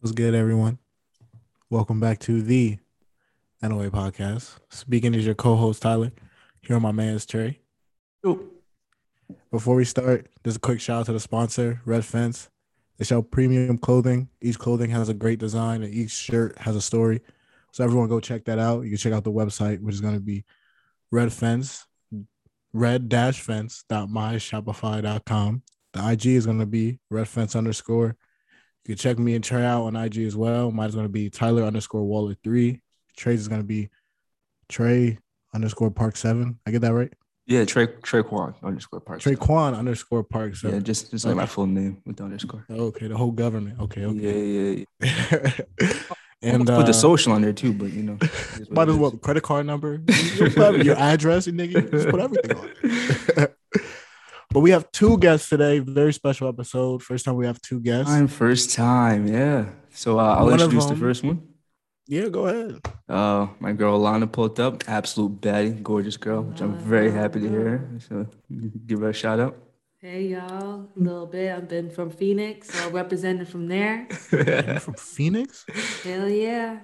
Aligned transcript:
What's 0.00 0.12
good, 0.12 0.32
everyone? 0.32 0.78
Welcome 1.70 1.98
back 1.98 2.20
to 2.20 2.40
the 2.40 2.78
NOA 3.60 3.90
podcast. 3.90 4.56
Speaking 4.68 5.12
is 5.12 5.26
your 5.26 5.34
co-host 5.34 5.82
Tyler. 5.82 6.12
Here 6.62 6.76
on 6.76 6.82
my 6.82 6.92
man's 6.92 7.26
Trey. 7.26 7.58
Before 9.50 9.74
we 9.74 9.84
start, 9.84 10.28
just 10.44 10.58
a 10.58 10.60
quick 10.60 10.80
shout 10.80 11.00
out 11.00 11.06
to 11.06 11.12
the 11.14 11.18
sponsor, 11.18 11.80
Red 11.84 12.04
Fence. 12.04 12.48
They 12.96 13.04
sell 13.04 13.22
premium 13.22 13.76
clothing. 13.76 14.28
Each 14.40 14.56
clothing 14.56 14.90
has 14.90 15.08
a 15.08 15.14
great 15.14 15.40
design, 15.40 15.82
and 15.82 15.92
each 15.92 16.12
shirt 16.12 16.56
has 16.58 16.76
a 16.76 16.80
story. 16.80 17.20
So 17.72 17.82
everyone, 17.82 18.08
go 18.08 18.20
check 18.20 18.44
that 18.44 18.60
out. 18.60 18.84
You 18.84 18.90
can 18.90 18.98
check 18.98 19.12
out 19.12 19.24
the 19.24 19.32
website, 19.32 19.80
which 19.80 19.96
is 19.96 20.00
going 20.00 20.14
to 20.14 20.20
be 20.20 20.44
Red 21.10 21.32
Fence, 21.32 21.88
red 22.72 23.08
dash 23.08 23.40
fence 23.40 23.82
dot 23.88 24.08
myshopify.com. 24.08 25.62
The 25.92 26.08
IG 26.08 26.26
is 26.26 26.46
going 26.46 26.60
to 26.60 26.66
be 26.66 27.00
red 27.10 27.26
fence 27.26 27.56
underscore. 27.56 28.16
You 28.84 28.94
can 28.94 28.96
check 28.96 29.18
me 29.18 29.34
and 29.34 29.44
Trey 29.44 29.64
out 29.64 29.84
on 29.84 29.96
IG 29.96 30.18
as 30.18 30.36
well. 30.36 30.70
Mine 30.70 30.88
is 30.88 30.94
going 30.94 31.06
to 31.06 31.12
be 31.12 31.30
Tyler 31.30 31.64
underscore 31.64 32.04
Waller 32.04 32.34
three. 32.42 32.80
Trey's 33.16 33.40
is 33.40 33.48
going 33.48 33.60
to 33.60 33.66
be 33.66 33.90
Trey 34.68 35.18
underscore 35.54 35.90
Park 35.90 36.16
seven. 36.16 36.58
I 36.66 36.70
get 36.70 36.82
that 36.82 36.94
right? 36.94 37.12
Yeah, 37.46 37.64
Trey 37.64 37.86
Trey 38.02 38.22
Quan 38.22 38.54
underscore 38.62 39.00
Park. 39.00 39.20
Trey 39.20 39.34
Quan 39.34 39.74
underscore 39.74 40.22
Park 40.22 40.54
seven. 40.54 40.76
Yeah, 40.76 40.82
just 40.82 41.10
just 41.10 41.24
like 41.24 41.34
my 41.34 41.46
full 41.46 41.66
name 41.66 42.02
with 42.04 42.16
the 42.16 42.24
underscore. 42.24 42.66
Okay, 42.70 43.08
the 43.08 43.16
whole 43.16 43.30
government. 43.30 43.80
Okay, 43.80 44.04
okay. 44.04 44.42
Yeah, 44.42 44.84
yeah. 45.00 45.50
yeah. 45.80 45.92
and 46.42 46.66
put 46.66 46.74
uh, 46.74 46.82
the 46.82 46.92
social 46.92 47.32
on 47.32 47.40
there 47.40 47.54
too, 47.54 47.72
but 47.72 47.90
you 47.92 48.02
know, 48.02 48.18
it 48.20 48.60
is 48.60 48.68
what 48.68 48.72
might 48.72 48.88
as 48.90 48.96
well 48.96 49.12
credit 49.12 49.42
card 49.42 49.64
number, 49.64 50.02
your 50.46 50.96
address, 50.96 51.46
you 51.46 51.54
nigga. 51.54 51.90
Just 51.90 52.10
put 52.10 52.20
everything 52.20 52.56
on. 52.56 53.48
There. 54.50 54.54
but 54.54 54.60
we 54.60 54.70
have 54.70 54.90
two 54.92 55.18
guests 55.18 55.48
today. 55.48 55.78
Very 55.80 56.12
special 56.12 56.48
episode. 56.48 57.02
First 57.02 57.24
time 57.24 57.36
we 57.36 57.46
have 57.46 57.60
two 57.60 57.80
guests. 57.80 58.10
Time, 58.10 58.28
first 58.28 58.74
time, 58.74 59.26
yeah. 59.26 59.66
So 59.90 60.18
uh, 60.18 60.36
I'll 60.36 60.46
One 60.46 60.54
introduce 60.54 60.86
the 60.86 60.96
first 60.96 61.24
one. 61.24 61.42
Yeah, 62.06 62.28
go 62.28 62.46
ahead. 62.46 62.80
Uh, 63.08 63.48
my 63.60 63.72
girl 63.72 63.98
Lana 63.98 64.26
pulled 64.26 64.58
up, 64.60 64.88
absolute 64.88 65.40
baddie, 65.42 65.82
gorgeous 65.82 66.16
girl, 66.16 66.42
which 66.42 66.60
I'm 66.62 66.78
very 66.78 67.10
happy 67.10 67.40
to 67.40 67.48
hear. 67.48 67.90
So 68.08 68.26
give 68.86 69.00
her 69.00 69.10
a 69.10 69.12
shout 69.12 69.40
out. 69.40 69.56
Hey 70.00 70.28
y'all, 70.28 70.84
a 70.84 70.88
little 70.96 71.26
bit. 71.26 71.52
I've 71.52 71.68
been 71.68 71.90
from 71.90 72.10
Phoenix, 72.10 72.70
so 72.70 72.88
represented 72.90 73.48
from 73.48 73.66
there. 73.68 74.06
You're 74.32 74.80
from 74.80 74.94
Phoenix. 74.94 75.66
Hell 76.04 76.28
yeah. 76.28 76.78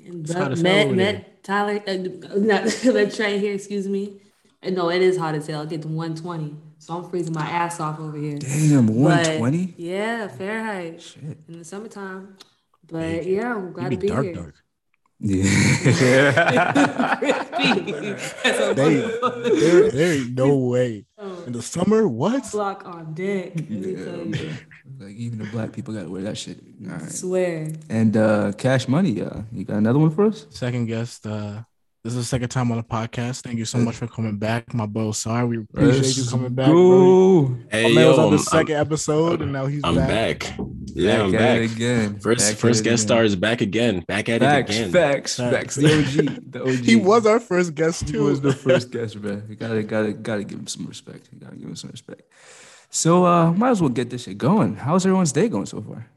It's 0.00 0.32
hot 0.32 0.52
as 0.52 0.60
hell 0.62 0.86
met 0.88 0.96
met 0.96 1.44
Tyler, 1.44 1.80
uh, 1.86 1.92
not 2.38 2.64
met 2.84 3.14
Trey 3.14 3.38
here. 3.38 3.52
Excuse 3.54 3.86
me. 3.86 4.20
Uh, 4.62 4.70
No, 4.70 4.90
it 4.90 5.02
is 5.02 5.16
hot 5.18 5.34
as 5.36 5.46
hell. 5.46 5.62
I 5.62 5.66
get 5.66 5.82
to 5.82 5.88
120, 5.88 6.56
so 6.78 6.96
I'm 6.96 7.10
freezing 7.10 7.34
my 7.34 7.46
ass 7.46 7.80
off 7.80 7.98
over 8.00 8.16
here. 8.16 8.38
Damn, 8.38 8.86
But, 8.86 8.94
120. 8.94 9.74
Yeah, 9.76 10.28
Fahrenheit 10.28 11.02
Shit. 11.02 11.22
in 11.48 11.58
the 11.58 11.64
summertime. 11.64 12.36
But 12.86 13.26
yeah, 13.26 13.54
I'm 13.54 13.66
You 13.68 13.72
glad 13.72 13.90
be 13.90 13.96
to 13.96 14.00
be 14.00 14.08
dark, 14.08 14.24
here. 14.24 14.34
dark. 14.34 14.54
Yeah. 15.20 15.42
Crispy. 17.18 18.12
That's 18.44 18.60
a 18.60 18.74
They, 18.74 18.94
there, 19.60 19.90
there 19.90 20.12
ain't 20.14 20.34
no 20.34 20.56
way. 20.72 21.06
Oh, 21.18 21.42
In 21.46 21.52
the 21.52 21.62
summer, 21.62 22.06
what? 22.06 22.50
block 22.52 22.86
on 22.86 23.14
deck. 23.14 23.52
Let 23.56 23.70
me 23.70 23.94
tell 23.96 24.26
you. 24.26 24.50
like 25.00 25.14
even 25.16 25.38
the 25.40 25.46
black 25.46 25.72
people 25.72 25.92
gotta 25.94 26.08
wear 26.08 26.22
that 26.22 26.38
shit. 26.38 26.60
All 26.86 26.92
right. 26.92 27.10
Swear. 27.10 27.72
And 27.88 28.16
uh 28.16 28.52
Cash 28.52 28.86
Money, 28.88 29.20
uh, 29.20 29.42
you 29.52 29.64
got 29.64 29.76
another 29.78 29.98
one 29.98 30.10
for 30.10 30.26
us? 30.26 30.46
Second 30.50 30.86
guest. 30.86 31.26
Uh, 31.26 31.62
this 32.08 32.16
is 32.16 32.24
the 32.24 32.28
second 32.28 32.48
time 32.48 32.70
on 32.70 32.78
the 32.78 32.82
podcast. 32.82 33.42
Thank 33.42 33.58
you 33.58 33.66
so 33.66 33.76
much 33.76 33.96
for 33.96 34.06
coming 34.06 34.38
back, 34.38 34.72
my 34.72 34.86
bro. 34.86 35.12
Sorry, 35.12 35.46
we 35.46 35.58
appreciate 35.58 36.16
you 36.16 36.24
coming 36.30 36.54
back, 36.54 36.68
bro. 36.68 37.42
Go. 37.42 37.56
Hey 37.70 37.94
My 37.94 38.00
yo, 38.00 38.08
was 38.08 38.18
on 38.18 38.30
the 38.30 38.36
I'm, 38.38 38.42
second 38.42 38.76
episode, 38.76 39.42
and 39.42 39.52
now 39.52 39.66
he's 39.66 39.82
I'm 39.84 39.94
back. 39.96 40.40
back. 40.40 40.54
Yeah, 40.94 41.22
I'm 41.24 41.34
at 41.34 41.38
back. 41.38 41.58
it 41.60 41.72
again. 41.72 42.18
First, 42.18 42.48
Back 42.48 42.56
first 42.56 42.82
guest 42.82 43.04
again. 43.04 43.08
star 43.08 43.24
is 43.24 43.36
back 43.36 43.60
again. 43.60 44.04
Back 44.08 44.30
at 44.30 44.40
Facts, 44.40 44.70
it 44.70 44.80
again. 44.80 44.92
facts, 44.92 45.36
Facts. 45.36 45.52
facts. 45.52 45.74
The 45.76 45.98
OG, 45.98 46.50
the 46.50 46.62
OG. 46.62 46.84
He 46.84 46.96
was 46.96 47.26
our 47.26 47.38
first 47.40 47.74
guest 47.74 48.08
He 48.08 48.16
was 48.16 48.40
the 48.40 48.54
first 48.54 48.90
guest, 48.90 49.20
bro. 49.20 49.42
You 49.46 49.54
gotta, 49.54 49.82
gotta, 49.82 50.12
gotta 50.14 50.44
give 50.44 50.58
him 50.60 50.66
some 50.66 50.86
respect. 50.86 51.28
You 51.30 51.38
gotta 51.40 51.56
give 51.56 51.68
him 51.68 51.76
some 51.76 51.90
respect. 51.90 52.22
So, 52.88 53.26
uh, 53.26 53.52
might 53.52 53.70
as 53.70 53.82
well 53.82 53.90
get 53.90 54.08
this 54.08 54.22
shit 54.22 54.38
going. 54.38 54.76
How's 54.76 55.04
everyone's 55.04 55.32
day 55.32 55.48
going 55.50 55.66
so 55.66 55.82
far? 55.82 56.08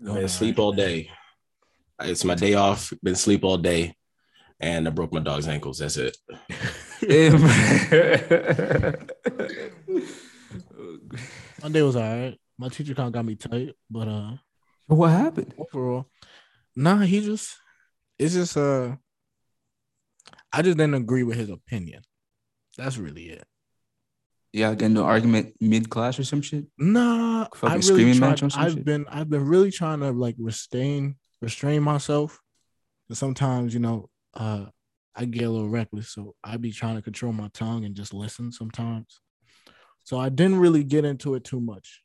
Man, 0.00 0.28
sleep 0.28 0.58
all 0.58 0.72
day. 0.72 1.08
It's 2.00 2.24
my 2.24 2.34
day 2.34 2.54
off. 2.54 2.92
Been 3.02 3.16
sleep 3.16 3.44
all 3.44 3.58
day, 3.58 3.94
and 4.60 4.86
I 4.86 4.90
broke 4.90 5.12
my 5.12 5.20
dog's 5.20 5.48
ankles. 5.48 5.78
That's 5.78 5.96
it. 5.96 6.16
Monday 11.62 11.82
was 11.82 11.96
all 11.96 12.02
right. 12.02 12.38
My 12.58 12.68
teacher 12.68 12.94
kind 12.94 13.08
of 13.08 13.12
got 13.12 13.24
me 13.24 13.36
tight, 13.36 13.74
but 13.90 14.08
uh, 14.08 14.32
what 14.86 15.08
happened? 15.08 15.54
overall, 15.58 16.06
nah, 16.74 16.98
he 17.00 17.20
just 17.20 17.56
it's 18.18 18.34
just 18.34 18.56
uh, 18.56 18.96
I 20.52 20.62
just 20.62 20.78
didn't 20.78 20.94
agree 20.94 21.22
with 21.22 21.36
his 21.36 21.50
opinion. 21.50 22.02
That's 22.76 22.98
really 22.98 23.24
it. 23.30 23.44
Yeah, 24.52 24.74
get 24.74 24.86
into 24.86 25.00
an 25.02 25.06
argument 25.06 25.54
mid 25.60 25.90
class 25.90 26.18
or 26.18 26.24
some 26.24 26.40
shit. 26.40 26.64
Nah, 26.78 27.44
Fucking 27.54 27.68
I 27.68 27.72
really 27.72 27.82
screaming 27.82 28.16
tried, 28.16 28.28
match 28.30 28.42
on 28.42 28.50
some 28.50 28.62
I've 28.62 28.72
shit? 28.72 28.84
been 28.84 29.06
I've 29.08 29.28
been 29.28 29.46
really 29.46 29.70
trying 29.70 30.00
to 30.00 30.10
like 30.12 30.36
restrain 30.38 31.16
restrain 31.46 31.82
myself. 31.82 32.40
And 33.08 33.16
sometimes, 33.16 33.72
you 33.72 33.80
know, 33.80 34.10
uh 34.34 34.66
I 35.18 35.24
get 35.24 35.44
a 35.44 35.50
little 35.50 35.70
reckless, 35.70 36.10
so 36.10 36.34
I 36.44 36.56
be 36.58 36.72
trying 36.72 36.96
to 36.96 37.02
control 37.02 37.32
my 37.32 37.48
tongue 37.54 37.84
and 37.84 37.94
just 37.94 38.12
listen 38.12 38.52
sometimes. 38.52 39.20
So 40.02 40.18
I 40.18 40.28
didn't 40.28 40.58
really 40.58 40.84
get 40.84 41.04
into 41.04 41.34
it 41.36 41.44
too 41.44 41.60
much. 41.60 42.02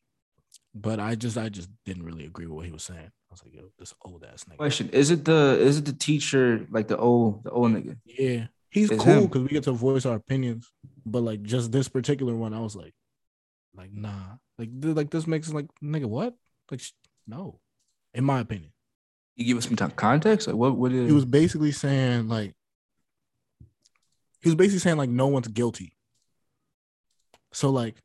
But 0.74 1.00
I 1.00 1.16
just 1.16 1.38
I 1.38 1.50
just 1.50 1.70
didn't 1.86 2.04
really 2.04 2.26
agree 2.26 2.46
with 2.46 2.56
what 2.56 2.66
he 2.66 2.72
was 2.72 2.84
saying. 2.84 3.12
I 3.30 3.32
was 3.32 3.44
like, 3.44 3.54
yo, 3.54 3.64
this 3.80 3.94
old 4.06 4.24
ass 4.32 4.46
nigga. 4.46 4.58
Question: 4.58 4.90
Is 4.90 5.10
it 5.10 5.26
the 5.26 5.58
is 5.60 5.80
it 5.80 5.86
the 5.86 5.94
teacher 5.94 6.68
like 6.70 6.88
the 6.88 6.98
old 6.98 7.44
the 7.44 7.50
old 7.50 7.72
nigga? 7.72 7.98
Yeah. 8.06 8.46
He's 8.70 8.90
It's 8.90 9.04
cool 9.04 9.28
because 9.28 9.42
we 9.42 9.50
get 9.50 9.64
to 9.64 9.74
voice 9.74 10.06
our 10.06 10.16
opinions. 10.16 10.72
But 11.06 11.24
like 11.24 11.42
just 11.42 11.72
this 11.72 11.90
particular 11.90 12.36
one, 12.36 12.54
I 12.54 12.62
was 12.62 12.76
like, 12.76 12.94
like, 13.76 13.92
nah. 13.92 14.38
Like, 14.58 14.70
th- 14.82 14.96
like 14.96 15.10
this 15.10 15.28
makes 15.28 15.52
like 15.52 15.68
nigga, 15.84 16.06
what? 16.06 16.36
Like 16.70 16.80
sh- 16.80 16.94
no, 17.28 17.60
in 18.14 18.24
my 18.24 18.40
opinion. 18.40 18.72
You 19.36 19.46
give 19.46 19.58
us 19.58 19.68
some 19.68 19.76
context. 19.92 20.48
Like 20.48 20.56
what? 20.56 20.76
What 20.78 20.92
is? 20.92 21.08
He 21.08 21.14
was 21.14 21.26
basically 21.26 21.72
saying 21.72 22.28
like 22.28 22.54
he 24.42 24.50
was 24.50 24.56
basically 24.56 24.80
saying 24.80 24.98
like 24.98 25.10
no 25.10 25.28
one's 25.28 25.48
guilty. 25.48 25.94
So 27.54 27.70
like, 27.70 27.96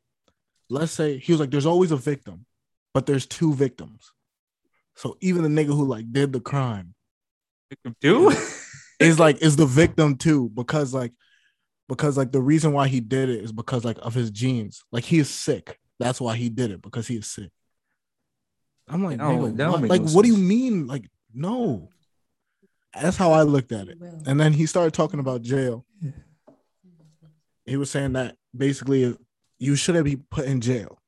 let's 0.69 0.91
say 0.91 1.17
he 1.17 1.31
was 1.31 1.39
like, 1.39 1.51
there's 1.51 1.65
always 1.65 1.91
a 1.91 1.97
victim, 1.97 2.45
but 2.93 3.05
there's 3.05 3.25
two 3.25 3.53
victims. 3.53 4.11
So 4.95 5.17
even 5.21 5.43
the 5.43 5.49
nigga 5.49 5.67
who 5.75 5.85
like 5.85 6.11
did 6.11 6.33
the 6.33 6.39
crime 6.39 6.93
do. 8.01 8.31
is 8.99 9.19
like 9.19 9.41
is 9.43 9.55
the 9.55 9.65
victim 9.65 10.15
too 10.15 10.49
because 10.55 10.91
like 10.93 11.11
because 11.87 12.17
like 12.17 12.31
the 12.31 12.41
reason 12.41 12.73
why 12.73 12.87
he 12.87 12.99
did 12.99 13.29
it 13.29 13.43
is 13.43 13.51
because 13.51 13.85
like 13.85 13.97
of 14.01 14.15
his 14.15 14.31
genes 14.31 14.83
like 14.91 15.03
he 15.03 15.19
is 15.19 15.29
sick 15.29 15.77
that's 15.99 16.19
why 16.19 16.35
he 16.35 16.49
did 16.49 16.71
it 16.71 16.81
because 16.81 17.07
he 17.07 17.15
is 17.17 17.27
sick 17.27 17.51
i'm 18.87 19.03
like, 19.03 19.19
That 19.19 19.23
don't- 19.29 19.55
nigga, 19.55 19.71
what? 19.71 19.81
like 19.87 20.01
no 20.01 20.11
what 20.13 20.25
do 20.25 20.31
you 20.31 20.37
mean 20.37 20.87
like 20.87 21.07
no 21.37 21.89
that's 22.99 23.17
how 23.17 23.31
i 23.31 23.43
looked 23.43 23.71
at 23.71 23.87
it 23.87 23.97
and 24.25 24.39
then 24.39 24.53
he 24.53 24.65
started 24.65 24.93
talking 24.93 25.19
about 25.19 25.41
jail 25.41 25.85
he 27.65 27.77
was 27.77 27.91
saying 27.91 28.13
that 28.13 28.35
basically 28.55 29.15
you 29.59 29.75
shouldn't 29.75 30.05
be 30.05 30.15
put 30.15 30.45
in 30.45 30.59
jail 30.61 30.99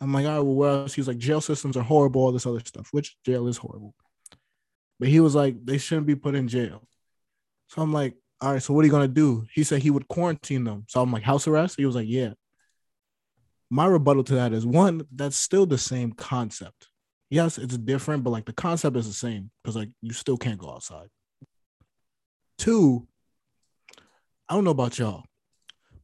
i'm 0.00 0.12
like 0.12 0.26
all 0.26 0.36
right 0.36 0.40
well 0.40 0.54
where 0.54 0.70
else 0.70 0.94
he 0.94 1.00
was 1.00 1.08
like 1.08 1.18
jail 1.18 1.40
systems 1.40 1.76
are 1.76 1.82
horrible 1.82 2.22
all 2.22 2.32
this 2.32 2.46
other 2.46 2.60
stuff 2.60 2.88
which 2.92 3.16
jail 3.24 3.48
is 3.48 3.56
horrible 3.56 3.94
but 5.00 5.08
he 5.08 5.20
was 5.20 5.34
like 5.34 5.56
they 5.64 5.78
shouldn't 5.78 6.06
be 6.06 6.14
put 6.14 6.34
in 6.34 6.46
jail 6.46 6.88
so 7.68 7.82
I'm 7.82 7.92
like, 7.92 8.16
all 8.40 8.52
right, 8.52 8.62
so 8.62 8.72
what 8.72 8.82
are 8.82 8.86
you 8.86 8.92
gonna 8.92 9.08
do? 9.08 9.46
He 9.52 9.62
said 9.62 9.82
he 9.82 9.90
would 9.90 10.08
quarantine 10.08 10.64
them. 10.64 10.84
So 10.88 11.00
I'm 11.00 11.12
like, 11.12 11.22
house 11.22 11.46
arrest? 11.46 11.76
He 11.76 11.86
was 11.86 11.94
like, 11.94 12.08
yeah. 12.08 12.32
My 13.70 13.86
rebuttal 13.86 14.24
to 14.24 14.34
that 14.36 14.54
is 14.54 14.64
one, 14.64 15.02
that's 15.14 15.36
still 15.36 15.66
the 15.66 15.76
same 15.76 16.12
concept. 16.12 16.88
Yes, 17.30 17.58
it's 17.58 17.76
different, 17.76 18.24
but 18.24 18.30
like 18.30 18.46
the 18.46 18.52
concept 18.52 18.96
is 18.96 19.06
the 19.06 19.12
same 19.12 19.50
because 19.62 19.76
like 19.76 19.90
you 20.00 20.12
still 20.12 20.36
can't 20.36 20.58
go 20.58 20.70
outside. 20.70 21.08
Two, 22.56 23.06
I 24.48 24.54
don't 24.54 24.64
know 24.64 24.70
about 24.70 24.98
y'all, 24.98 25.24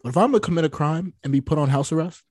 but 0.03 0.11
if 0.11 0.17
I'm 0.17 0.31
gonna 0.31 0.41
commit 0.41 0.65
a 0.65 0.69
crime 0.69 1.15
and 1.23 1.33
be 1.33 1.41
put 1.41 1.59
on 1.59 1.69
house 1.69 1.93
arrest, 1.93 2.23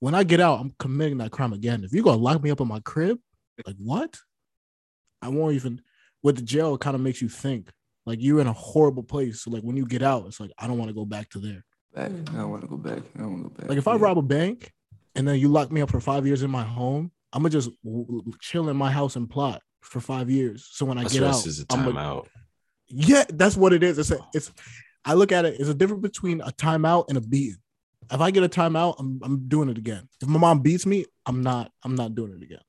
when 0.00 0.14
I 0.14 0.24
get 0.24 0.40
out, 0.40 0.60
I'm 0.60 0.74
committing 0.78 1.18
that 1.18 1.30
crime 1.30 1.52
again. 1.52 1.84
If 1.84 1.92
you're 1.92 2.04
gonna 2.04 2.18
lock 2.18 2.42
me 2.42 2.50
up 2.50 2.60
in 2.60 2.68
my 2.68 2.80
crib, 2.80 3.18
like 3.64 3.76
what? 3.78 4.16
I 5.22 5.28
won't 5.28 5.54
even 5.54 5.82
with 6.22 6.36
the 6.36 6.42
jail, 6.42 6.74
it 6.74 6.80
kind 6.80 6.94
of 6.96 7.00
makes 7.00 7.22
you 7.22 7.28
think 7.28 7.70
like 8.06 8.18
you're 8.20 8.40
in 8.40 8.46
a 8.46 8.52
horrible 8.52 9.02
place. 9.02 9.42
So 9.42 9.50
like 9.50 9.62
when 9.62 9.76
you 9.76 9.86
get 9.86 10.02
out, 10.02 10.26
it's 10.26 10.40
like 10.40 10.50
I 10.58 10.66
don't 10.66 10.78
want 10.78 10.88
to 10.88 10.94
go 10.94 11.04
back 11.04 11.28
to 11.30 11.38
there. 11.38 11.64
back. 11.94 12.10
I 12.10 12.38
don't 12.38 12.50
want 12.50 12.62
to 12.62 12.68
go 12.68 12.76
back. 12.76 13.02
I 13.14 13.20
don't 13.20 13.32
want 13.32 13.44
to 13.44 13.48
go 13.50 13.54
back. 13.56 13.68
Like 13.68 13.78
if 13.78 13.86
I 13.88 13.94
rob 13.94 14.18
a 14.18 14.22
bank 14.22 14.72
and 15.14 15.28
then 15.28 15.38
you 15.38 15.48
lock 15.48 15.70
me 15.70 15.80
up 15.80 15.90
for 15.90 16.00
five 16.00 16.26
years 16.26 16.42
in 16.42 16.50
my 16.50 16.64
home, 16.64 17.12
I'm 17.32 17.42
gonna 17.42 17.50
just 17.50 17.70
w- 17.84 18.04
w- 18.06 18.32
chill 18.40 18.68
in 18.68 18.76
my 18.76 18.90
house 18.90 19.16
and 19.16 19.28
plot 19.28 19.62
for 19.82 20.00
five 20.00 20.28
years. 20.30 20.68
So 20.72 20.84
when 20.84 20.98
I 20.98 21.02
House 21.02 21.12
get 21.12 21.22
out, 21.22 21.46
is 21.46 21.60
a 21.60 21.66
I'm 21.70 21.86
a- 21.88 21.92
timeout. 21.92 22.26
yeah, 22.88 23.24
that's 23.28 23.56
what 23.56 23.72
it 23.72 23.82
is. 23.82 23.98
It's 23.98 24.10
a, 24.10 24.18
it's. 24.34 24.50
I 25.04 25.14
look 25.14 25.32
at 25.32 25.44
it. 25.44 25.58
It's 25.58 25.68
a 25.68 25.74
difference 25.74 26.02
between 26.02 26.40
a 26.40 26.50
timeout 26.50 27.06
and 27.08 27.16
a 27.16 27.20
beating. 27.20 27.56
If 28.12 28.20
I 28.20 28.30
get 28.30 28.42
a 28.42 28.48
timeout, 28.48 28.96
I'm 28.98 29.20
I'm 29.22 29.48
doing 29.48 29.68
it 29.68 29.78
again. 29.78 30.08
If 30.20 30.28
my 30.28 30.38
mom 30.38 30.60
beats 30.60 30.84
me, 30.86 31.06
I'm 31.26 31.42
not 31.42 31.70
I'm 31.84 31.94
not 31.94 32.14
doing 32.14 32.32
it 32.34 32.42
again. 32.42 32.60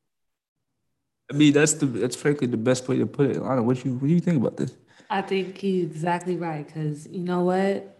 I 1.31 1.33
mean, 1.33 1.53
that's 1.53 1.73
the 1.73 1.85
that's 1.85 2.15
frankly 2.15 2.47
the 2.47 2.57
best 2.57 2.87
way 2.87 2.97
to 2.97 3.05
put 3.07 3.31
it. 3.31 3.41
Lana, 3.41 3.63
what 3.63 3.83
you 3.83 3.93
what 3.95 4.07
do 4.07 4.13
you 4.13 4.19
think 4.19 4.37
about 4.37 4.57
this? 4.57 4.75
I 5.09 5.21
think 5.21 5.57
he's 5.57 5.85
exactly 5.85 6.37
right 6.37 6.65
because 6.65 7.07
you 7.07 7.19
know 7.19 7.41
what, 7.41 7.97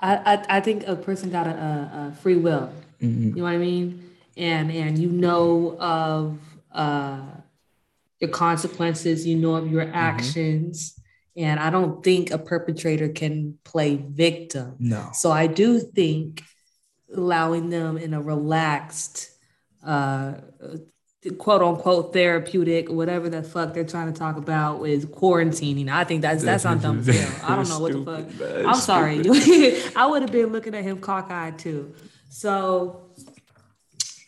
I, 0.00 0.16
I 0.16 0.56
I 0.56 0.60
think 0.60 0.86
a 0.86 0.96
person 0.96 1.30
got 1.30 1.46
a, 1.46 1.50
a, 1.50 1.54
uh, 1.54 1.56
a 1.56 2.08
uh, 2.08 2.12
free 2.12 2.36
will. 2.36 2.72
Mm-hmm. 3.00 3.28
You 3.28 3.34
know 3.36 3.42
what 3.44 3.52
I 3.52 3.58
mean, 3.58 4.09
and 4.40 4.72
and 4.72 4.98
you 4.98 5.10
know 5.10 5.76
of 5.78 6.38
uh 6.72 7.20
your 8.20 8.30
consequences. 8.30 9.26
You 9.26 9.36
know 9.36 9.54
of 9.54 9.70
your 9.70 9.88
actions, 9.92 10.98
and 11.36 11.60
I 11.60 11.70
don't 11.70 12.02
think 12.02 12.30
a 12.30 12.38
perpetrator 12.38 13.08
can 13.08 13.58
play 13.64 13.96
victim. 13.96 14.76
No. 14.78 15.10
So 15.12 15.30
I 15.30 15.46
do 15.46 15.78
think 15.78 16.42
allowing 17.14 17.70
them 17.70 17.98
in 17.98 18.14
a 18.14 18.20
relaxed, 18.20 19.30
uh, 19.84 20.34
quote 21.38 21.62
unquote 21.62 22.12
therapeutic, 22.12 22.90
whatever 22.90 23.28
the 23.28 23.42
fuck 23.42 23.74
they're 23.74 23.84
trying 23.84 24.12
to 24.12 24.18
talk 24.18 24.36
about 24.36 24.84
is 24.84 25.04
quarantining. 25.04 25.88
I 25.88 26.04
think 26.04 26.22
that's 26.22 26.42
that's 26.42 26.64
on 26.64 26.80
dumb 26.80 27.00
as 27.00 27.06
hell. 27.06 27.50
I 27.50 27.56
don't 27.56 27.68
know 27.68 27.78
what 27.78 27.92
the 27.92 28.04
fuck. 28.04 28.66
I'm 28.66 28.74
sorry. 28.74 29.20
I 29.96 30.06
would 30.06 30.22
have 30.22 30.32
been 30.32 30.52
looking 30.52 30.74
at 30.74 30.82
him 30.82 30.98
cockeyed 30.98 31.58
too. 31.58 31.94
So 32.30 33.09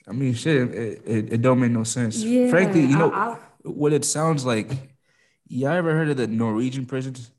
I 0.08 0.12
mean, 0.12 0.34
shit, 0.34 0.56
it, 0.56 1.02
it, 1.06 1.32
it 1.34 1.42
don't 1.42 1.60
make 1.60 1.70
no 1.70 1.84
sense. 1.84 2.16
yeah, 2.22 2.50
Frankly, 2.50 2.80
you 2.82 2.96
know 2.98 3.10
I- 3.12 3.32
I- 3.34 3.38
what 3.62 3.92
it 3.92 4.04
sounds 4.04 4.44
like. 4.44 4.68
Y'all 5.48 5.70
ever 5.72 5.92
heard 5.94 6.08
of 6.08 6.16
the 6.16 6.26
Norwegian 6.26 6.86
prisons? 6.86 7.30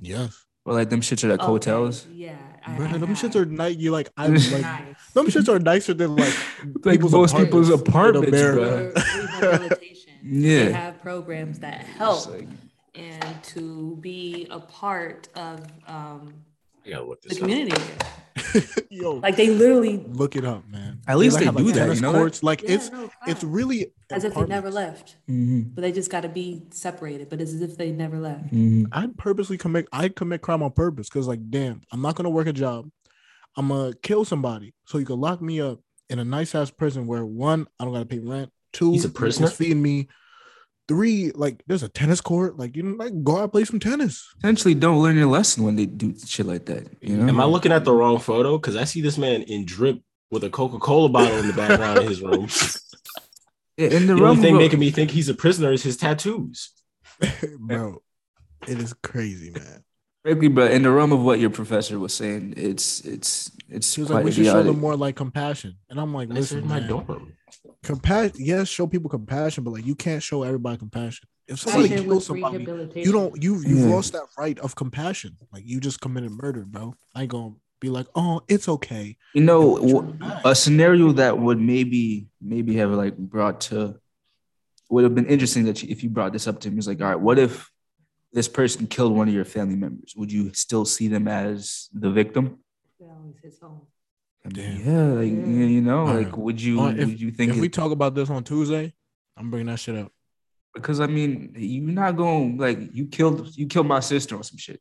Yes. 0.00 0.44
Or 0.64 0.72
like 0.74 0.88
them 0.90 1.00
shits 1.00 1.24
are 1.24 1.28
like 1.28 1.40
okay, 1.40 1.46
hotels? 1.46 2.06
Yeah, 2.12 2.36
I- 2.66 2.76
Bro, 2.76 2.86
I 2.86 2.92
them 2.98 3.08
have. 3.14 3.18
shits 3.18 3.34
are 3.36 3.44
nice. 3.44 3.76
You 3.76 3.90
like 3.90 4.08
I 4.16 4.26
like 4.28 4.50
nice. 4.62 5.10
them 5.14 5.26
shits 5.26 5.48
are 5.48 5.58
nicer 5.58 5.94
than 5.94 6.14
like 6.16 6.34
Like 6.84 7.00
most 7.00 7.36
people's 7.36 7.70
in 7.70 7.80
apartments, 7.80 8.28
America. 8.28 8.92
bro. 8.94 9.48
Rehabilitation. 9.50 10.12
Yeah. 10.22 10.64
They 10.66 10.72
have 10.72 11.00
programs 11.02 11.58
that 11.60 11.80
help 11.80 12.30
like- 12.30 12.48
and 12.94 13.42
to 13.44 13.96
be 14.00 14.46
a 14.50 14.58
part 14.60 15.28
of 15.36 15.60
um, 15.86 16.34
I 16.88 16.90
gotta 16.92 17.04
look 17.06 17.20
the 17.22 17.28
this 17.28 17.38
up. 17.38 17.42
community. 17.48 17.82
Yo, 18.90 19.14
Like 19.16 19.36
they 19.36 19.50
literally, 19.50 19.98
look 20.08 20.36
it 20.36 20.44
up, 20.44 20.66
man. 20.68 21.00
At 21.06 21.18
least 21.18 21.34
like, 21.34 21.40
they 21.40 21.46
have, 21.46 21.56
do 21.56 21.64
that, 21.72 21.74
tennis 21.74 21.96
you 21.96 22.02
know 22.02 22.12
courts. 22.12 22.42
Like 22.42 22.62
Yeah, 22.62 22.70
it's 22.72 22.90
no, 22.90 23.10
it's 23.26 23.44
really 23.44 23.92
as 24.10 24.24
if 24.24 24.34
they 24.34 24.40
never 24.46 24.68
apartments. 24.68 24.74
left, 24.74 25.16
Mhm, 25.28 25.74
but 25.74 25.82
they 25.82 25.92
just 25.92 26.10
got 26.10 26.22
to 26.22 26.28
be 26.28 26.62
separated. 26.70 27.28
But 27.28 27.40
it's 27.40 27.52
as 27.52 27.60
if 27.60 27.76
they 27.76 27.90
never 27.92 28.18
left. 28.18 28.52
mhm. 28.52 28.86
I'd 28.92 29.16
purposely 29.18 29.58
commit 29.58 29.86
I'd 29.92 30.16
commit 30.16 30.40
crime 30.40 30.62
on 30.62 30.70
purpose 30.72 31.08
because 31.08 31.26
like 31.28 31.50
damn, 31.50 31.82
I'm 31.92 32.00
not 32.00 32.14
gonna 32.14 32.30
work 32.30 32.46
a 32.46 32.52
job. 32.52 32.88
I'm 33.56 33.68
gonna 33.68 33.92
kill 34.02 34.24
somebody. 34.24 34.72
So 34.86 34.98
you 34.98 35.04
can 35.04 35.20
lock 35.20 35.42
me 35.42 35.60
up 35.60 35.80
in 36.08 36.18
a 36.18 36.24
nice 36.24 36.54
ass 36.54 36.70
prison 36.70 37.06
where 37.06 37.26
one, 37.26 37.66
I 37.78 37.84
don't 37.84 37.92
gotta 37.92 38.06
pay 38.06 38.20
rent. 38.20 38.50
Two, 38.72 38.92
He's 38.92 39.04
a 39.04 39.08
you're 39.08 39.12
prisoner? 39.14 39.48
feeding 39.48 39.82
me. 39.82 40.08
Three, 40.88 41.30
like 41.34 41.62
there's 41.66 41.82
a 41.82 41.88
tennis 41.88 42.20
court. 42.22 42.56
Like 42.58 42.74
you 42.74 42.82
know, 42.82 42.96
like 42.96 43.22
go 43.22 43.36
out 43.36 43.42
and 43.44 43.52
play 43.52 43.64
some 43.64 43.78
tennis. 43.78 44.26
Potentially 44.40 44.74
don't 44.74 45.02
learn 45.02 45.16
your 45.16 45.26
lesson 45.26 45.62
when 45.64 45.76
they 45.76 45.84
do 45.86 46.14
shit 46.26 46.46
like 46.46 46.64
that. 46.66 46.86
You 47.02 47.16
know? 47.18 47.28
Am 47.28 47.40
I 47.40 47.44
looking 47.44 47.72
at 47.72 47.84
the 47.84 47.92
wrong 47.92 48.18
photo? 48.18 48.56
Because 48.58 48.74
I 48.74 48.84
see 48.84 49.00
this 49.02 49.18
man 49.18 49.42
in 49.42 49.66
drip 49.66 50.00
with 50.30 50.44
a 50.44 50.50
Coca 50.50 50.78
Cola 50.78 51.08
bottle 51.10 51.36
in 51.38 51.46
the 51.46 51.52
background 51.52 51.98
in 52.00 52.08
his 52.08 52.22
room. 52.22 52.48
Yeah, 53.76 53.90
in 53.90 54.08
the, 54.08 54.14
The 54.14 54.22
realm 54.22 54.30
only 54.38 54.42
thing 54.42 54.54
of- 54.56 54.60
making 54.60 54.80
me 54.80 54.90
think 54.90 55.12
he's 55.12 55.28
a 55.28 55.34
prisoner 55.34 55.70
is 55.72 55.84
his 55.84 55.96
tattoos. 55.96 56.70
Bro, 57.60 58.02
it 58.66 58.76
is 58.78 58.92
crazy, 59.04 59.50
man. 59.52 59.84
frankly, 60.24 60.48
but 60.48 60.72
in 60.72 60.82
the 60.82 60.90
realm 60.90 61.12
of 61.12 61.20
what 61.22 61.38
your 61.38 61.50
professor 61.50 61.96
was 62.00 62.12
saying, 62.12 62.54
it's 62.56 63.00
it's 63.02 63.52
it's 63.68 63.92
She 63.92 64.00
was 64.00 64.08
quite 64.10 64.16
like, 64.16 64.24
we 64.24 64.32
should 64.32 64.46
show 64.46 64.58
idiotic. 64.58 64.72
them 64.72 64.80
more 64.80 64.96
like 64.96 65.14
compassion. 65.14 65.76
And 65.88 66.00
I'm 66.00 66.12
like, 66.12 66.28
I 66.28 66.34
said 66.34 66.40
listen, 66.40 66.58
in 66.58 66.66
my 66.68 66.80
man, 66.80 66.88
dorm. 66.88 67.32
Compassion. 67.82 68.36
Yes, 68.38 68.68
show 68.68 68.86
people 68.86 69.10
compassion, 69.10 69.64
but 69.64 69.72
like 69.72 69.86
you 69.86 69.94
can't 69.94 70.22
show 70.22 70.42
everybody 70.42 70.76
compassion. 70.78 71.28
If 71.46 71.60
somebody 71.60 71.88
kills 71.88 72.26
somebody, 72.26 72.64
you 72.94 73.12
don't 73.12 73.42
you 73.42 73.56
you've 73.60 73.78
Yeah. 73.80 73.94
lost 73.94 74.12
that 74.12 74.24
right 74.36 74.58
of 74.58 74.74
compassion. 74.76 75.36
Like 75.52 75.64
you 75.66 75.80
just 75.80 76.00
committed 76.00 76.30
murder, 76.32 76.64
bro. 76.66 76.94
I 77.14 77.22
ain't 77.22 77.30
gonna 77.30 77.54
be 77.80 77.88
like, 77.88 78.06
oh, 78.14 78.42
it's 78.48 78.68
okay. 78.68 79.16
You 79.34 79.42
know, 79.42 79.76
And 79.76 79.80
put 79.82 79.88
you 79.90 79.98
in 80.00 80.04
wh- 80.06 80.08
the 80.10 80.14
bag. 80.34 80.40
a 80.44 80.54
scenario 80.54 81.12
that 81.12 81.38
would 81.38 81.60
maybe 81.60 82.28
maybe 82.40 82.74
have 82.76 82.90
like 82.90 83.16
brought 83.16 83.60
to 83.62 83.98
would 84.90 85.04
have 85.04 85.14
been 85.14 85.26
interesting 85.26 85.64
that 85.66 85.82
you, 85.82 85.88
if 85.90 86.02
you 86.02 86.08
brought 86.10 86.32
this 86.32 86.46
up 86.48 86.60
to 86.60 86.68
him, 86.68 86.78
is 86.78 86.88
like, 86.88 87.00
all 87.00 87.08
right, 87.08 87.20
what 87.20 87.38
if 87.38 87.70
this 88.32 88.48
person 88.48 88.86
killed 88.86 89.12
one 89.14 89.28
of 89.28 89.34
your 89.34 89.44
family 89.44 89.76
members? 89.76 90.14
Would 90.16 90.32
you 90.32 90.52
still 90.54 90.84
see 90.84 91.08
them 91.08 91.28
as 91.28 91.88
the 91.92 92.10
victim? 92.10 92.58
That 92.98 93.10
always 93.18 93.36
hits 93.42 93.60
home. 93.60 93.82
Damn. 94.48 94.80
yeah, 94.80 95.02
like 95.20 95.30
Yeah. 95.32 95.66
you 95.66 95.80
know, 95.80 96.04
like 96.04 96.36
would 96.36 96.60
you 96.60 96.80
right, 96.80 96.96
would 96.96 97.20
you 97.20 97.30
think 97.30 97.50
If 97.52 97.58
it- 97.58 97.60
we 97.60 97.68
talk 97.68 97.90
about 97.92 98.14
this 98.14 98.30
on 98.30 98.44
Tuesday, 98.44 98.94
I'm 99.36 99.50
bringing 99.50 99.66
that 99.66 99.78
shit 99.80 99.96
up. 99.96 100.12
because 100.74 101.00
I 101.00 101.06
mean, 101.06 101.54
you're 101.56 101.92
not 101.92 102.16
going 102.16 102.56
like 102.56 102.78
you 102.94 103.06
killed 103.06 103.56
you 103.56 103.66
killed 103.66 103.86
my 103.86 104.00
sister 104.00 104.36
or 104.36 104.42
some 104.44 104.56
shit. 104.58 104.80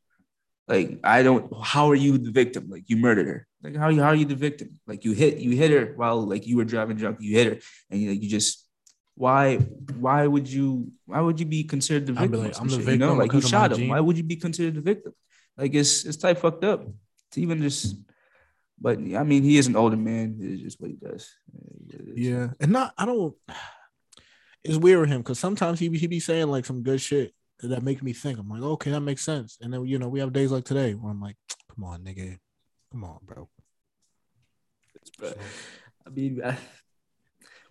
Like 0.68 1.00
I 1.04 1.24
don't. 1.24 1.51
How 1.62 1.89
are 1.89 1.95
you 1.95 2.18
the 2.18 2.31
victim? 2.31 2.69
Like 2.69 2.83
you 2.88 2.98
murdered 2.98 3.27
her. 3.27 3.48
Like 3.63 3.75
how 3.75 3.89
you 3.89 4.01
how 4.01 4.09
are 4.09 4.15
you 4.15 4.25
the 4.25 4.36
victim? 4.36 4.80
Like 4.86 5.04
you 5.06 5.12
hit 5.13 5.38
you 5.39 5.51
hit 5.56 5.71
her 5.71 5.94
while 5.95 6.21
like 6.21 6.45
you 6.45 6.57
were 6.57 6.65
driving 6.65 6.98
drunk. 6.98 7.18
You 7.19 7.36
hit 7.36 7.48
her 7.54 7.59
and 7.89 8.01
you, 8.01 8.09
like 8.12 8.21
you 8.21 8.30
just 8.30 8.65
why 9.15 9.56
why 9.57 10.27
would 10.27 10.48
you 10.48 10.92
why 11.06 11.19
would 11.21 11.39
you 11.39 11.45
be 11.45 11.63
considered 11.63 12.06
the 12.06 12.13
victim? 12.13 12.44
like, 12.44 12.59
I'm 12.62 12.68
the 12.68 12.75
shit, 12.77 12.88
you 12.88 12.98
know, 12.98 13.13
like 13.15 13.31
you 13.33 13.39
because 13.39 13.45
of 13.45 13.51
my 13.51 13.57
shot 13.57 13.71
him. 13.71 13.77
gene. 13.80 13.89
Why 13.89 14.00
would 14.00 14.18
you 14.18 14.24
be 14.24 14.36
considered 14.36 14.75
the 14.75 14.81
victim? 14.81 15.13
Like 15.57 15.74
it's 15.74 16.06
it's 16.06 16.18
type 16.18 16.38
fucked 16.38 16.63
up. 16.63 16.86
To 17.31 17.42
even 17.42 17.62
just. 17.62 17.95
But 18.80 19.00
I 19.00 19.24
mean, 19.24 19.44
he 19.44 19.58
is 19.58 19.68
an 19.68 19.76
older 19.76 19.98
man. 19.98 20.38
It's 20.40 20.62
just 20.62 20.80
what 20.80 20.92
he 20.92 20.98
does. 20.98 21.34
Yeah, 22.16 22.50
and 22.60 22.72
not 22.72 22.94
I 22.98 23.06
don't. 23.06 23.36
It's 24.64 24.78
weird 24.78 25.00
with 25.00 25.10
him 25.10 25.22
because 25.22 25.40
sometimes 25.40 25.80
he 25.80 25.90
be, 25.90 25.98
he 25.98 26.08
be 26.08 26.20
saying 26.20 26.48
like 26.48 26.66
some 26.66 26.84
good 26.84 27.02
shit 27.02 27.34
that 27.62 27.84
make 27.84 28.04
me 28.04 28.14
think. 28.14 28.38
I'm 28.38 28.50
like, 28.50 28.62
okay, 28.62 28.92
that 28.92 29.02
makes 29.02 29.24
sense. 29.24 29.58
And 29.62 29.74
then 29.74 29.86
you 29.86 29.98
know 29.98 30.10
we 30.10 30.20
have 30.20 30.34
days 30.34 30.52
like 30.52 30.66
today 30.66 30.94
where 30.94 31.12
I'm 31.12 31.22
like, 31.22 31.38
come 31.74 31.86
on, 31.86 32.02
nigga, 32.02 32.38
come 32.92 33.04
on, 33.04 33.20
bro. 33.24 33.50
But, 35.20 35.38
I 36.06 36.10
mean, 36.10 36.42
I, 36.44 36.58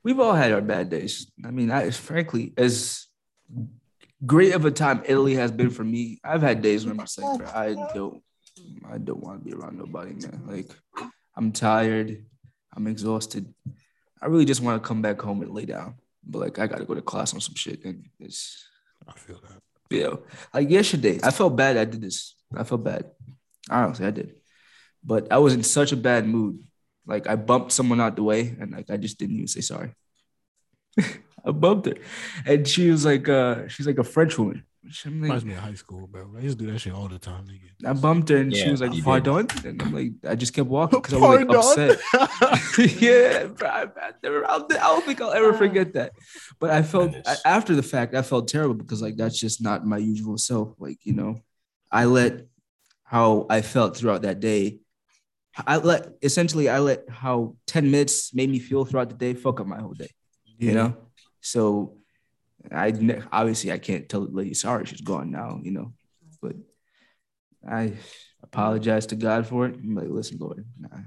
we've 0.02 0.18
all 0.18 0.32
had 0.32 0.52
our 0.52 0.62
bad 0.62 0.90
days. 0.90 1.30
I 1.44 1.50
mean, 1.50 1.70
I 1.70 1.90
frankly, 1.90 2.52
as 2.56 3.06
great 4.24 4.54
of 4.54 4.64
a 4.64 4.70
time 4.70 5.02
Italy 5.06 5.34
has 5.34 5.52
been 5.52 5.70
for 5.70 5.84
me, 5.84 6.18
I've 6.24 6.42
had 6.42 6.62
days 6.62 6.86
when 6.86 6.98
I'm 6.98 7.06
like, 7.38 7.54
I 7.54 7.74
don't, 7.94 8.22
I 8.90 8.98
don't 8.98 9.20
want 9.20 9.40
to 9.40 9.44
be 9.44 9.54
around 9.54 9.78
nobody, 9.78 10.12
man. 10.12 10.42
Like, 10.46 10.70
I'm 11.36 11.52
tired, 11.52 12.24
I'm 12.74 12.86
exhausted. 12.86 13.52
I 14.20 14.26
really 14.26 14.44
just 14.44 14.62
want 14.62 14.82
to 14.82 14.86
come 14.86 15.02
back 15.02 15.20
home 15.20 15.42
and 15.42 15.52
lay 15.52 15.66
down. 15.66 15.94
But 16.24 16.40
like, 16.40 16.58
I 16.58 16.66
got 16.66 16.78
to 16.78 16.84
go 16.84 16.94
to 16.94 17.02
class 17.02 17.34
on 17.34 17.40
some 17.40 17.54
shit, 17.54 17.84
and 17.84 18.06
it's 18.18 18.64
I 19.06 19.12
feel 19.12 19.40
that. 19.42 19.60
you 19.90 20.02
know, 20.04 20.22
like 20.52 20.70
yesterday, 20.70 21.20
I 21.22 21.30
felt 21.30 21.56
bad. 21.56 21.76
I 21.76 21.84
did 21.84 22.00
this. 22.00 22.34
I 22.54 22.64
felt 22.64 22.82
bad. 22.82 23.10
Honestly, 23.70 24.06
I 24.06 24.10
did. 24.10 24.34
But 25.04 25.30
I 25.30 25.38
was 25.38 25.54
in 25.54 25.62
such 25.62 25.92
a 25.92 25.96
bad 25.96 26.26
mood. 26.26 26.58
Like 27.06 27.28
I 27.28 27.36
bumped 27.36 27.72
someone 27.72 28.00
out 28.00 28.16
the 28.16 28.22
way, 28.22 28.56
and 28.60 28.72
like 28.72 28.90
I 28.90 28.96
just 28.96 29.18
didn't 29.18 29.36
even 29.36 29.48
say 29.48 29.60
sorry. 29.60 29.94
I 31.44 31.52
bumped 31.52 31.86
her, 31.86 31.94
and 32.44 32.66
she 32.66 32.90
was 32.90 33.04
like, 33.04 33.28
uh, 33.28 33.68
she's 33.68 33.86
like 33.86 33.98
a 33.98 34.04
French 34.04 34.36
woman. 34.36 34.64
Which 34.86 35.04
like, 35.04 35.14
Reminds 35.14 35.44
me 35.44 35.54
of 35.54 35.58
high 35.58 35.74
school, 35.74 36.06
bro. 36.06 36.30
I 36.36 36.40
used 36.42 36.58
to 36.60 36.64
do 36.64 36.70
that 36.70 36.78
shit 36.78 36.92
all 36.92 37.08
the 37.08 37.18
time, 37.18 37.44
nigga. 37.46 37.88
I 37.88 37.92
bumped 37.92 38.28
her, 38.28 38.36
and 38.36 38.54
she 38.54 38.70
was 38.70 38.80
like, 38.80 38.92
you 38.92 38.98
did. 39.02 39.04
"Pardon," 39.04 39.48
and 39.64 39.82
I'm 39.82 39.92
like, 39.92 40.12
I 40.28 40.36
just 40.36 40.54
kept 40.54 40.68
walking 40.68 41.00
because 41.00 41.14
I 41.14 41.16
was 41.16 41.40
like 41.40 41.50
upset. 41.50 41.98
yeah, 43.02 43.46
bro, 43.46 43.68
I, 43.68 43.82
I 44.00 44.12
never, 44.22 44.48
I'll, 44.48 44.64
I 44.64 44.74
don't 44.76 45.04
think 45.04 45.20
I'll 45.20 45.32
ever 45.32 45.52
forget 45.54 45.94
that. 45.94 46.12
But 46.60 46.70
I 46.70 46.82
felt 46.82 47.16
I- 47.26 47.36
after 47.44 47.74
the 47.74 47.82
fact, 47.82 48.14
I 48.14 48.22
felt 48.22 48.46
terrible 48.46 48.74
because 48.74 49.02
like 49.02 49.16
that's 49.16 49.38
just 49.38 49.60
not 49.60 49.84
my 49.84 49.98
usual 49.98 50.38
self. 50.38 50.74
Like 50.78 51.04
you 51.04 51.14
know, 51.14 51.40
I 51.90 52.04
let 52.04 52.46
how 53.02 53.46
I 53.50 53.62
felt 53.62 53.96
throughout 53.96 54.22
that 54.22 54.38
day. 54.38 54.78
I 55.66 55.78
let 55.78 56.12
essentially 56.22 56.68
I 56.68 56.78
let 56.78 57.08
how 57.10 57.56
ten 57.66 57.90
minutes 57.90 58.32
made 58.32 58.50
me 58.50 58.60
feel 58.60 58.84
throughout 58.84 59.08
the 59.08 59.16
day 59.16 59.34
fuck 59.34 59.58
up 59.58 59.66
my 59.66 59.80
whole 59.80 59.94
day. 59.94 60.10
You 60.58 60.72
know, 60.74 60.96
so 61.40 61.95
I 62.70 62.90
ne- 62.90 63.22
obviously 63.32 63.72
I 63.72 63.78
can't 63.78 64.08
tell 64.08 64.22
the 64.26 64.32
lady 64.32 64.54
sorry 64.54 64.86
she's 64.86 65.00
gone 65.00 65.30
now. 65.30 65.60
You 65.62 65.72
know, 65.72 65.92
but 66.42 66.56
I 67.68 67.94
apologize 68.42 69.06
to 69.06 69.16
God 69.16 69.46
for 69.46 69.66
it. 69.66 69.74
I'm 69.76 69.94
like, 69.94 70.08
listen, 70.08 70.38
Lord, 70.38 70.64
I 70.92 70.98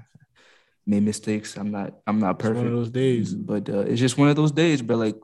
made 0.86 1.02
mistakes. 1.02 1.56
I'm 1.56 1.70
not. 1.70 1.94
I'm 2.06 2.18
not 2.18 2.36
It's 2.36 2.44
one 2.44 2.54
perfect. 2.54 2.66
of 2.66 2.72
those 2.72 2.90
days. 2.90 3.34
But 3.34 3.68
uh, 3.68 3.80
it's 3.80 4.00
just 4.00 4.18
one 4.18 4.28
of 4.28 4.36
those 4.36 4.52
days. 4.52 4.82
But 4.82 4.98
like, 4.98 5.16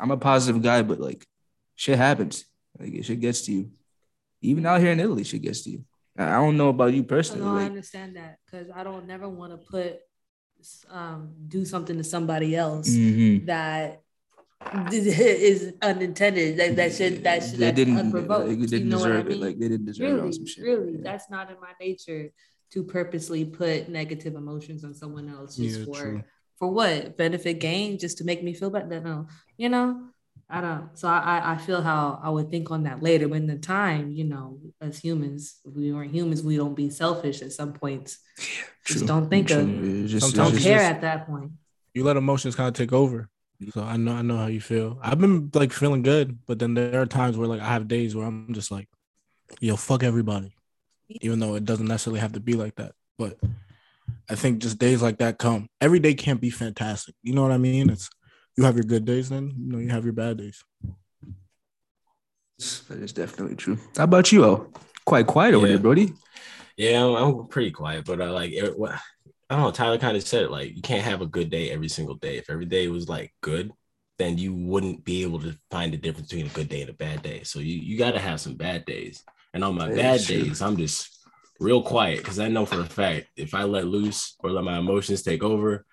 I'm 0.00 0.10
a 0.10 0.16
positive 0.16 0.62
guy. 0.62 0.82
But 0.82 1.00
like, 1.00 1.26
shit 1.76 1.98
happens. 1.98 2.44
Like, 2.78 3.04
shit 3.04 3.20
gets 3.20 3.42
to 3.42 3.52
you. 3.52 3.70
Even 4.42 4.66
out 4.66 4.80
here 4.80 4.92
in 4.92 5.00
Italy, 5.00 5.24
shit 5.24 5.42
gets 5.42 5.62
to 5.62 5.70
you. 5.70 5.84
I 6.18 6.24
I 6.28 6.32
don't 6.34 6.56
know 6.56 6.68
about 6.68 6.92
you 6.92 7.02
I 7.02 7.06
personally. 7.06 7.44
know 7.46 7.56
I 7.56 7.64
understand 7.64 8.16
that 8.16 8.38
because 8.44 8.68
I 8.74 8.84
don't 8.84 9.06
never 9.06 9.28
want 9.28 9.52
to 9.52 9.58
put 9.58 10.00
um 10.90 11.34
do 11.48 11.64
something 11.64 11.98
to 11.98 12.04
somebody 12.04 12.56
else 12.56 12.88
mhm. 12.88 13.44
that 13.46 14.03
is 14.92 15.74
unintended. 15.82 16.56
That 16.58 16.76
that 16.76 16.94
should 16.94 17.22
that 17.24 17.42
should 17.42 17.52
they 17.58 17.66
that's 17.66 17.76
didn't. 17.76 17.98
unprovoked. 17.98 18.48
Like, 18.48 18.56
they 18.56 18.62
you 18.62 18.66
didn't 18.66 18.88
know 18.88 18.98
what 18.98 19.12
I 19.12 19.22
deserve 19.22 19.26
mean? 19.28 19.38
it. 19.42 19.44
Like 19.46 19.58
they 19.58 19.68
didn't 19.68 19.86
deserve 19.86 20.08
it 20.10 20.14
really, 20.14 20.32
some 20.32 20.46
shit. 20.46 20.64
really, 20.64 20.92
Yeah. 20.92 20.98
that's 21.02 21.30
not 21.30 21.50
in 21.50 21.56
my 21.60 21.72
nature 21.80 22.30
to 22.72 22.82
purposely 22.82 23.44
put 23.44 23.88
negative 23.88 24.34
emotions 24.34 24.84
on 24.84 24.94
someone 24.94 25.28
else 25.28 25.56
just 25.56 25.78
Yeah, 25.80 25.84
for 25.84 26.00
true. 26.00 26.22
for 26.58 26.68
what 26.70 27.16
benefit 27.16 27.60
gain, 27.60 27.98
just 27.98 28.18
to 28.18 28.24
make 28.24 28.42
me 28.42 28.52
feel 28.54 28.70
better. 28.70 29.00
No, 29.00 29.26
you 29.56 29.68
know. 29.68 30.08
I 30.50 30.60
don't. 30.60 30.90
So 30.98 31.08
I 31.08 31.54
I 31.54 31.56
feel 31.56 31.80
how 31.80 32.20
I 32.22 32.28
would 32.28 32.50
think 32.50 32.70
on 32.70 32.82
that 32.84 33.02
later. 33.02 33.28
When 33.28 33.46
the 33.46 33.56
time, 33.56 34.12
you 34.12 34.24
know, 34.24 34.58
as 34.80 34.98
humans, 34.98 35.56
if 35.64 35.72
we 35.74 35.90
weren't 35.92 36.12
humans, 36.12 36.42
we 36.42 36.56
don't 36.56 36.74
be 36.74 36.90
selfish 36.90 37.40
at 37.40 37.52
some 37.52 37.72
points. 37.72 38.18
just 38.84 39.06
don't 39.06 39.30
think 39.30 39.48
True. 39.48 39.58
of. 39.60 40.02
It's 40.04 40.12
just- 40.12 40.34
Don't 40.36 40.48
it's 40.48 40.56
it's 40.56 40.64
care 40.66 40.78
just- 40.80 40.90
at 40.90 41.00
that 41.00 41.26
point. 41.26 41.52
You 41.94 42.04
let 42.04 42.16
emotions 42.18 42.54
kind 42.56 42.68
of 42.68 42.74
take 42.74 42.92
over. 42.92 43.30
So 43.72 43.82
I 43.82 43.96
know 43.96 44.12
I 44.12 44.22
know 44.22 44.36
how 44.36 44.46
you 44.46 44.60
feel. 44.60 44.98
I've 45.02 45.18
been 45.20 45.50
like 45.54 45.72
feeling 45.72 46.02
good, 46.02 46.38
but 46.46 46.58
then 46.58 46.74
there 46.74 47.00
are 47.00 47.06
times 47.06 47.36
where 47.36 47.48
like 47.48 47.60
I 47.60 47.66
have 47.68 47.88
days 47.88 48.14
where 48.14 48.26
I'm 48.26 48.52
just 48.54 48.70
like, 48.70 48.88
yo, 49.60 49.76
fuck 49.76 50.02
everybody. 50.02 50.54
Even 51.08 51.38
though 51.38 51.54
it 51.54 51.64
doesn't 51.64 51.86
necessarily 51.86 52.20
have 52.20 52.32
to 52.32 52.40
be 52.40 52.54
like 52.54 52.74
that. 52.76 52.92
But 53.18 53.38
I 54.28 54.34
think 54.34 54.58
just 54.60 54.78
days 54.78 55.02
like 55.02 55.18
that 55.18 55.38
come. 55.38 55.68
Every 55.80 55.98
day 55.98 56.14
can't 56.14 56.40
be 56.40 56.50
fantastic. 56.50 57.14
You 57.22 57.34
know 57.34 57.42
what 57.42 57.52
I 57.52 57.58
mean? 57.58 57.90
It's 57.90 58.08
you 58.56 58.64
have 58.64 58.74
your 58.76 58.84
good 58.84 59.04
days, 59.04 59.28
then 59.28 59.52
you 59.58 59.72
know 59.72 59.78
you 59.78 59.88
have 59.90 60.04
your 60.04 60.12
bad 60.14 60.38
days. 60.38 60.62
That 62.88 62.98
is 62.98 63.12
definitely 63.12 63.56
true. 63.56 63.78
How 63.96 64.04
about 64.04 64.30
you, 64.32 64.44
oh? 64.44 64.72
Quite 65.04 65.26
quiet 65.26 65.54
over 65.54 65.66
Yeah. 65.66 65.72
there, 65.74 65.82
Brody. 65.82 66.12
Yeah, 66.76 67.04
I'm, 67.04 67.14
I'm 67.14 67.46
pretty 67.48 67.70
quiet, 67.70 68.04
but 68.04 68.20
I 68.22 68.30
like 68.30 68.52
it, 68.52 68.78
what 68.78 68.98
I 69.50 69.56
don't 69.56 69.64
know. 69.64 69.70
Tyler 69.70 69.98
kind 69.98 70.16
of 70.16 70.22
said 70.22 70.44
it 70.44 70.50
like 70.50 70.74
you 70.74 70.82
can't 70.82 71.04
have 71.04 71.20
a 71.20 71.26
good 71.26 71.50
day 71.50 71.70
every 71.70 71.88
single 71.88 72.14
day. 72.14 72.38
If 72.38 72.50
every 72.50 72.64
day 72.64 72.88
was 72.88 73.08
like 73.08 73.32
good, 73.42 73.72
then 74.18 74.38
you 74.38 74.54
wouldn't 74.54 75.04
be 75.04 75.22
able 75.22 75.40
to 75.40 75.56
find 75.70 75.92
the 75.92 75.96
difference 75.96 76.28
between 76.28 76.46
a 76.46 76.54
good 76.54 76.68
day 76.68 76.80
and 76.80 76.90
a 76.90 76.94
bad 76.94 77.22
day. 77.22 77.42
So 77.42 77.58
you 77.58 77.74
you 77.74 77.98
got 77.98 78.12
to 78.12 78.20
have 78.20 78.40
some 78.40 78.54
bad 78.54 78.84
days. 78.84 79.22
And 79.52 79.62
on 79.62 79.76
my 79.76 79.88
bad 79.88 80.24
days, 80.24 80.62
I'm 80.62 80.76
just 80.76 81.14
real 81.60 81.82
quiet 81.82 82.18
because 82.18 82.38
I 82.40 82.48
know 82.48 82.66
for 82.66 82.80
a 82.80 82.84
fact 82.84 83.28
if 83.36 83.54
I 83.54 83.64
let 83.64 83.86
loose 83.86 84.34
or 84.40 84.50
let 84.50 84.64
my 84.64 84.78
emotions 84.78 85.22
take 85.22 85.42
over, 85.42 85.84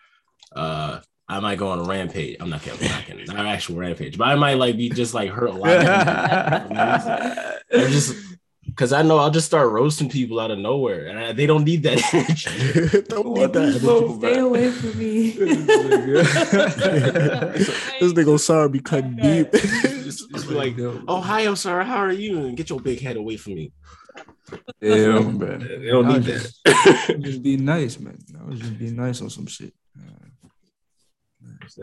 uh, 0.55 1.01
I 1.27 1.39
might 1.39 1.60
go 1.60 1.70
on 1.70 1.79
a 1.79 1.84
rampage. 1.84 2.38
I'm 2.39 2.50
not 2.50 2.62
kidding. 2.62 2.88
I'm 2.89 2.96
not 2.96 3.05
kidding. 3.05 3.25
Not 3.25 3.36
an 3.38 3.46
actual 3.46 3.77
rampage, 3.77 4.17
but 4.17 4.27
I 4.27 4.36
might 4.36 4.55
like 4.55 4.77
be 4.77 4.89
just 4.89 5.13
like 5.13 5.29
hurt 5.29 5.50
a 5.50 5.53
lot. 5.53 5.70
I'm 7.74 7.91
just 7.91 8.31
because 8.65 8.94
I 8.94 9.01
know 9.01 9.18
I'll 9.18 9.32
just 9.32 9.48
start 9.48 9.72
roasting 9.72 10.10
people 10.10 10.39
out 10.39 10.51
of 10.51 10.60
nowhere, 10.60 11.08
and 11.08 11.20
I, 11.20 11.32
they 11.34 11.46
don't 11.46 11.63
need 11.63 11.84
that. 11.84 11.98
Don't 13.10 13.27
want 13.27 13.53
that 13.53 13.80
the 13.80 13.89
energy. 13.89 14.20
Stay 14.20 14.39
away 14.39 14.72
from 14.72 14.98
me. 14.98 15.32
this 18.00 18.13
nigga 18.13 18.39
sorry 18.39 18.70
be 18.70 18.80
cutting 18.80 19.15
deep. 19.15 19.51
Just- 19.51 20.32
just 20.32 20.48
be 20.48 20.53
like, 20.56 20.75
oh 20.80 21.22
hi, 21.22 21.41
I'm 21.41 21.56
sorry. 21.56 21.86
How 21.86 21.98
are 21.98 22.12
you? 22.12 22.46
And 22.46 22.56
get 22.56 22.70
your 22.70 22.80
big 22.80 23.00
head 23.01 23.18
away 23.18 23.38
from 23.38 23.56
me. 23.56 23.72
Damn, 24.82 25.38
man. 25.38 25.60
They 25.60 25.88
don't 25.88 26.08
need 26.08 26.25
was 26.25 26.25
that. 26.63 26.63
just, 26.65 27.22
just 27.22 27.41
be 27.44 27.58
nice, 27.58 28.00
man. 28.00 28.18
I 28.39 28.44
was 28.50 28.60
just 28.60 28.77
being 28.77 28.96
nice 28.96 29.22
on 29.22 29.30
some 29.30 29.48
shit. 29.48 29.74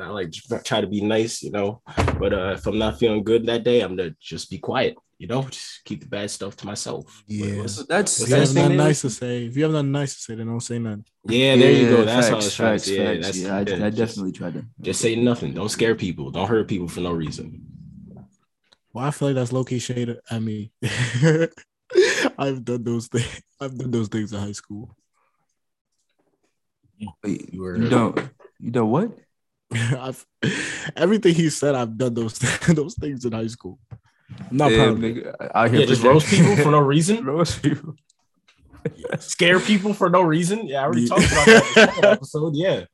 I 0.00 0.08
like 0.08 0.32
try 0.64 0.80
to 0.80 0.86
be 0.86 1.00
nice, 1.00 1.42
you 1.42 1.50
know. 1.50 1.82
But 2.18 2.32
uh, 2.32 2.54
if 2.56 2.66
I'm 2.66 2.78
not 2.78 2.98
feeling 2.98 3.24
good 3.24 3.46
that 3.46 3.64
day, 3.64 3.80
I'm 3.80 3.96
gonna 3.96 4.14
just 4.20 4.50
be 4.50 4.58
quiet, 4.58 4.96
you 5.18 5.26
know. 5.26 5.42
Just 5.42 5.84
keep 5.84 6.00
the 6.00 6.08
bad 6.08 6.30
stuff 6.30 6.56
to 6.56 6.66
myself. 6.66 7.22
Yeah. 7.26 7.56
What's- 7.58 7.84
That's 7.86 8.20
If 8.20 8.30
What's 8.30 8.30
you 8.30 8.36
that 8.36 8.46
have 8.46 8.54
nothing 8.54 8.76
nice 8.76 9.00
to 9.02 9.10
say, 9.10 9.46
if 9.46 9.56
you 9.56 9.64
have 9.64 9.72
nothing 9.72 9.92
nice 9.92 10.14
to 10.14 10.20
say, 10.20 10.34
then 10.36 10.46
don't 10.46 10.60
say 10.60 10.78
nothing. 10.78 11.04
yeah, 11.24 11.56
there 11.56 11.72
you 11.72 11.88
go. 11.90 12.04
That's 12.04 12.28
facts, 12.28 12.28
how 12.28 12.32
I 12.32 12.36
was 12.36 12.54
trying 12.54 12.74
facts, 12.74 12.84
to. 12.86 12.94
Yeah, 12.94 13.04
facts. 13.14 13.26
that's, 13.26 13.38
yeah, 13.38 13.56
I, 13.56 13.60
yeah, 13.78 13.86
I 13.86 13.90
definitely 13.90 14.32
tried 14.32 14.54
to. 14.54 14.64
Just 14.80 15.00
say 15.00 15.16
nothing. 15.16 15.52
Don't 15.54 15.68
scare 15.68 15.94
people. 15.94 16.30
Don't 16.30 16.48
hurt 16.48 16.68
people 16.68 16.88
for 16.88 17.00
no 17.00 17.12
reason. 17.12 17.64
Well, 18.92 19.04
I 19.04 19.10
feel 19.10 19.28
like 19.28 19.34
that's 19.34 19.52
low 19.52 19.64
key 19.64 19.78
shade 19.80 20.16
at 20.30 20.42
me. 20.42 20.72
I've 22.38 22.64
done 22.64 22.84
those 22.84 23.06
things. 23.08 23.42
I've 23.60 23.76
done 23.76 23.90
those 23.90 24.08
things 24.08 24.32
in 24.32 24.40
high 24.40 24.52
school. 24.52 24.94
Wait, 27.22 27.52
You 27.52 27.60
were- 27.62 27.76
you 27.76 27.88
don't. 27.88 28.18
You 28.58 28.70
don't 28.72 28.90
what? 28.90 29.12
I've 29.72 30.26
everything 30.96 31.34
he 31.34 31.50
said. 31.50 31.74
I've 31.74 31.96
done 31.96 32.14
those 32.14 32.38
those 32.68 32.94
things 32.94 33.24
in 33.24 33.32
high 33.32 33.46
school. 33.46 33.78
I'm 34.50 34.56
not 34.56 34.68
Damn, 34.70 34.78
proud 34.78 34.88
of 34.88 35.04
it. 35.04 35.16
nigga, 35.24 35.50
out 35.54 35.70
here 35.70 35.80
Yeah, 35.80 35.86
just 35.86 36.02
for- 36.02 36.08
roast 36.08 36.26
people 36.28 36.56
for 36.56 36.70
no 36.70 36.80
reason. 36.80 37.24
roast 37.24 37.62
people. 37.62 37.94
Scare 39.18 39.60
people 39.60 39.92
for 39.94 40.08
no 40.10 40.22
reason. 40.22 40.66
Yeah, 40.66 40.80
I 40.80 40.84
already 40.84 41.02
Yeah. 41.02 41.08
talked 41.08 41.32
about 41.32 41.46
that 41.46 41.98
in 41.98 42.04
episode. 42.16 42.54
Yeah. 42.56 42.84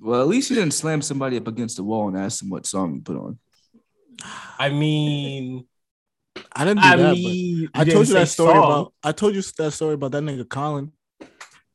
Well, 0.00 0.20
at 0.20 0.28
least 0.28 0.50
you 0.50 0.56
didn't 0.56 0.74
slam 0.74 1.00
somebody 1.02 1.36
up 1.36 1.46
against 1.48 1.76
the 1.76 1.84
wall 1.84 2.08
and 2.08 2.16
ask 2.16 2.40
them 2.40 2.50
what 2.50 2.66
song 2.66 2.94
you 2.96 3.00
put 3.00 3.16
on. 3.16 3.38
I 4.58 4.68
mean, 4.68 5.66
I 6.52 6.64
didn't 6.64 6.82
do 6.82 6.88
I 6.88 6.96
that. 6.96 7.02
but- 7.10 7.14
mean, 7.16 7.68
I 7.74 7.84
told 7.84 8.08
you 8.08 8.14
that 8.14 8.28
story 8.28 8.54
song. 8.54 8.64
about. 8.64 8.92
I 9.02 9.12
told 9.12 9.34
you 9.34 9.42
that 9.58 9.70
story 9.72 9.94
about 9.94 10.12
that 10.12 10.22
nigga 10.22 10.48
Colin. 10.48 10.92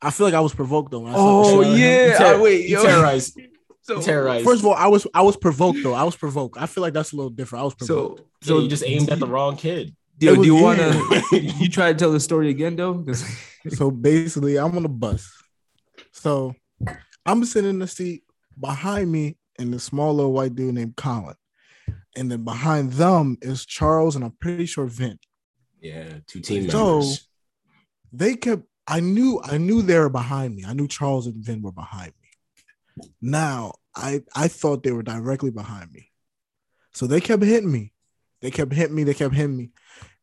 I 0.02 0.12
feel 0.12 0.28
like 0.28 0.34
I 0.34 0.40
was 0.40 0.54
provoked 0.54 0.92
though. 0.92 1.00
when 1.00 1.12
I 1.14 1.16
Oh, 1.18 1.64
the 1.64 1.76
shit. 1.76 1.80
yeah. 1.80 1.88
Oh, 1.88 2.06
you 2.12 2.18
ter- 2.18 2.24
I- 2.26 2.34
ah, 2.36 2.42
wait, 2.42 2.70
you 2.70 2.78
yo. 2.78 2.84
terrorized. 2.84 3.40
So, 3.96 4.02
terrorized. 4.02 4.46
First 4.46 4.62
of 4.62 4.66
all, 4.68 4.74
I 4.76 4.88
was 4.88 5.06
I 5.14 5.22
was 5.24 5.36
provoked 5.38 5.80
though. 5.84 5.94
I 5.94 6.04
was 6.04 6.16
provoked. 6.16 6.58
I 6.60 6.66
feel 6.68 6.82
like 6.82 6.94
that's 6.94 7.12
a 7.12 7.16
little 7.16 7.30
different. 7.32 7.62
I 7.62 7.66
was 7.66 7.76
provoked. 7.76 8.20
so, 8.20 8.26
so 8.42 8.56
so 8.56 8.60
you 8.62 8.70
just 8.70 8.84
aimed 8.86 9.10
at 9.10 9.20
the 9.20 9.28
wrong 9.28 9.56
kid. 9.58 9.96
Yo, 10.20 10.34
It 10.34 10.36
do 10.38 10.44
you 10.46 10.54
was- 10.56 10.64
wanna 10.64 11.22
you 11.32 11.70
try 11.70 11.92
to 11.94 11.98
tell 11.98 12.12
the 12.12 12.20
story 12.20 12.50
again, 12.50 12.76
though? 12.76 13.06
So 13.70 13.92
basically, 13.92 14.58
I'm 14.58 14.76
on 14.78 14.84
the 14.84 14.90
bus. 14.90 15.30
So 16.14 16.56
I'm 17.26 17.44
sitting 17.44 17.72
in 17.72 17.80
the 17.80 17.88
seat 17.88 18.24
behind 18.60 19.12
me, 19.12 19.38
and 19.60 19.74
the 19.74 19.80
small 19.80 20.14
little 20.14 20.32
white 20.32 20.56
dude 20.56 20.76
named 20.76 20.96
Colin. 20.96 21.36
And 22.16 22.32
then 22.32 22.44
behind 22.46 22.94
them 22.94 23.38
is 23.42 23.66
Charles, 23.66 24.16
and 24.16 24.24
I'm 24.24 24.32
pretty 24.40 24.66
sure 24.66 24.86
Vin. 24.86 25.20
Yeah, 25.82 26.20
two 26.28 26.40
team 26.40 26.70
So- 26.70 27.00
members. 27.00 27.28
They 28.14 28.36
kept. 28.36 28.64
I 28.88 29.02
knew. 29.02 29.40
I 29.44 29.58
knew 29.58 29.82
they 29.82 30.00
were 30.00 30.10
behind 30.10 30.56
me. 30.56 30.64
I 30.66 30.74
knew 30.74 30.88
Charles 30.88 31.28
and 31.28 31.36
Vin 31.44 31.62
were 31.62 31.72
behind 31.74 32.14
me. 32.22 33.10
Now 33.22 33.74
I 33.96 34.22
I 34.36 34.48
thought 34.48 34.84
they 34.84 34.92
were 34.92 35.04
directly 35.04 35.52
behind 35.52 35.92
me. 35.92 36.12
So 36.94 37.08
they 37.08 37.22
kept 37.22 37.44
hitting 37.44 37.72
me. 37.72 37.94
They 38.42 38.52
kept 38.52 38.74
hitting 38.74 38.96
me. 38.96 39.04
They 39.04 39.14
kept 39.14 39.34
hitting 39.34 39.58
me, 39.58 39.72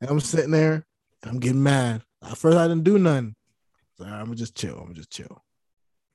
and 0.00 0.10
I'm 0.10 0.20
sitting 0.20 0.50
there 0.50 0.86
and 1.22 1.30
I'm 1.30 1.40
getting 1.40 1.62
mad. 1.62 2.02
At 2.22 2.38
first, 2.38 2.56
I 2.56 2.66
didn't 2.66 2.84
do 2.84 2.98
nothing. 2.98 3.34
So 3.98 4.04
I'm 4.04 4.26
gonna 4.26 4.36
just 4.36 4.56
chill. 4.56 4.76
I'm 4.76 4.84
gonna 4.84 4.94
just 4.94 5.10
chill. 5.10 5.44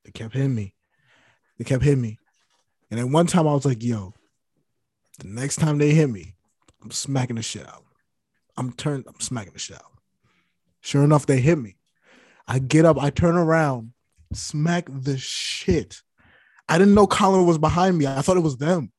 They 0.03 0.11
kept 0.11 0.33
hitting 0.33 0.55
me. 0.55 0.75
They 1.57 1.63
kept 1.63 1.83
hitting 1.83 2.01
me, 2.01 2.17
and 2.89 2.99
then 2.99 3.11
one 3.11 3.27
time 3.27 3.47
I 3.47 3.53
was 3.53 3.65
like, 3.65 3.83
"Yo, 3.83 4.13
the 5.19 5.27
next 5.27 5.57
time 5.57 5.77
they 5.77 5.91
hit 5.91 6.09
me, 6.09 6.35
I'm 6.81 6.91
smacking 6.91 7.35
the 7.35 7.43
shit 7.43 7.67
out. 7.67 7.85
I'm 8.57 8.73
turned. 8.73 9.05
I'm 9.07 9.19
smacking 9.19 9.53
the 9.53 9.59
shit 9.59 9.77
out." 9.77 9.91
Sure 10.81 11.03
enough, 11.03 11.27
they 11.27 11.39
hit 11.39 11.59
me. 11.59 11.77
I 12.47 12.59
get 12.59 12.85
up, 12.85 12.97
I 12.97 13.11
turn 13.11 13.35
around, 13.35 13.93
smack 14.33 14.87
the 14.89 15.17
shit. 15.17 16.01
I 16.71 16.77
didn't 16.77 16.93
know 16.93 17.05
Colin 17.05 17.45
was 17.45 17.57
behind 17.57 17.97
me. 17.97 18.07
I 18.07 18.21
thought 18.21 18.37
it 18.37 18.41
was 18.41 18.55
them. 18.55 18.93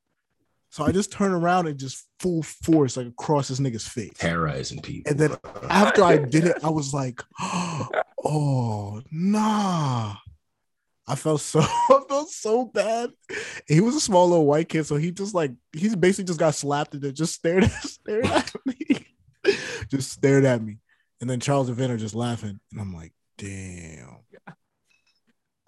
So 0.68 0.84
I 0.84 0.92
just 0.92 1.10
turn 1.10 1.32
around 1.32 1.68
and 1.68 1.78
just 1.78 2.06
full 2.18 2.42
force 2.42 2.98
like 2.98 3.06
across 3.06 3.48
this 3.48 3.60
nigga's 3.60 3.88
face. 3.88 4.12
terrorizing 4.14 4.82
people. 4.82 5.10
And 5.10 5.18
then 5.18 5.36
after 5.70 6.04
I 6.04 6.18
did 6.18 6.44
it, 6.44 6.58
I 6.62 6.68
was 6.68 6.92
like, 6.92 7.22
oh 7.42 9.00
nah. 9.10 10.16
I 11.06 11.14
felt 11.14 11.40
so 11.40 11.60
I 11.64 12.00
felt 12.08 12.28
so 12.28 12.66
bad. 12.66 13.10
And 13.30 13.38
he 13.66 13.80
was 13.80 13.96
a 13.96 14.00
small 14.00 14.28
little 14.28 14.46
white 14.46 14.68
kid, 14.68 14.84
so 14.84 14.96
he 14.96 15.10
just 15.10 15.34
like 15.34 15.52
he's 15.72 15.96
basically 15.96 16.24
just 16.24 16.38
got 16.38 16.54
slapped 16.54 16.92
and 16.92 17.02
then 17.02 17.14
just 17.14 17.34
stared 17.34 17.64
at 17.64 17.72
stared 17.82 18.26
at 18.26 18.54
me. 18.66 19.06
just 19.88 20.10
stared 20.10 20.44
at 20.44 20.62
me. 20.62 20.78
And 21.22 21.28
then 21.28 21.40
Charles 21.40 21.68
and 21.68 21.76
Vin 21.78 21.90
are 21.90 21.96
just 21.96 22.14
laughing. 22.14 22.60
And 22.70 22.80
I'm 22.80 22.94
like, 22.94 23.12
damn. 23.38 24.18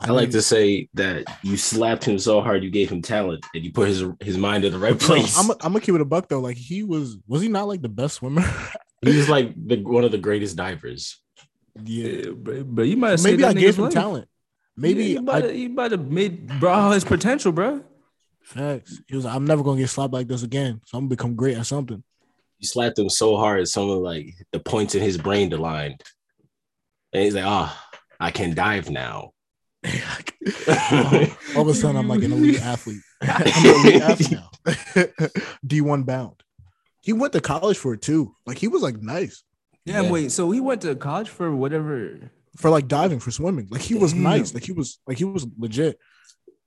I 0.04 0.12
like 0.12 0.30
to 0.30 0.42
say 0.42 0.88
that 0.94 1.24
you 1.42 1.56
slapped 1.56 2.04
him 2.04 2.18
so 2.18 2.40
hard 2.40 2.62
you 2.62 2.70
gave 2.70 2.90
him 2.90 3.02
talent 3.02 3.44
and 3.54 3.64
you 3.64 3.72
put 3.72 3.88
his 3.88 4.04
his 4.20 4.36
mind 4.38 4.64
in 4.64 4.72
the 4.72 4.78
right 4.78 4.98
place. 4.98 5.36
I'm, 5.38 5.50
I'm 5.50 5.56
gonna 5.72 5.80
keep 5.80 5.94
it 5.94 6.00
a 6.00 6.04
buck 6.04 6.28
though. 6.28 6.40
Like 6.40 6.56
he 6.56 6.82
was, 6.82 7.16
was 7.26 7.42
he 7.42 7.48
not 7.48 7.68
like 7.68 7.82
the 7.82 7.88
best 7.88 8.16
swimmer? 8.16 8.42
he 9.02 9.16
was 9.16 9.28
like 9.28 9.54
the 9.56 9.82
one 9.82 10.04
of 10.04 10.10
the 10.12 10.18
greatest 10.18 10.56
divers. 10.56 11.20
yeah. 11.84 12.06
Yeah, 12.06 12.30
but, 12.30 12.74
but 12.74 12.82
you 12.82 12.96
might 12.96 13.10
have 13.10 13.24
Maybe 13.24 13.44
I 13.44 13.52
gave 13.52 13.76
him 13.76 13.84
life. 13.84 13.92
talent. 13.94 14.28
Maybe 14.76 15.04
you 15.06 15.22
might 15.22 15.44
I 15.44 15.46
have, 15.48 15.56
you 15.56 15.68
might 15.68 15.90
have 15.92 16.10
made 16.10 16.60
bro 16.60 16.72
out 16.72 16.90
his 16.92 17.04
potential, 17.04 17.52
bro. 17.52 17.82
facts. 18.42 19.00
He 19.08 19.16
was 19.16 19.24
like, 19.24 19.34
I'm 19.34 19.46
never 19.46 19.62
gonna 19.62 19.80
get 19.80 19.88
slapped 19.88 20.12
like 20.12 20.26
this 20.28 20.42
again. 20.42 20.80
So 20.86 20.98
I'm 20.98 21.04
gonna 21.04 21.10
become 21.10 21.34
great 21.34 21.56
at 21.56 21.66
something. 21.66 22.02
You 22.58 22.66
slapped 22.68 22.98
him 22.98 23.08
so 23.10 23.36
hard, 23.36 23.66
someone 23.68 24.02
like 24.02 24.34
the 24.52 24.58
points 24.60 24.94
in 24.94 25.02
his 25.02 25.18
brain 25.18 25.52
aligned. 25.52 26.02
And 27.12 27.22
he's 27.22 27.34
like, 27.34 27.44
oh, 27.46 27.76
I 28.18 28.30
can 28.30 28.54
dive 28.54 28.90
now. 28.90 29.32
All 31.56 31.62
of 31.62 31.68
a 31.68 31.74
sudden, 31.74 31.96
I'm 31.96 32.08
like 32.08 32.22
an 32.22 32.32
elite 32.32 32.60
athlete. 32.62 33.00
I'm 33.22 33.42
an 33.42 33.86
elite 33.86 34.02
athlete 34.02 34.30
now. 34.32 34.50
D1 35.66 36.06
bound. 36.06 36.42
He 37.00 37.12
went 37.12 37.32
to 37.34 37.40
college 37.40 37.76
for 37.76 37.94
it 37.94 38.02
too. 38.02 38.34
Like 38.46 38.58
he 38.58 38.68
was 38.68 38.82
like 38.82 39.00
nice 39.02 39.42
Damn, 39.86 40.04
Yeah. 40.04 40.10
wait. 40.10 40.32
So 40.32 40.50
he 40.50 40.60
went 40.60 40.80
to 40.82 40.94
college 40.96 41.28
for 41.28 41.54
whatever. 41.54 42.30
for 42.56 42.70
like 42.70 42.88
diving 42.88 43.20
for 43.20 43.30
swimming. 43.30 43.68
Like 43.70 43.82
he 43.82 43.94
was 43.94 44.12
Damn. 44.12 44.22
nice. 44.22 44.54
Like 44.54 44.64
he 44.64 44.72
was 44.72 44.98
like 45.06 45.18
he 45.18 45.24
was 45.24 45.46
legit. 45.58 45.98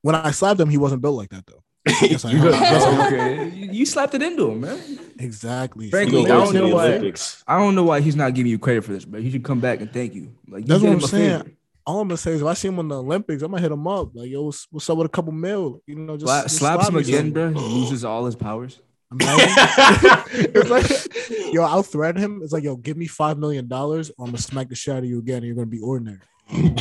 When 0.04 0.14
I 0.16 0.32
slapped 0.32 0.60
him, 0.60 0.70
he 0.70 0.78
wasn't 0.78 1.02
built 1.02 1.16
like 1.18 1.30
that 1.30 1.46
though. 1.48 1.64
Yes, 2.02 2.24
I 2.26 2.32
You 2.34 2.50
am. 2.50 2.54
I 2.54 3.08
okay, 3.08 3.50
you, 3.50 3.72
you 3.72 3.86
slapped 3.86 4.14
it 4.14 4.22
into 4.22 4.52
him, 4.52 4.62
man. 4.62 4.80
Exactly. 5.20 5.90
Frankly, 5.90 6.26
I 6.26 6.28
don't 6.28 6.54
know 6.54 6.68
why- 6.76 6.88
Olympics. 6.90 7.44
I 7.48 7.58
don't 7.58 7.74
know 7.76 7.84
why 7.84 8.02
he's 8.02 8.16
not 8.16 8.34
giving 8.36 8.52
you 8.52 8.60
credit 8.60 8.84
for 8.84 8.92
this, 8.94 9.06
but 9.06 9.22
he 9.24 9.32
should 9.32 9.44
come 9.44 9.60
back 9.60 9.80
and 9.82 9.92
thank 9.92 10.14
you. 10.14 10.36
Like 10.48 10.62
you 10.62 10.68
That's 10.68 10.84
what 10.84 10.92
I'm 10.92 10.98
a 11.04 11.08
saying. 11.08 11.42
favor. 11.44 11.52
All 11.88 12.02
I'm 12.02 12.10
gonna 12.10 12.18
say 12.18 12.34
is 12.34 12.42
if 12.42 12.48
I 12.48 12.54
see 12.54 12.68
him 12.68 12.80
on 12.80 12.90
the 12.90 13.00
Olympics, 13.00 13.42
I'm 13.42 13.50
gonna 13.52 13.62
hit 13.62 13.72
him 13.72 13.88
up. 13.88 14.10
Like, 14.14 14.30
yo, 14.30 14.44
what's, 14.44 14.68
what's 14.72 14.90
up 14.90 14.98
with 14.98 15.06
a 15.06 15.10
couple 15.10 15.32
mil? 15.32 15.82
You 15.88 15.96
know, 15.96 16.18
just, 16.18 16.26
Slap, 16.26 16.44
just 16.44 16.58
slaps 16.58 16.82
slap 16.88 16.94
him 16.94 17.00
again, 17.00 17.32
bro. 17.32 17.54
He 17.54 17.60
loses 17.60 18.04
all 18.04 18.26
his 18.26 18.36
powers. 18.36 18.82
it's 19.22 20.70
like, 20.70 21.54
yo, 21.54 21.64
I'll 21.64 21.82
threaten 21.84 22.22
him. 22.22 22.42
It's 22.44 22.52
like, 22.52 22.66
yo, 22.66 22.76
give 22.76 22.98
me 22.98 23.08
five 23.08 23.38
million 23.38 23.70
dollars, 23.70 24.10
or 24.18 24.26
I'm 24.26 24.32
gonna 24.32 24.38
smack 24.40 24.68
the 24.68 24.76
shit 24.76 24.94
out 24.96 25.00
of 25.00 25.06
you 25.06 25.20
again, 25.20 25.38
and 25.38 25.46
you're 25.46 25.56
gonna 25.56 25.66
be 25.68 25.80
ordinary. 25.80 26.20
and 26.52 26.76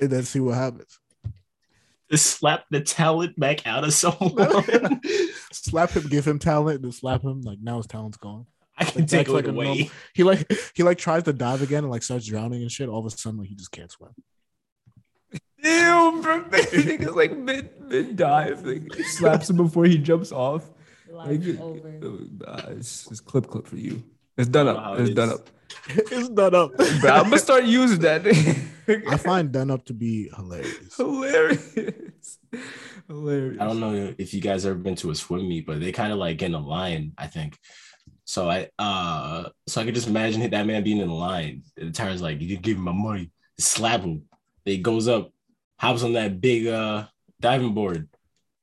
then 0.00 0.22
see 0.22 0.40
what 0.40 0.54
happens. 0.56 0.98
Just 2.10 2.26
slap 2.26 2.64
the 2.70 2.82
talent 2.82 3.40
back 3.40 3.66
out 3.66 3.84
of 3.84 3.94
someone. 3.94 4.36
slap 5.52 5.90
him, 5.92 6.08
give 6.08 6.26
him 6.26 6.38
talent, 6.38 6.84
and 6.84 6.94
slap 6.94 7.22
him. 7.22 7.40
Like 7.40 7.58
now 7.62 7.78
his 7.78 7.86
talent's 7.86 8.18
gone. 8.18 8.44
I 8.76 8.84
can 8.84 9.00
Like, 9.02 9.08
take 9.10 9.28
it 9.28 9.32
like 9.32 9.46
away. 9.48 9.64
normal- 9.64 9.86
He 10.14 10.22
like 10.24 10.52
he 10.74 10.82
like 10.82 10.98
tries 10.98 11.22
to 11.22 11.32
dive 11.32 11.62
again 11.62 11.84
and 11.84 11.90
like 11.90 12.02
starts 12.02 12.26
drowning 12.26 12.60
and 12.60 12.70
shit. 12.70 12.90
All 12.90 12.98
of 13.00 13.06
a 13.06 13.10
sudden, 13.16 13.38
like 13.40 13.48
he 13.48 13.54
just 13.54 13.72
can't 13.72 13.90
swim. 13.90 14.10
Damn, 15.62 16.20
bro. 16.22 16.42
Nigga's 16.50 17.14
like 17.14 17.36
mid 17.36 17.70
mid 17.88 18.16
dive. 18.16 18.64
Like, 18.64 18.92
slaps 19.04 19.50
him 19.50 19.56
before 19.56 19.84
he 19.84 19.98
jumps 19.98 20.32
off. 20.32 20.68
Life 21.10 21.44
Like, 21.46 21.60
over. 21.60 22.18
uh, 22.46 22.62
it's, 22.70 23.10
it's 23.10 23.20
clip 23.20 23.46
clip 23.46 23.66
for 23.66 23.76
you. 23.76 24.02
It's 24.36 24.48
done 24.48 24.68
up. 24.68 24.98
It's 24.98 25.10
done 25.10 25.28
it's- 25.28 25.40
up. 25.40 25.50
it's 25.88 26.28
done 26.28 26.54
up. 26.54 26.76
Bro, 26.76 27.10
I'm 27.10 27.24
gonna 27.24 27.38
start 27.38 27.64
using 27.64 28.00
that. 28.00 28.26
I 29.10 29.16
find 29.16 29.50
done 29.52 29.70
up 29.70 29.84
to 29.86 29.94
be 29.94 30.28
hilarious. 30.36 30.96
Hilarious. 30.96 32.38
Hilarious. 33.08 33.60
I 33.60 33.64
don't 33.64 33.80
know 33.80 34.14
if 34.18 34.34
you 34.34 34.40
guys 34.40 34.66
ever 34.66 34.74
been 34.74 34.96
to 34.96 35.10
a 35.10 35.14
swim 35.14 35.48
meet, 35.48 35.66
but 35.66 35.80
they 35.80 35.92
kind 35.92 36.12
of 36.12 36.18
like 36.18 36.36
get 36.38 36.46
in 36.46 36.54
a 36.54 36.60
line, 36.60 37.12
I 37.16 37.26
think. 37.26 37.56
So 38.24 38.50
I 38.50 38.68
uh 38.78 39.48
so 39.66 39.80
I 39.80 39.84
could 39.84 39.94
just 39.94 40.08
imagine 40.08 40.48
that 40.50 40.66
man 40.66 40.82
being 40.84 40.98
in 40.98 41.08
the 41.08 41.14
line. 41.14 41.62
And 41.78 41.88
the 41.88 41.92
tire's 41.92 42.20
like, 42.22 42.40
you 42.40 42.48
didn't 42.48 42.62
give 42.62 42.76
him 42.76 42.84
my 42.84 42.92
money, 42.92 43.30
slap 43.58 44.02
him. 44.02 44.22
Then 44.64 44.74
he 44.76 44.78
goes 44.78 45.08
up, 45.08 45.30
hops 45.82 46.02
on 46.02 46.12
that 46.14 46.40
big 46.40 46.66
uh 46.68 47.06
diving 47.40 47.74
board, 47.74 48.08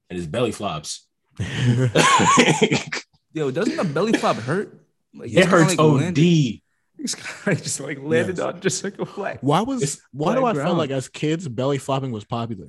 and 0.09 0.17
his 0.17 0.25
belly 0.27 0.51
flops. 0.51 1.05
Yo, 3.33 3.51
doesn't 3.51 3.77
a 3.79 3.83
belly 3.83 4.13
flop 4.13 4.37
hurt? 4.37 4.79
Like, 5.13 5.27
he's 5.29 5.35
kinda, 5.39 5.49
hurts 5.49 5.69
like, 5.71 5.79
OD. 5.79 5.93
landed- 6.01 6.61
He's 6.97 7.15
just 7.45 7.79
like 7.79 7.97
landed 8.01 8.37
Yes. 8.37 8.45
on 8.45 8.59
just 8.59 8.83
like 8.83 8.99
a 8.99 9.05
flat. 9.05 9.41
Why 9.41 9.61
was 9.61 9.81
It's 9.81 10.01
why 10.11 10.33
do 10.35 10.41
flat 10.41 10.57
I 10.57 10.63
feel 10.65 10.73
like 10.75 10.89
as 10.89 11.07
kids 11.07 11.47
belly 11.47 11.77
flopping 11.77 12.11
was 12.11 12.25
popular? 12.25 12.67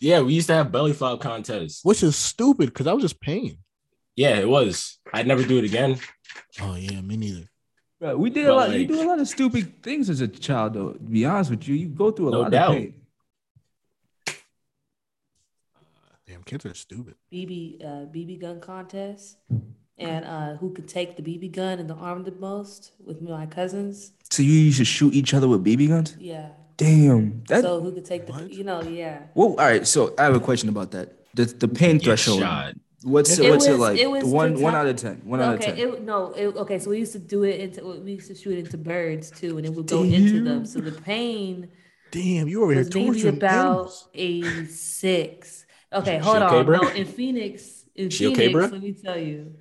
Yeah, 0.00 0.20
we 0.20 0.34
used 0.34 0.48
to 0.48 0.54
have 0.54 0.70
belly 0.70 0.92
flop 0.92 1.20
contests. 1.20 1.82
Which 1.82 2.02
is 2.02 2.14
stupid 2.14 2.66
because 2.66 2.86
I 2.86 2.92
was 2.92 3.02
just 3.02 3.20
pain. 3.22 3.56
Yeah, 4.16 4.36
it 4.38 4.46
was. 4.48 4.98
I'd 5.14 5.26
never 5.26 5.42
do 5.42 5.56
it 5.58 5.64
again. 5.64 5.98
Oh 6.60 6.74
yeah, 6.74 7.00
me 7.00 7.16
neither. 7.16 7.48
Bro, 8.00 8.18
we 8.18 8.28
did 8.28 8.44
a 8.44 8.48
But, 8.50 8.68
lot. 8.68 8.78
you 8.78 8.86
do 8.86 9.00
a 9.02 9.08
lot 9.08 9.18
of 9.18 9.26
stupid 9.28 9.82
things 9.82 10.10
as 10.10 10.20
a 10.20 10.28
child, 10.28 10.74
though. 10.74 10.92
To 10.92 10.98
be 10.98 11.24
honest 11.24 11.48
with 11.50 11.66
you, 11.66 11.74
you 11.74 11.88
go 11.88 12.10
through 12.10 12.28
a 12.28 12.32
No 12.32 12.40
lot 12.42 12.50
doubt. 12.52 12.70
of 12.72 12.76
pain. 12.76 12.94
Damn, 16.26 16.33
kids 16.44 16.66
are 16.66 16.74
stupid. 16.74 17.14
BB 17.32 17.84
uh, 17.84 18.06
BB 18.12 18.40
gun 18.40 18.60
contest, 18.60 19.38
and 19.98 20.24
uh, 20.24 20.56
who 20.56 20.72
could 20.72 20.88
take 20.88 21.16
the 21.16 21.22
BB 21.22 21.52
gun 21.52 21.78
and 21.78 21.88
the 21.88 21.94
arm 21.94 22.24
the 22.24 22.32
most 22.32 22.92
with 23.04 23.20
my 23.22 23.46
cousins. 23.46 24.12
So 24.30 24.42
you 24.42 24.52
used 24.52 24.78
to 24.78 24.84
shoot 24.84 25.14
each 25.14 25.34
other 25.34 25.48
with 25.48 25.64
BB 25.64 25.88
guns? 25.88 26.16
Yeah. 26.18 26.48
Damn. 26.76 27.44
That. 27.48 27.62
so 27.62 27.80
who 27.80 27.92
could 27.92 28.04
take 28.04 28.26
the? 28.26 28.32
What? 28.32 28.50
You 28.50 28.64
know, 28.64 28.82
yeah. 28.82 29.22
well, 29.34 29.50
all 29.50 29.56
right. 29.56 29.86
So 29.86 30.14
I 30.18 30.24
have 30.24 30.34
a 30.34 30.40
question 30.40 30.68
about 30.68 30.90
that. 30.92 31.26
The 31.34 31.44
the 31.44 31.68
pain 31.68 31.98
threshold. 32.00 32.40
shot. 32.40 32.74
What's 33.02 33.38
It 33.38 33.50
what's 33.50 33.66
it 33.66 33.78
like? 33.78 33.98
it 33.98 34.10
was 34.10 34.24
one 34.24 34.60
one 34.60 34.74
out 34.74 34.86
of 34.86 34.96
ten. 34.96 35.20
One 35.24 35.40
out 35.40 35.56
of 35.56 35.60
ten. 35.60 35.76
it, 35.78 36.02
no, 36.02 36.32
it, 36.32 36.56
okay. 36.56 36.78
So 36.78 36.90
we 36.90 36.98
used 36.98 37.12
to 37.12 37.18
do 37.18 37.42
it 37.42 37.60
into 37.60 37.84
we 38.02 38.12
used 38.12 38.28
to 38.28 38.34
shoot 38.34 38.58
into 38.58 38.78
birds 38.78 39.30
too, 39.30 39.58
and 39.58 39.66
it 39.66 39.74
would 39.74 39.86
go 39.86 40.02
into 40.02 40.42
them. 40.42 40.64
So 40.64 40.80
the 40.80 40.90
pain 40.90 41.68
Damn, 42.14 42.46
you 42.46 42.62
over 42.62 42.72
here 42.72 42.84
maybe 42.84 43.06
torturing 43.06 43.36
about 43.36 43.64
animals. 43.66 44.08
a 44.14 44.64
six. 44.66 45.66
Okay, 45.94 46.18
She 46.18 46.24
hold 46.24 46.42
okay, 46.42 46.58
on. 46.60 46.66
bro? 46.66 46.80
No, 46.82 46.88
in 46.88 47.06
Phoenix, 47.06 47.84
in 47.94 48.10
She 48.10 48.26
okay, 48.28 48.48
Phoenix, 48.48 48.52
bro? 48.52 48.66
let 48.66 48.82
me 48.82 48.92
tell 48.92 49.18
you, 49.18 49.54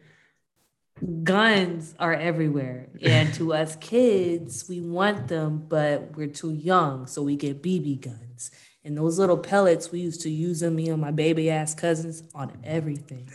guns 1.23 1.93
are 1.99 2.13
everywhere, 2.13 2.89
and 3.03 3.33
to 3.35 3.53
us 3.53 3.75
kids, 3.77 4.65
we 4.67 4.81
want 4.81 5.27
them, 5.27 5.65
but 5.67 6.15
we're 6.15 6.27
too 6.27 6.51
young, 6.53 7.07
so 7.07 7.21
we 7.21 7.35
get 7.35 7.61
BB 7.61 8.01
guns. 8.01 8.51
And 8.85 8.97
those 8.97 9.17
little 9.17 9.37
pellets, 9.37 9.91
we 9.91 9.99
used 9.99 10.21
to 10.21 10.29
use 10.29 10.59
them, 10.59 10.75
me 10.75 10.89
and 10.89 10.99
my 11.01 11.11
baby 11.11 11.49
ass 11.49 11.73
cousins, 11.73 12.23
on 12.35 12.51
everything. 12.63 13.29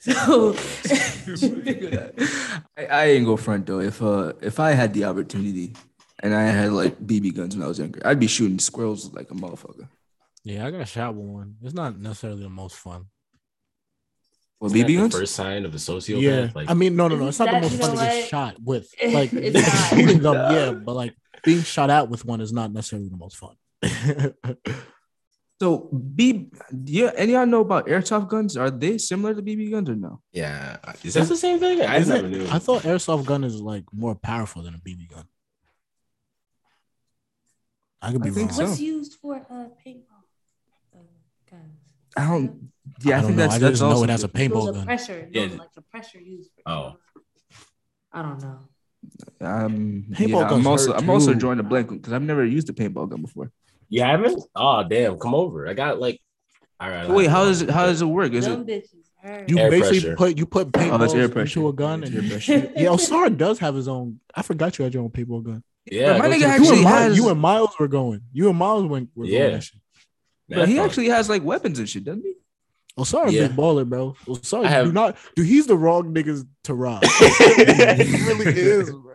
So, 0.00 0.56
I, 2.76 2.86
I 2.86 3.04
ain't 3.06 3.26
go 3.26 3.36
front 3.36 3.66
though. 3.66 3.80
If 3.80 4.02
uh 4.02 4.32
if 4.40 4.58
I 4.58 4.70
had 4.72 4.94
the 4.94 5.04
opportunity 5.04 5.74
and 6.20 6.34
I 6.34 6.44
had 6.44 6.72
like 6.72 6.98
BB 6.98 7.34
guns 7.36 7.54
when 7.54 7.64
I 7.64 7.68
was 7.68 7.78
younger, 7.78 8.00
I'd 8.04 8.18
be 8.18 8.26
shooting 8.26 8.58
squirrels 8.58 9.12
like 9.12 9.30
a 9.30 9.34
motherfucker. 9.34 9.88
Yeah, 10.44 10.66
I 10.66 10.70
got 10.70 10.88
shot 10.88 11.14
with 11.14 11.26
one. 11.26 11.56
It's 11.62 11.74
not 11.74 11.98
necessarily 11.98 12.42
the 12.42 12.48
most 12.48 12.76
fun. 12.76 13.06
Well, 14.58 14.74
Isn't 14.74 14.86
BB 14.86 14.86
the 14.88 14.96
guns? 14.96 15.14
first 15.16 15.34
sign 15.34 15.64
of 15.64 15.74
a 15.74 15.78
sociopath. 15.78 16.20
Yeah, 16.20 16.50
Like, 16.54 16.70
I 16.70 16.74
mean, 16.74 16.94
no, 16.96 17.08
no, 17.08 17.16
no. 17.16 17.28
It's 17.28 17.38
not 17.38 17.50
the 17.50 17.60
most 17.60 17.72
you 17.72 17.78
fun 17.78 17.90
to 17.92 17.96
get 17.96 18.28
shot 18.28 18.56
with. 18.62 18.92
Like 19.12 19.32
it's 19.34 19.88
shooting 19.88 20.20
them, 20.20 20.34
yeah, 20.34 20.72
but 20.72 20.94
like 20.94 21.14
being 21.44 21.62
shot 21.62 21.88
at 21.90 22.08
with 22.10 22.24
one 22.24 22.40
is 22.40 22.52
not 22.52 22.72
necessarily 22.72 23.08
the 23.08 23.16
most 23.16 23.36
fun. 23.36 23.56
So 25.62 25.90
B 25.92 26.48
yeah, 26.86 27.10
any 27.16 27.32
y'all 27.34 27.44
know 27.44 27.60
about 27.60 27.86
airsoft 27.86 28.28
guns? 28.28 28.56
Are 28.56 28.70
they 28.70 28.96
similar 28.96 29.34
to 29.34 29.42
BB 29.42 29.70
guns 29.70 29.90
or 29.90 29.94
no? 29.94 30.22
yeah, 30.32 30.78
is 31.04 31.12
that 31.12 31.28
the 31.28 31.36
same 31.36 31.58
thing? 31.58 31.82
I 31.82 31.98
never 31.98 32.16
it- 32.26 32.30
knew. 32.30 32.46
I 32.50 32.58
thought 32.58 32.84
airsoft 32.84 33.26
gun 33.26 33.44
is 33.44 33.60
like 33.60 33.84
more 33.92 34.14
powerful 34.14 34.62
than 34.62 34.74
a 34.74 34.78
BB 34.78 35.10
gun. 35.10 35.24
I 38.00 38.12
could 38.12 38.22
be 38.22 38.30
I 38.30 38.32
think 38.32 38.48
wrong. 38.52 38.56
so. 38.58 38.64
what's 38.68 38.80
used 38.80 39.18
for 39.20 39.34
uh, 39.36 39.66
paintball 39.86 40.08
guns? 40.08 40.09
I 42.16 42.26
don't 42.28 42.70
yeah, 43.02 43.16
I, 43.16 43.18
I 43.18 43.20
don't 43.20 43.26
think 43.28 43.36
know. 43.38 43.42
that's 43.44 43.54
I 43.54 43.58
that's 43.58 43.78
just 43.78 43.82
know 43.82 44.02
it 44.04 44.10
has 44.10 44.24
a 44.24 44.28
paintball 44.28 44.74
gun. 44.74 44.84
pressure. 44.84 45.28
No, 45.32 45.40
Yeah. 45.42 45.58
like 45.58 45.72
the 45.74 45.82
pressure 45.82 46.20
used. 46.20 46.50
For 46.56 46.62
Oh. 46.72 46.96
I 48.12 48.22
don't 48.22 48.42
know. 48.42 48.58
Um, 49.40 50.06
Paintball 50.10 50.28
yeah, 50.28 50.48
I'm 50.50 50.66
also 50.66 50.92
I'm 50.92 51.08
also 51.08 51.32
drawing 51.34 51.58
a 51.58 51.62
blank 51.62 51.88
because 51.90 52.12
I've 52.12 52.22
never 52.22 52.44
used 52.44 52.68
a 52.68 52.72
paintball 52.72 53.08
gun 53.08 53.22
before. 53.22 53.50
You 53.88 54.02
haven't? 54.02 54.42
Oh 54.54 54.84
damn, 54.88 55.18
come 55.18 55.34
over. 55.34 55.66
I 55.68 55.74
got 55.74 56.00
like 56.00 56.20
all 56.78 56.90
right. 56.90 57.06
So 57.06 57.14
wait, 57.14 57.28
how 57.30 57.44
does 57.44 57.62
it 57.62 57.70
how 57.70 57.86
does 57.86 58.02
it 58.02 58.06
work? 58.06 58.32
Is 58.32 58.44
Them 58.46 58.66
it 58.68 58.84
bitches. 58.84 59.48
You 59.50 59.58
Air 59.58 59.70
basically 59.70 60.00
pressure. 60.00 60.16
put 60.16 60.38
you 60.38 60.46
put 60.46 60.68
Oh, 60.68 60.70
paintballs 60.70 61.14
air 61.14 61.24
into 61.42 61.68
a 61.68 61.72
gun 61.72 62.02
It's 62.02 62.12
and 62.12 62.22
air 62.24 62.30
pressure. 62.30 62.72
yeah, 62.76 62.88
Osara 62.88 63.36
does 63.36 63.58
have 63.58 63.74
his 63.74 63.86
own. 63.88 64.20
I 64.34 64.42
forgot 64.42 64.78
you 64.78 64.84
had 64.84 64.94
your 64.94 65.02
own 65.02 65.10
paintball 65.10 65.42
gun. 65.44 65.62
Yeah, 65.90 66.18
my 66.18 66.28
nigga 66.28 66.54
to 66.56 66.60
the- 66.60 66.64
You 66.66 66.72
and, 66.74 66.82
Miles, 66.84 66.98
has- 67.08 67.16
you 67.16 67.28
and 67.30 67.40
Miles 67.40 67.70
were 67.78 67.88
going. 67.88 68.22
You 68.32 68.48
and 68.50 68.58
Miles 68.58 68.84
went. 68.86 69.10
Were 69.14 69.24
Yeah. 69.24 69.38
Going 69.40 69.52
that 69.52 69.62
shit. 69.64 69.79
But 70.50 70.68
he 70.68 70.78
actually 70.78 71.08
has 71.08 71.28
like 71.28 71.42
weapons 71.44 71.78
and 71.78 71.88
shit, 71.88 72.04
doesn't 72.04 72.22
he? 72.24 72.34
Osara 72.98 73.30
Yeah. 73.30 73.46
big 73.48 73.56
baller, 73.56 73.88
bro. 73.88 74.14
Osara, 74.26 74.64
I 74.66 74.68
have- 74.68 74.86
do 74.86 74.92
not. 74.92 75.16
Dude, 75.36 75.46
he's 75.46 75.66
the 75.66 75.76
wrong 75.76 76.12
niggas 76.14 76.46
to 76.64 76.74
rob. 76.74 77.02
he 77.18 78.24
really 78.26 78.46
is. 78.58 78.90
Bro. 78.90 79.14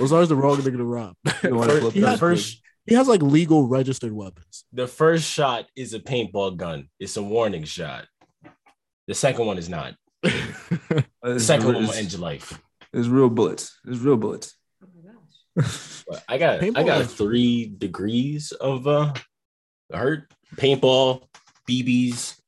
Osara's 0.00 0.28
the 0.28 0.36
wrong 0.36 0.58
nigga 0.58 0.76
to 0.76 0.84
rob. 0.84 1.16
First- 1.24 1.94
he, 1.94 2.00
has, 2.02 2.20
first 2.20 2.62
he 2.86 2.94
has 2.94 3.08
like 3.08 3.22
legal 3.22 3.66
registered 3.66 4.12
weapons. 4.12 4.64
the 4.72 4.86
first 4.86 5.24
shot 5.28 5.66
is 5.74 5.94
a 5.94 5.98
paintball 6.00 6.56
gun. 6.56 6.88
It's 7.00 7.16
a 7.16 7.22
warning 7.22 7.64
shot. 7.64 8.06
The 9.08 9.14
second 9.14 9.46
one 9.46 9.58
is 9.58 9.68
not. 9.68 9.94
The 11.22 11.34
it's 11.34 11.44
second 11.46 11.66
real- 11.66 11.74
one 11.74 11.82
will 11.84 11.90
it's- 11.90 11.98
end 12.04 12.12
your 12.12 12.20
life. 12.20 12.60
It's 12.92 13.08
real 13.08 13.28
bullets. 13.28 13.76
It's 13.86 13.98
real 13.98 14.16
bullets. 14.16 14.54
Oh 14.82 14.86
my 14.94 15.12
gosh. 15.62 16.22
I 16.28 16.38
got 16.38 16.62
I 16.76 16.82
got 16.84 17.06
three 17.06 17.66
degrees 17.66 18.52
of 18.52 18.86
uh 18.86 19.12
hurt. 19.92 20.32
Paintball, 20.54 21.22
BBs, 21.68 22.38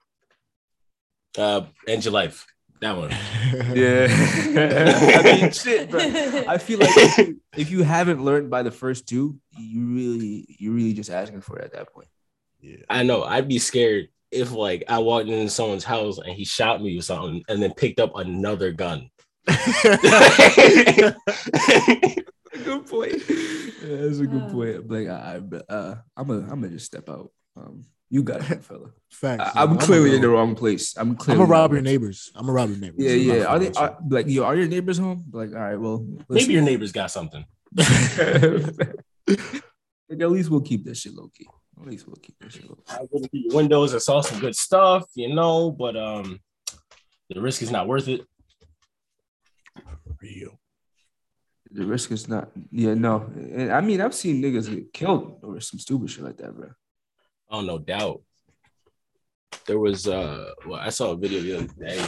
uh, 1.37 1.63
end 1.87 2.05
your 2.05 2.13
life. 2.13 2.47
That 2.81 2.97
one. 2.97 3.11
Yeah. 3.75 4.07
I 4.09 5.23
mean, 5.25 5.51
shit, 5.51 5.91
bro. 5.91 6.01
I 6.01 6.59
feel 6.59 6.79
like 6.79 6.91
if 6.97 7.19
you, 7.19 7.41
if 7.57 7.71
you 7.71 7.83
haven't 7.83 8.25
learned 8.25 8.51
by 8.51 8.63
the 8.63 8.71
first 8.71 9.09
two, 9.09 9.39
you 9.59 9.85
really, 9.87 10.47
you're 10.59 10.73
really 10.73 10.93
just 10.93 11.11
asking 11.11 11.41
for 11.41 11.59
it 11.59 11.65
at 11.65 11.73
that 11.73 11.93
point. 11.93 12.09
yeah. 12.61 12.77
I 12.89 13.03
know 13.03 13.25
I'd 13.25 13.49
be 13.49 13.59
scared 13.59 14.09
if 14.31 14.53
like 14.53 14.85
I 14.89 14.99
walked 14.99 15.29
into 15.29 15.51
someone's 15.51 15.85
house 15.85 16.19
and 16.19 16.33
he 16.33 16.45
shot 16.45 16.81
me 16.83 16.97
or 16.99 17.03
something 17.03 17.43
and 17.49 17.61
then 17.63 17.73
picked 17.75 17.99
up 17.99 18.15
another 18.15 18.71
gun. 18.73 19.11
Good 19.47 19.57
point. 22.87 23.23
Yeah, 23.29 23.97
that's 23.97 24.19
a 24.19 24.27
good 24.27 24.49
point. 24.51 24.77
I'm 24.77 24.89
like, 24.89 25.09
I, 25.09 25.41
I, 25.41 25.73
uh, 25.73 25.95
I'm 26.17 26.27
gonna, 26.29 26.43
I'm 26.43 26.61
gonna 26.61 26.69
just 26.71 26.87
step 26.87 27.09
out. 27.09 27.31
Um, 27.59 27.85
you 28.11 28.23
got 28.23 28.51
it, 28.51 28.65
fella. 28.65 28.91
Facts. 29.11 29.53
I, 29.55 29.63
I'm 29.63 29.71
I'ma 29.71 29.81
clearly 29.81 30.15
in 30.15 30.23
the 30.23 30.29
wrong 30.29 30.55
place. 30.55 30.97
I'm 30.97 31.11
I'm 31.11 31.17
clearly. 31.17 31.41
gonna 31.41 31.51
rob 31.51 31.73
your 31.73 31.83
neighbors. 31.83 32.31
I'm 32.35 32.43
gonna 32.43 32.53
rob 32.53 32.71
your 32.71 32.79
neighbors. 32.79 32.97
Yeah, 32.99 33.13
yeah. 33.13 33.45
Are 33.45 33.59
they 33.59 33.71
are, 33.73 33.99
like 34.09 34.27
yo? 34.29 34.45
Are 34.45 34.57
your 34.57 34.69
neighbors 34.69 34.99
home? 34.99 35.25
Like, 35.33 35.51
all 35.53 35.59
right, 35.59 35.77
well, 35.77 36.07
Maybe 36.29 36.53
your 36.55 36.63
neighbors 36.63 36.93
got 36.93 37.11
something. 37.11 37.45
like, 37.77 37.89
at 39.29 40.31
least 40.31 40.49
we'll 40.51 40.63
keep 40.63 40.85
this 40.85 41.01
shit 41.01 41.15
low 41.15 41.29
key. 41.35 41.47
At 41.81 41.87
least 41.87 42.07
we'll 42.07 42.17
keep 42.17 42.39
this 42.41 42.55
shit 42.55 42.69
low 42.69 42.77
key. 42.77 42.95
I 42.95 43.01
looked 43.13 43.31
through 43.31 43.41
your 43.41 43.55
windows 43.55 43.93
and 43.93 44.01
saw 44.01 44.21
some 44.23 44.41
good 44.41 44.57
stuff, 44.57 45.05
you 45.15 45.35
know, 45.35 45.71
but 45.71 45.97
um 45.97 46.41
the 47.29 47.41
risk 47.41 47.61
is 47.61 47.71
not 47.71 47.87
worth 47.87 48.09
it. 48.09 48.23
real. 50.23 50.59
The 51.71 51.85
risk 51.85 52.11
is 52.11 52.27
not. 52.27 52.51
Yeah, 52.71 52.95
no. 52.95 53.31
And 53.37 53.71
I 53.71 53.83
mean, 53.83 54.01
I've 54.01 54.15
seen 54.15 54.43
niggas 54.43 54.75
get 54.75 54.93
killed 54.95 55.41
over 55.43 55.61
some 55.61 55.79
stupid 55.79 56.11
shit 56.11 56.25
like 56.25 56.39
that, 56.39 56.57
bro. 56.57 56.71
Oh, 57.51 57.61
no 57.63 57.79
doubt. 57.79 58.23
There 59.67 59.79
was 59.79 60.07
uh 60.09 60.51
well, 60.67 60.81
I 60.81 60.89
saw 60.91 61.13
a 61.13 61.17
video 61.17 61.41
the 61.41 61.57
other 61.59 61.67
day. 61.79 61.99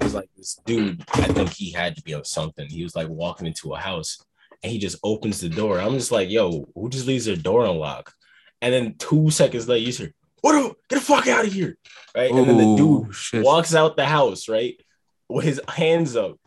It 0.00 0.04
was 0.04 0.14
like 0.14 0.28
this 0.36 0.60
dude. 0.64 1.02
I 1.14 1.24
think 1.24 1.50
he 1.52 1.72
had 1.72 1.96
to 1.96 2.02
be 2.02 2.14
on 2.14 2.24
something. 2.24 2.68
He 2.68 2.84
was 2.84 2.94
like 2.94 3.08
walking 3.08 3.46
into 3.48 3.72
a 3.72 3.78
house, 3.78 4.24
and 4.62 4.70
he 4.72 4.78
just 4.78 4.96
opens 5.02 5.40
the 5.40 5.48
door. 5.48 5.80
I'm 5.80 5.94
just 5.94 6.12
like, 6.12 6.30
yo, 6.30 6.68
who 6.74 6.88
just 6.88 7.06
leaves 7.06 7.24
their 7.24 7.34
door 7.36 7.64
unlocked? 7.64 8.14
And 8.62 8.72
then 8.72 8.94
two 8.96 9.30
seconds 9.30 9.66
later, 9.68 9.86
you 9.86 9.92
hear, 9.92 10.14
"What? 10.40 10.52
the- 10.52 10.74
Get 10.88 11.00
the 11.00 11.04
fuck 11.04 11.26
out 11.26 11.44
of 11.46 11.52
here!" 11.52 11.76
Right? 12.14 12.30
and 12.30 12.48
then 12.48 12.56
the 12.58 12.76
dude 12.76 13.14
shit. 13.14 13.44
walks 13.44 13.74
out 13.74 13.96
the 13.96 14.06
house, 14.06 14.48
right, 14.48 14.80
with 15.28 15.44
his 15.44 15.60
hands 15.68 16.14
up, 16.16 16.38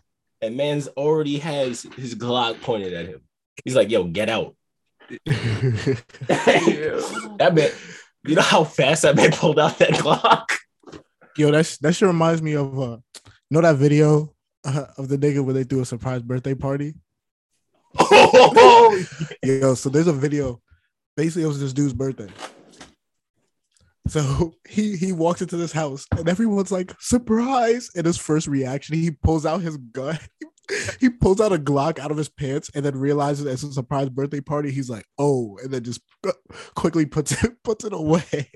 and 0.41 0.56
man's 0.56 0.88
already 0.89 1.39
has 1.39 1.84
his 1.97 2.15
Glock 2.15 2.62
pointed 2.62 2.93
at 2.93 3.08
him. 3.08 3.21
He's 3.65 3.75
like, 3.75 3.89
"Yo, 3.91 4.06
get 4.06 4.29
out!" 4.29 4.56
that 5.25 7.51
man, 7.53 7.69
you 8.25 8.36
know 8.36 8.41
how 8.41 8.63
fast 8.63 9.03
that 9.03 9.15
man 9.15 9.31
pulled 9.31 9.59
out 9.59 9.77
that 9.79 9.91
Glock? 9.91 10.45
Yo, 11.38 11.51
that's 11.51 11.77
that 11.77 11.93
shit 11.93 12.07
reminds 12.07 12.41
me 12.41 12.53
of 12.53 12.79
uh, 12.79 12.97
you 13.25 13.31
know 13.49 13.62
that 13.62 13.75
video 13.75 14.33
uh, 14.65 14.86
of 14.97 15.07
the 15.07 15.17
nigga 15.17 15.43
where 15.43 15.53
they 15.53 15.63
do 15.63 15.81
a 15.81 15.86
surprise 15.86 16.21
birthday 16.21 16.53
party. 16.53 16.93
Oh, 17.99 19.05
Yo, 19.43 19.75
so 19.75 19.89
there's 19.89 20.07
a 20.07 20.13
video. 20.13 20.62
Basically, 21.15 21.43
it 21.43 21.47
was 21.47 21.59
this 21.59 21.73
dude's 21.73 21.93
birthday. 21.93 22.29
So 24.07 24.55
he 24.67 24.97
he 24.97 25.12
walks 25.12 25.41
into 25.41 25.57
this 25.57 25.71
house 25.71 26.05
and 26.12 26.27
everyone's 26.27 26.71
like 26.71 26.93
surprise. 26.99 27.89
And 27.95 28.05
his 28.05 28.17
first 28.17 28.47
reaction, 28.47 28.95
he 28.95 29.12
pulls 29.12 29.45
out 29.45 29.62
his 29.62 29.77
gun. 29.77 30.19
he 30.39 30.45
pulls 31.19 31.39
out 31.41 31.51
a 31.53 31.57
Glock 31.57 31.99
out 31.99 32.12
of 32.12 32.17
his 32.17 32.29
pants 32.29 32.69
and 32.73 32.83
then 32.86 32.97
realizes 32.97 33.45
it's 33.45 33.63
a 33.63 33.71
surprise 33.73 34.09
birthday 34.09 34.41
party. 34.41 34.71
He's 34.71 34.89
like, 34.89 35.05
oh, 35.17 35.57
and 35.63 35.71
then 35.71 35.83
just 35.83 36.01
quickly 36.75 37.05
puts 37.05 37.43
it 37.43 37.51
puts 37.63 37.86
it 37.86 37.93
away. 37.93 38.49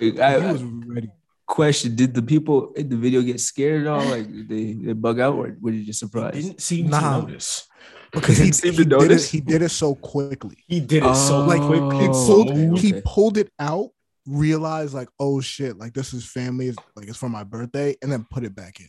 I, 0.00 0.40
he 0.40 0.52
was 0.52 0.62
ready. 0.62 1.10
question: 1.46 1.94
Did 1.96 2.14
the 2.14 2.22
people 2.22 2.72
in 2.74 2.88
the 2.88 2.96
video 2.96 3.22
get 3.22 3.40
scared 3.40 3.82
at 3.82 3.86
all? 3.88 4.04
Like 4.04 4.26
they 4.48 4.72
they 4.74 4.92
bug 4.92 5.20
out, 5.20 5.34
or 5.34 5.56
were 5.60 5.70
you 5.72 5.84
just 5.84 6.02
I 6.02 6.06
surprised? 6.06 6.34
didn't 6.46 6.60
seem 6.60 6.88
Nah. 6.88 7.20
to 7.20 7.26
notice. 7.26 7.66
Because 8.12 8.38
he, 8.38 8.50
Didn't 8.50 8.76
he 8.76 8.84
did 8.84 9.10
it, 9.12 9.22
he 9.24 9.40
did 9.40 9.62
it 9.62 9.68
so 9.68 9.94
quickly. 9.94 10.56
He 10.66 10.80
did 10.80 11.04
it 11.04 11.14
so 11.14 11.42
Oh, 11.42 11.46
like 11.46 11.62
quick. 11.62 11.80
he 12.00 12.08
pulled 12.08 12.48
so 12.48 12.76
he 12.76 13.00
pulled 13.04 13.36
it 13.38 13.52
out, 13.60 13.90
realized 14.26 14.94
like, 14.94 15.08
oh 15.20 15.40
shit, 15.40 15.78
like 15.78 15.92
this 15.94 16.12
is 16.12 16.24
family, 16.26 16.72
like 16.96 17.06
it's 17.06 17.16
for 17.16 17.28
my 17.28 17.44
birthday, 17.44 17.94
and 18.02 18.10
then 18.10 18.26
put 18.28 18.42
it 18.42 18.52
back 18.56 18.80
in. 18.80 18.88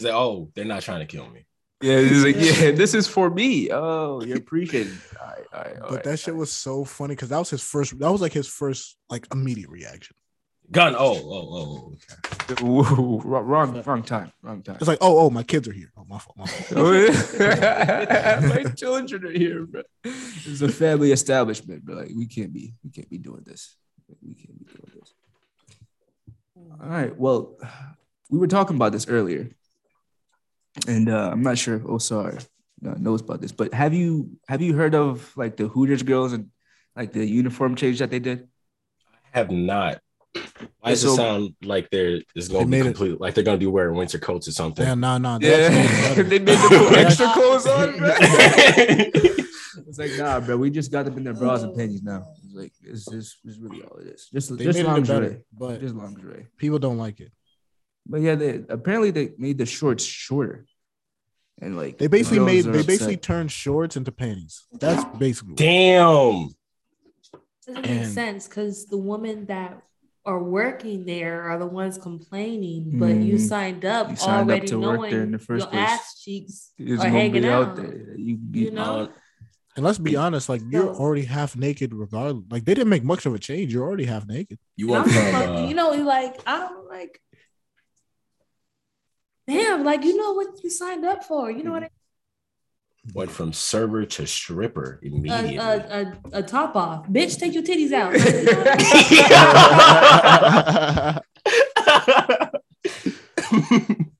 He's 0.00 0.06
like, 0.06 0.14
oh, 0.14 0.50
they're 0.54 0.64
not 0.64 0.80
trying 0.80 1.00
to 1.00 1.04
kill 1.06 1.28
me. 1.28 1.44
Yeah, 1.82 2.00
he's 2.00 2.24
like, 2.24 2.36
yeah, 2.36 2.70
this 2.70 2.94
is 2.94 3.06
for 3.06 3.28
me. 3.28 3.70
Oh, 3.70 4.22
you're 4.22 4.38
appreciated. 4.38 4.96
All 5.20 5.26
right, 5.26 5.44
all 5.52 5.60
right, 5.60 5.74
all 5.74 5.88
But 5.88 5.94
right, 5.96 6.04
that 6.04 6.18
shit 6.18 6.34
was 6.34 6.50
so 6.50 6.86
funny 6.86 7.14
because 7.14 7.28
that 7.28 7.38
was 7.38 7.50
his 7.50 7.62
first. 7.62 7.98
That 7.98 8.10
was 8.10 8.22
like 8.22 8.32
his 8.32 8.48
first 8.48 8.96
like 9.10 9.26
immediate 9.30 9.68
reaction. 9.68 10.16
Gun. 10.70 10.94
Oh, 10.96 11.16
oh, 11.16 11.48
oh. 11.52 11.92
oh 11.92 11.94
okay. 12.50 12.64
Whoa, 12.64 13.20
wrong, 13.26 13.44
wrong, 13.44 13.82
wrong 13.82 14.02
time, 14.02 14.32
wrong 14.40 14.62
time. 14.62 14.76
It's 14.76 14.88
like, 14.88 15.00
oh, 15.02 15.18
oh, 15.18 15.28
my 15.28 15.42
kids 15.42 15.68
are 15.68 15.72
here. 15.72 15.92
Oh, 15.98 16.06
my 16.08 16.18
fault. 16.18 16.38
My 16.38 16.46
fault. 16.46 16.78
Oh. 16.78 18.48
My 18.64 18.70
children 18.70 19.26
are 19.26 19.30
here, 19.30 19.66
bro. 19.66 19.82
It's 20.02 20.62
a 20.62 20.68
family 20.68 21.12
establishment, 21.12 21.84
bro. 21.84 21.96
Like 21.96 22.12
we 22.16 22.24
can't 22.24 22.54
be, 22.54 22.72
we 22.82 22.88
can't 22.88 23.10
be 23.10 23.18
doing 23.18 23.42
this. 23.44 23.76
We 24.22 24.32
can't 24.32 24.58
be 24.58 24.64
doing 24.64 24.92
this. 24.98 25.12
All 26.56 26.88
right. 26.88 27.14
Well, 27.14 27.58
we 28.30 28.38
were 28.38 28.46
talking 28.46 28.76
about 28.76 28.92
this 28.92 29.06
earlier, 29.06 29.50
and 30.88 31.08
uh, 31.08 31.30
I'm 31.32 31.42
not 31.42 31.58
sure 31.58 31.76
if 31.76 31.82
Osar 31.82 32.44
knows 32.80 33.20
about 33.20 33.40
this, 33.40 33.52
but 33.52 33.74
have 33.74 33.92
you 33.94 34.30
have 34.48 34.62
you 34.62 34.74
heard 34.74 34.94
of 34.94 35.36
like 35.36 35.56
the 35.56 35.68
Hooters 35.68 36.02
girls 36.02 36.32
and 36.32 36.50
like 36.96 37.12
the 37.12 37.24
uniform 37.26 37.74
change 37.76 37.98
that 37.98 38.10
they 38.10 38.18
did? 38.20 38.48
I 39.34 39.38
have 39.38 39.50
not. 39.50 40.00
Why 40.80 40.90
does 40.90 41.02
So- 41.02 41.12
it 41.12 41.16
sound 41.16 41.54
like 41.62 41.90
they're 41.90 42.20
it's 42.34 42.48
gonna 42.48 42.64
be 42.64 42.70
made 42.70 42.80
it- 42.80 42.84
complete 42.84 43.20
like 43.20 43.34
they're 43.34 43.44
gonna 43.44 43.58
be 43.58 43.66
wearing 43.66 43.96
winter 43.96 44.18
coats 44.18 44.46
or 44.48 44.52
something? 44.52 44.86
Yeah, 44.86 44.94
nah, 44.94 45.18
nah. 45.18 45.38
Yeah, 45.42 45.68
that's 45.68 46.16
they 46.28 46.38
made 46.38 46.46
them 46.46 46.68
put 46.86 46.92
extra 46.98 47.32
clothes 47.32 47.66
on. 47.66 47.98
Bro. 47.98 48.14
it's 49.88 49.98
like 49.98 50.12
nah, 50.18 50.40
bro. 50.40 50.56
We 50.56 50.70
just 50.70 50.90
got 50.92 51.04
them 51.04 51.16
in 51.18 51.24
their 51.24 51.34
bras 51.34 51.62
and 51.62 51.76
panties 51.76 52.02
now. 52.02 52.24
It's 52.44 52.54
like 52.54 52.72
it's 52.82 53.04
just 53.06 53.38
it's 53.44 53.58
really 53.58 53.82
all 53.82 53.96
it 53.98 54.06
is. 54.06 54.28
Just 54.32 54.56
They 54.56 54.64
just 54.64 54.78
made 54.78 54.84
it 54.86 54.88
lingerie, 54.88 55.20
better, 55.28 55.42
but 55.52 55.80
just 55.80 55.94
lingerie. 55.94 56.46
people 56.56 56.78
don't 56.78 56.98
like 56.98 57.20
it. 57.20 57.32
But 58.10 58.20
yeah, 58.22 58.34
they 58.34 58.62
apparently 58.68 59.10
they 59.12 59.32
made 59.38 59.58
the 59.58 59.66
shorts 59.66 60.04
shorter, 60.04 60.66
and 61.62 61.76
like 61.76 61.98
They 61.98 62.08
basically 62.08 62.38
girls 62.38 62.46
made 62.52 62.64
they 62.64 62.70
upset. 62.70 62.86
basically 62.86 63.16
turned 63.18 63.52
shorts 63.52 63.96
into 63.96 64.10
panties. 64.12 64.66
That's 64.72 65.04
basically. 65.16 65.54
Damn. 65.54 66.48
Doesn't 67.66 67.82
make 67.82 67.86
And- 67.90 68.12
sense 68.12 68.48
because 68.48 68.86
the 68.86 68.96
women 68.98 69.46
that 69.46 69.80
are 70.26 70.42
working 70.42 71.04
there 71.06 71.42
are 71.42 71.58
the 71.58 71.66
ones 71.66 71.96
complaining, 71.98 72.98
but 72.98 73.14
you 73.16 73.34
Mhm. 73.36 73.48
signed 73.48 73.84
up 73.84 74.10
You 74.10 74.16
signed 74.16 74.32
up 74.42 74.46
already 74.48 74.66
to 74.68 74.78
work 74.80 74.96
knowing 74.96 75.10
there 75.12 75.22
in 75.22 75.30
the 75.30 75.38
first 75.38 75.64
your 75.66 75.70
place. 75.70 75.88
ass 75.90 76.20
cheeks 76.22 76.72
It's 76.78 77.02
are 77.02 77.08
hanging 77.08 77.44
out. 77.46 77.68
out 77.68 77.76
there. 77.76 78.14
You, 78.18 78.38
You 78.52 78.70
know? 78.72 78.82
Uh, 78.82 79.08
And 79.76 79.84
let's 79.84 79.98
be 79.98 80.16
honest, 80.16 80.48
like 80.48 80.62
you're 80.68 80.92
So- 80.94 81.00
already 81.00 81.22
half 81.24 81.56
naked 81.56 81.94
regardless. 81.94 82.44
Like 82.50 82.64
they 82.64 82.74
didn't 82.74 82.90
make 82.90 83.04
much 83.04 83.24
of 83.24 83.34
a 83.34 83.38
change. 83.38 83.72
You're 83.72 83.86
already 83.86 84.04
half 84.04 84.26
naked. 84.26 84.58
you 84.76 84.92
And 84.94 85.10
from 85.10 85.34
uh, 85.56 85.68
you 85.68 85.74
know, 85.74 85.90
like 85.92 86.40
I 86.46 86.58
don't 86.68 86.88
like. 86.88 87.20
Damn, 89.50 89.84
like 89.84 90.04
you 90.04 90.16
know 90.16 90.32
what 90.32 90.62
you 90.62 90.70
signed 90.70 91.04
up 91.04 91.24
for. 91.24 91.50
You 91.50 91.64
know 91.64 91.72
what? 91.72 91.82
I 91.82 91.86
mean? 91.86 91.90
went 93.14 93.30
from 93.30 93.50
server 93.52 94.04
to 94.04 94.26
stripper 94.26 95.00
immediately. 95.02 95.56
a, 95.56 96.12
a, 96.32 96.38
a 96.38 96.42
top 96.42 96.76
off, 96.76 97.06
bitch. 97.08 97.38
Take 97.38 97.54
your 97.54 97.62
titties 97.62 97.92
out. 97.92 98.12
Like, 98.12 98.34
you 98.34 98.44
know 98.44 98.58
what 98.58 98.78
I 103.52 103.66
mean? 103.70 104.10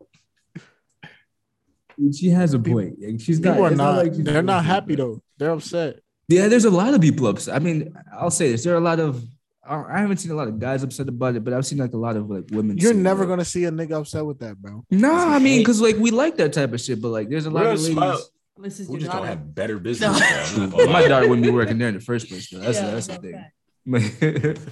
She 2.13 2.31
has 2.31 2.55
a 2.55 2.59
point. 2.59 2.99
Like, 3.01 3.21
She's 3.21 3.41
not. 3.41 3.53
People 3.53 3.67
are 3.67 3.71
not. 3.71 3.97
like 3.97 4.15
she's 4.15 4.25
they're 4.25 4.43
not 4.43 4.65
happy 4.65 4.95
though. 4.95 5.23
They're 5.39 5.51
upset. 5.51 6.01
Yeah, 6.29 6.49
there's 6.49 6.65
a 6.65 6.71
lot 6.71 6.95
of 6.95 7.01
people 7.01 7.27
upset. 7.27 7.55
I 7.55 7.59
mean, 7.59 7.95
I'll 8.13 8.31
say 8.31 8.51
this: 8.51 8.65
there 8.65 8.75
are 8.75 8.79
a 8.79 8.81
lot 8.81 9.01
of. 9.01 9.23
I 9.71 9.97
I 9.97 10.01
haven't 10.01 10.17
seen 10.19 10.33
a 10.33 10.35
lot 10.35 10.49
of 10.49 10.59
guys 10.59 10.83
upset 10.83 11.09
about 11.09 11.37
it, 11.37 11.45
but 11.45 11.53
I've 11.55 11.65
seen 11.65 11.79
like 11.79 11.93
a 11.93 11.97
lot 11.97 12.17
of 12.17 12.29
like 12.29 12.45
women. 12.51 12.77
You're 12.77 12.93
never 12.95 13.21
like, 13.21 13.29
gonna 13.29 13.45
see 13.45 13.65
a 13.65 13.71
nigga 13.71 13.93
upset 14.01 14.27
with 14.27 14.41
that, 14.41 14.61
bro. 14.61 14.85
No, 14.91 15.13
I 15.15 15.39
mean, 15.39 15.61
because 15.61 15.81
like 15.81 15.97
we 15.97 16.11
like 16.11 16.37
that 16.39 16.53
type 16.53 16.73
of 16.73 16.81
shit, 16.81 17.01
but 17.01 17.09
like 17.09 17.29
there's 17.29 17.47
a 17.47 17.51
lot 17.51 17.65
We're 17.65 17.73
of 17.73 17.81
ladies. 17.81 17.93
smart. 17.95 18.21
This 18.59 18.81
is 18.81 18.89
we 18.89 18.95
your 18.95 19.01
just 19.01 19.13
don't 19.13 19.27
have 19.27 19.55
better 19.55 19.79
business. 19.79 20.21
No. 20.59 20.67
bro. 20.67 20.67
I'm 20.67 20.71
not 20.71 20.79
gonna 20.79 20.93
My 20.93 21.09
daughter 21.09 21.29
wouldn't 21.29 21.47
be 21.47 21.51
working 21.51 21.79
there 21.79 21.89
in 21.89 21.95
the 21.95 22.01
first 22.01 22.29
place. 22.29 22.51
Though. 22.51 22.59
That's 22.59 22.79
Yeah, 22.79 22.91
that's 22.91 23.07
the 23.07 23.17
thing. 23.17 23.33
fact. 23.33 23.55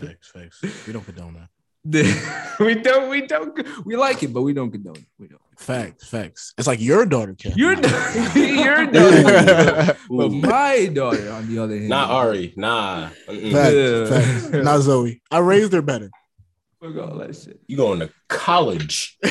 Facts, 0.01 0.29
facts. 0.31 0.87
We 0.87 0.93
don't 0.93 1.05
condone 1.05 1.35
that. 1.35 1.49
we 2.61 2.75
don't. 2.75 3.09
We 3.09 3.27
don't. 3.27 3.87
We 3.87 3.97
like 3.97 4.23
it, 4.23 4.33
but 4.33 4.43
we 4.43 4.53
don't 4.53 4.71
condone 4.71 4.97
it. 4.97 5.07
We 5.19 5.29
don't. 5.29 5.41
Facts, 5.59 6.09
facts. 6.09 6.55
It's 6.57 6.69
like 6.69 6.81
your 6.81 7.05
daughter 7.05 7.35
can. 7.35 7.53
Your 7.57 7.73
your 8.37 8.87
daughter, 8.87 9.97
but 10.09 10.31
my 10.31 10.87
daughter, 10.87 11.33
on 11.33 11.49
the 11.49 11.59
other 11.59 11.77
hand, 11.77 11.89
Not 11.89 12.11
Ari. 12.11 12.55
Nah. 12.57 13.09
Facts, 13.27 14.09
facts. 14.09 14.51
Not 14.53 14.81
Zoe. 14.81 15.21
I 15.33 15.39
raised 15.39 15.73
her 15.73 15.83
better. 15.83 16.11
Fuck 16.81 16.97
all 16.97 17.19
that 17.19 17.35
shit. 17.35 17.61
You 17.67 17.77
going 17.77 17.99
to 17.99 18.11
college? 18.29 19.19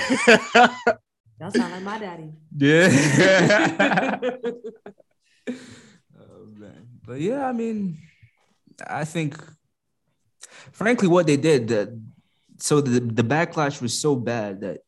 Y'all 1.39 1.51
sound 1.51 1.71
like 1.71 1.83
my 1.83 1.97
daddy. 1.97 2.33
Yeah. 2.57 4.19
oh 5.49 6.45
man. 6.57 6.87
But 7.05 7.21
yeah, 7.21 7.47
I 7.47 7.53
mean, 7.53 7.99
I 8.85 9.05
think 9.05 9.41
frankly 10.73 11.07
what 11.07 11.25
they 11.25 11.37
did 11.37 11.69
that 11.69 11.89
so 12.57 12.81
the, 12.81 12.99
the 12.99 13.23
backlash 13.23 13.81
was 13.81 13.97
so 13.97 14.15
bad 14.15 14.61
that 14.61 14.79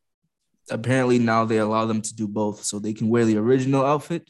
apparently 0.72 1.20
now 1.20 1.46
they 1.46 1.58
allow 1.58 1.86
them 1.86 2.02
to 2.02 2.16
do 2.16 2.28
both. 2.28 2.64
So 2.64 2.80
they 2.80 2.94
can 2.94 3.10
wear 3.10 3.26
the 3.26 3.38
original 3.38 3.86
outfit 3.86 4.30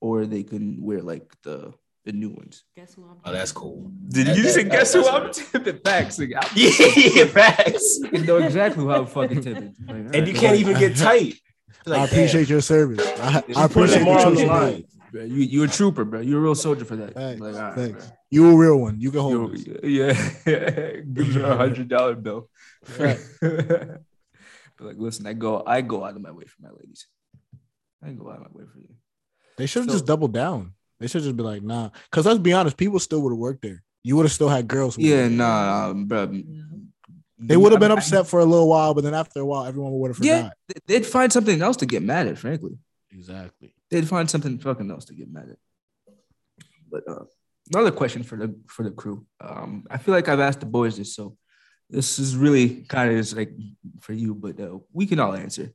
or 0.00 0.26
they 0.26 0.42
can 0.42 0.82
wear 0.82 1.02
like 1.02 1.32
the 1.42 1.72
the 2.06 2.12
new 2.12 2.30
ones. 2.30 2.64
Guess 2.76 2.94
who 2.94 3.04
I'm? 3.04 3.16
Oh, 3.24 3.32
that's 3.32 3.52
cool. 3.52 3.90
Did 4.08 4.26
That- 4.28 4.36
you 4.36 4.42
that- 4.44 4.52
say 4.52 4.62
that- 4.62 4.72
guess 4.72 4.94
who 4.94 5.06
I'm 5.06 5.24
right. 5.24 5.32
tipping 5.34 5.78
facts? 5.84 6.18
Like, 6.18 6.32
I'm 6.34 6.48
Yeah, 6.56 7.26
facts. 7.26 7.98
you 8.12 8.24
know 8.24 8.38
exactly 8.38 8.84
how 8.86 9.00
I'm 9.00 9.06
fucking 9.06 9.42
tipping. 9.42 9.74
Like, 9.86 9.96
And 9.96 10.16
all 10.16 10.28
you 10.28 10.34
can't 10.34 10.56
even 10.58 10.78
get 10.78 10.96
tight. 10.96 11.34
I 11.86 11.90
Like, 11.90 12.10
appreciate 12.10 12.48
your 12.48 12.60
service. 12.62 13.06
I, 13.20 13.42
I 13.56 13.64
appreciate 13.66 13.96
it 13.96 13.98
the 14.00 14.04
more 14.06 14.20
on 14.26 14.34
the 14.34 14.40
you 14.40 14.46
line. 14.46 14.84
bro. 15.12 15.22
You 15.24 15.42
you 15.54 15.62
a 15.64 15.68
trooper, 15.68 16.04
bro. 16.06 16.20
You're 16.20 16.38
a 16.38 16.42
real 16.42 16.54
soldier 16.54 16.84
for 16.86 16.96
that. 16.96 17.12
Thanks, 17.14 17.40
Like, 17.40 17.54
all 17.54 17.60
right, 17.60 17.74
thanks. 17.74 18.12
You 18.30 18.50
a 18.50 18.56
real 18.56 18.78
one. 18.78 18.98
You 19.00 19.10
can 19.10 19.20
hold 19.20 19.34
Yo, 19.34 19.48
this. 19.48 19.64
yeah, 19.82 21.00
gives 21.14 21.34
her 21.34 21.44
a 21.44 21.56
hundred 21.56 21.88
dollar 21.88 22.14
bill. 22.14 22.48
Fact. 22.84 23.20
But 24.80 24.86
like, 24.88 24.96
listen, 24.98 25.26
I 25.26 25.34
go, 25.34 25.62
I 25.66 25.82
go 25.82 26.04
out 26.04 26.16
of 26.16 26.22
my 26.22 26.30
way 26.30 26.44
for 26.46 26.62
my 26.62 26.70
ladies. 26.70 27.06
I 28.02 28.10
go 28.12 28.30
out 28.30 28.36
of 28.38 28.42
my 28.52 28.58
way 28.60 28.64
for 28.72 28.78
you. 28.78 28.88
They 29.58 29.66
should 29.66 29.80
have 29.82 29.90
So- 29.90 29.96
just 29.96 30.06
doubled 30.06 30.32
down. 30.32 30.72
They 30.98 31.06
should 31.06 31.22
just 31.22 31.36
be 31.36 31.42
like, 31.42 31.62
nah. 31.62 31.90
Because 32.10 32.24
let's 32.26 32.38
be 32.38 32.52
honest, 32.52 32.76
people 32.76 32.98
still 32.98 33.20
would 33.22 33.30
have 33.32 33.38
worked 33.38 33.62
there. 33.62 33.82
You 34.02 34.16
would 34.16 34.24
have 34.24 34.32
still 34.32 34.48
had 34.48 34.66
girls. 34.68 34.96
Yeah, 34.98 35.22
would've- 35.24 35.34
nah, 35.34 35.90
um, 35.90 36.06
bro. 36.06 36.42
They 37.38 37.56
would 37.56 37.72
have 37.72 37.80
been 37.80 37.90
upset 37.90 38.26
for 38.26 38.40
a 38.40 38.44
little 38.44 38.68
while, 38.68 38.92
but 38.94 39.02
then 39.04 39.14
after 39.14 39.40
a 39.40 39.44
while, 39.46 39.64
everyone 39.64 39.92
would 39.98 40.08
have 40.08 40.16
forgot. 40.18 40.28
Yeah, 40.68 40.74
they'd 40.86 41.06
find 41.06 41.32
something 41.32 41.60
else 41.62 41.76
to 41.78 41.86
get 41.86 42.02
mad 42.02 42.26
at. 42.26 42.36
Frankly, 42.38 42.78
Exactly. 43.10 43.74
they'd 43.90 44.06
find 44.08 44.28
something 44.30 44.58
fucking 44.58 44.90
else 44.90 45.06
to 45.06 45.14
get 45.14 45.30
mad 45.32 45.48
at. 45.50 46.14
But 46.90 47.08
uh, 47.08 47.24
another 47.72 47.92
question 47.92 48.22
for 48.24 48.36
the 48.36 48.54
for 48.66 48.82
the 48.82 48.90
crew. 48.90 49.24
Um, 49.40 49.86
I 49.90 49.96
feel 49.98 50.14
like 50.14 50.28
I've 50.28 50.40
asked 50.40 50.60
the 50.60 50.66
boys 50.66 50.98
this, 50.98 51.14
so 51.14 51.36
this 51.90 52.18
is 52.18 52.36
really 52.36 52.82
kind 52.88 53.10
of 53.10 53.16
just 53.16 53.36
like 53.36 53.52
for 54.00 54.12
you, 54.12 54.34
but 54.34 54.60
uh, 54.60 54.78
we 54.92 55.06
can 55.06 55.18
all 55.18 55.34
answer. 55.34 55.72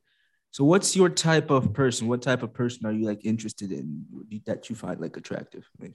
So 0.50 0.64
what's 0.64 0.96
your 0.96 1.10
type 1.10 1.50
of 1.50 1.72
person? 1.74 2.08
What 2.08 2.22
type 2.22 2.42
of 2.42 2.54
person 2.54 2.86
are 2.86 2.92
you 2.92 3.06
like 3.06 3.24
interested 3.24 3.72
in 3.72 4.06
that 4.46 4.70
you 4.70 4.76
find 4.76 4.98
like 5.00 5.16
attractive? 5.16 5.68
Like, 5.78 5.92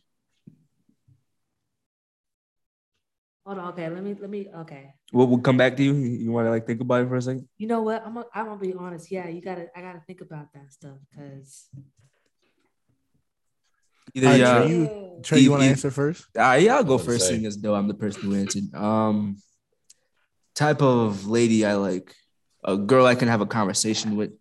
Hold 3.45 3.57
on. 3.57 3.67
Okay. 3.69 3.89
Let 3.89 4.03
me. 4.03 4.15
Let 4.19 4.29
me. 4.29 4.47
Okay. 4.55 4.93
We'll, 5.11 5.25
we'll 5.25 5.39
come 5.39 5.57
back 5.57 5.75
to 5.77 5.83
you. 5.83 5.93
You 5.93 6.31
want 6.31 6.45
to 6.45 6.51
like 6.51 6.67
think 6.67 6.79
about 6.79 7.01
it 7.01 7.07
for 7.09 7.15
a 7.15 7.21
second? 7.21 7.47
You 7.57 7.67
know 7.67 7.81
what? 7.81 8.05
I'm. 8.05 8.15
A, 8.17 8.25
I'm 8.35 8.45
gonna 8.45 8.59
be 8.59 8.73
honest. 8.73 9.11
Yeah. 9.11 9.27
You 9.27 9.41
gotta. 9.41 9.67
I 9.75 9.81
gotta 9.81 10.01
think 10.05 10.21
about 10.21 10.53
that 10.53 10.71
stuff 10.71 10.97
because. 11.09 11.67
Either 14.13 14.27
All 14.27 14.33
right, 14.33 14.39
yeah, 14.39 14.57
Trey, 14.59 14.69
you, 14.69 15.19
Trey, 15.23 15.39
you 15.39 15.51
want 15.51 15.63
to 15.63 15.69
answer 15.69 15.89
first? 15.89 16.25
uh, 16.37 16.59
yeah, 16.59 16.75
I'll 16.75 16.83
go 16.83 16.97
first, 16.97 17.27
say? 17.27 17.35
seeing 17.35 17.45
as 17.45 17.57
though 17.57 17.75
I'm 17.75 17.87
the 17.87 17.93
person 17.93 18.23
who 18.23 18.35
answered. 18.35 18.73
Um, 18.75 19.37
type 20.61 20.83
of 20.83 21.25
lady 21.25 21.65
I 21.65 21.73
like, 21.73 22.15
a 22.63 22.77
girl 22.77 23.07
I 23.07 23.15
can 23.15 23.27
have 23.27 23.41
a 23.41 23.47
conversation 23.47 24.15
with, 24.15 24.31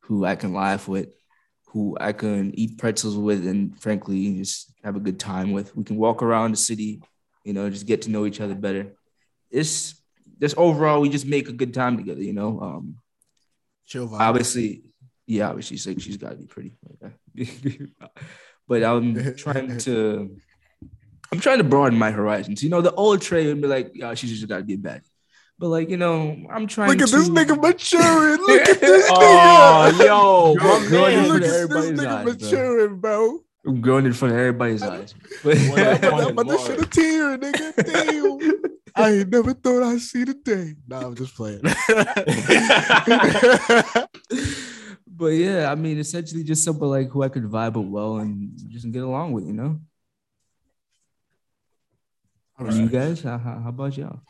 who 0.00 0.26
I 0.26 0.36
can 0.36 0.52
laugh 0.52 0.86
with, 0.86 1.08
who 1.68 1.96
I 1.98 2.12
can 2.12 2.52
eat 2.58 2.76
pretzels 2.76 3.16
with, 3.16 3.46
and 3.46 3.80
frankly, 3.80 4.36
just 4.36 4.70
have 4.84 4.96
a 4.96 5.00
good 5.00 5.18
time 5.18 5.52
with. 5.52 5.74
We 5.74 5.84
can 5.84 5.96
walk 5.96 6.22
around 6.22 6.50
the 6.52 6.58
city, 6.58 7.00
you 7.44 7.54
know, 7.54 7.70
just 7.70 7.86
get 7.86 8.02
to 8.02 8.10
know 8.10 8.26
each 8.26 8.42
other 8.42 8.54
better. 8.54 8.92
It's 9.50 9.94
just 10.38 10.58
overall, 10.58 11.00
we 11.00 11.08
just 11.08 11.24
make 11.24 11.48
a 11.48 11.52
good 11.52 11.72
time 11.72 11.96
together, 11.96 12.22
you 12.22 12.34
know. 12.34 12.60
Um, 12.60 12.96
Chill 13.86 14.06
vibe. 14.06 14.20
obviously, 14.20 14.82
yeah, 15.26 15.48
obviously, 15.48 15.78
she's 15.78 15.86
like 15.86 16.00
she's 16.00 16.16
got 16.18 16.30
to 16.32 16.36
be 16.36 16.44
pretty. 16.44 16.72
but 18.68 18.84
I'm 18.84 19.34
trying 19.36 19.78
to, 19.86 20.36
I'm 21.32 21.40
trying 21.40 21.58
to 21.58 21.64
broaden 21.64 21.98
my 21.98 22.10
horizons. 22.10 22.62
You 22.62 22.68
know, 22.68 22.82
the 22.82 22.92
old 22.92 23.22
Trey 23.22 23.46
would 23.46 23.62
be 23.62 23.68
like, 23.68 23.92
yeah, 23.94 24.12
she's 24.12 24.32
just 24.32 24.46
got 24.46 24.58
to 24.58 24.64
be 24.64 24.76
bad. 24.76 25.00
But 25.62 25.68
like, 25.68 25.88
you 25.90 25.96
know, 25.96 26.36
I'm 26.50 26.66
trying. 26.66 26.90
Look 26.90 27.02
at 27.02 27.08
to, 27.10 27.16
this 27.18 27.28
nigga 27.28 27.56
maturing. 27.62 28.40
Look 28.48 28.68
at 28.68 28.80
this 28.80 29.06
Oh, 29.12 29.92
nigga. 29.94 30.06
yo, 30.06 30.54
Girl, 30.56 30.80
my 30.80 30.88
girl, 30.88 31.02
man. 31.02 31.12
you 31.12 31.18
Look 31.20 31.28
look 31.28 31.36
at 31.36 31.36
at 31.36 31.42
this 31.52 31.62
everybody's 31.62 32.00
nigga 32.00 32.06
eyes, 32.08 32.24
maturing, 32.42 32.98
bro. 32.98 33.38
I'm 33.64 33.80
growing 33.80 34.06
in 34.06 34.12
front 34.12 34.34
of 34.34 34.40
everybody's 34.40 34.82
eyes. 34.82 35.14
But 35.44 35.56
I'm 36.02 36.36
about 36.36 36.48
to 36.48 36.58
shed 36.66 36.80
a 36.80 36.86
tear, 36.86 37.38
nigga. 37.38 37.74
Damn. 37.76 38.40
I 38.96 39.10
ain't 39.12 39.28
never 39.30 39.54
thought 39.54 39.84
I'd 39.84 40.00
see 40.00 40.24
the 40.24 40.34
day. 40.34 40.74
Nah, 40.88 41.06
I'm 41.06 41.14
just 41.14 41.36
playing. 41.36 41.60
but 45.06 45.26
yeah, 45.28 45.70
I 45.70 45.76
mean, 45.76 45.96
essentially 46.00 46.42
just 46.42 46.64
someone 46.64 46.90
like 46.90 47.08
who 47.08 47.22
I 47.22 47.28
could 47.28 47.44
vibe 47.44 47.76
with 47.76 47.86
well 47.86 48.16
and 48.16 48.50
just 48.68 48.90
get 48.90 49.04
along 49.04 49.30
with, 49.30 49.46
you 49.46 49.52
know. 49.52 49.78
And 52.58 52.74
You 52.74 52.88
guys, 52.88 53.22
how, 53.22 53.38
how 53.38 53.60
how 53.60 53.68
about 53.68 53.96
y'all? 53.96 54.22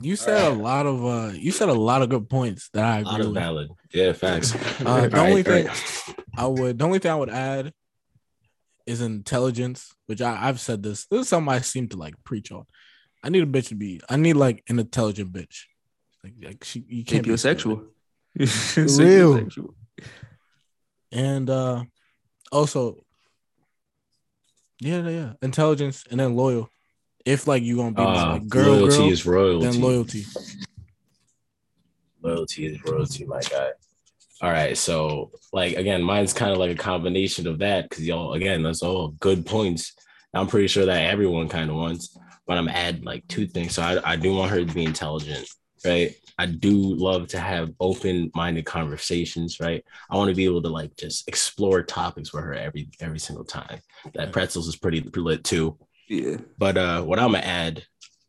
You 0.00 0.16
said 0.16 0.52
a 0.52 0.54
lot 0.54 0.86
of 0.86 1.04
uh 1.04 1.32
you 1.34 1.50
said 1.50 1.68
a 1.68 1.74
lot 1.74 2.02
of 2.02 2.08
good 2.08 2.28
points 2.28 2.68
that 2.72 2.84
I 2.84 3.00
A 3.00 3.02
lot 3.02 3.14
agree 3.14 3.26
of 3.26 3.32
with. 3.32 3.42
valid. 3.42 3.68
Yeah, 3.92 4.12
facts. 4.12 4.52
Uh, 4.86 5.08
the 5.08 5.18
only 5.18 5.42
right, 5.42 5.68
thing 5.70 6.14
I 6.36 6.46
would 6.46 6.78
the 6.78 6.84
only 6.84 6.98
thing 6.98 7.10
I 7.10 7.16
would 7.16 7.30
add 7.30 7.72
is 8.86 9.00
intelligence, 9.02 9.92
which 10.06 10.22
I, 10.22 10.48
I've 10.48 10.60
said 10.60 10.82
this. 10.82 11.06
This 11.06 11.22
is 11.22 11.28
something 11.28 11.52
I 11.52 11.60
seem 11.60 11.88
to 11.88 11.96
like 11.96 12.14
preach 12.24 12.52
on. 12.52 12.64
I 13.22 13.28
need 13.28 13.42
a 13.42 13.46
bitch 13.46 13.68
to 13.68 13.74
be 13.74 14.00
I 14.08 14.16
need 14.16 14.34
like 14.34 14.62
an 14.68 14.78
intelligent 14.78 15.32
bitch. 15.32 15.64
Like, 16.22 16.34
like 16.42 16.64
she 16.64 16.84
you 16.88 17.04
can't 17.04 17.24
be 17.26 17.36
sexual. 17.36 17.82
Real. 18.76 19.48
And 21.10 21.50
uh 21.50 21.84
also 22.52 23.04
yeah, 24.80 25.08
yeah, 25.08 25.32
intelligence 25.42 26.04
and 26.08 26.20
then 26.20 26.36
loyal. 26.36 26.70
If 27.28 27.46
like 27.46 27.62
you 27.62 27.76
gonna 27.76 27.92
be 27.92 28.00
Uh, 28.00 28.32
like 28.32 28.48
girl, 28.48 28.76
loyalty 28.76 28.96
girl, 28.96 29.10
is 29.12 29.26
royalty. 29.26 29.66
then 29.66 29.82
loyalty. 29.82 30.24
Loyalty 32.22 32.66
is 32.66 32.82
royalty, 32.82 33.26
my 33.26 33.40
guy. 33.42 33.70
All 34.40 34.50
right, 34.50 34.74
so 34.78 35.30
like 35.52 35.76
again, 35.76 36.02
mine's 36.02 36.32
kind 36.32 36.52
of 36.52 36.56
like 36.56 36.70
a 36.70 36.74
combination 36.74 37.46
of 37.46 37.58
that 37.58 37.90
because 37.90 38.06
y'all 38.06 38.32
again, 38.32 38.62
that's 38.62 38.82
all 38.82 39.08
good 39.20 39.44
points. 39.44 39.92
I'm 40.32 40.46
pretty 40.46 40.68
sure 40.68 40.86
that 40.86 41.02
everyone 41.10 41.50
kind 41.50 41.68
of 41.68 41.76
wants, 41.76 42.16
but 42.46 42.56
I'm 42.56 42.68
add 42.68 43.04
like 43.04 43.28
two 43.28 43.46
things. 43.46 43.74
So 43.74 43.82
I, 43.82 44.12
I 44.12 44.16
do 44.16 44.32
want 44.34 44.50
her 44.50 44.64
to 44.64 44.74
be 44.74 44.84
intelligent, 44.84 45.46
right? 45.84 46.14
I 46.38 46.46
do 46.46 46.72
love 46.72 47.28
to 47.28 47.40
have 47.40 47.72
open-minded 47.80 48.64
conversations, 48.64 49.58
right? 49.60 49.84
I 50.08 50.16
want 50.16 50.30
to 50.30 50.34
be 50.36 50.44
able 50.46 50.62
to 50.62 50.68
like 50.68 50.96
just 50.96 51.28
explore 51.28 51.82
topics 51.82 52.32
with 52.32 52.44
her 52.44 52.54
every 52.54 52.88
every 53.00 53.18
single 53.18 53.44
time. 53.44 53.80
That 54.14 54.32
pretzels 54.32 54.66
is 54.66 54.76
pretty 54.76 55.00
lit 55.02 55.44
too. 55.44 55.76
Yeah. 56.08 56.36
But 56.58 56.76
uh 56.76 57.02
what 57.02 57.18
I'm 57.18 57.32
gonna 57.32 57.44
add 57.44 57.84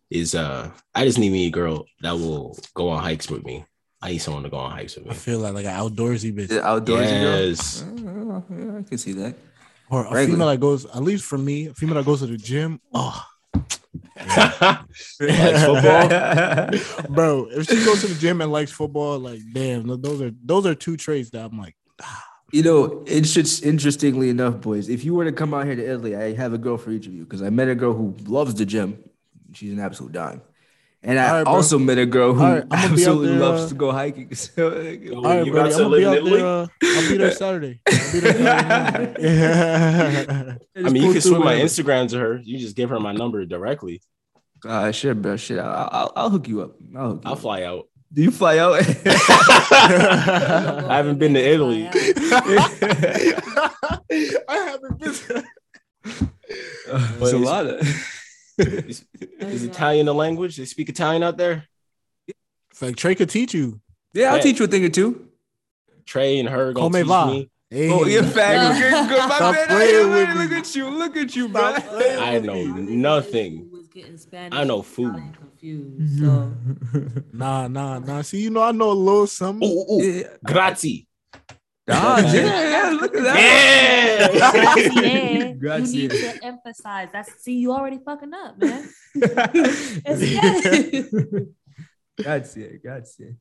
is 0.10 0.36
uh 0.36 0.72
I 0.96 1.06
just 1.06 1.18
need 1.20 1.32
me 1.32 1.48
a 1.48 1.50
girl 1.52 1.86
that 2.02 2.13
will 2.13 2.58
go 2.74 2.89
on 2.89 3.02
hikes 3.04 3.30
with 3.30 3.44
me. 3.46 3.65
I 4.02 4.12
need 4.12 4.20
someone 4.20 4.44
to 4.44 4.50
go 4.50 4.58
on 4.58 4.72
hikes 4.72 4.96
with 4.96 5.06
me. 5.06 5.12
I 5.12 5.13
feel 5.15 5.39
like 5.39 5.54
like 5.54 5.65
an 5.65 5.72
outdoorsy 5.80 6.34
bitch. 6.34 6.48
The 6.50 6.62
outdoorsy 6.62 7.22
Yes. 7.22 7.82
girl. 7.82 8.32
Uh, 8.32 8.42
yeah, 8.56 8.80
I 8.80 8.84
can 8.84 8.98
see 8.98 9.13
that. 9.13 9.36
Or 9.89 10.06
a 10.06 10.12
Regular. 10.13 10.28
female 10.36 10.48
that 10.50 10.60
goes, 10.60 10.86
at 10.86 11.02
least 11.04 11.26
for 11.26 11.38
me, 11.38 11.68
a 11.68 11.74
female 11.74 11.96
that 11.96 12.06
goes 12.06 12.20
to 12.20 12.28
the 12.28 12.38
gym. 12.38 12.80
Oh, 12.94 13.26
Likes 14.15 14.88
football. 15.65 17.10
bro, 17.10 17.48
if 17.52 17.68
she 17.68 17.84
goes 17.86 18.02
to 18.02 18.08
the 18.08 18.15
gym 18.20 18.42
and 18.42 18.52
likes 18.52 18.72
football, 18.72 19.18
like 19.20 19.39
damn, 19.54 19.88
those 20.02 20.22
are 20.22 20.32
those 20.44 20.65
are 20.65 20.76
two 20.76 20.96
traits 20.98 21.30
that 21.32 21.46
I'm 21.46 21.58
like, 21.58 21.76
You 22.52 22.64
know, 22.64 23.04
it's 23.08 23.34
just 23.34 23.64
interestingly 23.64 24.30
enough, 24.30 24.60
boys. 24.62 24.90
If 24.90 25.06
you 25.06 25.14
were 25.14 25.26
to 25.26 25.32
come 25.32 25.54
out 25.54 25.66
here 25.66 25.76
to 25.76 25.86
Italy, 25.86 26.16
I 26.16 26.34
have 26.34 26.54
a 26.54 26.58
girl 26.58 26.78
for 26.78 26.92
each 26.92 27.06
of 27.08 27.14
you 27.14 27.24
because 27.24 27.42
I 27.44 27.50
met 27.50 27.68
a 27.70 27.76
girl 27.76 27.94
who 27.94 28.16
loves 28.26 28.56
the 28.56 28.66
gym. 28.66 29.04
She's 29.54 29.72
an 29.74 29.80
absolute 29.80 30.12
dime. 30.14 30.42
And 31.04 31.20
I 31.20 31.30
All 31.30 31.36
right, 31.38 31.50
bro. 31.52 31.54
also 31.56 31.80
met 31.80 31.98
a 31.98 32.06
girl 32.06 32.34
who 32.34 32.44
All 32.44 32.54
right, 32.56 32.66
I'm 32.72 32.82
gonna 32.82 32.96
be 32.96 33.08
out 33.08 33.18
absolutely 33.18 33.28
there, 33.28 33.40
loves 33.40 33.66
uh, 33.66 33.70
to 33.70 33.76
go 33.76 33.92
hiking. 33.92 34.34
So, 34.36 34.70
all 35.24 35.24
right, 35.24 35.46
You 35.46 35.54
buddy, 35.54 35.70
got 35.70 35.74
I'm 35.74 35.78
gonna 35.78 35.90
live 35.90 36.00
be 36.00 36.04
in 36.04 36.10
out 36.10 36.18
Italy? 36.18 36.40
there. 36.40 36.46
Uh, 36.46 36.68
I'll 36.94 37.08
be 37.08 37.18
there 37.18 37.32
Saturday. 37.32 37.82
I'll 38.02 38.08
be 38.12 38.20
there 38.20 38.34
Saturday. 38.36 38.80
yeah. 39.20 40.56
I 40.86 40.90
mean, 40.90 41.04
you 41.04 41.12
can 41.12 41.22
swing 41.22 41.44
my 41.44 41.56
Instagram 41.56 42.10
to 42.10 42.20
her. 42.20 42.38
You 42.44 42.58
just 42.60 42.76
give 42.76 42.90
her 42.90 43.00
my 43.00 43.12
number 43.14 43.46
directly. 43.46 44.02
Uh, 44.66 44.92
sure, 44.92 45.16
bro. 45.16 45.38
Shit, 45.38 45.60
I'll, 45.60 45.90
I'll, 45.92 46.14
I'll 46.16 46.30
hook 46.30 46.48
you 46.48 46.62
up. 46.62 46.76
I'll, 46.96 47.10
hook 47.12 47.26
you 47.26 47.30
I'll 47.30 47.34
up. 47.34 47.40
fly 47.40 47.64
out. 47.64 47.88
Do 48.12 48.24
you 48.24 48.32
fly 48.32 48.58
out? 48.58 48.74
I 49.06 50.95
haven't 50.98 51.19
been 51.19 51.36
to 51.36 51.39
Italy. 51.39 51.88
I 51.91 53.41
haven't 54.50 55.00
been. 55.00 55.13
It's 56.91 57.34
a 57.34 57.38
lot 57.38 57.67
of. 57.67 57.80
Is, 58.58 59.06
is 59.39 59.63
Italian 59.63 60.08
the 60.08 60.13
language? 60.13 60.58
They 60.58 60.65
speak 60.65 60.89
Italian 60.89 61.22
out 61.22 61.38
there? 61.38 61.65
It's 62.72 62.82
like 62.82 62.95
Trey 62.95 63.13
could 63.13 63.30
teach 63.30 63.54
you. 63.54 63.80
Yeah, 64.15 64.32
I'll 64.32 64.38
Yeah. 64.38 64.41
teach 64.43 64.58
you 64.60 64.65
a 64.65 64.67
thing 64.67 64.84
or 64.84 64.89
two. 64.89 65.28
Trey 66.08 66.39
and 66.39 66.50
her 66.50 66.74
gonna 66.74 66.86
Come 66.86 66.93
teach 66.93 67.06
va. 67.08 67.28
me. 67.28 67.52
Hey, 67.69 67.91
Oh, 67.91 68.04
in 68.06 68.26
fact, 68.26 68.80
Yeah. 68.80 68.89
good, 68.89 69.10
good. 69.10 69.19
My 69.30 69.36
Stop 69.36 69.54
man, 69.54 69.67
playing 69.67 69.93
hey, 69.93 70.06
with 70.10 70.30
look 70.36 70.52
at 70.60 70.76
you, 70.76 70.89
look 70.89 71.15
at 71.17 71.36
you, 71.36 71.48
bro. 71.50 71.74
Stop 71.76 71.88
playing 71.89 72.19
I 72.19 72.39
know 72.39 72.63
nothing. 72.65 73.68
Was 74.02 74.06
getting 74.06 74.18
Spanish 74.18 74.60
I 74.60 74.64
know 74.64 74.78
and 74.78 74.86
food. 74.86 75.10
Italian 75.16 75.34
Confused. 75.34 76.20
So 76.20 76.54
Nah, 77.34 77.68
nah, 77.68 78.00
nah. 78.00 78.22
See, 78.22 78.42
you 78.42 78.50
know, 78.50 78.64
I 78.64 78.72
know 78.72 78.92
a 78.92 78.94
little 78.94 79.28
something. 79.28 79.68
Ooh, 79.70 79.86
ooh, 79.94 80.02
Yeah. 80.04 80.28
Grazie. 80.44 81.08
Ah, 81.92 82.20
yeah, 82.20 82.32
yeah, 82.70 82.90
look 83.02 83.16
at 83.16 83.24
that. 83.24 83.36
Yeah. 83.42 84.28
Grazie. 84.38 85.54
Grazie. 85.60 85.98
You 85.98 86.08
need 86.10 86.12
to 86.12 86.46
emphasize. 86.46 87.10
That's 87.12 87.42
see, 87.42 87.56
you 87.58 87.72
already 87.74 87.98
fucking 87.98 88.32
up, 88.32 88.60
man. 88.62 88.88
It's- 90.06 91.50
Grazie, 92.16 92.78
grazie. 92.84 93.36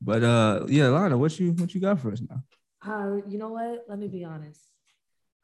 But 0.00 0.24
uh, 0.24 0.64
yeah, 0.68 0.88
Lana, 0.88 1.18
what 1.18 1.38
you 1.38 1.52
what 1.52 1.74
you 1.74 1.82
got 1.82 2.00
for 2.00 2.12
us 2.12 2.22
now? 2.22 2.40
uh, 2.86 3.16
you 3.28 3.36
know 3.36 3.50
what? 3.50 3.84
Let 3.88 3.98
me 3.98 4.08
be 4.08 4.24
honest. 4.24 4.71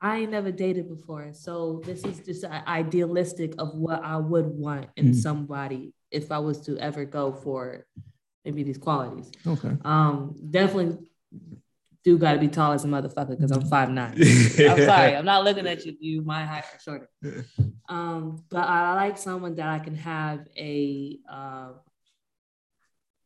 I 0.00 0.18
ain't 0.20 0.30
never 0.30 0.52
dated 0.52 0.88
before, 0.88 1.30
so 1.32 1.82
this 1.84 2.04
is 2.04 2.20
just 2.20 2.44
idealistic 2.44 3.54
of 3.58 3.74
what 3.74 4.02
I 4.04 4.16
would 4.16 4.46
want 4.46 4.88
in 4.96 5.06
Mhm. 5.10 5.14
somebody 5.16 5.92
if 6.10 6.30
I 6.30 6.38
was 6.38 6.60
to 6.66 6.78
ever 6.78 7.04
go 7.04 7.32
for 7.32 7.84
maybe 8.44 8.62
these 8.62 8.78
qualities. 8.78 9.30
Okay. 9.46 9.76
Um, 9.84 10.36
definitely 10.50 11.08
do 12.04 12.16
got 12.16 12.34
to 12.34 12.38
be 12.38 12.48
tall 12.48 12.72
as 12.72 12.84
a 12.84 12.88
motherfucker 12.88 13.30
because 13.30 13.50
I'm 13.50 13.62
five 13.66 13.90
nine. 13.90 14.14
I'm 14.70 14.78
sorry, 14.78 15.16
I'm 15.16 15.24
not 15.24 15.42
looking 15.44 15.66
at 15.66 15.84
you. 15.84 15.96
You 16.00 16.22
my 16.22 16.44
height 16.44 16.64
or 16.74 16.78
shorter. 16.80 17.10
Um, 17.90 18.44
but 18.50 18.58
I 18.68 18.94
like 18.96 19.16
someone 19.16 19.54
that 19.54 19.66
I 19.66 19.78
can 19.78 19.94
have 19.94 20.46
a 20.58 21.18
uh, 21.30 21.68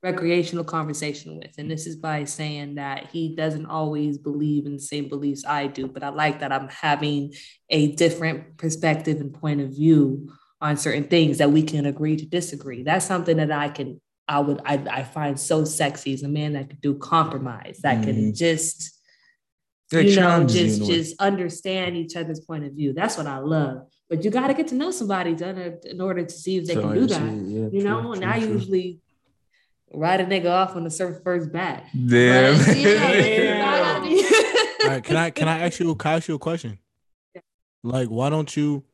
recreational 0.03 0.65
conversation 0.65 1.39
with, 1.39 1.53
and 1.59 1.71
this 1.71 1.87
is 1.87 1.97
by 1.97 2.25
saying 2.25 2.75
that 2.75 3.07
he 3.13 3.37
doesn't 3.37 3.67
always 3.67 4.19
believe 4.19 4.67
in 4.67 4.73
the 4.75 4.81
same 4.83 5.09
beliefs 5.09 5.45
I 5.47 5.69
do, 5.69 5.87
but 5.87 6.03
I 6.03 6.09
like 6.09 6.41
that 6.41 6.53
I'm 6.53 6.69
having 6.69 7.33
a 7.71 7.93
different 7.93 8.57
perspective 8.57 9.21
and 9.21 9.33
point 9.33 9.61
of 9.61 9.71
view 9.71 10.33
on 10.61 10.77
certain 10.77 11.05
things 11.05 11.39
that 11.39 11.53
we 11.53 11.63
can 11.63 11.87
agree 11.87 12.17
to 12.17 12.27
disagree. 12.27 12.83
That's 12.83 13.07
something 13.07 13.37
that 13.37 13.53
I 13.53 13.69
can. 13.69 14.01
I 14.29 14.39
would 14.39 14.61
I, 14.65 14.75
I 14.91 15.03
find 15.03 15.39
so 15.39 15.65
sexy 15.65 16.13
is 16.13 16.23
a 16.23 16.29
man 16.29 16.53
that 16.53 16.71
could 16.71 16.81
do 16.81 16.95
compromise 16.95 17.79
that 17.83 18.05
can 18.05 18.15
Mhm. 18.33 18.37
just 18.37 18.99
That 19.91 20.05
you 20.07 20.21
know, 20.21 20.41
you 20.43 20.47
just 20.47 20.77
in 20.77 20.83
a 20.83 20.89
way. 20.89 20.95
just 20.95 21.21
understand 21.21 21.97
each 21.97 22.17
other's 22.17 22.41
point 22.41 22.65
of 22.65 22.73
view. 22.73 22.93
That's 22.93 23.17
what 23.19 23.27
I 23.27 23.39
love. 23.39 23.89
But 24.09 24.25
you 24.25 24.31
got 24.31 24.47
to 24.47 24.55
get 24.55 24.69
to 24.69 24.75
know 24.77 24.91
somebody 24.93 25.35
to, 25.37 25.79
in 25.91 26.01
order 26.01 26.25
to 26.25 26.33
see 26.33 26.57
if 26.57 26.67
they 26.67 26.75
So, 26.75 26.83
can 26.83 26.95
do 26.95 27.07
that. 27.07 27.35
yeah, 27.35 27.69
You 27.73 27.83
know, 27.83 28.01
true, 28.03 28.13
and 28.13 28.23
true, 28.23 28.31
I 28.31 28.39
true. 28.47 28.59
Usually 29.93 30.01
ride 30.01 30.21
a 30.21 30.27
nigga 30.27 30.51
off 30.51 30.77
on 30.77 30.85
the 30.85 30.91
surf 30.91 31.23
first 31.23 31.53
bat. 31.53 31.87
Damn. 31.95 32.59
But, 32.59 32.77
you 32.77 32.85
know, 32.85 33.13
it's 33.13 33.65
not 33.65 34.03
gonna 34.03 34.85
All 34.85 34.89
right, 34.89 35.05
can 35.05 35.17
I 35.17 35.31
can 35.31 35.49
I 35.49 35.61
ask 35.61 35.81
you 35.81 35.97
I 36.05 36.13
ask 36.15 36.29
you 36.29 36.35
a 36.35 36.39
question? 36.39 36.79
Like, 37.83 38.09
why 38.09 38.31
don't 38.31 38.55
you 38.57 38.85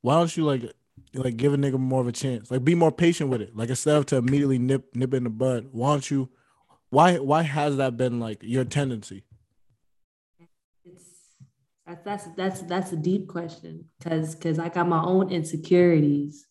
why 0.00 0.14
don't 0.14 0.36
you 0.36 0.44
like 0.44 0.72
like 1.14 1.36
give 1.36 1.52
a 1.52 1.56
nigga 1.56 1.78
more 1.78 2.00
of 2.00 2.06
a 2.06 2.12
chance? 2.12 2.50
Like 2.50 2.64
be 2.64 2.74
more 2.74 2.92
patient 2.92 3.30
with 3.30 3.40
it. 3.40 3.56
Like 3.56 3.68
instead 3.68 3.96
of 3.96 4.06
to 4.06 4.16
immediately 4.16 4.58
nip 4.58 4.94
nip 4.94 5.14
in 5.14 5.24
the 5.24 5.30
bud, 5.30 5.68
why 5.72 5.90
don't 5.90 6.10
you 6.10 6.28
why 6.90 7.18
why 7.18 7.42
has 7.42 7.76
that 7.76 7.96
been 7.96 8.20
like 8.20 8.42
your 8.42 8.64
tendency? 8.64 9.24
It's 10.84 11.04
that's 11.86 12.04
that's 12.04 12.24
that's 12.36 12.62
that's 12.62 12.92
a 12.92 12.96
deep 12.96 13.28
question 13.28 13.86
because 13.98 14.34
because 14.34 14.58
I 14.58 14.68
got 14.68 14.88
my 14.88 15.02
own 15.02 15.30
insecurities 15.30 16.46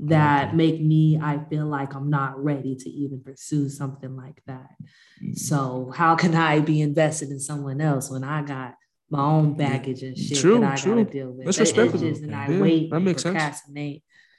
that 0.00 0.54
make 0.56 0.80
me 0.80 1.18
I 1.20 1.38
feel 1.50 1.66
like 1.66 1.94
I'm 1.94 2.10
not 2.10 2.42
ready 2.42 2.74
to 2.76 2.90
even 2.90 3.20
pursue 3.20 3.68
something 3.68 4.16
like 4.16 4.42
that. 4.46 4.70
Mm. 5.22 5.38
So 5.38 5.92
how 5.94 6.16
can 6.16 6.34
I 6.34 6.60
be 6.60 6.80
invested 6.80 7.30
in 7.30 7.40
someone 7.40 7.80
else 7.80 8.10
when 8.10 8.24
I 8.24 8.42
got 8.42 8.74
my 9.10 9.22
own 9.22 9.56
baggage 9.56 10.02
and 10.02 10.16
shit 10.16 10.38
True, 10.38 10.60
that 10.60 10.72
I 10.72 10.76
true. 10.76 10.96
gotta 11.04 11.10
deal 11.10 11.30
with? 11.30 11.46
That's 11.46 11.58
it's 11.58 11.72
and 12.20 12.34
I 12.34 12.48
Yeah, 12.48 12.60
wait 12.60 12.90
that 12.90 12.96
and 12.96 13.04
makes 13.04 13.22
sense. 13.22 13.60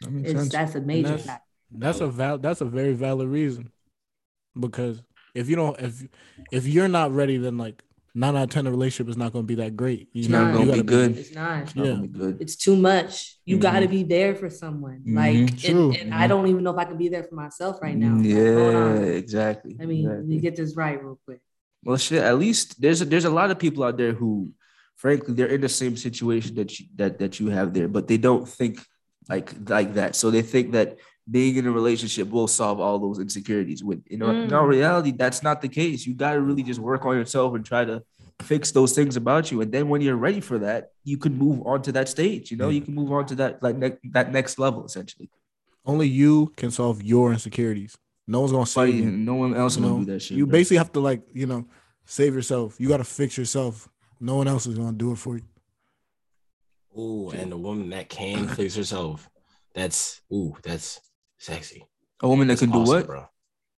That 0.01 0.11
makes 0.11 0.31
It's 0.31 0.39
sense. 0.39 0.51
that's 0.51 0.75
a 0.75 0.81
major 0.81 1.09
that's- 1.09 1.25
factor. 1.25 1.41
That's 1.71 1.99
a 1.99 2.07
val 2.07 2.37
that's 2.37 2.61
a 2.61 2.65
very 2.65 2.93
valid 2.93 3.27
reason. 3.27 3.71
Because 4.57 5.01
if 5.33 5.49
you 5.49 5.55
don't 5.55 5.79
if 5.79 6.07
if 6.51 6.65
you're 6.67 6.87
not 6.87 7.11
ready, 7.11 7.37
then 7.37 7.57
like 7.57 7.83
nine 8.15 8.35
out 8.35 8.43
of 8.43 8.49
ten 8.49 8.63
the 8.65 8.71
relationship 8.71 9.09
is 9.09 9.17
not 9.17 9.33
gonna 9.33 9.43
be 9.43 9.55
that 9.55 9.75
great. 9.75 10.07
You 10.13 10.21
It's 10.21 10.29
know, 10.29 10.43
not 10.45 10.51
you 10.51 10.57
gonna 10.59 10.65
gotta 10.71 10.83
be 10.83 10.87
good. 10.87 11.17
It's 11.17 11.35
not. 11.35 11.63
It's 11.63 11.75
not 11.75 11.85
Yeah. 11.85 11.91
gonna 11.91 12.01
be 12.07 12.17
good. 12.19 12.37
It's 12.41 12.55
too 12.55 12.75
much. 12.75 13.37
You 13.45 13.57
Mhm. 13.57 13.61
got 13.61 13.79
to 13.81 13.87
be 13.87 14.03
there 14.03 14.33
for 14.35 14.49
someone. 14.49 15.01
Mhm. 15.05 15.15
Like, 15.15 15.57
True. 15.57 15.89
and, 15.91 15.97
and 15.97 16.13
I 16.13 16.25
don't 16.27 16.47
even 16.47 16.63
know 16.63 16.71
if 16.71 16.77
I 16.77 16.85
can 16.85 16.97
be 16.97 17.09
there 17.09 17.23
for 17.23 17.35
myself 17.35 17.79
right 17.81 17.95
now. 17.95 18.15
Like, 18.15 18.25
Yeah, 18.25 18.75
on. 18.75 19.03
exactly. 19.03 19.77
I 19.79 19.85
mean, 19.85 20.05
let 20.05 20.11
exactly. 20.13 20.35
me 20.35 20.41
get 20.41 20.55
this 20.55 20.75
right 20.75 21.03
real 21.03 21.19
quick. 21.25 21.41
Well, 21.83 21.97
shit. 21.97 22.23
At 22.23 22.39
least 22.39 22.81
there's 22.81 23.01
a, 23.01 23.05
there's 23.05 23.25
a 23.25 23.29
lot 23.29 23.51
of 23.51 23.59
people 23.59 23.83
out 23.83 23.97
there 23.97 24.13
who, 24.13 24.51
frankly, 24.95 25.33
they're 25.35 25.47
in 25.47 25.61
the 25.61 25.69
same 25.69 25.95
situation 25.97 26.55
that 26.55 26.79
you 26.79 26.85
that 26.95 27.19
that 27.19 27.39
you 27.39 27.47
have 27.49 27.73
there, 27.73 27.87
but 27.87 28.07
they 28.07 28.17
don't 28.17 28.47
think 28.47 28.79
like 29.29 29.53
like 29.69 29.93
that. 29.95 30.15
So 30.15 30.31
they 30.31 30.41
think 30.41 30.71
that 30.71 30.97
being 31.29 31.55
in 31.55 31.65
a 31.65 31.71
relationship 31.71 32.29
will 32.29 32.47
solve 32.47 32.79
all 32.79 32.99
those 32.99 33.19
insecurities. 33.19 33.83
When 33.83 34.03
you 34.09 34.17
know, 34.17 34.29
in 34.29 34.53
all 34.53 34.65
Mm. 34.65 34.69
reality, 34.69 35.11
that's 35.11 35.41
not 35.41 35.61
the 35.61 35.67
case. 35.69 36.05
You 36.05 36.13
got 36.13 36.33
to 36.33 36.41
really 36.41 36.63
just 36.63 36.79
work 36.79 37.05
on 37.05 37.15
yourself 37.15 37.55
and 37.55 37.65
try 37.65 37.83
to 37.85 38.03
fix 38.41 38.71
those 38.71 38.93
things 38.93 39.15
about 39.15 39.51
you. 39.51 39.61
And 39.61 39.71
then 39.71 39.89
when 39.89 40.01
you're 40.01 40.17
ready 40.17 40.39
for 40.41 40.59
that, 40.59 40.91
you 41.03 41.17
can 41.17 41.37
move 41.37 41.65
on 41.65 41.81
to 41.83 41.91
that 41.93 42.09
stage. 42.09 42.51
You 42.51 42.57
know, 42.57 42.69
you 42.69 42.81
can 42.81 42.93
move 42.93 43.11
on 43.11 43.25
to 43.27 43.35
that 43.35 43.63
like 43.63 43.75
ne- 43.77 43.97
that 44.11 44.31
next 44.31 44.59
level 44.59 44.85
essentially. 44.85 45.29
only 45.87 46.07
you 46.07 46.51
can 46.57 46.71
solve 46.71 47.01
your 47.03 47.31
insecurities. 47.31 47.95
No 48.27 48.39
one's 48.41 48.51
gonna 48.51 48.65
Somebody, 48.65 48.93
save 48.93 49.03
you. 49.05 49.11
no 49.11 49.35
one 49.35 49.53
else 49.55 49.77
You 49.77 49.83
will 49.83 49.99
do 49.99 50.05
that 50.13 50.21
shit. 50.21 50.37
you 50.37 50.45
bro. 50.47 50.51
basically 50.53 50.77
have 50.77 50.91
to 50.93 50.99
like 50.99 51.21
you 51.33 51.45
know 51.45 51.65
save 52.05 52.33
yourself. 52.35 52.75
You 52.79 52.87
got 52.87 52.97
to 52.97 53.03
fix 53.03 53.37
yourself. 53.37 53.87
No 54.19 54.35
one 54.35 54.47
else 54.47 54.65
is 54.67 54.77
gonna 54.77 54.97
do 54.97 55.11
it 55.11 55.17
for 55.17 55.37
you. 55.37 55.43
Ooh, 56.97 57.29
and 57.31 57.51
the 57.51 57.57
woman 57.57 57.89
that 57.91 58.09
can 58.09 58.47
fix 58.47 58.75
herself. 58.75 59.29
That's 59.73 60.21
ooh, 60.33 60.55
that's 60.63 60.99
sexy. 61.37 61.85
a 62.21 62.27
woman 62.27 62.47
that 62.47 62.59
can 62.59 62.71
do 62.71 62.79
what? 62.79 63.05
bro? 63.05 63.27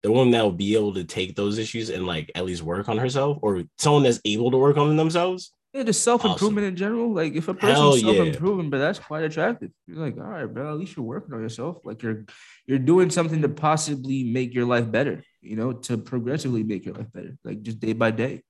The 0.03 0.11
woman 0.11 0.31
that 0.31 0.43
will 0.43 0.51
be 0.51 0.75
able 0.75 0.93
to 0.93 1.03
take 1.03 1.35
those 1.35 1.57
issues 1.57 1.89
and 1.89 2.05
like 2.05 2.31
at 2.35 2.45
least 2.45 2.61
work 2.61 2.89
on 2.89 2.97
herself, 2.97 3.39
or 3.41 3.63
someone 3.77 4.03
that's 4.03 4.21
able 4.23 4.51
to 4.51 4.57
work 4.57 4.77
on 4.77 4.95
themselves. 4.95 5.51
Yeah, 5.73 5.83
just 5.83 6.03
self 6.03 6.23
improvement 6.23 6.67
in 6.67 6.75
general. 6.75 7.11
Like 7.13 7.33
if 7.33 7.47
a 7.47 7.53
person's 7.53 8.01
self 8.01 8.15
improving, 8.15 8.69
but 8.69 8.77
that's 8.77 8.99
quite 8.99 9.23
attractive. 9.23 9.71
You're 9.87 9.97
like, 9.97 10.17
all 10.17 10.23
right, 10.23 10.45
bro, 10.45 10.71
at 10.71 10.77
least 10.77 10.95
you're 10.95 11.05
working 11.05 11.33
on 11.33 11.41
yourself. 11.41 11.79
Like 11.83 12.01
you're 12.01 12.25
you're 12.65 12.79
doing 12.79 13.09
something 13.09 13.41
to 13.41 13.49
possibly 13.49 14.23
make 14.23 14.53
your 14.53 14.65
life 14.65 14.89
better, 14.89 15.23
you 15.41 15.55
know, 15.55 15.73
to 15.73 15.97
progressively 15.97 16.63
make 16.63 16.85
your 16.85 16.95
life 16.95 17.11
better, 17.11 17.37
like 17.43 17.61
just 17.61 17.79
day 17.79 17.93
by 17.93 18.11
day. 18.11 18.43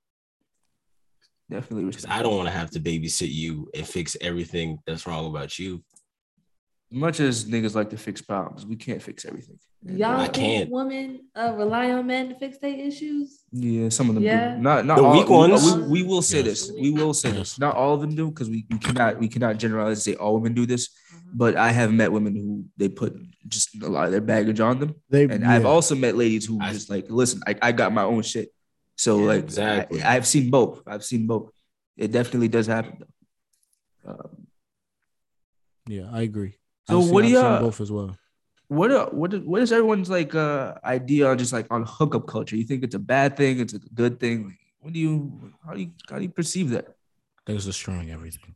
Definitely 1.50 1.86
Because. 1.86 2.06
I 2.08 2.22
don't 2.22 2.36
want 2.36 2.48
to 2.48 2.54
have 2.54 2.72
to 2.72 2.80
babysit 2.80 3.32
you 3.32 3.70
and 3.76 3.88
fix 3.88 4.18
everything 4.20 4.80
that's 4.86 5.06
wrong 5.06 5.28
about 5.28 5.60
you. 5.60 5.84
Much 6.92 7.20
as 7.20 7.46
niggas 7.46 7.76
like 7.76 7.90
to 7.90 7.98
fix 7.98 8.22
problems, 8.22 8.66
we 8.66 8.76
can't 8.76 9.02
fix 9.02 9.26
everything. 9.26 9.58
Y'all 9.88 10.20
I 10.22 10.28
can't. 10.28 10.70
women 10.72 11.26
uh, 11.36 11.54
rely 11.56 11.92
on 11.92 12.08
men 12.08 12.30
to 12.30 12.36
fix 12.36 12.58
their 12.58 12.74
issues? 12.74 13.44
Yeah, 13.52 13.90
some 13.90 14.10
of 14.10 14.16
them 14.16 14.24
Yeah. 14.24 14.56
do. 14.56 14.62
Not 14.62 14.86
not 14.86 14.98
The 14.98 15.04
all. 15.04 15.14
weak 15.14 15.30
we- 15.30 15.36
ones? 15.36 15.74
We, 15.76 15.82
we 15.88 16.04
will 16.04 16.22
say 16.22 16.38
Yes. 16.38 16.46
this. 16.68 16.72
We 16.72 16.92
will 16.92 17.14
say 17.14 17.30
Yes. 17.30 17.38
this. 17.38 17.60
Not 17.60 17.76
all 17.76 17.94
of 17.94 18.02
them 18.02 18.16
do 18.16 18.30
because 18.30 18.50
we, 18.50 18.66
we 18.72 18.80
cannot 18.80 19.20
we 19.20 19.28
cannot 19.28 19.58
generalize 19.58 19.98
and 19.98 20.02
say 20.04 20.16
all 20.20 20.34
women 20.36 20.54
do 20.54 20.66
this. 20.66 20.88
Mm-hmm. 20.90 21.38
But 21.38 21.56
I 21.56 21.70
have 21.72 21.92
met 21.94 22.12
women 22.12 22.36
who 22.36 22.66
they 22.78 22.90
put 22.90 23.16
just 23.48 23.76
a 23.84 23.88
lot 23.88 24.06
of 24.06 24.12
their 24.12 24.22
baggage 24.22 24.60
on 24.60 24.80
them. 24.80 24.96
They 25.10 25.26
And 25.26 25.46
I've 25.46 25.66
also 25.66 25.94
met 25.96 26.16
ladies 26.16 26.46
who 26.46 26.60
I- 26.62 26.72
just 26.74 26.90
like, 26.90 27.06
listen, 27.10 27.42
I, 27.46 27.56
I 27.62 27.72
got 27.72 27.94
my 27.94 28.04
own 28.04 28.22
shit. 28.24 28.50
So 28.96 29.20
Yeah. 29.20 29.26
like 29.26 29.44
Exactly. 29.44 30.02
I, 30.02 30.14
have 30.14 30.26
seen 30.26 30.50
both. 30.50 30.82
I've 30.88 31.04
seen 31.06 31.28
both. 31.28 31.52
It 31.98 32.12
definitely 32.12 32.48
does 32.48 32.66
happen 32.68 32.98
though. 33.00 34.12
Um, 34.12 34.48
yeah, 35.88 36.10
I 36.12 36.22
agree. 36.22 36.56
So 36.88 36.98
I've 37.00 37.04
seen- 37.06 37.14
what 37.14 37.22
do 37.24 37.28
y'all- 37.30 37.60
both 37.62 37.82
as 37.82 37.92
well? 37.92 38.18
what 38.68 38.90
are, 38.92 39.08
what 39.12 39.32
is, 39.34 39.42
what 39.42 39.62
is 39.62 39.72
everyone's 39.72 40.10
like 40.10 40.34
uh 40.34 40.74
idea 40.84 41.28
on 41.30 41.38
just 41.38 41.54
like 41.54 41.68
on 41.72 41.84
hookup 41.88 42.26
culture? 42.28 42.56
You 42.56 42.64
think 42.64 42.84
it's 42.84 42.96
a 42.96 43.00
bad 43.00 43.38
thing? 43.38 43.60
It's 43.60 43.74
a 43.74 43.80
good 43.80 44.20
thing? 44.20 44.46
Like, 44.46 44.60
what 44.80 44.94
do 44.94 45.00
you 45.00 45.54
how 45.66 45.74
do 45.74 45.82
you 45.82 45.92
how 46.10 46.18
do 46.18 46.24
you 46.24 46.30
perceive 46.30 46.70
that? 46.72 46.86
I 46.88 47.42
think 47.46 47.58
it's 47.58 47.66
destroying 47.66 48.10
everything. 48.12 48.56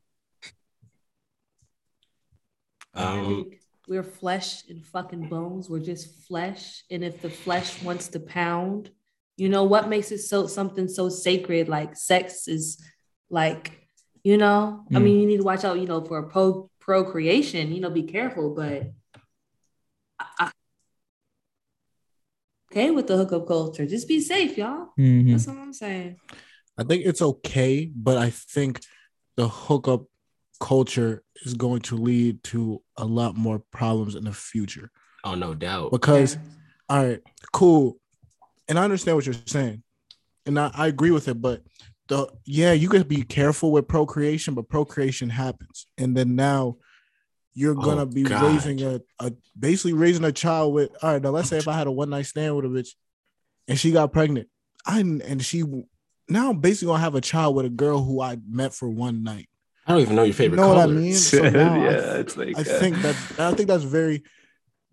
Um, 2.94 3.52
we're 3.88 4.04
flesh 4.04 4.68
and 4.70 4.84
fucking 4.86 5.30
bones. 5.30 5.70
We're 5.70 5.80
just 5.80 6.28
flesh. 6.28 6.84
And 6.92 7.04
if 7.04 7.22
the 7.22 7.30
flesh 7.30 7.82
wants 7.84 8.08
to 8.10 8.20
pound, 8.20 8.90
you 9.38 9.50
know 9.50 9.64
what 9.64 9.90
makes 9.90 10.12
it 10.12 10.20
so 10.20 10.48
something 10.48 10.88
so 10.88 11.10
sacred? 11.10 11.70
Like 11.70 11.96
sex 11.96 12.48
is 12.48 12.84
like, 13.30 13.80
you 14.24 14.38
know, 14.38 14.86
I 14.92 14.96
Mm. 14.96 15.04
mean, 15.04 15.20
you 15.22 15.28
need 15.28 15.38
to 15.38 15.44
watch 15.44 15.64
out, 15.64 15.80
you 15.80 15.86
know, 15.88 16.04
for 16.04 16.18
a 16.18 16.28
pro 16.28 16.70
procreation, 16.90 17.72
you 17.72 17.80
know, 17.80 17.92
be 17.92 18.02
careful, 18.02 18.56
but 18.56 18.92
I, 20.20 20.26
I, 20.40 20.52
okay 22.72 22.90
with 22.90 23.06
the 23.06 23.16
hookup 23.16 23.48
culture. 23.48 23.86
Just 23.86 24.08
be 24.08 24.20
safe, 24.20 24.58
y'all. 24.58 24.88
Mm-hmm. 24.98 25.30
That's 25.32 25.46
what 25.46 25.58
I'm 25.58 25.72
saying. 25.72 26.16
I 26.80 26.84
think 26.84 27.06
it's 27.06 27.22
okay, 27.22 27.92
but 27.96 28.18
I 28.18 28.32
think 28.32 28.82
the 29.38 29.48
hookup 29.48 30.06
culture 30.60 31.22
is 31.46 31.54
going 31.54 31.82
to 31.82 31.96
lead 31.96 32.44
to 32.46 32.82
a 32.98 33.06
lot 33.06 33.38
more 33.38 33.60
problems 33.72 34.16
in 34.16 34.24
the 34.24 34.34
future. 34.34 34.90
oh 35.24 35.36
no 35.36 35.54
doubt. 35.54 35.92
Because, 35.92 36.38
Yeah. 36.38 36.42
all 36.90 37.06
right, 37.06 37.22
cool. 37.54 38.00
And 38.68 38.80
I 38.80 38.84
understand 38.84 39.16
what 39.16 39.28
you're 39.28 39.36
saying. 39.46 39.84
And 40.48 40.60
I, 40.60 40.72
I 40.74 40.88
agree 40.88 41.12
with 41.12 41.28
it, 41.28 41.40
but 41.40 41.62
the 42.10 42.28
yeah, 42.46 42.74
you 42.74 42.90
could 42.90 43.08
be 43.08 43.24
careful 43.24 43.72
with 43.72 43.88
procreation, 43.88 44.54
but 44.56 44.68
procreation 44.68 45.30
happens. 45.30 45.88
And 45.98 46.16
then 46.18 46.36
now 46.36 46.78
you're 47.54 47.76
Oh, 47.78 47.82
gonna 47.82 48.06
be 48.06 48.24
God. 48.24 48.44
raising 48.44 48.82
a, 48.84 49.00
a 49.20 49.32
basically 49.58 49.94
raising 49.94 50.26
a 50.26 50.32
child 50.32 50.74
with 50.74 50.90
all 51.02 51.14
right, 51.14 51.22
now 51.22 51.30
let's 51.30 51.50
say 51.50 51.58
if 51.58 51.68
I 51.68 51.74
had 51.78 51.88
a 51.88 51.92
one 51.92 52.10
night 52.10 52.26
stand 52.26 52.56
with 52.56 52.66
a 52.66 52.68
bitch 52.68 52.90
and 53.68 53.80
she 53.80 53.92
got 53.92 54.12
pregnant, 54.12 54.48
I 54.86 55.00
and 55.00 55.44
she 55.44 55.64
now 56.28 56.50
I'm 56.50 56.60
basically 56.60 56.88
gonna 56.88 57.00
have 57.04 57.16
a 57.16 57.22
child 57.22 57.56
with 57.56 57.66
a 57.66 57.70
girl 57.70 58.04
who 58.04 58.22
I 58.22 58.38
met 58.48 58.74
for 58.74 58.90
one 58.90 59.24
night. 59.24 59.48
I 59.88 59.94
don't 59.94 60.02
even 60.02 60.16
know 60.16 60.22
your 60.24 60.28
You 60.28 60.34
favorite 60.34 60.58
know 60.58 60.68
what 60.70 60.78
I 60.78 60.86
mean? 60.88 61.14
So 61.16 61.50
now 61.50 61.74
I- 61.76 61.92
yeah, 61.92 62.14
it's 62.18 62.38
like 62.38 62.58
I 62.58 62.62
uh, 62.62 62.64
think 62.80 62.96
that 63.02 63.16
I 63.40 63.52
think 63.54 63.68
that's 63.70 63.84
very 63.84 64.24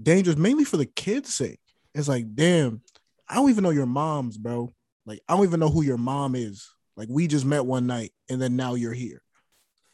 dangerous, 0.03 0.37
mainly 0.37 0.65
for 0.65 0.77
the 0.77 0.87
kids' 0.87 1.35
sake. 1.35 1.61
It's 1.95 2.09
like, 2.09 2.35
damn, 2.35 2.83
I 3.29 3.37
don't 3.37 3.49
even 3.51 3.65
know 3.65 3.71
your 3.71 3.87
mom's, 3.87 4.37
bro. 4.37 4.73
Like, 5.07 5.21
I 5.29 5.35
don't 5.37 5.47
even 5.47 5.61
know 5.61 5.71
who 5.71 5.83
your 5.83 5.97
mom 5.99 6.35
is. 6.35 6.69
Like, 6.97 7.09
we 7.11 7.27
just 7.27 7.45
met 7.45 7.65
one 7.67 7.87
night, 7.87 8.13
and 8.29 8.41
then 8.41 8.57
now 8.57 8.75
you're 8.75 8.93
here. 8.93 9.23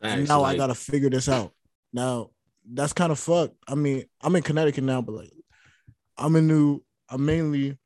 And 0.01 0.21
Facts, 0.21 0.29
now 0.29 0.45
I 0.45 0.57
gotta 0.57 0.75
figure 0.75 1.11
this 1.11 1.29
out. 1.29 1.53
Now, 1.93 2.31
that's 2.71 2.93
kind 2.93 3.11
of 3.13 3.19
fucked. 3.19 3.55
I 3.69 3.75
mean, 3.75 4.05
I'm 4.21 4.35
in 4.37 4.43
Connecticut 4.43 4.85
now, 4.85 5.03
but 5.03 5.13
like, 5.13 5.33
I'm 6.17 6.37
in 6.37 6.47
New. 6.47 6.81
I'm 7.09 7.25
mainly. 7.25 7.77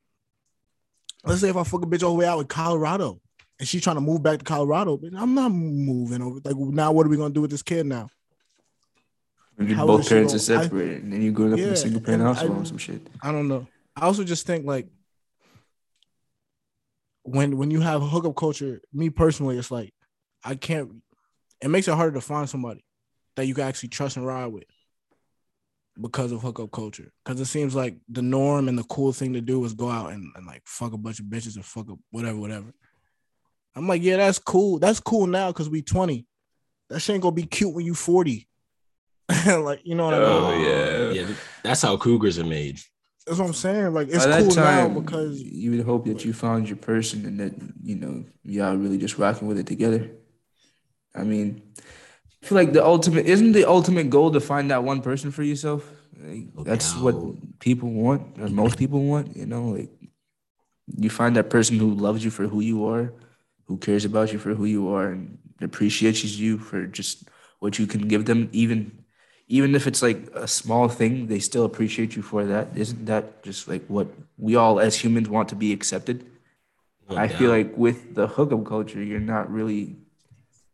Let's 1.25 1.41
say 1.41 1.49
if 1.49 1.57
I 1.57 1.63
fuck 1.63 1.83
a 1.83 1.87
bitch 1.87 2.03
all 2.03 2.11
the 2.11 2.19
way 2.19 2.25
out 2.25 2.39
in 2.39 2.45
Colorado, 2.45 3.19
and 3.59 3.67
she's 3.67 3.81
trying 3.81 3.95
to 3.97 4.01
move 4.01 4.21
back 4.23 4.39
to 4.39 4.45
Colorado, 4.45 4.97
but 4.97 5.11
I'm 5.15 5.33
not 5.33 5.49
moving 5.51 6.21
over. 6.21 6.39
Like, 6.43 6.55
now 6.55 6.91
what 6.91 7.05
are 7.05 7.09
we 7.09 7.17
gonna 7.17 7.33
do 7.33 7.41
with 7.41 7.51
this 7.51 7.63
kid 7.63 7.85
now? 7.85 8.07
When 9.55 9.67
your 9.67 9.77
How 9.77 9.87
both 9.87 10.07
parents 10.07 10.33
are 10.33 10.37
gonna- 10.53 10.59
I- 10.59 10.63
separated, 10.63 11.03
and 11.03 11.13
then 11.13 11.21
you're 11.23 11.33
growing 11.33 11.53
up 11.53 11.59
in 11.59 11.69
a 11.69 11.75
single 11.75 12.01
parent 12.01 12.21
household 12.23 12.51
I- 12.51 12.61
or 12.61 12.65
some 12.65 12.77
shit. 12.77 13.07
I 13.21 13.31
don't 13.31 13.47
know. 13.47 13.67
I 13.95 14.01
also 14.01 14.23
just 14.23 14.45
think 14.45 14.65
like 14.65 14.87
when 17.27 17.57
when 17.57 17.71
you 17.71 17.81
have 17.81 18.01
hookup 18.01 18.35
culture, 18.37 18.79
me 18.93 19.09
personally, 19.09 19.57
it's 19.57 19.69
like 19.69 19.93
I 20.43 20.55
can't. 20.55 20.91
It 21.61 21.67
makes 21.69 21.87
it 21.87 21.93
harder 21.93 22.13
to 22.13 22.21
find 22.21 22.49
somebody 22.49 22.85
that 23.35 23.47
you 23.47 23.53
can 23.53 23.65
actually 23.65 23.89
trust 23.89 24.15
and 24.15 24.25
ride 24.25 24.47
with 24.47 24.63
because 25.99 26.31
of 26.31 26.41
hookup 26.41 26.71
culture. 26.71 27.11
Because 27.23 27.41
it 27.41 27.45
seems 27.45 27.75
like 27.75 27.97
the 28.07 28.21
norm 28.21 28.69
and 28.69 28.77
the 28.77 28.83
cool 28.83 29.11
thing 29.11 29.33
to 29.33 29.41
do 29.41 29.63
is 29.65 29.73
go 29.73 29.89
out 29.89 30.13
and, 30.13 30.31
and 30.35 30.45
like 30.45 30.61
fuck 30.65 30.93
a 30.93 30.97
bunch 30.97 31.19
of 31.19 31.25
bitches 31.25 31.55
and 31.55 31.65
fuck 31.65 31.89
up 31.89 31.97
whatever, 32.11 32.37
whatever. 32.37 32.73
I'm 33.75 33.87
like, 33.87 34.03
yeah, 34.03 34.17
that's 34.17 34.39
cool. 34.39 34.79
That's 34.79 35.01
cool 35.01 35.27
now 35.27 35.51
because 35.51 35.69
we 35.69 35.81
20. 35.81 36.25
That 36.89 37.01
shit 37.01 37.15
ain't 37.15 37.23
gonna 37.23 37.35
be 37.35 37.43
cute 37.43 37.73
when 37.73 37.85
you 37.85 37.93
40. 37.93 38.47
like, 39.47 39.81
you 39.83 39.95
know 39.95 40.05
what 40.05 40.13
I 40.13 40.19
mean? 40.19 40.27
Oh, 40.29 40.63
yeah. 40.63 41.11
yeah. 41.11 41.35
That's 41.61 41.81
how 41.81 41.97
cougars 41.97 42.39
are 42.39 42.45
made. 42.45 42.79
That's 43.27 43.39
what 43.39 43.47
I'm 43.47 43.53
saying. 43.53 43.93
Like 43.93 44.07
it's 44.09 44.25
cool 44.25 44.49
time, 44.51 44.93
now 44.93 44.99
because 45.01 45.41
you 45.41 45.71
would 45.71 45.85
hope 45.85 46.05
that 46.05 46.23
you 46.23 46.31
found 46.31 46.69
your 46.69 46.77
person 46.77 47.25
and 47.25 47.39
that 47.41 47.53
you 47.83 47.97
know 47.97 48.23
y'all 48.43 48.77
really 48.77 48.97
just 48.97 49.17
rocking 49.17 49.49
with 49.49 49.59
it 49.59 49.67
together. 49.67 50.09
I 51.13 51.23
mean, 51.23 51.61
I 52.41 52.45
feel 52.45 52.55
like 52.55 52.71
the 52.71 52.85
ultimate 52.85 53.25
isn't 53.25 53.51
the 53.51 53.67
ultimate 53.67 54.09
goal 54.09 54.31
to 54.31 54.39
find 54.39 54.71
that 54.71 54.85
one 54.85 55.01
person 55.01 55.31
for 55.31 55.43
yourself. 55.43 55.91
Like, 56.17 56.47
that's 56.65 56.95
what 56.95 57.15
people 57.59 57.91
want, 57.91 58.39
or 58.39 58.47
most 58.47 58.77
people 58.77 59.03
want. 59.03 59.35
You 59.35 59.45
know, 59.45 59.69
like 59.69 59.91
you 60.95 61.09
find 61.09 61.35
that 61.35 61.49
person 61.49 61.77
who 61.77 61.93
loves 61.95 62.23
you 62.23 62.31
for 62.31 62.47
who 62.47 62.61
you 62.61 62.87
are, 62.87 63.13
who 63.65 63.77
cares 63.77 64.05
about 64.05 64.31
you 64.31 64.39
for 64.39 64.53
who 64.53 64.63
you 64.63 64.93
are, 64.93 65.09
and 65.09 65.37
appreciates 65.59 66.23
you 66.23 66.57
for 66.57 66.87
just 66.87 67.27
what 67.59 67.77
you 67.77 67.87
can 67.87 68.07
give 68.07 68.23
them, 68.23 68.47
even 68.53 69.03
even 69.47 69.75
if 69.75 69.87
it's 69.87 70.01
like 70.01 70.27
a 70.33 70.47
small 70.47 70.89
thing, 70.89 71.27
they 71.27 71.39
still 71.39 71.63
appreciate 71.65 72.15
you 72.15 72.21
for 72.21 72.45
that. 72.45 72.69
Isn't 72.75 73.05
that 73.05 73.43
just 73.43 73.67
like 73.67 73.85
what 73.87 74.07
we 74.37 74.55
all 74.55 74.79
as 74.79 74.95
humans 74.95 75.29
want 75.29 75.49
to 75.49 75.55
be 75.55 75.71
accepted? 75.71 76.25
No 77.09 77.15
I 77.15 77.27
doubt. 77.27 77.37
feel 77.37 77.49
like 77.51 77.77
with 77.77 78.15
the 78.15 78.27
hookup 78.27 78.65
culture, 78.65 79.01
you're 79.01 79.21
not 79.21 79.49
really, 79.49 79.95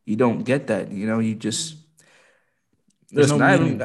you 0.06 0.16
don't 0.16 0.44
get 0.44 0.68
that. 0.68 0.92
You 0.92 1.06
know, 1.06 1.20
you 1.20 1.36
just 1.36 1.76
there's 3.12 3.32
no 3.32 3.38
meaning. 3.38 3.78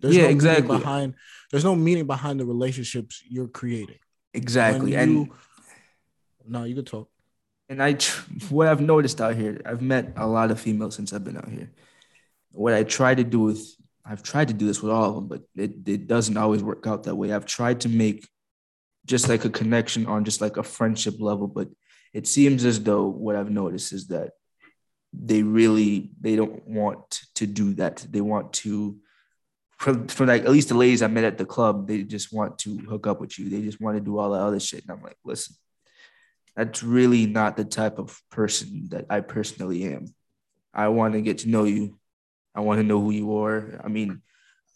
There's 0.00 0.16
yeah, 0.16 0.24
no 0.24 0.28
exactly. 0.28 0.78
Behind 0.78 1.14
there's 1.50 1.64
no 1.64 1.74
meaning 1.74 2.06
behind 2.06 2.38
the 2.38 2.46
relationships 2.46 3.22
you're 3.28 3.48
creating. 3.48 3.98
Exactly, 4.32 4.92
you, 4.92 4.98
and 4.98 5.30
no, 6.46 6.64
you 6.64 6.76
could 6.76 6.86
talk. 6.86 7.08
And 7.68 7.82
I, 7.82 7.94
what 8.48 8.68
I've 8.68 8.80
noticed 8.80 9.20
out 9.20 9.34
here, 9.34 9.60
I've 9.66 9.82
met 9.82 10.12
a 10.16 10.26
lot 10.26 10.52
of 10.52 10.60
females 10.60 10.94
since 10.94 11.12
I've 11.12 11.24
been 11.24 11.36
out 11.36 11.48
here. 11.48 11.70
What 12.52 12.74
I 12.74 12.84
try 12.84 13.14
to 13.14 13.24
do 13.24 13.40
with 13.40 13.75
I've 14.08 14.22
tried 14.22 14.48
to 14.48 14.54
do 14.54 14.66
this 14.66 14.82
with 14.82 14.92
all 14.92 15.08
of 15.08 15.14
them, 15.16 15.26
but 15.26 15.42
it, 15.56 15.88
it 15.88 16.06
doesn't 16.06 16.36
always 16.36 16.62
work 16.62 16.86
out 16.86 17.04
that 17.04 17.16
way. 17.16 17.32
I've 17.32 17.46
tried 17.46 17.80
to 17.82 17.88
make 17.88 18.28
just 19.04 19.28
like 19.28 19.44
a 19.44 19.50
connection 19.50 20.06
on 20.06 20.24
just 20.24 20.40
like 20.40 20.56
a 20.56 20.62
friendship 20.62 21.14
level, 21.18 21.46
but 21.46 21.68
it 22.12 22.26
seems 22.26 22.64
as 22.64 22.82
though 22.82 23.06
what 23.06 23.36
I've 23.36 23.50
noticed 23.50 23.92
is 23.92 24.08
that 24.08 24.32
they 25.12 25.42
really 25.42 26.10
they 26.20 26.36
don't 26.36 26.66
want 26.66 27.22
to 27.36 27.46
do 27.46 27.74
that. 27.74 28.06
They 28.10 28.20
want 28.20 28.52
to 28.54 28.96
from 29.78 30.08
from 30.08 30.26
like 30.28 30.42
at 30.42 30.50
least 30.50 30.68
the 30.68 30.74
ladies 30.74 31.02
I 31.02 31.08
met 31.08 31.24
at 31.24 31.38
the 31.38 31.44
club, 31.44 31.86
they 31.86 32.02
just 32.02 32.32
want 32.32 32.58
to 32.60 32.78
hook 32.78 33.06
up 33.06 33.20
with 33.20 33.38
you. 33.38 33.48
They 33.48 33.62
just 33.62 33.80
want 33.80 33.96
to 33.96 34.02
do 34.02 34.18
all 34.18 34.30
that 34.30 34.40
other 34.40 34.60
shit. 34.60 34.82
And 34.82 34.90
I'm 34.90 35.02
like, 35.02 35.18
listen, 35.24 35.56
that's 36.54 36.82
really 36.82 37.26
not 37.26 37.56
the 37.56 37.64
type 37.64 37.98
of 37.98 38.20
person 38.30 38.88
that 38.90 39.06
I 39.10 39.20
personally 39.20 39.84
am. 39.84 40.06
I 40.72 40.88
want 40.88 41.14
to 41.14 41.20
get 41.20 41.38
to 41.38 41.48
know 41.48 41.64
you. 41.64 41.98
I 42.56 42.60
want 42.60 42.78
to 42.78 42.82
know 42.82 43.00
who 43.00 43.10
you 43.10 43.36
are. 43.36 43.80
I 43.84 43.88
mean, 43.88 44.22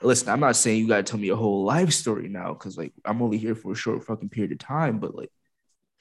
listen, 0.03 0.29
I'm 0.29 0.41
not 0.41 0.57
saying 0.57 0.81
you 0.81 0.89
got 0.89 0.99
to 0.99 1.03
tell 1.03 1.19
me 1.19 1.31
a 1.31 1.37
whole 1.37 1.65
life 1.65 1.93
story 1.93 2.29
now 2.29 2.53
because 2.53 2.77
like 2.77 2.93
I'm 3.05 3.23
only 3.23 3.39
here 3.39 3.55
for 3.55 3.73
a 3.73 3.77
short 3.77 4.05
fucking 4.05 4.29
period 4.29 4.53
of 4.53 4.59
time, 4.59 4.99
but 4.99 5.15
like 5.15 5.31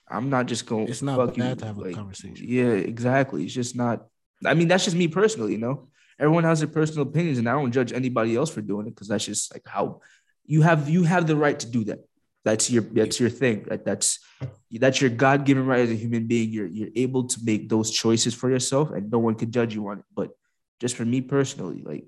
I'm 0.08 0.30
not 0.30 0.48
just 0.48 0.66
going. 0.66 0.88
It's 0.90 1.02
not 1.02 1.18
bad 1.18 1.38
you, 1.38 1.56
to 1.56 1.66
have 1.66 1.78
like, 1.78 1.92
a 1.92 1.96
conversation. 1.96 2.46
Yeah, 2.48 2.72
exactly. 2.72 3.46
It's 3.46 3.54
just 3.54 3.76
not. 3.76 4.06
I 4.46 4.54
mean, 4.54 4.68
that's 4.68 4.84
just 4.84 4.96
me 4.96 5.08
personally. 5.08 5.54
You 5.54 5.60
know, 5.60 5.88
everyone 6.20 6.44
has 6.44 6.60
their 6.60 6.68
personal 6.68 7.04
opinions, 7.04 7.38
and 7.38 7.48
I 7.48 7.54
don't 7.54 7.72
judge 7.72 7.94
anybody 7.94 8.36
else 8.36 8.50
for 8.50 8.62
doing 8.62 8.88
it 8.88 8.92
because 8.92 9.08
that's 9.08 9.26
just 9.26 9.54
like 9.54 9.64
how 9.66 10.02
you 10.46 10.62
have 10.62 10.90
you 10.90 11.04
have 11.04 11.28
the 11.28 11.36
right 11.36 11.58
to 11.60 11.68
do 11.68 11.86
that. 11.86 12.00
That's 12.44 12.70
your 12.70 12.84
that's 12.84 13.20
your 13.20 13.30
thing. 13.30 13.66
Right? 13.70 13.84
That's 13.84 14.20
that's 14.72 15.00
your 15.00 15.12
God 15.12 15.46
given 15.46 15.66
right 15.66 15.82
as 15.82 15.92
a 15.92 15.96
human 15.96 16.28
being. 16.28 16.50
You're 16.50 16.68
you're 16.68 16.90
able 16.96 17.26
to 17.28 17.40
make 17.44 17.70
those 17.70 17.92
choices 17.92 18.34
for 18.34 18.50
yourself, 18.50 18.92
and 18.92 19.12
no 19.12 19.20
one 19.20 19.36
can 19.36 19.52
judge 19.52 19.76
you 19.76 19.88
on 19.88 20.00
it. 20.00 20.06
But 20.16 20.32
just 20.80 20.96
for 20.96 21.06
me 21.06 21.22
personally, 21.22 21.82
like 21.86 22.06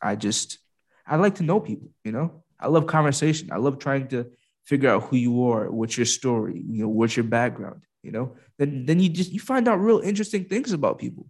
I 0.00 0.16
just 0.16 0.58
I 1.06 1.16
like 1.16 1.36
to 1.36 1.42
know 1.42 1.60
people, 1.60 1.90
you 2.04 2.12
know. 2.12 2.42
I 2.58 2.68
love 2.68 2.86
conversation. 2.86 3.50
I 3.52 3.56
love 3.56 3.78
trying 3.78 4.08
to 4.08 4.30
figure 4.64 4.90
out 4.90 5.04
who 5.04 5.16
you 5.16 5.48
are, 5.48 5.70
what's 5.70 5.96
your 5.96 6.06
story, 6.06 6.62
you 6.64 6.82
know, 6.82 6.88
what's 6.88 7.16
your 7.16 7.24
background, 7.24 7.82
you 8.02 8.12
know. 8.12 8.36
Then 8.58 8.86
then 8.86 9.00
you 9.00 9.08
just 9.08 9.32
you 9.32 9.40
find 9.40 9.66
out 9.68 9.80
real 9.80 10.00
interesting 10.00 10.44
things 10.44 10.72
about 10.72 10.98
people. 10.98 11.26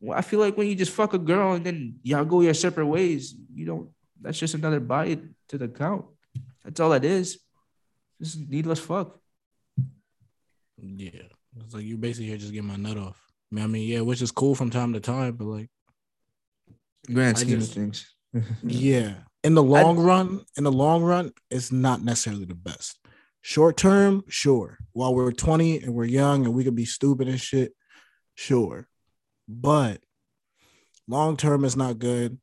Well, 0.00 0.18
I 0.18 0.22
feel 0.22 0.40
like 0.40 0.56
when 0.56 0.66
you 0.66 0.74
just 0.74 0.90
fuck 0.90 1.14
a 1.14 1.18
girl 1.18 1.52
and 1.52 1.64
then 1.64 2.00
y'all 2.02 2.24
go 2.24 2.40
your 2.40 2.54
separate 2.54 2.86
ways, 2.86 3.34
you 3.54 3.66
don't. 3.66 3.90
That's 4.20 4.38
just 4.38 4.54
another 4.54 4.80
bite 4.80 5.22
to 5.48 5.58
the 5.58 5.68
count. 5.68 6.06
That's 6.64 6.80
all 6.80 6.92
it 6.92 7.04
is. 7.04 7.38
Just 8.20 8.38
needless 8.48 8.80
fuck. 8.80 9.18
Yeah, 10.78 11.30
it's 11.56 11.74
like 11.74 11.84
you 11.84 11.96
basically 11.96 12.26
here 12.26 12.36
just 12.36 12.52
get 12.52 12.64
my 12.64 12.76
nut 12.76 12.96
off. 12.96 13.20
I 13.56 13.66
mean, 13.66 13.88
yeah, 13.88 14.00
which 14.00 14.22
is 14.22 14.32
cool 14.32 14.54
from 14.54 14.70
time 14.70 14.92
to 14.94 15.00
time, 15.00 15.36
but 15.36 15.44
like 15.44 15.70
grand 17.10 17.38
scheme 17.38 17.60
just, 17.60 17.70
of 17.70 17.74
things. 17.74 18.14
yeah, 18.62 19.14
in 19.44 19.54
the 19.54 19.62
long 19.62 19.98
I, 19.98 20.02
run, 20.02 20.44
in 20.56 20.64
the 20.64 20.72
long 20.72 21.02
run, 21.02 21.32
it's 21.50 21.72
not 21.72 22.02
necessarily 22.02 22.44
the 22.44 22.54
best. 22.54 22.98
Short 23.40 23.76
term, 23.76 24.22
sure. 24.28 24.78
While 24.92 25.14
we're 25.14 25.32
20 25.32 25.82
and 25.82 25.94
we're 25.94 26.04
young 26.04 26.44
and 26.44 26.54
we 26.54 26.62
could 26.62 26.76
be 26.76 26.84
stupid 26.84 27.28
and 27.28 27.40
shit, 27.40 27.72
sure. 28.34 28.88
But 29.48 30.00
long 31.08 31.36
term 31.36 31.64
is 31.64 31.76
not 31.76 31.98
good. 31.98 32.38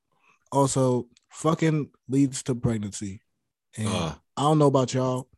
Also, 0.52 1.08
fucking 1.30 1.90
leads 2.10 2.44
to 2.44 2.56
pregnancy. 2.56 3.22
And 3.78 3.88
uh, 3.88 4.16
I 4.36 4.42
don't 4.42 4.60
know 4.60 4.68
about 4.68 4.94
y'all. 4.94 5.29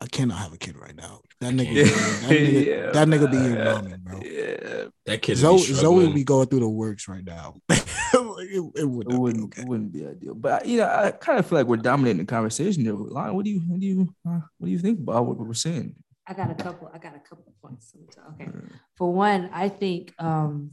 I 0.00 0.06
cannot 0.06 0.38
have 0.38 0.52
a 0.52 0.58
kid 0.58 0.76
right 0.76 0.94
now. 0.94 1.20
That 1.40 1.54
nigga, 1.54 1.72
yeah. 1.72 1.84
that 1.84 2.28
nigga, 2.28 2.66
yeah, 2.66 2.90
that 2.90 3.08
nigga 3.08 3.30
be 3.30 3.36
in 3.38 3.64
mommy, 3.64 3.96
bro. 3.98 4.20
Yeah, 4.22 4.88
that 5.06 5.22
kid. 5.22 5.36
Zoe, 5.36 5.58
Zoe 5.58 6.12
be 6.12 6.24
going 6.24 6.48
through 6.48 6.60
the 6.60 6.68
works 6.68 7.08
right 7.08 7.24
now. 7.24 7.54
it, 7.68 8.72
it, 8.76 8.84
would 8.84 9.10
it 9.10 9.16
wouldn't, 9.16 9.44
okay. 9.44 9.62
it 9.62 9.68
wouldn't 9.68 9.92
be 9.92 10.06
ideal. 10.06 10.34
But 10.34 10.66
you 10.66 10.78
know, 10.78 10.86
I 10.86 11.12
kind 11.12 11.38
of 11.38 11.46
feel 11.46 11.58
like 11.58 11.66
we're 11.66 11.76
dominating 11.78 12.18
the 12.18 12.24
conversation 12.24 12.84
there. 12.84 12.92
Lon, 12.92 13.34
what 13.34 13.44
do 13.44 13.50
you, 13.50 13.60
what 13.60 13.80
do 13.80 13.86
you, 13.86 14.14
uh, 14.28 14.40
what 14.58 14.66
do 14.66 14.70
you 14.70 14.78
think 14.78 14.98
about 15.00 15.24
what 15.24 15.38
we're 15.38 15.54
saying? 15.54 15.94
I 16.26 16.34
got 16.34 16.50
a 16.50 16.54
couple. 16.54 16.90
I 16.92 16.98
got 16.98 17.14
a 17.14 17.20
couple 17.20 17.44
of 17.46 17.62
points. 17.62 17.94
Okay, 18.34 18.50
for 18.96 19.12
one, 19.12 19.48
I 19.52 19.68
think 19.68 20.12
um, 20.18 20.72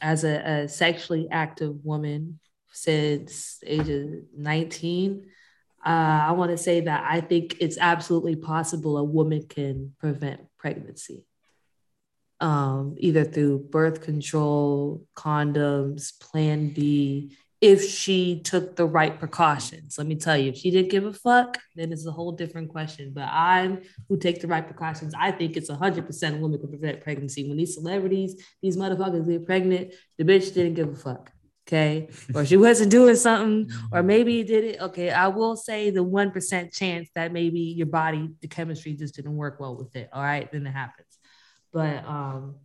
as 0.00 0.22
a, 0.22 0.62
a 0.64 0.68
sexually 0.68 1.28
active 1.30 1.84
woman 1.84 2.38
since 2.72 3.58
age 3.66 3.88
of 3.88 4.08
nineteen 4.36 5.26
uh, 5.86 6.24
I 6.26 6.32
want 6.32 6.50
to 6.50 6.58
say 6.58 6.80
that 6.80 7.04
I 7.08 7.20
think 7.20 7.58
it's 7.60 7.78
absolutely 7.78 8.34
possible 8.34 8.98
a 8.98 9.04
woman 9.04 9.46
can 9.48 9.94
prevent 10.00 10.40
pregnancy, 10.58 11.24
um, 12.40 12.96
either 12.98 13.22
through 13.22 13.60
birth 13.70 14.02
control, 14.02 15.06
condoms, 15.14 16.18
Plan 16.18 16.70
B, 16.70 17.36
if 17.60 17.88
she 17.88 18.40
took 18.40 18.74
the 18.74 18.84
right 18.84 19.16
precautions. 19.16 19.96
Let 19.96 20.08
me 20.08 20.16
tell 20.16 20.36
you, 20.36 20.50
if 20.50 20.56
she 20.56 20.72
didn't 20.72 20.90
give 20.90 21.04
a 21.04 21.12
fuck, 21.12 21.56
then 21.76 21.92
it's 21.92 22.04
a 22.04 22.10
whole 22.10 22.32
different 22.32 22.70
question. 22.70 23.12
But 23.14 23.28
I'm 23.30 23.82
who 24.08 24.18
take 24.18 24.40
the 24.40 24.48
right 24.48 24.66
precautions. 24.66 25.14
I 25.16 25.30
think 25.30 25.56
it's 25.56 25.70
100% 25.70 26.34
a 26.34 26.36
woman 26.38 26.58
can 26.58 26.68
prevent 26.68 27.00
pregnancy. 27.00 27.48
When 27.48 27.58
these 27.58 27.74
celebrities, 27.74 28.42
these 28.60 28.76
motherfuckers 28.76 29.28
get 29.28 29.46
pregnant, 29.46 29.94
the 30.18 30.24
bitch 30.24 30.52
didn't 30.52 30.74
give 30.74 30.88
a 30.88 30.96
fuck 30.96 31.30
okay? 31.66 32.08
Or 32.34 32.44
she 32.44 32.56
wasn't 32.56 32.90
doing 32.90 33.16
something 33.16 33.70
or 33.92 33.98
mm-hmm. 33.98 34.06
maybe 34.06 34.34
you 34.34 34.44
did 34.44 34.64
it 34.64 34.80
okay 34.80 35.10
i 35.10 35.28
will 35.28 35.56
say 35.56 35.90
the 35.90 36.04
1% 36.04 36.72
chance 36.72 37.08
that 37.14 37.32
maybe 37.32 37.60
your 37.60 37.86
body 37.86 38.30
the 38.40 38.48
chemistry 38.48 38.94
just 38.94 39.16
didn't 39.16 39.36
work 39.36 39.58
well 39.60 39.76
with 39.76 39.94
it 39.96 40.08
all 40.12 40.22
right? 40.22 40.50
Then 40.50 40.66
it 40.66 40.72
happens. 40.72 41.18
But 41.72 42.04
um 42.06 42.56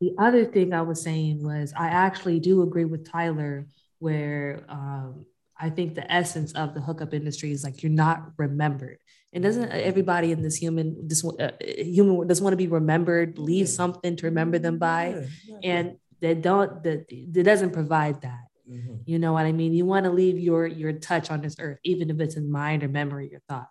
the 0.00 0.14
other 0.18 0.44
thing 0.44 0.72
i 0.72 0.82
was 0.82 1.02
saying 1.02 1.42
was 1.42 1.74
i 1.76 1.88
actually 1.88 2.40
do 2.40 2.62
agree 2.62 2.86
with 2.86 3.10
tyler 3.10 3.66
where 3.98 4.64
um 4.68 5.26
I 5.60 5.68
think 5.68 5.94
the 5.94 6.10
essence 6.10 6.52
of 6.52 6.72
the 6.72 6.80
hookup 6.80 7.12
industry 7.12 7.52
is 7.52 7.62
like 7.62 7.82
you're 7.82 7.92
not 7.92 8.32
remembered. 8.38 8.98
And 9.32 9.44
doesn't 9.44 9.70
everybody 9.70 10.32
in 10.32 10.42
this 10.42 10.56
human 10.56 11.06
this 11.06 11.24
uh, 11.24 11.50
human 11.60 12.26
doesn't 12.26 12.42
want 12.42 12.52
to 12.52 12.56
be 12.56 12.66
remembered, 12.66 13.38
leave 13.38 13.68
something 13.68 14.16
to 14.16 14.26
remember 14.26 14.58
them 14.58 14.78
by, 14.78 15.26
and 15.62 15.96
that 16.20 16.42
don't 16.42 16.82
that 16.84 17.08
that 17.08 17.42
doesn't 17.42 17.72
provide 17.72 18.22
that. 18.22 18.44
Mm-hmm. 18.70 18.96
You 19.04 19.18
know 19.18 19.32
what 19.32 19.46
I 19.46 19.52
mean? 19.52 19.72
You 19.72 19.84
want 19.84 20.04
to 20.04 20.10
leave 20.10 20.38
your 20.38 20.66
your 20.66 20.92
touch 20.92 21.30
on 21.30 21.40
this 21.40 21.56
earth, 21.58 21.78
even 21.84 22.10
if 22.10 22.20
it's 22.20 22.36
in 22.36 22.50
mind 22.50 22.84
or 22.84 22.88
memory 22.88 23.34
or 23.34 23.40
thought. 23.48 23.68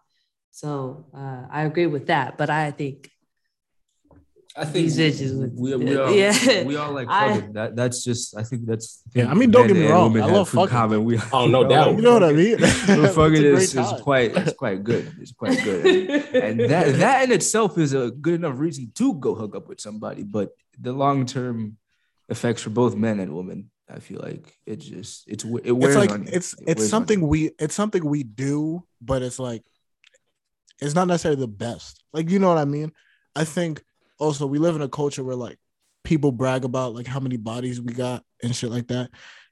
So 0.52 1.06
uh, 1.14 1.44
I 1.50 1.64
agree 1.64 1.88
with 1.88 2.08
that, 2.08 2.38
but 2.38 2.50
I 2.50 2.72
think 2.72 3.10
I 4.58 4.66
think 4.66 4.74
these 4.74 4.98
bitches 4.98 5.58
we, 5.58 5.76
we, 5.76 5.96
all 5.96 6.12
yeah. 6.12 6.64
we 6.64 6.76
all 6.76 6.92
like 7.00 7.08
fucking. 7.08 7.54
that 7.54 7.76
that's 7.76 8.04
just 8.04 8.36
I 8.36 8.44
think 8.44 8.66
that's 8.66 9.02
yeah. 9.14 9.30
I 9.30 9.34
mean, 9.36 9.52
don't 9.52 9.68
get 9.68 9.78
me 9.78 9.88
wrong. 9.88 10.20
I 10.20 10.26
love 10.26 10.50
fucking. 10.50 10.68
Common. 10.70 11.04
We 11.06 11.20
oh 11.34 11.48
no 11.48 11.68
doubt. 11.68 11.96
You 11.96 12.02
know 12.02 12.14
what 12.14 12.24
I 12.24 12.34
mean? 12.34 12.58
fucking 12.58 13.44
is, 13.44 13.76
is 13.76 13.94
quite 14.02 14.36
it's 14.36 14.54
quite 14.54 14.84
good. 14.84 15.16
It's 15.22 15.32
quite 15.32 15.64
good, 15.64 15.86
and, 15.86 16.60
and 16.60 16.70
that 16.70 16.96
that 16.98 17.24
in 17.24 17.32
itself 17.32 17.78
is 17.78 17.94
a 17.94 18.12
good 18.12 18.34
enough 18.34 18.58
reason 18.58 18.92
to 18.96 19.14
go 19.14 19.34
hook 19.36 19.56
up 19.56 19.70
with 19.70 19.80
somebody. 19.80 20.24
But 20.24 20.50
the 20.78 20.92
long 20.92 21.26
term 21.26 21.78
effects 22.30 22.62
for 22.62 22.70
both 22.70 22.96
men 22.96 23.20
and 23.20 23.36
women. 23.36 23.72
I 23.90 24.00
feel 24.00 24.20
like 24.22 24.56
it 24.66 24.78
just 24.78 25.28
it's 25.28 25.44
it 25.44 25.72
wears 25.72 25.96
it's 25.96 26.00
like 26.00 26.12
on 26.12 26.28
it's 26.32 26.54
it 26.54 26.70
it's 26.70 26.90
something 26.90 27.28
we 27.28 27.52
it's 27.60 27.74
something 27.74 28.06
we 28.06 28.24
do, 28.24 28.84
but 29.02 29.22
it's 29.22 29.40
like 29.40 29.64
it's 30.80 30.96
not 30.96 31.08
necessarily 31.08 31.42
the 31.42 31.48
best. 31.48 32.04
Like 32.14 32.30
you 32.30 32.40
know 32.40 32.50
what 32.50 32.60
I 32.60 32.66
mean? 32.66 32.92
I 33.36 33.46
think 33.46 33.84
also 34.20 34.46
we 34.46 34.60
live 34.60 34.76
in 34.76 34.82
a 34.82 34.90
culture 34.90 35.24
where 35.24 35.36
like 35.36 35.58
people 36.04 36.32
brag 36.32 36.66
about 36.66 36.94
like 36.94 37.08
how 37.08 37.20
many 37.20 37.38
bodies 37.38 37.82
we 37.82 37.94
got 37.94 38.24
and 38.44 38.56
shit 38.56 38.70
like 38.70 38.88
that. 38.88 39.10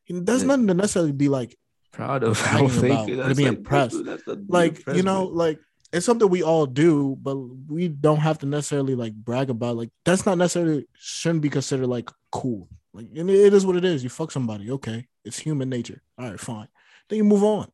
And 0.07 0.25
that's 0.25 0.41
yeah. 0.41 0.47
nothing 0.47 0.67
to 0.67 0.73
necessarily 0.75 1.11
be 1.11 1.29
like 1.29 1.57
proud 1.91 2.23
of. 2.23 2.41
I 2.47 2.59
don't 2.59 2.69
think 2.69 3.09
about, 3.09 3.25
or 3.25 3.29
to 3.29 3.35
be 3.35 3.45
like, 3.45 3.57
impressed. 3.57 4.05
that's 4.05 4.23
like 4.47 4.77
impressed 4.77 4.97
you 4.97 5.03
know 5.03 5.25
with. 5.25 5.35
like 5.35 5.59
it's 5.93 6.05
something 6.05 6.29
we 6.29 6.43
all 6.43 6.65
do 6.65 7.17
but 7.21 7.35
we 7.35 7.87
don't 7.87 8.19
have 8.19 8.39
to 8.39 8.45
necessarily 8.45 8.95
like 8.95 9.13
brag 9.13 9.49
about 9.49 9.77
like 9.77 9.89
that's 10.03 10.25
not 10.25 10.37
necessarily 10.37 10.87
shouldn't 10.97 11.41
be 11.41 11.49
considered 11.49 11.87
like 11.87 12.09
cool. 12.31 12.69
Like 12.93 13.07
and 13.15 13.29
it 13.29 13.53
is 13.53 13.65
what 13.65 13.75
it 13.75 13.85
is. 13.85 14.03
You 14.03 14.09
fuck 14.09 14.31
somebody 14.31 14.71
okay. 14.71 15.07
It's 15.23 15.39
human 15.39 15.69
nature. 15.69 16.01
All 16.17 16.29
right 16.29 16.39
fine. 16.39 16.67
Then 17.09 17.17
you 17.17 17.23
move 17.23 17.43
on. 17.43 17.71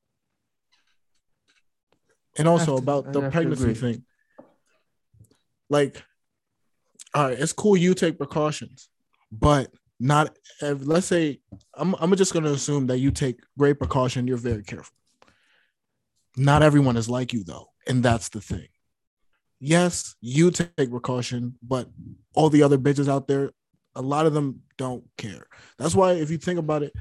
And 2.37 2.47
also 2.47 2.77
to- 2.77 2.81
about 2.81 3.11
the 3.13 3.29
pregnancy 3.29 3.73
thing. 3.73 4.03
Like 5.69 6.03
all 7.15 7.25
right 7.25 7.39
it's 7.39 7.53
cool 7.53 7.77
you 7.77 7.93
take 7.93 8.17
precautions 8.17 8.89
but 9.31 9.71
not 9.99 10.35
ev- 10.61 10.85
let's 10.87 11.07
say 11.07 11.39
I'm, 11.73 11.95
I'm 11.99 12.15
just 12.15 12.33
going 12.33 12.43
to 12.45 12.51
assume 12.51 12.87
that 12.87 12.97
you 12.97 13.11
take 13.11 13.39
great 13.57 13.77
precaution 13.79 14.27
you're 14.27 14.37
very 14.37 14.63
careful. 14.63 14.95
Not 16.35 16.63
everyone 16.63 16.97
is 16.97 17.09
like 17.09 17.33
you 17.33 17.43
though 17.43 17.72
and 17.87 18.03
that's 18.03 18.29
the 18.29 18.41
thing 18.41 18.67
yes 19.59 20.15
you 20.21 20.51
take 20.51 20.89
precaution 20.89 21.55
but 21.61 21.87
all 22.35 22.49
the 22.49 22.63
other 22.63 22.77
bitches 22.77 23.07
out 23.07 23.27
there 23.27 23.51
a 23.95 24.01
lot 24.01 24.25
of 24.25 24.33
them 24.33 24.61
don't 24.77 25.03
care 25.17 25.45
that's 25.77 25.95
why 25.95 26.13
if 26.13 26.29
you 26.31 26.37
think 26.37 26.59
about 26.59 26.83
it 26.83 26.93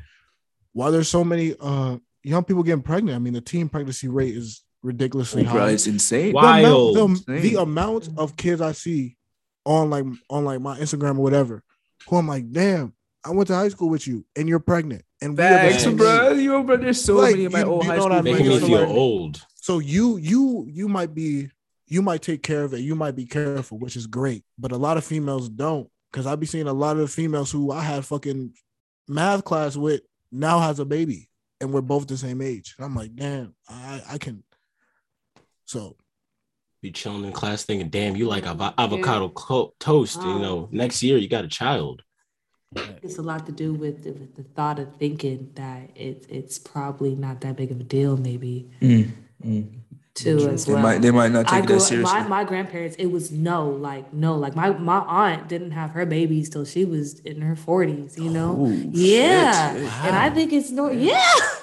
why 0.73 0.91
there's 0.91 1.09
so 1.09 1.25
many 1.25 1.55
uh 1.61 1.97
young 2.23 2.45
people 2.45 2.63
getting 2.63 2.83
pregnant 2.83 3.17
i 3.17 3.19
mean 3.19 3.33
the 3.33 3.41
teen 3.41 3.69
pregnancy 3.69 4.09
rate 4.09 4.37
is 4.37 4.63
ridiculously 4.83 5.45
high 5.45 5.71
it's 5.71 5.87
insane. 5.87 6.33
Why? 6.33 6.63
the 6.63 6.69
Wild. 6.69 6.97
amount, 6.97 7.27
the, 7.27 7.39
the 7.41 7.61
amount 7.63 8.09
of 8.17 8.37
kids 8.37 8.61
I 8.61 8.73
see 8.73 9.17
on 9.65 9.91
like 9.91 10.05
on 10.29 10.45
like 10.45 10.61
my 10.61 10.77
Instagram 10.77 11.19
or 11.19 11.23
whatever, 11.23 11.63
who 12.09 12.17
I'm 12.17 12.27
like, 12.27 12.51
damn, 12.51 12.93
I 13.25 13.31
went 13.31 13.47
to 13.47 13.55
high 13.55 13.69
school 13.69 13.89
with 13.91 14.09
you 14.09 14.27
and 14.35 14.49
you're 14.49 14.59
pregnant, 14.59 15.05
and 15.21 15.39
we 15.39 15.45
are 15.45 15.51
the 15.51 15.55
Facts, 15.71 15.85
same 15.85 15.97
bro. 15.97 16.31
age. 16.33 16.41
Yo, 16.45 16.65
bro, 16.65 16.77
there's 16.79 17.01
so 17.05 17.15
Like, 17.15 17.31
many 17.31 17.45
of 17.45 17.53
my 17.53 17.61
you- 17.61 17.67
old 17.67 17.85
you 17.85 17.91
high 17.93 17.99
school 17.99 18.13
I 18.13 18.23
mean? 18.23 18.35
Making 18.35 18.49
me 18.49 18.59
So, 18.59 18.67
feel 18.67 18.81
like- 18.81 18.89
old. 18.89 19.47
So 19.63 19.79
you 19.79 20.17
you 20.17 20.67
you 20.69 20.89
might 20.89 21.15
be 21.15 21.49
you 21.87 22.03
might 22.03 22.21
take 22.21 22.43
care 22.43 22.65
of 22.65 22.75
it, 22.75 22.81
you 22.81 22.97
might 22.97 23.15
be 23.15 23.27
careful, 23.27 23.79
which 23.79 23.95
is 23.95 24.09
great, 24.09 24.43
but 24.59 24.73
a 24.73 24.77
lot 24.77 24.97
of 24.97 25.05
females 25.05 25.49
don't, 25.49 25.89
because 26.11 26.27
I 26.27 26.35
be 26.35 26.47
seeing 26.47 26.67
a 26.67 26.73
lot 26.73 26.97
of 26.97 27.13
females 27.13 27.53
who 27.53 27.71
I 27.71 27.81
had 27.81 28.05
fucking 28.05 28.55
math 29.07 29.45
class 29.45 29.77
with 29.77 30.01
now 30.33 30.59
has 30.59 30.81
a 30.81 30.85
baby, 30.85 31.29
and 31.61 31.73
we're 31.73 31.81
both 31.81 32.09
the 32.09 32.17
same 32.17 32.43
age. 32.43 32.75
And 32.77 32.85
I'm 32.85 32.97
like, 32.97 33.15
damn, 33.15 33.55
I 33.69 34.03
I 34.11 34.19
can. 34.19 34.43
So 35.65 35.97
Be 36.81 36.91
chilling 36.91 37.25
in 37.25 37.33
class 37.33 37.63
thinking, 37.63 37.89
damn, 37.89 38.17
you 38.17 38.27
like 38.27 38.45
avo- 38.45 38.75
avocado 38.77 39.29
co- 39.29 39.75
toast. 39.79 40.21
You 40.23 40.41
know, 40.41 40.65
um, 40.65 40.69
next 40.73 41.05
year 41.05 41.19
you 41.19 41.29
got 41.29 41.45
a 41.45 41.49
child. 41.49 42.03
It's 43.01 43.19
a 43.19 43.23
lot 43.23 43.47
to 43.47 43.53
do 43.53 43.75
with 43.75 44.03
the, 44.03 44.11
with 44.11 44.35
the 44.35 44.43
thought 44.43 44.81
of 44.81 44.97
thinking 44.97 45.51
that 45.55 45.91
it's 45.95 46.27
it's 46.27 46.59
probably 46.59 47.15
not 47.15 47.43
that 47.43 47.57
big 47.57 47.71
of 47.71 47.79
a 47.79 47.85
deal, 47.85 48.17
maybe 48.17 48.71
mm. 48.81 49.13
Too 50.15 50.49
as 50.51 50.67
They 50.67 50.75
well. 50.75 50.83
might, 50.83 51.01
they 51.01 51.11
might 51.11 51.33
not 51.33 51.51
I 51.51 51.59
take 51.61 51.67
grew 51.67 51.77
that 51.77 51.81
seriously. 51.81 52.21
my, 52.21 52.29
my 52.29 52.45
grandparents, 52.45 52.97
it 52.97 53.07
was 53.07 53.31
no, 53.33 53.69
like 53.69 54.13
no, 54.13 54.37
like 54.37 54.55
my 54.55 54.71
my 54.71 54.99
aunt 54.99 55.49
didn't 55.49 55.71
have 55.71 55.91
her 55.93 56.05
babies 56.05 56.51
till 56.51 56.65
she 56.65 56.85
was 56.85 57.21
in 57.21 57.41
her 57.41 57.57
forties, 57.57 58.19
you 58.19 58.31
know. 58.31 58.57
Oh, 58.61 58.71
yeah, 58.93 59.73
shit. 59.73 59.83
and 60.05 60.17
I 60.17 60.29
think 60.31 60.53
it's 60.53 60.71
no, 60.71 60.91
yeah. 60.91 61.33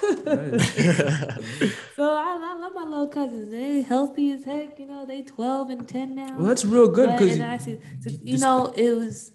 so 1.96 2.12
I, 2.12 2.38
I 2.40 2.58
love 2.60 2.72
my 2.74 2.82
little 2.84 3.08
cousins. 3.08 3.50
They 3.50 3.82
healthy 3.82 4.32
as 4.32 4.44
heck, 4.44 4.78
you 4.78 4.86
know. 4.86 5.06
They 5.06 5.22
twelve 5.22 5.70
and 5.70 5.86
ten 5.88 6.14
now. 6.16 6.36
well, 6.36 6.48
that's 6.48 6.64
real 6.64 6.88
good 6.88 7.10
because 7.12 7.34
and 7.34 7.44
I 7.44 7.56
see, 7.58 7.78
so, 8.00 8.10
you 8.22 8.38
know, 8.38 8.72
it 8.76 8.92
was, 8.92 9.32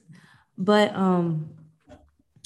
but 0.57 0.93
um. 0.95 1.51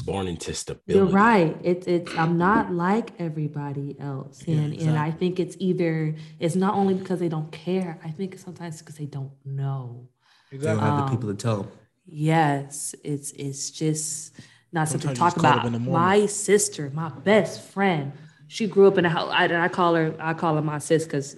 Born 0.01 0.27
into 0.27 0.53
stability. 0.53 0.93
You're 0.93 1.05
right. 1.05 1.57
It's 1.63 1.87
it's 1.87 2.15
I'm 2.15 2.37
not 2.37 2.71
like 2.71 3.11
everybody 3.19 3.95
else. 3.99 4.43
And 4.47 4.73
and 4.73 4.97
I 4.97 5.11
think 5.11 5.39
it's 5.39 5.55
either 5.59 6.15
it's 6.39 6.55
not 6.55 6.73
only 6.73 6.93
because 6.93 7.19
they 7.19 7.29
don't 7.29 7.51
care, 7.51 7.99
I 8.03 8.09
think 8.09 8.37
sometimes 8.37 8.79
because 8.79 8.95
they 8.95 9.05
don't 9.05 9.31
know. 9.45 10.07
they 10.51 10.57
don't 10.57 10.79
have 10.79 11.05
the 11.05 11.11
people 11.11 11.29
to 11.29 11.35
tell 11.35 11.63
them. 11.63 11.71
Yes, 12.05 12.95
it's 13.03 13.31
it's 13.31 13.71
just 13.71 14.33
not 14.71 14.87
something 14.87 15.09
to 15.09 15.15
talk 15.15 15.35
you 15.35 15.41
just 15.41 15.41
caught 15.41 15.45
up 15.45 15.53
about. 15.57 15.65
in 15.67 15.73
the 15.73 15.79
moment. 15.79 15.93
My 15.93 16.25
sister, 16.25 16.91
my 16.93 17.09
best 17.09 17.61
friend, 17.61 18.13
she 18.47 18.67
grew 18.67 18.87
up 18.87 18.97
in 18.97 19.05
a 19.05 19.09
house. 19.09 19.29
I, 19.31 19.63
I 19.63 19.67
call 19.67 19.95
her 19.95 20.15
I 20.19 20.33
call 20.33 20.55
her 20.55 20.61
my 20.61 20.79
sis 20.79 21.03
because 21.03 21.35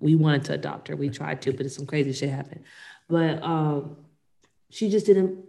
we 0.00 0.14
wanted 0.14 0.44
to 0.44 0.54
adopt 0.54 0.88
her. 0.88 0.96
We 0.96 1.10
tried 1.10 1.42
to, 1.42 1.52
but 1.52 1.70
some 1.70 1.86
crazy 1.86 2.12
shit 2.12 2.30
happened. 2.30 2.64
But 3.08 3.42
um, 3.42 3.96
she 4.70 4.88
just 4.88 5.06
didn't. 5.06 5.44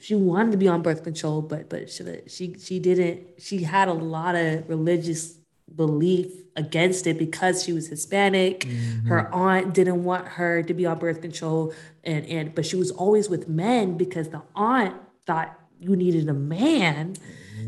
She 0.00 0.14
wanted 0.14 0.52
to 0.52 0.58
be 0.58 0.68
on 0.68 0.82
birth 0.82 1.04
control, 1.04 1.42
but 1.42 1.68
but 1.68 1.90
she 1.90 2.04
she, 2.26 2.54
she 2.58 2.78
didn't. 2.80 3.40
She 3.40 3.62
had 3.62 3.88
a 3.88 3.92
lot 3.92 4.34
of 4.34 4.68
religious 4.68 5.38
belief 5.74 6.32
against 6.56 7.06
it 7.06 7.18
because 7.18 7.62
she 7.64 7.72
was 7.72 7.88
Hispanic. 7.88 8.60
Mm-hmm. 8.60 9.08
Her 9.08 9.32
aunt 9.32 9.74
didn't 9.74 10.04
want 10.04 10.28
her 10.28 10.62
to 10.62 10.74
be 10.74 10.86
on 10.86 10.98
birth 10.98 11.20
control, 11.20 11.72
and 12.02 12.26
and 12.26 12.54
but 12.54 12.66
she 12.66 12.76
was 12.76 12.90
always 12.90 13.28
with 13.28 13.48
men 13.48 13.96
because 13.96 14.30
the 14.30 14.42
aunt 14.54 14.94
thought 15.26 15.58
you 15.78 15.96
needed 15.96 16.28
a 16.28 16.34
man 16.34 17.14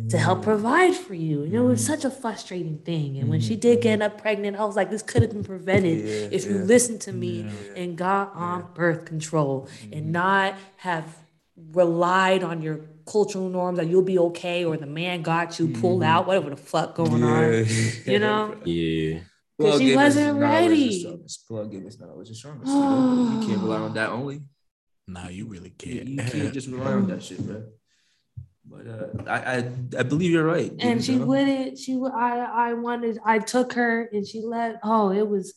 to 0.08 0.18
help 0.18 0.38
mm-hmm. 0.38 0.50
provide 0.50 0.94
for 0.94 1.14
you. 1.14 1.42
You 1.42 1.50
know, 1.50 1.64
it 1.66 1.68
was 1.68 1.82
mm-hmm. 1.82 1.94
such 1.94 2.04
a 2.04 2.10
frustrating 2.10 2.78
thing. 2.78 3.18
And 3.18 3.28
when 3.28 3.40
she 3.40 3.56
did 3.56 3.82
get 3.82 4.00
up 4.00 4.20
pregnant, 4.20 4.56
I 4.56 4.64
was 4.64 4.76
like, 4.76 4.90
this 4.90 5.02
could 5.02 5.22
have 5.22 5.32
been 5.32 5.44
prevented 5.44 6.32
if 6.32 6.46
you 6.46 6.58
listened 6.58 7.00
to 7.02 7.12
me 7.12 7.50
and 7.74 7.96
got 7.96 8.34
on 8.34 8.68
birth 8.74 9.04
control 9.04 9.68
and 9.92 10.12
not 10.12 10.54
have 10.76 11.16
relied 11.56 12.42
on 12.42 12.62
your 12.62 12.80
cultural 13.06 13.48
norms 13.48 13.78
that 13.78 13.86
you'll 13.86 14.02
be 14.02 14.18
okay 14.18 14.64
or 14.64 14.76
the 14.76 14.86
man 14.86 15.22
got 15.22 15.58
you 15.58 15.68
pulled 15.68 16.02
out, 16.02 16.26
whatever 16.26 16.50
the 16.50 16.56
fuck 16.56 16.94
going 16.94 17.22
on. 17.22 17.66
You 18.06 18.18
know? 18.18 18.56
Yeah. 18.64 19.20
Because 19.58 19.80
she 19.80 19.96
wasn't 19.96 20.38
ready. 20.38 21.18
Plug 21.48 21.72
in 21.72 21.86
is 21.86 21.98
not 21.98 22.10
always 22.10 22.28
the 22.28 22.34
strongest. 22.34 22.70
You, 22.70 23.40
you 23.40 23.46
can't 23.46 23.62
rely 23.62 23.78
on 23.78 23.94
that 23.94 24.10
only. 24.10 24.42
nah, 25.06 25.28
you 25.28 25.46
really 25.46 25.70
can't. 25.70 26.08
you 26.08 26.16
can't 26.18 26.52
just 26.52 26.68
rely 26.68 26.92
on 26.92 27.06
that 27.06 27.22
shit, 27.22 27.40
man. 27.40 27.64
But 28.68 28.86
uh, 28.86 29.30
I, 29.30 29.38
I 29.38 29.56
I 30.00 30.02
believe 30.02 30.30
you're 30.32 30.44
right. 30.44 30.72
and 30.80 31.02
she 31.02 31.16
know? 31.16 31.26
wouldn't 31.26 31.78
she 31.78 31.94
would 31.94 32.12
i 32.12 32.70
i 32.70 32.72
wanted 32.74 33.18
i 33.24 33.38
took 33.38 33.74
her 33.74 34.08
and 34.12 34.26
she 34.26 34.40
let 34.42 34.80
oh 34.82 35.12
it 35.12 35.26
was 35.26 35.54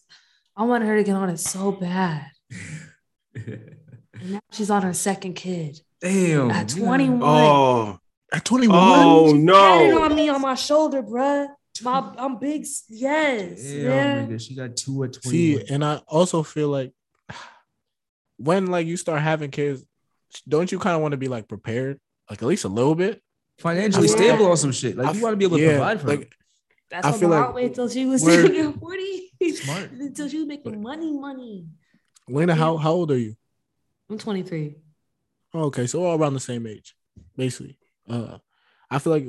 i 0.56 0.64
wanted 0.64 0.88
her 0.88 0.96
to 0.96 1.04
get 1.04 1.16
on 1.16 1.28
it 1.30 1.40
so 1.40 1.72
bad 1.72 2.28
and 3.36 3.76
now 4.22 4.40
she's 4.52 4.70
on 4.70 4.84
her 4.84 4.94
second 4.94 5.34
kid 5.34 5.82
Damn. 6.02 6.52
at 6.52 6.70
21 6.70 7.20
Oh, 7.24 8.00
At 8.32 8.46
21, 8.46 8.78
oh 8.80 9.26
Patted 9.32 9.40
no. 9.44 10.02
on 10.04 10.16
me 10.16 10.30
on 10.30 10.42
my 10.42 10.56
shoulder 10.56 11.02
bruh 11.04 11.48
my 11.82 12.14
i'm 12.18 12.38
big 12.40 12.66
yes 12.90 13.62
Damn, 13.64 13.82
yeah 13.86 14.26
nigga, 14.26 14.42
she 14.42 14.54
got 14.56 14.76
two 14.76 15.04
at 15.06 15.14
21. 15.14 15.32
See, 15.32 15.74
and 15.74 15.84
I 15.84 16.02
also 16.08 16.44
feel 16.44 16.68
like 16.70 16.92
when 18.38 18.68
like 18.68 18.86
you 18.88 18.98
start 18.98 19.22
having 19.22 19.52
kids, 19.52 19.84
don't 20.48 20.72
you 20.72 20.80
kind 20.80 20.96
of 20.96 21.02
want 21.02 21.12
to 21.14 21.18
be 21.18 21.28
like 21.28 21.48
prepared, 21.48 22.00
like 22.30 22.42
at 22.42 22.48
least 22.48 22.64
a 22.66 22.70
little 22.70 22.96
bit? 22.96 23.22
Financially 23.60 24.08
Yeah. 24.08 24.16
stable 24.16 24.46
on 24.48 24.58
some 24.58 24.72
shit. 24.72 24.96
Like 24.98 25.08
I 25.08 25.12
you 25.14 25.22
want 25.22 25.34
to 25.34 25.38
be 25.38 25.46
able 25.46 25.58
to 25.58 25.64
yeah, 25.64 25.72
provide 25.72 26.02
for 26.02 26.08
like 26.08 26.20
them. 26.22 26.30
that's 26.92 27.08
I 27.08 27.12
why 27.12 27.18
feel 27.18 27.30
my 27.30 27.36
like 27.38 27.46
aunt 27.48 27.56
waited 27.56 27.76
till 27.76 27.90
she 27.90 28.06
was 28.06 28.24
we're- 28.24 28.72
40 28.74 29.32
Smart. 29.56 29.92
until 29.92 30.28
she 30.30 30.38
was 30.38 30.48
making 30.48 30.82
money 30.82 31.12
money 31.14 31.66
Lena, 32.28 32.56
how 32.56 32.78
how 32.78 32.92
old 32.92 33.12
are 33.12 33.18
you? 33.18 33.36
i'm 34.10 34.18
23 34.18 34.76
Oh, 34.76 34.82
okay, 35.54 35.88
so 35.88 36.02
we're 36.02 36.08
all 36.08 36.20
around 36.20 36.34
the 36.34 36.40
same 36.40 36.68
age, 36.68 36.96
basically. 37.36 37.78
Uh, 38.10 38.38
I 38.90 39.00
feel 39.00 39.14
like 39.14 39.28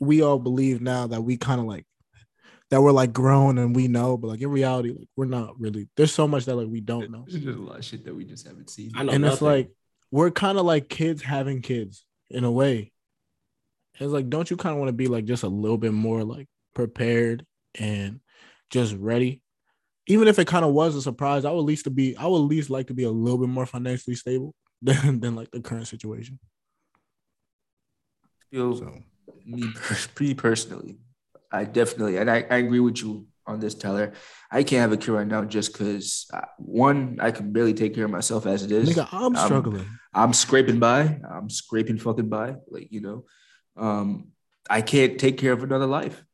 we 0.00 0.22
all 0.22 0.38
believe 0.38 0.80
now 0.80 1.06
that 1.06 1.22
we 1.22 1.36
kind 1.36 1.60
of 1.60 1.66
like 1.66 1.86
that 2.70 2.80
we're 2.80 2.92
like 2.92 3.12
grown 3.12 3.58
and 3.58 3.76
we 3.76 3.88
know, 3.88 4.16
but 4.16 4.28
like 4.28 4.40
in 4.40 4.50
reality, 4.50 4.90
like 4.90 5.08
we're 5.16 5.26
not 5.26 5.58
really. 5.60 5.88
There's 5.96 6.12
so 6.12 6.26
much 6.26 6.46
that 6.46 6.56
like 6.56 6.68
we 6.68 6.80
don't 6.80 7.10
know, 7.10 7.24
There's 7.28 7.44
just 7.44 7.58
a 7.58 7.60
lot 7.60 7.78
of 7.78 7.84
shit 7.84 8.04
that 8.04 8.14
we 8.14 8.24
just 8.24 8.46
haven't 8.46 8.70
seen. 8.70 8.92
I 8.94 9.04
know 9.04 9.12
and 9.12 9.24
it's 9.24 9.42
like 9.42 9.70
we're 10.10 10.30
kind 10.30 10.58
of 10.58 10.64
like 10.64 10.88
kids 10.88 11.22
having 11.22 11.62
kids 11.62 12.04
in 12.30 12.44
a 12.44 12.50
way. 12.50 12.92
It's 14.00 14.12
like, 14.12 14.28
don't 14.28 14.50
you 14.50 14.56
kind 14.56 14.72
of 14.72 14.78
want 14.78 14.88
to 14.88 14.94
be 14.94 15.06
like 15.06 15.24
just 15.24 15.44
a 15.44 15.48
little 15.48 15.78
bit 15.78 15.92
more 15.92 16.24
like 16.24 16.48
prepared 16.74 17.46
and 17.78 18.20
just 18.70 18.94
ready? 18.96 19.42
Even 20.06 20.28
if 20.28 20.38
it 20.38 20.46
kind 20.46 20.64
of 20.64 20.72
was 20.72 20.96
a 20.96 21.02
surprise, 21.02 21.44
I 21.44 21.50
would 21.50 21.60
at 21.60 21.64
least 21.64 21.84
to 21.84 21.90
be, 21.90 22.16
I 22.16 22.26
would 22.26 22.38
at 22.38 22.48
least 22.48 22.70
like 22.70 22.88
to 22.88 22.94
be 22.94 23.04
a 23.04 23.10
little 23.10 23.38
bit 23.38 23.48
more 23.48 23.66
financially 23.66 24.16
stable 24.16 24.54
than 24.84 25.20
than 25.20 25.34
like 25.34 25.50
the 25.50 25.60
current 25.60 25.88
situation. 25.88 26.38
feel 28.50 28.76
So 28.76 28.98
me, 29.46 29.72
me 30.20 30.34
personally, 30.34 30.98
I 31.50 31.64
definitely, 31.64 32.16
and 32.18 32.30
I, 32.30 32.44
I 32.50 32.56
agree 32.56 32.80
with 32.80 32.98
you 33.02 33.26
on 33.46 33.60
this, 33.60 33.74
Tyler. 33.74 34.12
I 34.50 34.62
can't 34.62 34.80
have 34.80 34.92
a 34.92 34.96
kid 34.96 35.12
right 35.12 35.26
now 35.26 35.44
just 35.44 35.72
because 35.72 36.30
one, 36.58 37.18
I 37.20 37.30
can 37.30 37.52
barely 37.52 37.74
take 37.74 37.94
care 37.94 38.04
of 38.04 38.10
myself 38.10 38.46
as 38.46 38.62
it 38.62 38.72
is. 38.72 38.88
nigga, 38.88 39.08
I'm 39.12 39.34
struggling. 39.36 39.86
I'm 40.14 40.32
scraping 40.32 40.78
by. 40.78 41.20
I'm 41.28 41.50
scraping 41.50 41.98
fucking 41.98 42.28
by. 42.28 42.56
Like, 42.68 42.88
you 42.90 43.00
know, 43.00 43.24
um, 43.76 44.28
I 44.70 44.80
can't 44.80 45.18
take 45.18 45.36
care 45.38 45.52
of 45.52 45.62
another 45.62 45.86
life. 45.86 46.24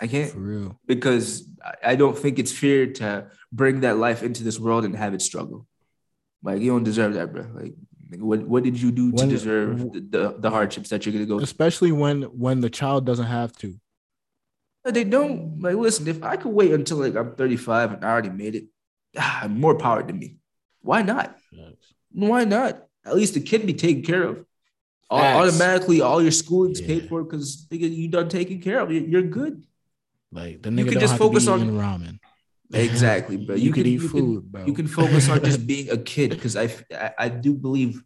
I 0.00 0.06
can't 0.06 0.30
For 0.30 0.38
real. 0.38 0.80
because 0.86 1.48
I 1.82 1.94
don't 1.96 2.18
think 2.18 2.38
it's 2.38 2.52
fair 2.52 2.92
to 2.94 3.30
bring 3.52 3.80
that 3.80 3.96
life 3.96 4.22
into 4.22 4.42
this 4.42 4.58
world 4.58 4.84
and 4.84 4.96
have 4.96 5.14
it 5.14 5.22
struggle. 5.22 5.66
Like, 6.44 6.60
you 6.60 6.70
don't 6.70 6.84
deserve 6.84 7.14
that, 7.14 7.32
bro. 7.32 7.46
Like, 7.52 7.74
what, 8.18 8.42
what 8.42 8.62
did 8.62 8.80
you 8.80 8.92
do 8.92 9.10
to 9.12 9.26
deserve 9.26 9.92
the, 9.92 10.00
the, 10.00 10.36
the 10.38 10.50
hardships 10.50 10.90
that 10.90 11.04
you're 11.04 11.12
going 11.12 11.24
to 11.24 11.28
go 11.28 11.38
through? 11.38 11.44
Especially 11.44 11.90
when 11.90 12.22
when 12.22 12.60
the 12.60 12.70
child 12.70 13.04
doesn't 13.04 13.26
have 13.26 13.52
to. 13.58 13.74
They 14.84 15.04
don't. 15.04 15.60
Like, 15.60 15.76
listen, 15.76 16.06
if 16.06 16.22
I 16.22 16.36
could 16.36 16.52
wait 16.52 16.72
until 16.72 16.98
like 16.98 17.16
I'm 17.16 17.34
35 17.34 17.92
and 17.94 18.04
I 18.04 18.10
already 18.10 18.28
made 18.28 18.54
it, 18.54 18.64
ah, 19.18 19.46
more 19.48 19.76
power 19.76 20.02
to 20.02 20.12
me. 20.12 20.36
Why 20.82 21.02
not? 21.02 21.36
Why 22.12 22.44
not? 22.44 22.86
At 23.04 23.16
least 23.16 23.34
the 23.34 23.40
kid 23.40 23.66
be 23.66 23.74
taken 23.74 24.02
care 24.02 24.22
of. 24.22 24.44
Automatically, 25.10 26.00
all 26.00 26.22
your 26.22 26.32
schooling's 26.32 26.80
yeah. 26.80 26.86
paid 26.86 27.08
for 27.08 27.22
because 27.22 27.66
you 27.70 28.08
done 28.08 28.28
taking 28.28 28.60
care 28.60 28.80
of. 28.80 28.92
You're 28.92 29.22
good. 29.22 29.64
Like 30.32 30.62
the 30.62 30.70
nigga 30.70 30.78
you 30.78 30.90
can 30.92 31.00
just 31.00 31.16
focus 31.16 31.46
on 31.46 31.60
ramen. 31.70 32.18
Exactly, 32.72 33.36
bro. 33.36 33.54
You, 33.56 33.64
you 33.64 33.72
can 33.72 33.86
eat 33.86 34.02
you 34.02 34.08
food, 34.08 34.42
can, 34.42 34.50
bro. 34.50 34.66
You 34.66 34.72
can 34.72 34.86
focus 34.86 35.28
on 35.28 35.42
just 35.44 35.66
being 35.72 35.90
a 35.90 35.98
kid 35.98 36.30
because 36.30 36.56
I, 36.56 36.74
I, 36.92 37.12
I 37.18 37.28
do 37.28 37.54
believe 37.54 38.02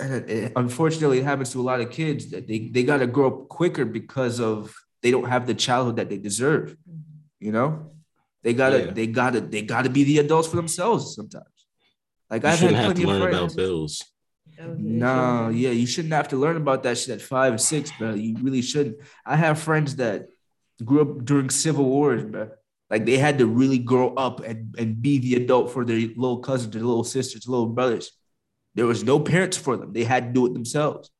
and 0.00 0.52
unfortunately 0.56 1.18
it 1.18 1.24
happens 1.24 1.50
to 1.50 1.60
a 1.60 1.62
lot 1.62 1.80
of 1.80 1.90
kids 1.90 2.30
that 2.30 2.46
they, 2.46 2.68
they 2.68 2.84
got 2.84 2.98
to 2.98 3.06
grow 3.06 3.26
up 3.26 3.48
quicker 3.48 3.84
because 3.84 4.40
of 4.40 4.74
they 5.02 5.10
don't 5.10 5.28
have 5.28 5.46
the 5.46 5.54
childhood 5.54 5.96
that 5.96 6.08
they 6.08 6.18
deserve 6.18 6.76
mm-hmm. 6.88 7.00
you 7.40 7.52
know? 7.52 7.90
They 8.42 8.54
gotta 8.54 8.86
yeah. 8.86 8.90
they 8.92 9.06
gotta 9.08 9.40
they 9.40 9.62
gotta 9.62 9.90
be 9.90 10.04
the 10.04 10.18
adults 10.18 10.46
for 10.48 10.56
themselves 10.56 11.16
sometimes. 11.16 11.44
Like 12.30 12.44
i 12.44 12.50
have 12.50 12.70
had 12.70 12.84
plenty 12.84 13.02
of 13.02 13.20
friends 13.20 13.36
about 13.36 13.56
bills. 13.56 14.04
Oh, 14.60 14.74
no 14.78 15.48
yeah 15.48 15.70
you 15.70 15.86
shouldn't 15.86 16.14
have 16.14 16.28
to 16.28 16.36
learn 16.36 16.56
about 16.56 16.82
that 16.84 16.98
shit 16.98 17.10
at 17.10 17.20
five 17.20 17.54
or 17.54 17.58
six 17.58 17.90
bro. 17.98 18.14
You 18.14 18.36
really 18.40 18.62
shouldn't. 18.62 18.98
I 19.26 19.36
have 19.36 19.58
friends 19.58 19.96
that 19.96 20.28
grew 20.84 21.02
up 21.02 21.24
during 21.24 21.50
civil 21.50 21.84
wars 21.84 22.22
bro 22.24 22.50
like 22.90 23.04
they 23.04 23.18
had 23.18 23.38
to 23.38 23.46
really 23.46 23.78
grow 23.78 24.14
up 24.14 24.40
and, 24.40 24.74
and 24.78 25.02
be 25.02 25.18
the 25.18 25.34
adult 25.36 25.72
for 25.72 25.84
their 25.84 25.96
little 25.96 26.38
cousins 26.38 26.72
their 26.72 26.82
little 26.82 27.04
sisters 27.04 27.48
little 27.48 27.66
brothers 27.66 28.12
there 28.78 28.86
was 28.86 29.02
no 29.02 29.18
parents 29.18 29.56
for 29.56 29.76
them. 29.76 29.92
They 29.92 30.04
had 30.04 30.26
to 30.26 30.32
do 30.32 30.46
it 30.46 30.52
themselves. 30.52 31.10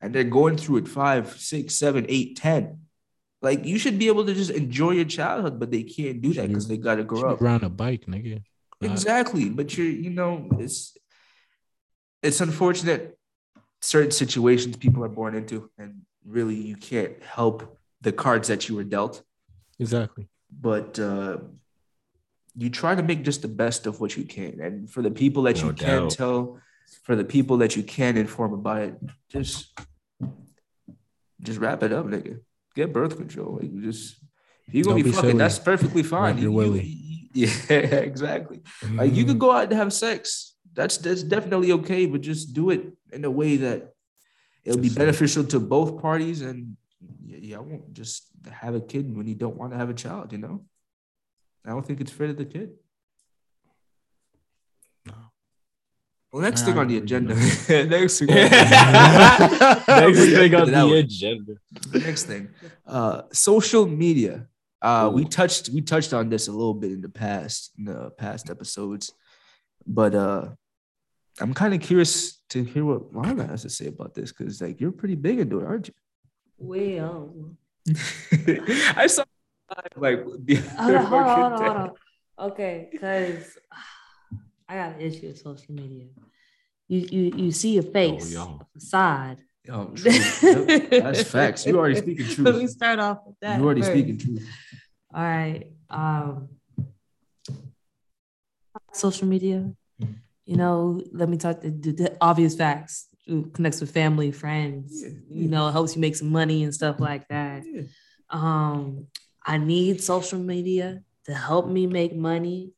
And 0.00 0.12
they're 0.12 0.24
going 0.24 0.56
through 0.56 0.78
it 0.78 0.88
five, 0.88 1.38
six, 1.38 1.76
seven, 1.76 2.06
eight, 2.08 2.36
ten. 2.36 2.80
Like 3.40 3.64
you 3.64 3.78
should 3.78 4.00
be 4.00 4.08
able 4.08 4.26
to 4.26 4.34
just 4.34 4.50
enjoy 4.50 4.92
your 4.92 5.04
childhood, 5.04 5.60
but 5.60 5.70
they 5.70 5.84
can't 5.84 6.20
do 6.20 6.32
that 6.34 6.48
because 6.48 6.66
they 6.66 6.76
got 6.76 6.96
to 6.96 7.04
grow 7.04 7.30
up. 7.30 7.40
Around 7.40 7.62
a 7.62 7.68
bike, 7.68 8.06
nigga. 8.06 8.42
Exactly, 8.80 9.48
but 9.48 9.78
you're, 9.78 9.86
you 9.86 10.10
know, 10.10 10.48
it's 10.58 10.96
it's 12.22 12.40
unfortunate 12.40 13.16
certain 13.80 14.10
situations 14.10 14.76
people 14.76 15.04
are 15.04 15.08
born 15.08 15.36
into, 15.36 15.70
and 15.78 16.02
really 16.26 16.56
you 16.56 16.76
can't 16.76 17.22
help 17.22 17.78
the 18.00 18.12
cards 18.12 18.48
that 18.48 18.68
you 18.68 18.74
were 18.74 18.84
dealt. 18.84 19.22
Exactly. 19.78 20.26
But 20.60 20.98
uh, 20.98 21.38
you 22.56 22.70
try 22.70 22.94
to 22.94 23.02
make 23.02 23.24
just 23.24 23.42
the 23.42 23.48
best 23.48 23.86
of 23.86 24.00
what 24.00 24.16
you 24.16 24.24
can, 24.24 24.60
and 24.60 24.90
for 24.90 25.02
the 25.02 25.10
people 25.10 25.42
that 25.44 25.56
no 25.56 25.66
you 25.66 25.72
doubt. 25.72 25.86
can 25.86 26.08
tell 26.08 26.60
for 27.02 27.16
the 27.16 27.24
people 27.24 27.58
that 27.58 27.76
you 27.76 27.82
can 27.82 28.16
inform 28.16 28.52
about 28.52 28.82
it, 28.82 28.94
just 29.28 29.72
just 31.42 31.58
wrap 31.58 31.82
it 31.82 31.92
up, 31.92 32.06
nigga. 32.06 32.40
Get 32.74 32.92
birth 32.92 33.16
control. 33.16 33.58
Like 33.60 33.74
just 33.82 34.16
if 34.68 34.74
you're 34.74 34.84
gonna 34.84 34.96
be, 34.96 35.02
be 35.02 35.10
fucking, 35.10 35.30
silly. 35.30 35.38
that's 35.38 35.58
perfectly 35.58 36.02
fine. 36.02 36.38
You, 36.38 36.72
you, 36.72 37.10
yeah, 37.34 37.48
exactly. 37.68 38.58
Mm-hmm. 38.58 38.98
Like 38.98 39.14
you 39.14 39.24
could 39.24 39.38
go 39.38 39.52
out 39.52 39.64
and 39.64 39.72
have 39.72 39.92
sex. 39.92 40.54
That's 40.72 40.96
that's 40.98 41.22
definitely 41.22 41.72
okay, 41.72 42.06
but 42.06 42.20
just 42.20 42.54
do 42.54 42.70
it 42.70 42.92
in 43.12 43.24
a 43.24 43.30
way 43.30 43.56
that 43.58 43.94
it'll 44.64 44.80
be 44.80 44.88
beneficial 44.88 45.44
to 45.44 45.60
both 45.60 46.00
parties. 46.00 46.42
And 46.42 46.76
yeah, 47.24 47.38
yeah, 47.40 47.56
I 47.58 47.60
won't 47.60 47.92
just 47.92 48.28
have 48.50 48.74
a 48.74 48.80
kid 48.80 49.14
when 49.16 49.26
you 49.26 49.34
don't 49.34 49.56
want 49.56 49.72
to 49.72 49.78
have 49.78 49.90
a 49.90 49.94
child. 49.94 50.32
You 50.32 50.38
know, 50.38 50.64
I 51.64 51.70
don't 51.70 51.86
think 51.86 52.00
it's 52.00 52.12
fair 52.12 52.28
to 52.28 52.34
the 52.34 52.44
kid. 52.44 52.72
Well, 56.32 56.42
next 56.48 56.62
thing 56.62 56.76
on 56.78 56.88
the 56.92 56.98
agenda. 56.98 57.34
next 57.34 57.66
thing. 57.68 57.86
next 57.88 58.18
thing 58.18 60.54
on 60.54 60.70
the 60.70 60.98
agenda. 60.98 61.54
Next 61.92 62.24
thing, 62.24 62.48
uh, 62.86 63.22
social 63.32 63.86
media. 63.86 64.48
Uh, 64.82 65.10
we 65.14 65.24
touched 65.24 65.70
we 65.70 65.80
touched 65.80 66.12
on 66.12 66.28
this 66.28 66.48
a 66.48 66.52
little 66.52 66.74
bit 66.74 66.92
in 66.92 67.00
the 67.00 67.08
past 67.08 67.70
in 67.78 67.84
the 67.84 68.10
past 68.10 68.50
episodes, 68.50 69.12
but 69.86 70.14
uh, 70.14 70.48
I'm 71.40 71.54
kind 71.54 71.72
of 71.72 71.80
curious 71.80 72.42
to 72.50 72.62
hear 72.62 72.84
what 72.84 73.14
Lana 73.14 73.46
has 73.46 73.62
to 73.62 73.70
say 73.70 73.86
about 73.86 74.14
this 74.14 74.30
because 74.30 74.60
like 74.60 74.80
you're 74.80 74.92
pretty 74.92 75.14
big 75.14 75.40
into 75.40 75.60
it, 75.60 75.66
aren't 75.66 75.88
you? 75.88 75.94
Well, 76.58 77.56
I 78.96 79.06
saw 79.06 79.24
like 79.96 80.24
the 80.44 80.54
hold 80.78 80.94
on, 80.94 81.04
hold 81.04 81.22
on, 81.22 81.38
hold 81.38 81.52
on, 81.52 81.62
hold 81.62 81.76
on. 81.76 81.92
Okay, 82.50 82.88
because 82.90 83.58
I 84.68 84.76
got 84.76 84.94
an 84.94 85.00
issue 85.00 85.28
with 85.28 85.38
social 85.38 85.74
media. 85.74 86.06
You 86.88 86.98
you 87.10 87.22
you 87.36 87.52
see 87.52 87.78
a 87.78 87.82
oh, 87.82 87.90
face, 87.90 88.34
oh, 88.36 88.60
facade. 88.72 89.38
Oh, 89.70 89.92
That's 89.96 91.22
facts. 91.30 91.64
You 91.66 91.78
already 91.78 91.96
speaking 91.96 92.26
truth. 92.26 92.38
Let 92.40 92.56
me 92.56 92.66
start 92.66 92.98
off 92.98 93.20
with 93.26 93.36
that. 93.40 93.58
You 93.58 93.64
already 93.64 93.80
first. 93.80 93.92
speaking 93.92 94.18
truth. 94.18 94.46
All 95.14 95.22
right. 95.22 95.64
Um, 95.88 96.48
social 98.92 99.26
media. 99.26 99.70
You 100.44 100.56
know, 100.56 101.00
let 101.12 101.30
me 101.30 101.38
talk 101.38 101.62
the, 101.62 101.70
the 101.70 102.16
obvious 102.20 102.54
facts. 102.54 103.08
Connects 103.26 103.80
with 103.80 103.90
family, 103.90 104.32
friends. 104.32 105.02
Yeah, 105.02 105.10
yeah. 105.28 105.42
You 105.42 105.48
know, 105.48 105.68
helps 105.70 105.94
you 105.94 106.00
make 106.00 106.16
some 106.16 106.30
money 106.30 106.64
and 106.64 106.74
stuff 106.74 107.00
like 107.00 107.26
that. 107.28 107.62
Yeah. 107.64 107.82
Um, 108.30 109.06
I 109.46 109.58
need 109.58 110.02
social 110.02 110.38
media 110.38 111.00
to 111.26 111.34
help 111.34 111.68
me 111.68 111.86
make 111.86 112.14
money. 112.14 112.72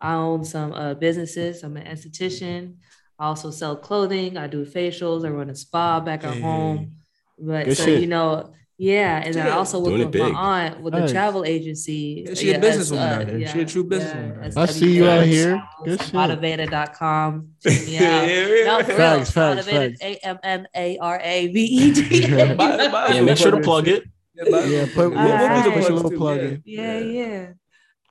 I 0.00 0.14
own 0.14 0.44
some 0.44 0.72
uh, 0.72 0.94
businesses. 0.94 1.62
I'm 1.62 1.76
an 1.76 1.86
esthetician. 1.86 2.76
I 3.18 3.26
also 3.26 3.50
sell 3.50 3.76
clothing. 3.76 4.38
I 4.38 4.46
do 4.46 4.64
facials. 4.64 5.26
I 5.26 5.30
run 5.30 5.50
a 5.50 5.54
spa 5.54 6.00
back 6.00 6.24
at 6.24 6.40
home. 6.40 6.92
But 7.38 7.76
so 7.76 7.84
shit. 7.84 8.00
you 8.00 8.06
know, 8.06 8.54
yeah, 8.80 9.22
and 9.22 9.34
then 9.34 9.46
I 9.46 9.50
also 9.50 9.78
work 9.78 9.92
with 9.98 10.10
big. 10.10 10.22
my 10.32 10.64
aunt 10.64 10.80
with 10.80 10.94
the 10.94 11.06
travel 11.06 11.44
agency. 11.44 12.24
Yeah, 12.26 12.34
she 12.34 12.50
yeah, 12.50 12.56
a 12.56 12.60
businesswoman 12.60 12.96
uh, 12.96 13.20
out 13.20 13.28
here. 13.28 13.38
Yeah, 13.38 13.52
she 13.52 13.60
a 13.60 13.66
true 13.66 13.84
businesswoman. 13.84 14.54
Yeah, 14.54 14.62
I 14.62 14.66
see 14.66 14.96
you 14.96 15.06
out 15.06 15.26
here. 15.26 15.62
Good 15.84 16.00
shit. 16.00 16.14
Motivated.com. 16.14 17.50
Check 17.62 17.86
me 17.86 17.98
out. 17.98 18.02
yeah, 18.02 18.64
no, 18.64 18.78
for 18.78 18.94
facts, 18.94 19.36
real. 19.36 19.54
Facts, 19.54 19.66
Motivated. 19.66 19.98
A 20.00 20.26
M 20.26 20.38
M 20.42 20.66
A 20.74 20.96
R 20.96 21.20
A 21.22 21.48
V 21.48 21.62
E 21.62 21.92
D. 21.92 22.26
Yeah, 22.30 23.20
make 23.20 23.36
sure 23.36 23.50
to 23.50 23.60
plug 23.60 23.86
it. 23.86 24.04
Yeah, 24.34 24.64
yeah 24.64 24.86
put, 24.86 25.10
we'll, 25.10 25.18
we'll 25.18 25.86
a 25.86 25.92
little 25.92 26.10
plug 26.12 26.38
in. 26.38 26.62
Yeah, 26.64 26.98
yeah. 27.00 27.46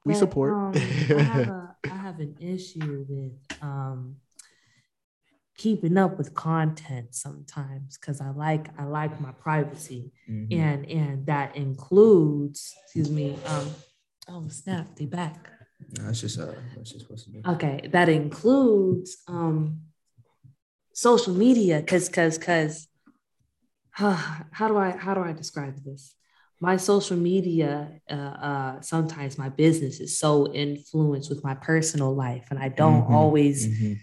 We 0.06 0.14
support. 0.14 0.54
Um, 0.54 0.74
I, 0.76 1.22
have 1.24 1.76
have 1.84 2.20
an 2.20 2.36
issue 2.40 3.06
with 3.10 3.34
um 3.62 4.18
keeping 5.60 5.98
up 5.98 6.18
with 6.18 6.34
content 6.34 7.14
sometimes 7.14 7.98
because 7.98 8.22
I 8.22 8.30
like 8.30 8.70
I 8.80 8.86
like 8.86 9.20
my 9.20 9.34
privacy. 9.34 10.14
Mm-hmm. 10.30 10.60
and 10.60 10.86
and 10.86 11.26
that 11.26 11.56
includes 11.56 12.76
excuse 12.84 13.12
me 13.12 13.36
um 13.46 13.68
oh 14.30 14.48
snap 14.48 14.88
they 14.96 15.06
back. 15.06 15.52
That's 15.92 16.22
just 16.22 16.40
uh 16.40 16.54
that's 16.76 16.92
just 16.92 17.04
supposed 17.06 17.26
to 17.26 17.32
be 17.32 17.42
okay 17.46 17.90
that 17.92 18.08
includes 18.10 19.18
um 19.28 19.82
social 20.94 21.34
media 21.34 21.80
because 21.82 22.08
because 22.08 22.38
because 22.38 22.88
uh, 24.00 24.14
how 24.52 24.68
do 24.70 24.78
I 24.78 24.92
how 24.92 25.14
do 25.14 25.22
I 25.22 25.34
describe 25.34 25.84
this? 25.84 26.16
My 26.62 26.78
social 26.78 27.18
media 27.18 28.00
uh, 28.10 28.36
uh, 28.50 28.82
sometimes 28.82 29.38
my 29.38 29.50
business 29.50 30.00
is 30.00 30.18
so 30.18 30.54
influenced 30.54 31.30
with 31.30 31.44
my 31.44 31.56
personal 31.56 32.14
life 32.14 32.48
and 32.50 32.60
i 32.60 32.68
don't 32.68 33.04
mm-hmm, 33.04 33.14
always 33.14 33.66
mm-hmm 33.66 33.94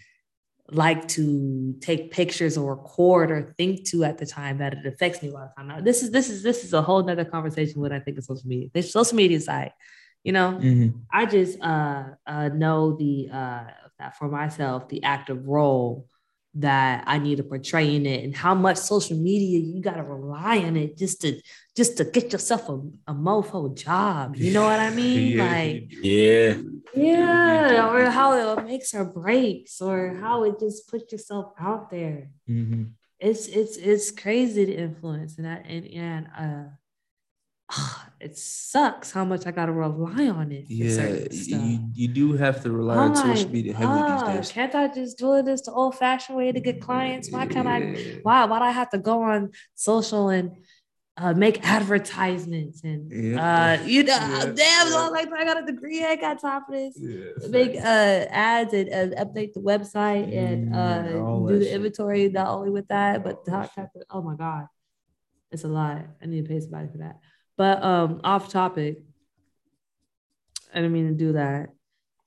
like 0.70 1.06
to 1.06 1.74
take 1.80 2.10
pictures 2.10 2.56
or 2.56 2.74
record 2.74 3.30
or 3.30 3.54
think 3.56 3.84
to 3.88 4.04
at 4.04 4.18
the 4.18 4.26
time 4.26 4.58
that 4.58 4.72
it 4.74 4.86
affects 4.86 5.22
me 5.22 5.28
a 5.28 5.32
lot 5.32 5.44
of 5.44 5.56
time. 5.56 5.68
Now, 5.68 5.80
this 5.80 6.02
is 6.02 6.10
this 6.10 6.28
is 6.28 6.42
this 6.42 6.64
is 6.64 6.72
a 6.72 6.82
whole 6.82 7.02
nother 7.02 7.24
conversation 7.24 7.80
when 7.80 7.92
I 7.92 8.00
think 8.00 8.18
of 8.18 8.24
social 8.24 8.48
media. 8.48 8.68
The 8.72 8.82
social 8.82 9.16
media 9.16 9.40
side, 9.40 9.72
you 10.24 10.32
know, 10.32 10.58
mm-hmm. 10.60 10.98
I 11.12 11.26
just 11.26 11.60
uh, 11.60 12.04
uh, 12.26 12.48
know 12.48 12.96
the 12.96 13.28
uh, 13.32 13.64
that 13.98 14.16
for 14.18 14.28
myself 14.28 14.88
the 14.88 15.02
active 15.04 15.46
role 15.46 16.08
that 16.54 17.04
I 17.06 17.18
need 17.18 17.36
to 17.36 17.42
portray 17.42 17.94
in 17.94 18.06
it 18.06 18.24
and 18.24 18.34
how 18.34 18.54
much 18.54 18.78
social 18.78 19.16
media 19.16 19.58
you 19.58 19.82
got 19.82 19.96
to 19.96 20.02
rely 20.02 20.58
on 20.58 20.76
it 20.76 20.96
just 20.96 21.20
to 21.20 21.40
just 21.76 21.98
to 21.98 22.04
get 22.04 22.32
yourself 22.32 22.68
a, 22.68 22.80
a 23.08 23.14
mofo 23.14 23.74
job. 23.76 24.36
You 24.36 24.52
know 24.52 24.64
what 24.64 24.80
I 24.80 24.90
mean? 25.02 25.36
yeah. 25.36 25.44
Like 25.44 25.92
yeah. 26.02 26.54
Yeah, 26.94 27.92
or 27.92 28.06
how 28.06 28.32
it 28.58 28.64
makes 28.64 28.94
or 28.94 29.04
breaks 29.04 29.82
or 29.82 30.16
how 30.18 30.44
it 30.44 30.58
just 30.58 30.88
puts 30.88 31.12
yourself 31.12 31.52
out 31.60 31.90
there. 31.90 32.30
Mm-hmm. 32.48 32.84
It's 33.20 33.46
it's 33.48 33.76
it's 33.76 34.10
crazy 34.10 34.66
to 34.66 34.72
influence 34.72 35.36
and 35.36 35.46
that 35.46 35.64
and 35.66 35.86
and 35.86 36.28
uh 36.38 36.64
it 38.20 38.38
sucks 38.38 39.10
how 39.10 39.24
much 39.24 39.46
I 39.46 39.50
gotta 39.50 39.72
rely 39.72 40.28
on 40.28 40.52
it. 40.52 40.66
Yeah, 40.68 41.26
you, 41.30 41.90
you 41.92 42.08
do 42.08 42.32
have 42.34 42.62
to 42.62 42.70
rely 42.70 42.96
on 42.96 43.16
social 43.16 43.50
media 43.50 43.74
heavily 43.74 44.10
these 44.12 44.22
days. 44.22 44.52
Can't 44.52 44.74
I 44.74 44.88
just 44.88 45.18
do 45.18 45.42
this 45.42 45.62
the 45.62 45.72
old 45.72 45.96
fashioned 45.96 46.38
way 46.38 46.52
to 46.52 46.60
get 46.60 46.80
clients? 46.80 47.30
Why 47.30 47.46
can't 47.46 47.66
I? 47.66 48.20
Why 48.22 48.44
why 48.44 48.58
do 48.60 48.64
I 48.64 48.70
have 48.70 48.90
to 48.90 48.98
go 48.98 49.22
on 49.22 49.50
social 49.74 50.28
and 50.28 50.52
uh, 51.18 51.32
make 51.32 51.66
advertisements 51.66 52.84
and 52.84 53.10
yeah. 53.10 53.78
uh, 53.80 53.84
you 53.84 54.04
know, 54.04 54.12
yeah. 54.16 54.44
damn, 54.54 54.92
yeah. 54.92 55.08
like 55.10 55.32
I 55.32 55.44
got 55.44 55.62
a 55.62 55.66
degree, 55.66 56.04
I 56.04 56.16
got 56.16 56.40
time 56.40 56.62
for 56.66 56.72
this. 56.72 56.94
Yeah, 56.98 57.48
make 57.48 57.74
uh, 57.76 58.26
ads 58.30 58.74
and 58.74 58.92
uh, 58.92 59.24
update 59.24 59.54
the 59.54 59.60
website 59.60 60.36
and 60.36 60.74
uh, 60.74 61.02
do 61.02 61.58
the 61.58 61.64
shit. 61.64 61.74
inventory. 61.74 62.28
Not 62.28 62.48
only 62.48 62.70
with 62.70 62.88
that, 62.88 63.24
but 63.24 63.46
talk, 63.46 63.74
talk, 63.74 63.88
oh 64.10 64.20
my 64.20 64.34
god, 64.34 64.66
it's 65.50 65.64
a 65.64 65.68
lot. 65.68 66.02
I 66.22 66.26
need 66.26 66.44
to 66.44 66.48
pay 66.48 66.60
somebody 66.60 66.88
for 66.88 66.98
that. 66.98 67.20
But 67.56 67.82
um, 67.82 68.20
off 68.22 68.50
topic. 68.50 68.98
I 70.72 70.80
didn't 70.80 70.92
mean 70.92 71.08
to 71.08 71.14
do 71.14 71.32
that. 71.32 71.70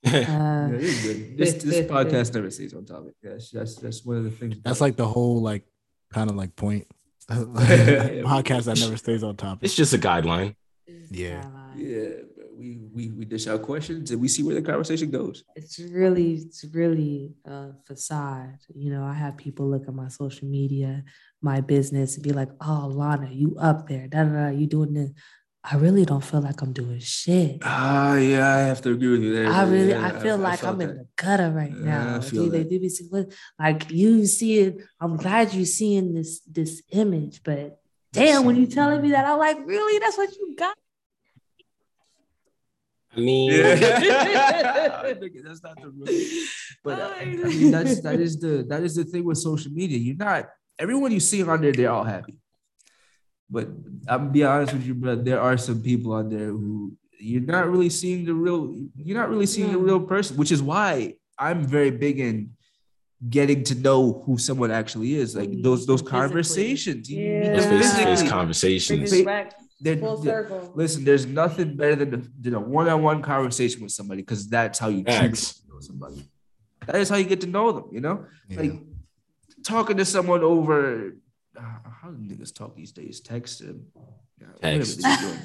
Uh, 0.02 0.68
Yeah, 0.72 1.02
good. 1.02 1.36
This, 1.36 1.54
this 1.62 1.86
podcast 1.86 2.34
never 2.34 2.50
stays 2.50 2.74
on 2.74 2.86
topic. 2.86 3.12
That's 3.22 3.50
that's 3.50 3.76
that's 3.76 4.04
one 4.04 4.16
of 4.16 4.24
the 4.24 4.30
things. 4.30 4.56
That's 4.64 4.80
like 4.80 4.96
the 4.96 5.06
whole 5.06 5.42
like 5.42 5.64
kind 6.12 6.30
of 6.30 6.36
like 6.36 6.56
point. 6.56 6.88
Podcast 7.30 8.64
that 8.64 8.80
never 8.80 8.96
stays 8.96 9.22
on 9.22 9.36
topic. 9.36 9.64
It's 9.64 9.74
just 9.74 9.92
a 9.92 9.98
guideline. 9.98 10.54
Yeah. 11.10 11.44
yeah, 11.76 12.08
we 12.56 12.78
we 12.92 13.08
we 13.10 13.24
dish 13.24 13.46
out 13.46 13.62
questions 13.62 14.10
and 14.10 14.20
we 14.20 14.28
see 14.28 14.42
where 14.42 14.54
the 14.54 14.62
conversation 14.62 15.10
goes. 15.10 15.44
It's 15.56 15.78
really, 15.78 16.34
it's 16.34 16.64
really 16.72 17.34
a 17.44 17.72
facade. 17.86 18.58
You 18.74 18.92
know, 18.92 19.04
I 19.04 19.14
have 19.14 19.36
people 19.36 19.68
look 19.68 19.88
at 19.88 19.94
my 19.94 20.08
social 20.08 20.46
media, 20.48 21.04
my 21.42 21.60
business, 21.60 22.14
and 22.14 22.22
be 22.22 22.32
like, 22.32 22.50
"Oh, 22.60 22.90
Lana, 22.92 23.30
you 23.30 23.56
up 23.58 23.88
there? 23.88 24.06
Da 24.08 24.24
da 24.24 24.30
da. 24.30 24.48
You 24.48 24.66
doing 24.66 24.94
this?" 24.94 25.10
I 25.62 25.76
really 25.76 26.06
don't 26.06 26.24
feel 26.24 26.40
like 26.40 26.62
I'm 26.62 26.72
doing 26.72 27.00
shit. 27.00 27.58
Ah, 27.62 28.16
yeah, 28.16 28.48
I 28.56 28.58
have 28.60 28.80
to 28.82 28.92
agree 28.92 29.08
with 29.10 29.22
you 29.22 29.34
there. 29.34 29.48
I 29.52 29.64
really, 29.64 29.90
Yeah, 29.90 30.06
I 30.06 30.18
feel 30.18 30.38
like 30.38 30.60
felt 30.60 30.76
I'm 30.76 30.80
in 30.80 30.88
the 30.96 31.06
gutter 31.16 31.50
right 31.50 31.70
Yeah, 31.70 31.84
now. 31.84 32.16
I 32.16 32.20
feel 32.20 32.44
Dude, 32.44 32.52
they 32.52 32.62
that. 32.62 32.70
do 32.70 32.80
be 32.80 32.88
see- 32.88 33.06
what- 33.10 33.32
like 33.58 33.90
you 33.90 34.24
see 34.26 34.58
it. 34.60 34.78
I'm 35.00 35.16
glad 35.18 35.52
you're 35.52 35.66
seeing 35.66 36.14
this 36.14 36.40
this 36.50 36.82
image, 36.92 37.42
but 37.44 37.78
damn, 38.12 38.44
when 38.46 38.56
you 38.56 38.66
telling 38.66 39.02
me 39.02 39.10
that, 39.10 39.26
I'm 39.26 39.38
like, 39.38 39.58
really? 39.66 39.98
That's 39.98 40.16
what 40.16 40.30
you 40.34 40.56
got? 40.56 40.76
I 43.16 43.20
mean, 43.20 43.52
Yeah. 43.52 43.74
That's 45.44 45.62
not 45.62 45.76
the 45.80 45.90
rule. 45.90 46.06
But 46.82 47.00
uh, 47.00 47.12
I 47.20 47.24
mean, 47.26 47.70
that's 47.70 48.00
that 48.00 48.18
is 48.20 48.38
the 48.40 48.64
that 48.68 48.82
is 48.82 48.94
the 48.94 49.04
thing 49.04 49.24
with 49.24 49.36
social 49.38 49.72
media. 49.72 49.98
You're 49.98 50.16
not 50.16 50.46
everyone 50.78 51.12
you 51.12 51.20
see 51.20 51.42
on 51.42 51.60
there, 51.60 51.72
they're 51.72 51.90
all 51.90 52.04
happy. 52.04 52.36
But 53.50 53.68
I'm 54.08 54.30
be 54.30 54.44
honest 54.44 54.72
with 54.72 54.86
you, 54.86 54.94
but 54.94 55.24
There 55.24 55.40
are 55.40 55.56
some 55.58 55.82
people 55.82 56.14
out 56.14 56.30
there 56.30 56.46
who 56.48 56.92
you're 57.18 57.42
not 57.42 57.68
really 57.68 57.90
seeing 57.90 58.24
the 58.24 58.32
real. 58.34 58.74
You're 58.96 59.18
not 59.18 59.28
really 59.28 59.46
seeing 59.46 59.72
the 59.72 59.78
real 59.78 60.00
person, 60.00 60.36
which 60.36 60.52
is 60.52 60.62
why 60.62 61.14
I'm 61.38 61.64
very 61.64 61.90
big 61.90 62.20
in 62.20 62.50
getting 63.28 63.62
to 63.64 63.74
know 63.74 64.22
who 64.24 64.38
someone 64.38 64.70
actually 64.70 65.14
is. 65.14 65.36
Like 65.36 65.50
Who 65.50 65.62
those 65.62 65.80
you 65.80 65.86
those 65.86 66.00
physically. 66.00 66.20
conversations. 66.20 67.10
You 67.10 67.22
Yeah. 67.24 67.60
them 67.60 67.78
face 67.78 67.90
to 67.90 68.04
face 68.04 68.22
conversations. 68.30 69.10
Fa- 69.22 69.50
They're- 69.82 69.96
full 69.98 70.16
they're- 70.18 70.48
circle. 70.48 70.72
Listen, 70.74 71.04
there's 71.04 71.26
nothing 71.26 71.76
better 71.76 71.96
than 71.96 72.14
a, 72.14 72.22
than 72.42 72.54
a 72.54 72.60
one-on-one 72.60 73.20
conversation 73.22 73.82
with 73.82 73.92
somebody 73.92 74.22
because 74.22 74.48
that's 74.48 74.78
how 74.78 74.88
you 74.88 75.02
truly 75.04 75.18
Facts. 75.18 75.52
get 75.52 75.66
to 75.66 75.74
know 75.74 75.80
somebody. 75.80 76.22
That 76.86 76.96
is 76.96 77.08
how 77.10 77.16
you 77.16 77.24
get 77.24 77.40
to 77.42 77.46
know 77.46 77.72
them. 77.72 77.84
You 77.92 78.00
know, 78.00 78.24
Yeah. 78.48 78.60
like 78.60 78.74
talking 79.64 79.96
to 79.98 80.04
someone 80.04 80.42
over. 80.42 81.14
Uh, 81.56 81.62
how 82.00 82.10
do 82.10 82.16
niggas 82.34 82.54
talk 82.54 82.76
these 82.76 82.92
days? 82.92 83.20
Text, 83.20 83.60
and, 83.60 83.84
yeah, 84.40 84.46
Text. 84.60 85.02
they 85.02 85.16
be 85.16 85.20
doing. 85.20 85.38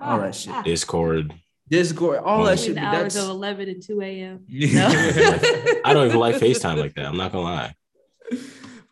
all 0.00 0.18
that 0.20 0.34
shit. 0.34 0.54
Discord. 0.64 1.34
Discord, 1.68 2.18
all 2.18 2.44
that 2.44 2.58
shit. 2.58 2.74
Between 2.74 2.84
but 2.84 2.90
the 2.90 2.96
hours 3.04 3.14
That's 3.14 3.24
of 3.26 3.30
11 3.30 3.68
and 3.68 3.82
2 3.82 4.00
a.m. 4.02 4.44
No. 4.48 4.86
I 5.84 5.92
don't 5.92 6.06
even 6.06 6.18
like 6.18 6.36
FaceTime 6.36 6.78
like 6.78 6.94
that. 6.94 7.06
I'm 7.06 7.16
not 7.16 7.30
gonna 7.32 7.44
lie. 7.44 7.74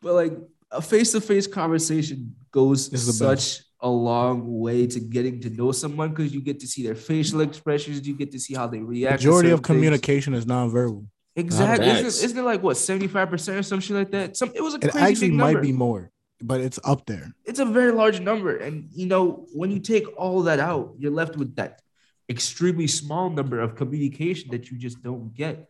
but 0.01 0.15
like 0.15 0.33
a 0.71 0.81
face-to-face 0.83 1.47
conversation 1.49 2.37
goes 2.53 2.89
Is 2.93 3.07
the 3.07 3.13
such 3.13 3.63
a 3.81 3.89
long 3.89 4.59
way 4.61 4.87
to 4.87 5.01
getting 5.01 5.41
to 5.41 5.51
know 5.51 5.73
someone 5.73 6.11
because 6.11 6.33
you 6.35 6.41
get 6.41 6.61
to 6.61 6.67
see 6.69 6.83
their 6.85 6.95
facial 6.95 7.41
expressions, 7.41 8.07
you 8.07 8.15
get 8.15 8.31
to 8.33 8.39
see 8.41 8.55
how 8.55 8.67
they 8.67 8.79
react. 8.81 9.23
to 9.23 9.27
Majority 9.29 9.51
of 9.51 9.59
certain 9.59 9.65
things. 9.65 9.67
communication 9.67 10.35
is 10.35 10.47
nonverbal. 10.47 11.07
Exactly. 11.37 11.87
Facts. 11.87 12.01
Isn't, 12.01 12.25
isn't 12.27 12.39
it 12.39 12.43
like 12.43 12.63
what 12.63 12.77
seventy 12.77 13.07
five 13.07 13.29
percent 13.31 13.59
or 13.59 13.63
some 13.63 13.81
shit 13.81 13.97
like 13.97 14.11
that? 14.13 14.37
Some 14.37 14.51
it 14.55 14.61
was 14.61 14.75
a 14.75 14.79
It 14.79 14.91
crazy 14.91 14.99
actually 14.99 15.29
big 15.31 15.37
might 15.39 15.63
be 15.63 15.73
more, 15.73 16.11
but 16.41 16.61
it's 16.61 16.79
up 16.85 17.07
there. 17.07 17.35
It's 17.45 17.59
a 17.59 17.65
very 17.65 17.93
large 17.93 18.21
number, 18.21 18.57
and 18.57 18.89
you 18.93 19.07
know 19.07 19.47
when 19.55 19.71
you 19.71 19.81
take 19.81 20.07
all 20.17 20.43
that 20.43 20.61
out, 20.61 20.95
you're 20.99 21.13
left 21.13 21.37
with 21.37 21.57
that 21.57 21.83
extremely 22.29 22.87
small 22.87 23.31
number 23.31 23.61
of 23.61 23.75
communication 23.75 24.51
that 24.51 24.71
you 24.71 24.79
just 24.79 25.03
don't 25.03 25.35
get. 25.35 25.67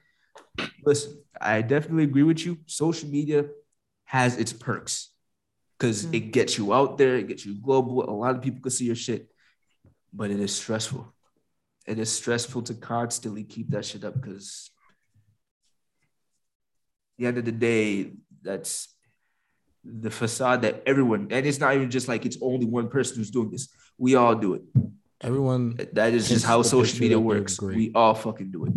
Listen, 0.84 1.22
I 1.40 1.62
definitely 1.62 2.04
agree 2.04 2.24
with 2.24 2.44
you. 2.44 2.58
Social 2.66 3.08
media 3.08 3.46
has 4.04 4.36
its 4.36 4.52
perks 4.52 5.10
because 5.78 6.06
Mm. 6.06 6.14
it 6.14 6.20
gets 6.32 6.58
you 6.58 6.74
out 6.74 6.98
there, 6.98 7.16
it 7.16 7.28
gets 7.28 7.46
you 7.46 7.54
global. 7.54 8.08
A 8.08 8.10
lot 8.10 8.34
of 8.34 8.42
people 8.42 8.60
can 8.60 8.70
see 8.70 8.86
your 8.86 8.96
shit, 8.96 9.30
but 10.12 10.30
it 10.30 10.40
is 10.40 10.54
stressful. 10.54 11.12
It 11.86 11.98
is 11.98 12.10
stressful 12.10 12.62
to 12.62 12.74
constantly 12.74 13.44
keep 13.44 13.70
that 13.70 13.84
shit 13.84 14.04
up 14.04 14.14
because 14.20 14.70
the 17.16 17.26
end 17.26 17.38
of 17.38 17.44
the 17.44 17.52
day, 17.52 18.12
that's 18.42 18.88
the 20.00 20.10
facade 20.10 20.62
that 20.62 20.82
everyone, 20.86 21.28
and 21.30 21.46
it's 21.46 21.58
not 21.60 21.74
even 21.74 21.90
just 21.90 22.08
like 22.08 22.26
it's 22.26 22.38
only 22.40 22.66
one 22.66 22.88
person 22.88 23.16
who's 23.16 23.30
doing 23.30 23.50
this. 23.50 23.68
We 23.96 24.14
all 24.14 24.34
do 24.34 24.54
it. 24.54 24.62
Everyone, 25.20 25.76
That 25.94 26.14
is 26.14 26.28
just 26.28 26.44
how 26.44 26.62
social 26.62 27.00
media 27.00 27.18
works. 27.18 27.60
We 27.60 27.90
all 27.94 28.14
fucking 28.14 28.50
do 28.52 28.66
it. 28.66 28.72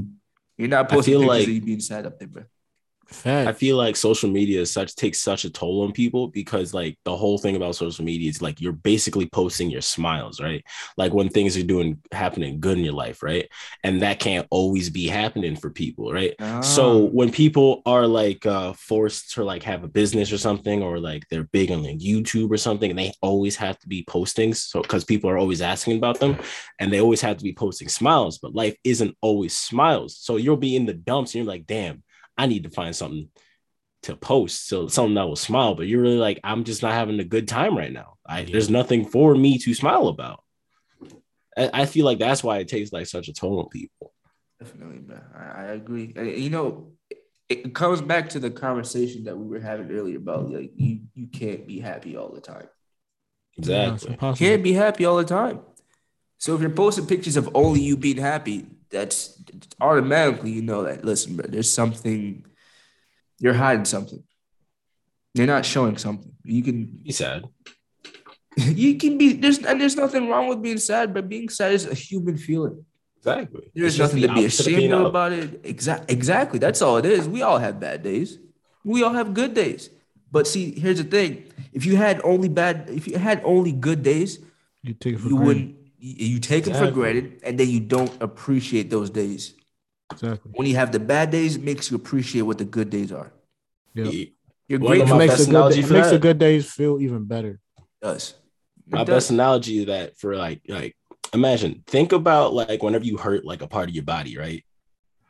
You're 0.57 0.68
not 0.70 0.89
posting 0.89 1.14
pictures 1.16 1.28
like- 1.28 1.43
of 1.47 1.53
you 1.53 1.62
being 1.62 1.80
sad 1.80 2.05
up 2.05 2.18
there, 2.20 2.28
bro. 2.28 2.43
I 3.47 3.51
feel 3.53 3.76
like 3.76 3.95
social 3.95 4.30
media 4.30 4.62
is 4.62 4.72
such 4.72 4.95
takes 4.95 5.20
such 5.22 5.43
a 5.45 5.49
toll 5.49 5.84
on 5.84 5.91
people 5.91 6.28
because 6.30 6.74
like 6.74 6.97
the 7.03 7.16
whole 7.16 7.38
thing 7.38 7.55
about 7.55 7.76
social 7.76 8.05
media 8.05 8.30
is 8.30 8.41
like 8.41 8.62
you're 8.62 8.72
basically 8.72 9.28
posting 9.28 9.70
your 9.70 9.82
smiles, 9.82 10.39
right? 10.39 10.64
Like 10.97 11.14
when 11.14 11.28
things 11.30 11.57
are 11.57 11.64
doing 11.64 11.99
happening 12.12 12.59
good 12.59 12.78
in 12.78 12.84
your 12.86 12.93
life, 12.93 13.22
right? 13.22 13.49
And 13.84 14.01
that 14.01 14.20
can't 14.20 14.47
always 14.49 14.89
be 14.89 15.07
happening 15.07 15.55
for 15.55 15.70
people, 15.70 16.12
right? 16.14 16.36
So 16.62 17.05
Ah. 17.05 17.09
when 17.12 17.32
people 17.32 17.82
are 17.86 18.07
like 18.07 18.45
uh 18.45 18.74
forced 18.74 19.32
to 19.34 19.43
like 19.43 19.64
have 19.64 19.84
a 19.84 19.88
business 19.89 20.32
or 20.32 20.38
something, 20.38 20.82
or 20.82 20.99
like 20.99 21.28
they're 21.30 21.43
big 21.51 21.72
on 21.72 21.84
like 21.84 21.97
YouTube 21.99 22.49
or 22.51 22.57
something, 22.57 22.89
and 22.91 22.99
they 22.99 23.12
always 23.22 23.55
have 23.57 23.78
to 23.80 23.88
be 23.88 24.03
posting, 24.07 24.53
so 24.53 24.82
because 24.82 25.03
people 25.03 25.30
are 25.30 25.38
always 25.38 25.62
asking 25.62 25.97
about 25.97 26.20
them, 26.20 26.38
and 26.80 26.91
they 26.93 27.01
always 27.01 27.22
have 27.22 27.38
to 27.38 27.43
be 27.43 27.53
posting 27.53 27.89
smiles, 27.89 28.38
but 28.38 28.55
life 28.55 28.76
isn't 28.84 29.18
always 29.22 29.57
smiles. 29.57 30.18
So 30.18 30.38
you'll 30.38 30.57
be 30.57 30.76
in 30.76 30.86
the 30.86 30.93
dumps, 30.93 31.34
and 31.36 31.43
you're 31.43 31.53
like, 31.53 31.66
damn, 31.68 32.03
I 32.38 32.47
need 32.47 32.63
to 32.63 32.69
find 32.69 32.95
something 32.95 33.29
to 34.03 34.15
post, 34.15 34.67
so 34.67 34.88
something 34.88 35.15
that 35.15 35.27
will 35.27 35.36
smile. 35.36 35.75
But 35.75 35.88
you're 35.88 36.01
really 36.01 36.17
like, 36.17 36.39
I'm 36.43 36.63
just 36.63 36.82
not 36.82 36.93
having 36.93 37.19
a 37.19 37.23
good 37.23 37.47
time 37.47 37.77
right 37.77 37.91
now. 37.91 38.15
I, 38.25 38.43
There's 38.43 38.69
nothing 38.69 39.05
for 39.05 39.36
me 39.36 39.57
to 39.59 39.73
smile 39.73 40.07
about. 40.07 40.43
I, 41.57 41.69
I 41.73 41.86
feel 41.86 42.05
like 42.05 42.19
that's 42.19 42.43
why 42.43 42.57
it 42.59 42.67
takes 42.67 42.91
like 42.91 43.07
such 43.07 43.27
a 43.27 43.34
toll 43.34 43.59
on 43.59 43.69
people. 43.69 44.13
Definitely, 44.59 44.99
bro. 44.99 45.19
I, 45.36 45.43
I 45.43 45.63
agree. 45.73 46.13
And, 46.15 46.29
you 46.29 46.49
know, 46.49 46.93
it, 47.09 47.17
it 47.49 47.75
comes 47.75 48.01
back 48.01 48.29
to 48.29 48.39
the 48.39 48.49
conversation 48.49 49.25
that 49.25 49.38
we 49.38 49.45
were 49.47 49.59
having 49.59 49.91
earlier 49.91 50.17
about 50.17 50.49
like 50.49 50.71
you 50.75 51.01
you 51.13 51.27
can't 51.27 51.67
be 51.67 51.79
happy 51.79 52.15
all 52.15 52.32
the 52.32 52.41
time. 52.41 52.67
Yeah, 53.57 53.93
it's 53.93 54.03
Exactly. 54.03 54.13
impossible. 54.13 54.47
can't 54.47 54.63
be 54.63 54.73
happy 54.73 55.05
all 55.05 55.17
the 55.17 55.25
time. 55.25 55.59
So 56.38 56.55
if 56.55 56.61
you're 56.61 56.69
posting 56.69 57.05
pictures 57.05 57.38
of 57.38 57.49
only 57.53 57.82
you 57.82 57.97
being 57.97 58.17
happy, 58.17 58.65
that's 58.91 59.41
automatically 59.79 60.51
you 60.51 60.61
know 60.61 60.83
that 60.83 61.03
listen, 61.05 61.35
bro, 61.35 61.45
there's 61.47 61.71
something 61.71 62.45
you're 63.39 63.53
hiding 63.53 63.85
something. 63.85 64.23
You're 65.33 65.47
not 65.47 65.65
showing 65.65 65.97
something. 65.97 66.31
You 66.43 66.61
can 66.63 66.85
Be 67.03 67.11
sad. 67.11 67.45
you 68.57 68.97
can 68.97 69.17
be 69.17 69.33
there's 69.33 69.59
and 69.59 69.79
there's 69.79 69.95
nothing 69.95 70.27
wrong 70.29 70.47
with 70.47 70.61
being 70.61 70.77
sad, 70.77 71.13
but 71.13 71.29
being 71.29 71.49
sad 71.49 71.71
is 71.71 71.87
a 71.87 71.93
human 71.93 72.37
feeling. 72.37 72.85
Exactly. 73.17 73.71
There's 73.75 73.93
It's 73.93 73.99
nothing 73.99 74.21
the 74.21 74.27
to 74.27 74.33
be 74.33 74.39
opposite 74.41 74.67
ashamed 74.67 74.93
of 74.93 75.05
about 75.05 75.31
it. 75.31 75.61
Exactly. 75.63 76.13
Exactly. 76.15 76.59
That's 76.59 76.81
all 76.81 76.97
it 76.97 77.05
is. 77.05 77.29
We 77.29 77.43
all 77.43 77.59
have 77.59 77.79
bad 77.79 78.01
days. 78.03 78.39
We 78.83 79.03
all 79.03 79.13
have 79.13 79.33
good 79.33 79.53
days. 79.53 79.89
But 80.31 80.47
see, 80.47 80.77
here's 80.77 80.97
the 80.97 81.03
thing: 81.03 81.45
if 81.71 81.85
you 81.85 81.95
had 81.95 82.19
only 82.23 82.49
bad, 82.49 82.89
if 82.89 83.07
you 83.07 83.17
had 83.17 83.41
only 83.45 83.71
good 83.71 84.01
days, 84.03 84.39
You 84.81 84.93
take 84.95 85.15
it 85.15 85.19
for 85.19 85.29
you 85.29 85.35
granted. 85.37 85.45
wouldn't. 85.47 85.75
You 86.01 86.25
you 86.33 86.39
take 86.39 86.65
them 86.65 86.73
for 86.73 86.91
granted, 86.91 87.41
and 87.43 87.59
then 87.59 87.69
you 87.69 87.79
don't 87.79 88.11
appreciate 88.21 88.89
those 88.89 89.09
days. 89.09 89.53
Exactly. 90.11 90.51
When 90.55 90.67
you 90.67 90.75
have 90.75 90.91
the 90.91 90.99
bad 90.99 91.29
days, 91.29 91.55
it 91.55 91.63
makes 91.63 91.91
you 91.91 91.95
appreciate 91.95 92.41
what 92.41 92.57
the 92.57 92.65
good 92.65 92.89
days 92.89 93.11
are. 93.11 93.31
Yeah. 93.93 94.25
You're 94.67 94.79
One 94.79 95.01
of 95.01 95.09
It 95.09 95.15
makes, 95.15 95.33
best 95.33 95.39
the 95.39 95.45
good, 95.45 95.55
analogy 95.55 95.79
it 95.81 95.89
makes 95.89 96.09
the 96.09 96.19
good 96.19 96.37
days 96.37 96.71
feel 96.71 96.99
even 97.01 97.25
better. 97.25 97.59
Us. 98.01 98.33
my 98.87 99.03
best 99.03 99.29
analogy 99.29 99.81
of 99.81 99.87
that 99.87 100.17
for 100.17 100.35
like 100.35 100.61
like 100.67 100.95
imagine 101.33 101.83
think 101.85 102.13
about 102.13 102.53
like 102.53 102.81
whenever 102.81 103.05
you 103.05 103.15
hurt 103.15 103.45
like 103.45 103.61
a 103.61 103.67
part 103.67 103.89
of 103.89 103.95
your 103.95 104.03
body 104.03 104.37
right 104.37 104.65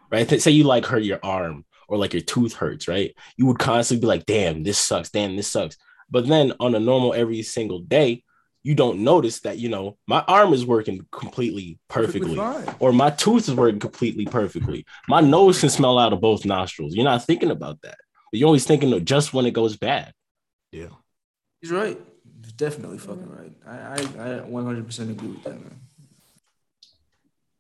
right 0.09 0.41
say 0.41 0.51
you 0.51 0.63
like 0.63 0.86
hurt 0.86 1.03
your 1.03 1.19
arm 1.22 1.65
or 1.89 1.97
like 1.97 2.13
your 2.13 2.22
tooth 2.22 2.53
hurts 2.53 2.88
right 2.88 3.13
you 3.36 3.45
would 3.45 3.59
constantly 3.59 4.01
be 4.01 4.07
like 4.07 4.26
damn 4.26 4.63
this 4.63 4.78
sucks 4.78 5.09
damn 5.09 5.36
this 5.36 5.49
sucks 5.49 5.76
but 6.09 6.28
then 6.28 6.53
on 6.61 6.76
a 6.76 6.80
normal 6.80 7.13
every 7.13 7.41
single 7.41 7.80
day 7.80 8.24
you 8.64 8.76
don't 8.76 8.99
notice 8.99 9.39
that 9.41 9.57
you 9.57 9.70
know 9.70 9.97
my 10.07 10.24
arm 10.28 10.53
is 10.53 10.66
working 10.66 11.05
completely 11.12 11.80
perfectly 11.88 12.36
fine. 12.36 12.76
or 12.80 12.93
my 12.93 13.09
tooth 13.09 13.47
is 13.47 13.55
working 13.55 13.80
completely 13.80 14.26
perfectly 14.26 14.86
my 15.07 15.20
nose 15.22 15.59
can 15.59 15.70
smell 15.70 15.97
out 15.97 16.14
of 16.14 16.22
both 16.22 16.45
nostrils 16.45 16.95
you're 16.95 17.03
not 17.03 17.26
thinking 17.26 17.51
about 17.51 17.82
that 17.82 17.97
but 18.32 18.39
you're 18.39 18.47
always 18.47 18.66
thinking 18.66 18.93
of 18.93 19.03
just 19.03 19.34
when 19.34 19.45
it 19.45 19.51
goes 19.53 19.76
bad 19.78 20.14
Yeah. 20.72 20.88
He's 21.62 21.72
right. 21.72 21.99
He's 22.43 22.53
definitely 22.53 22.97
fucking 22.97 23.30
right. 23.30 23.53
I 23.68 23.76
I, 23.76 24.38
I 24.38 24.39
100% 24.49 25.09
agree 25.12 25.28
with 25.30 25.43
that, 25.43 25.59
man. 25.62 25.80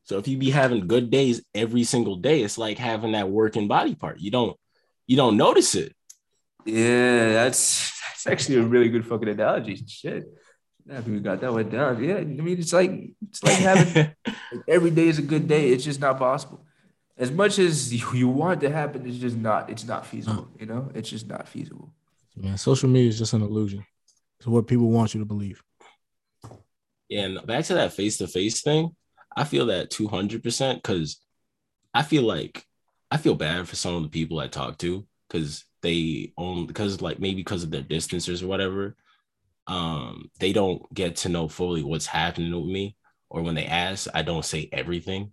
So 0.03 0.17
if 0.17 0.27
you 0.27 0.37
be 0.37 0.49
having 0.49 0.87
good 0.87 1.09
days 1.11 1.41
every 1.53 1.83
single 1.83 2.15
day, 2.17 2.41
it's 2.41 2.57
like 2.57 2.77
having 2.77 3.13
that 3.13 3.29
working 3.29 3.67
body 3.67 3.95
part. 3.95 4.19
You 4.19 4.31
don't 4.31 4.57
you 5.07 5.17
don't 5.17 5.37
notice 5.37 5.75
it. 5.75 5.93
Yeah, 6.65 7.33
that's 7.33 7.91
that's 8.07 8.27
actually 8.27 8.57
a 8.57 8.63
really 8.63 8.89
good 8.89 9.05
fucking 9.05 9.29
analogy. 9.29 9.75
Shit. 9.87 10.25
Yeah, 10.87 11.01
we 11.01 11.19
got 11.19 11.41
that 11.41 11.53
one 11.53 11.69
down. 11.69 12.03
Yeah, 12.03 12.17
I 12.17 12.23
mean, 12.23 12.59
it's 12.59 12.73
like 12.73 12.91
it's 13.29 13.43
like 13.43 13.57
having 13.57 13.93
like 14.25 14.63
every 14.67 14.91
day 14.91 15.07
is 15.07 15.19
a 15.19 15.23
good 15.23 15.47
day. 15.47 15.69
It's 15.69 15.83
just 15.83 15.99
not 15.99 16.17
possible. 16.17 16.65
As 17.17 17.31
much 17.31 17.59
as 17.59 17.93
you, 17.93 18.05
you 18.13 18.27
want 18.27 18.61
to 18.61 18.69
happen, 18.69 19.05
it's 19.05 19.17
just 19.17 19.37
not. 19.37 19.69
It's 19.69 19.85
not 19.85 20.05
feasible. 20.05 20.47
You 20.59 20.65
know, 20.65 20.91
it's 20.95 21.09
just 21.09 21.27
not 21.27 21.47
feasible. 21.47 21.93
Man, 22.35 22.57
social 22.57 22.89
media 22.89 23.09
is 23.09 23.19
just 23.19 23.33
an 23.33 23.41
illusion. 23.41 23.85
It's 24.39 24.47
what 24.47 24.67
people 24.67 24.89
want 24.89 25.13
you 25.13 25.19
to 25.19 25.25
believe. 25.25 25.61
Yeah, 27.09 27.23
and 27.23 27.45
back 27.45 27.65
to 27.65 27.75
that 27.75 27.93
face 27.93 28.17
to 28.17 28.27
face 28.27 28.61
thing, 28.61 28.95
I 29.35 29.43
feel 29.43 29.67
that 29.67 29.91
200% 29.91 30.75
because 30.75 31.19
I 31.93 32.03
feel 32.03 32.23
like 32.23 32.65
I 33.11 33.17
feel 33.17 33.35
bad 33.35 33.67
for 33.67 33.75
some 33.75 33.95
of 33.95 34.03
the 34.03 34.09
people 34.09 34.39
I 34.39 34.47
talk 34.47 34.77
to 34.79 35.05
because 35.27 35.65
they 35.81 36.31
own, 36.37 36.65
because 36.65 37.01
like 37.01 37.19
maybe 37.19 37.41
because 37.41 37.63
of 37.63 37.71
their 37.71 37.81
distances 37.81 38.41
or 38.41 38.47
whatever, 38.47 38.95
um, 39.67 40.29
they 40.39 40.53
don't 40.53 40.81
get 40.93 41.17
to 41.17 41.29
know 41.29 41.47
fully 41.47 41.83
what's 41.83 42.05
happening 42.05 42.53
with 42.53 42.71
me. 42.71 42.95
Or 43.29 43.41
when 43.41 43.55
they 43.55 43.65
ask, 43.65 44.07
I 44.13 44.23
don't 44.23 44.43
say 44.43 44.67
everything 44.73 45.31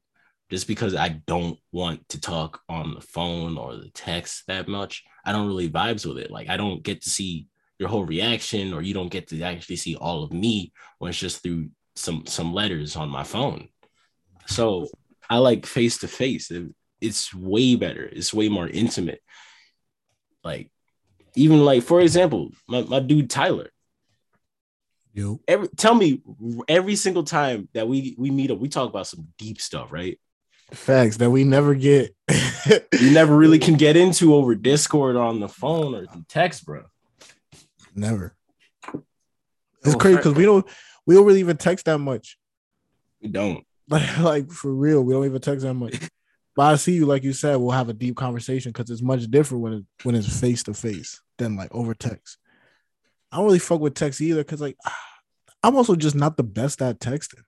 just 0.51 0.69
because 0.69 0.95
I 0.95 1.21
don't 1.27 1.59
want 1.73 2.09
to 2.11 2.21
talk 2.21 2.61
on 2.69 2.95
the 2.95 3.01
phone 3.01 3.59
or 3.59 3.77
the 3.77 3.91
text 3.91 4.45
that 4.47 4.69
much. 4.69 5.03
I 5.25 5.33
don't 5.33 5.49
really 5.49 5.69
vibes 5.69 6.07
with 6.07 6.19
it. 6.19 6.31
Like 6.31 6.49
I 6.49 6.57
don't 6.57 6.83
get 6.83 7.03
to 7.03 7.11
see 7.11 7.49
your 7.79 7.89
whole 7.89 8.05
reaction 8.05 8.75
or 8.75 8.83
you 8.83 8.95
don't 8.95 9.11
get 9.11 9.29
to 9.29 9.43
actually 9.43 9.77
see 9.77 9.97
all 9.97 10.23
of 10.23 10.33
me 10.33 10.73
when 10.99 11.11
it's 11.11 11.19
just 11.19 11.43
through 11.43 11.69
some 11.97 12.27
some 12.27 12.53
letters 12.53 12.97
on 12.97 13.09
my 13.09 13.25
phone 13.25 13.69
so 14.47 14.87
i 15.29 15.39
like 15.39 15.67
face 15.67 15.99
to 15.99 16.09
face 16.09 16.51
it's 17.01 17.35
way 17.35 17.75
better 17.77 18.09
it's 18.13 18.35
way 18.35 18.49
more 18.49 18.69
intimate 18.69 19.21
like 20.45 20.71
even 21.35 21.65
like 21.65 21.83
for 21.83 22.01
example 22.01 22.51
my, 22.69 22.83
my 22.83 23.01
dude 23.01 23.31
tyler 23.31 23.71
Yo. 25.19 25.41
every 25.49 25.69
tell 25.77 25.95
me 25.95 26.23
every 26.69 26.97
single 26.97 27.25
time 27.25 27.69
that 27.75 27.89
we 27.89 28.15
we 28.19 28.31
meet 28.31 28.51
up 28.51 28.59
we 28.59 28.69
talk 28.69 28.89
about 28.89 29.07
some 29.07 29.29
deep 29.37 29.61
stuff 29.61 29.93
right 29.93 30.19
facts 30.73 31.17
that 31.17 31.31
we 31.31 31.45
never 31.45 31.75
get 31.75 32.15
you 32.93 33.11
never 33.11 33.37
really 33.37 33.59
can 33.67 33.75
get 33.75 33.97
into 33.97 34.35
over 34.35 34.55
discord 34.55 35.17
or 35.17 35.23
on 35.23 35.41
the 35.41 35.49
phone 35.49 35.95
or 35.95 36.07
through 36.07 36.25
text 36.29 36.65
bro 36.65 36.85
Never. 37.99 38.35
It's 39.85 39.95
oh, 39.95 39.99
crazy 39.99 40.17
because 40.17 40.35
we 40.35 40.45
don't 40.45 40.67
we 41.07 41.15
don't 41.15 41.27
really 41.27 41.41
even 41.41 41.57
text 41.57 41.87
that 41.87 41.99
much. 41.99 42.39
We 43.21 43.29
don't. 43.29 43.65
Like, 43.91 44.19
like 44.19 44.51
for 44.53 44.71
real, 44.71 45.03
we 45.03 45.15
don't 45.15 45.25
even 45.25 45.41
text 45.41 45.65
that 45.65 45.75
much. 45.75 45.99
But 46.55 46.73
I 46.73 46.75
see 46.75 46.93
you, 46.93 47.07
like 47.07 47.23
you 47.23 47.33
said, 47.33 47.55
we'll 47.55 47.71
have 47.71 47.89
a 47.89 47.93
deep 47.93 48.17
conversation 48.17 48.73
because 48.73 48.91
it's 48.91 49.01
much 49.01 49.25
different 49.31 49.63
when 49.63 49.73
it 49.75 49.85
when 50.03 50.17
it's 50.17 50.41
face 50.41 50.65
to 50.65 50.75
face 50.75 51.23
than 51.39 51.55
like 51.55 51.73
over 51.73 51.95
text. 51.95 52.37
I 53.31 53.37
don't 53.37 53.47
really 53.47 53.61
fuck 53.61 53.81
with 53.81 53.95
text 53.95 54.21
either 54.21 54.43
because 54.43 54.61
like 54.61 54.77
ah, 54.85 55.08
I'm 55.63 55.77
also 55.77 55.97
just 55.97 56.15
not 56.15 56.37
the 56.37 56.43
best 56.45 56.81
at 56.83 57.01
texting. 57.01 57.43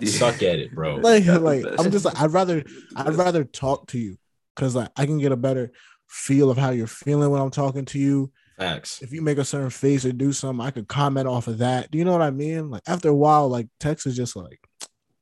I 0.00 0.04
suck 0.06 0.42
at 0.42 0.58
it, 0.58 0.74
bro. 0.74 0.96
like, 0.96 1.26
like 1.26 1.64
I'm 1.78 1.90
just 1.90 2.04
like 2.04 2.20
I'd 2.20 2.32
rather 2.32 2.64
I'd 2.96 3.14
rather 3.14 3.44
talk 3.44 3.88
to 3.88 3.98
you 3.98 4.16
because 4.54 4.74
like 4.74 4.88
I 4.96 5.06
can 5.06 5.18
get 5.18 5.32
a 5.32 5.36
better 5.36 5.72
feel 6.08 6.50
of 6.50 6.58
how 6.58 6.70
you're 6.70 6.86
feeling 6.86 7.30
when 7.30 7.40
I'm 7.40 7.50
talking 7.50 7.84
to 7.86 7.98
you. 7.98 8.32
Facts. 8.58 9.02
If 9.02 9.12
you 9.12 9.22
make 9.22 9.38
a 9.38 9.44
certain 9.44 9.70
face 9.70 10.04
or 10.04 10.12
do 10.12 10.32
something, 10.32 10.64
I 10.64 10.70
could 10.70 10.88
comment 10.88 11.26
off 11.26 11.46
of 11.46 11.58
that. 11.58 11.90
Do 11.90 11.98
you 11.98 12.04
know 12.04 12.12
what 12.12 12.22
I 12.22 12.30
mean? 12.30 12.70
Like 12.70 12.82
after 12.86 13.08
a 13.08 13.14
while, 13.14 13.48
like 13.48 13.68
text 13.80 14.06
is 14.06 14.16
just 14.16 14.36
like. 14.36 14.60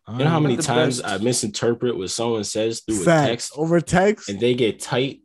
You 0.08 0.24
know 0.24 0.28
how 0.28 0.40
many 0.40 0.56
times 0.56 1.00
best. 1.00 1.20
I 1.20 1.22
misinterpret 1.22 1.96
what 1.96 2.10
someone 2.10 2.42
says 2.42 2.80
through 2.80 3.04
Facts. 3.04 3.26
a 3.26 3.30
text 3.30 3.52
over 3.54 3.80
text, 3.80 4.28
and 4.28 4.40
they 4.40 4.54
get 4.54 4.80
tight. 4.80 5.20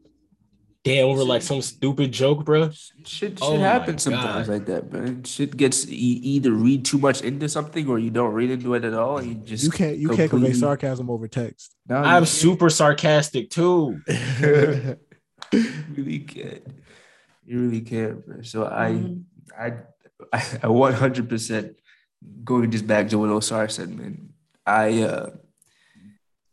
Damn, 0.86 1.08
over 1.08 1.24
like 1.24 1.42
some 1.42 1.64
stupid 1.64 2.12
joke, 2.12 2.46
bro. 2.46 2.70
Shit, 2.70 3.06
shit 3.06 3.40
oh 3.42 3.58
happens 3.58 4.04
sometimes 4.04 4.48
like 4.48 4.68
that, 4.68 4.94
man. 4.94 5.24
Shit 5.24 5.58
gets 5.58 5.88
you 5.88 6.20
either 6.22 6.52
read 6.52 6.86
too 6.86 7.00
much 7.00 7.22
into 7.22 7.50
something 7.50 7.90
or 7.90 7.98
you 7.98 8.12
don't 8.12 8.34
read 8.34 8.52
into 8.52 8.76
it 8.76 8.86
at 8.86 8.94
all. 8.94 9.20
you 9.20 9.34
just 9.34 9.64
you 9.64 9.72
can't 9.72 9.98
you 9.98 10.10
completely... 10.10 10.30
can't 10.30 10.44
convey 10.44 10.54
sarcasm 10.54 11.10
over 11.10 11.28
text. 11.28 11.76
No, 11.90 11.96
I'm 11.96 12.26
super 12.26 12.70
sarcastic 12.70 13.50
too. 13.50 14.00
You 15.52 15.76
really 15.96 16.20
can't. 16.20 16.68
You 17.46 17.60
really 17.62 17.82
can't 17.82 18.46
So 18.46 18.66
mm-hmm. 18.66 19.22
I, 19.58 19.74
I, 20.34 20.44
I, 20.64 20.68
one 20.68 20.94
hundred 20.94 21.30
percent 21.30 21.78
going 22.44 22.72
just 22.72 22.88
back 22.88 23.10
to 23.10 23.20
what 23.20 23.30
Osar 23.30 23.72
said, 23.72 23.90
man. 23.90 24.30
I, 24.66 25.04
uh, 25.04 25.30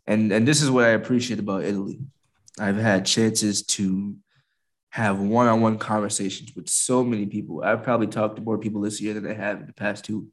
and 0.07 0.31
and 0.31 0.47
this 0.47 0.63
is 0.63 0.71
what 0.71 0.85
I 0.85 0.91
appreciate 0.91 1.41
about 1.41 1.65
Italy. 1.65 2.01
I've 2.59 2.77
had 2.77 3.07
chances 3.07 3.63
to 3.67 4.17
have 4.91 5.19
one-on-one 5.19 5.79
conversations 5.79 6.53
with 6.55 6.69
so 6.69 7.03
many 7.03 7.27
people. 7.27 7.63
I've 7.65 7.83
probably 7.83 8.09
talked 8.09 8.37
to 8.37 8.43
more 8.43 8.59
people 8.59 8.83
this 8.83 9.01
year 9.01 9.15
than 9.15 9.27
I 9.27 9.33
have 9.33 9.61
in 9.61 9.67
the 9.67 9.73
past 9.73 10.05
two. 10.05 10.29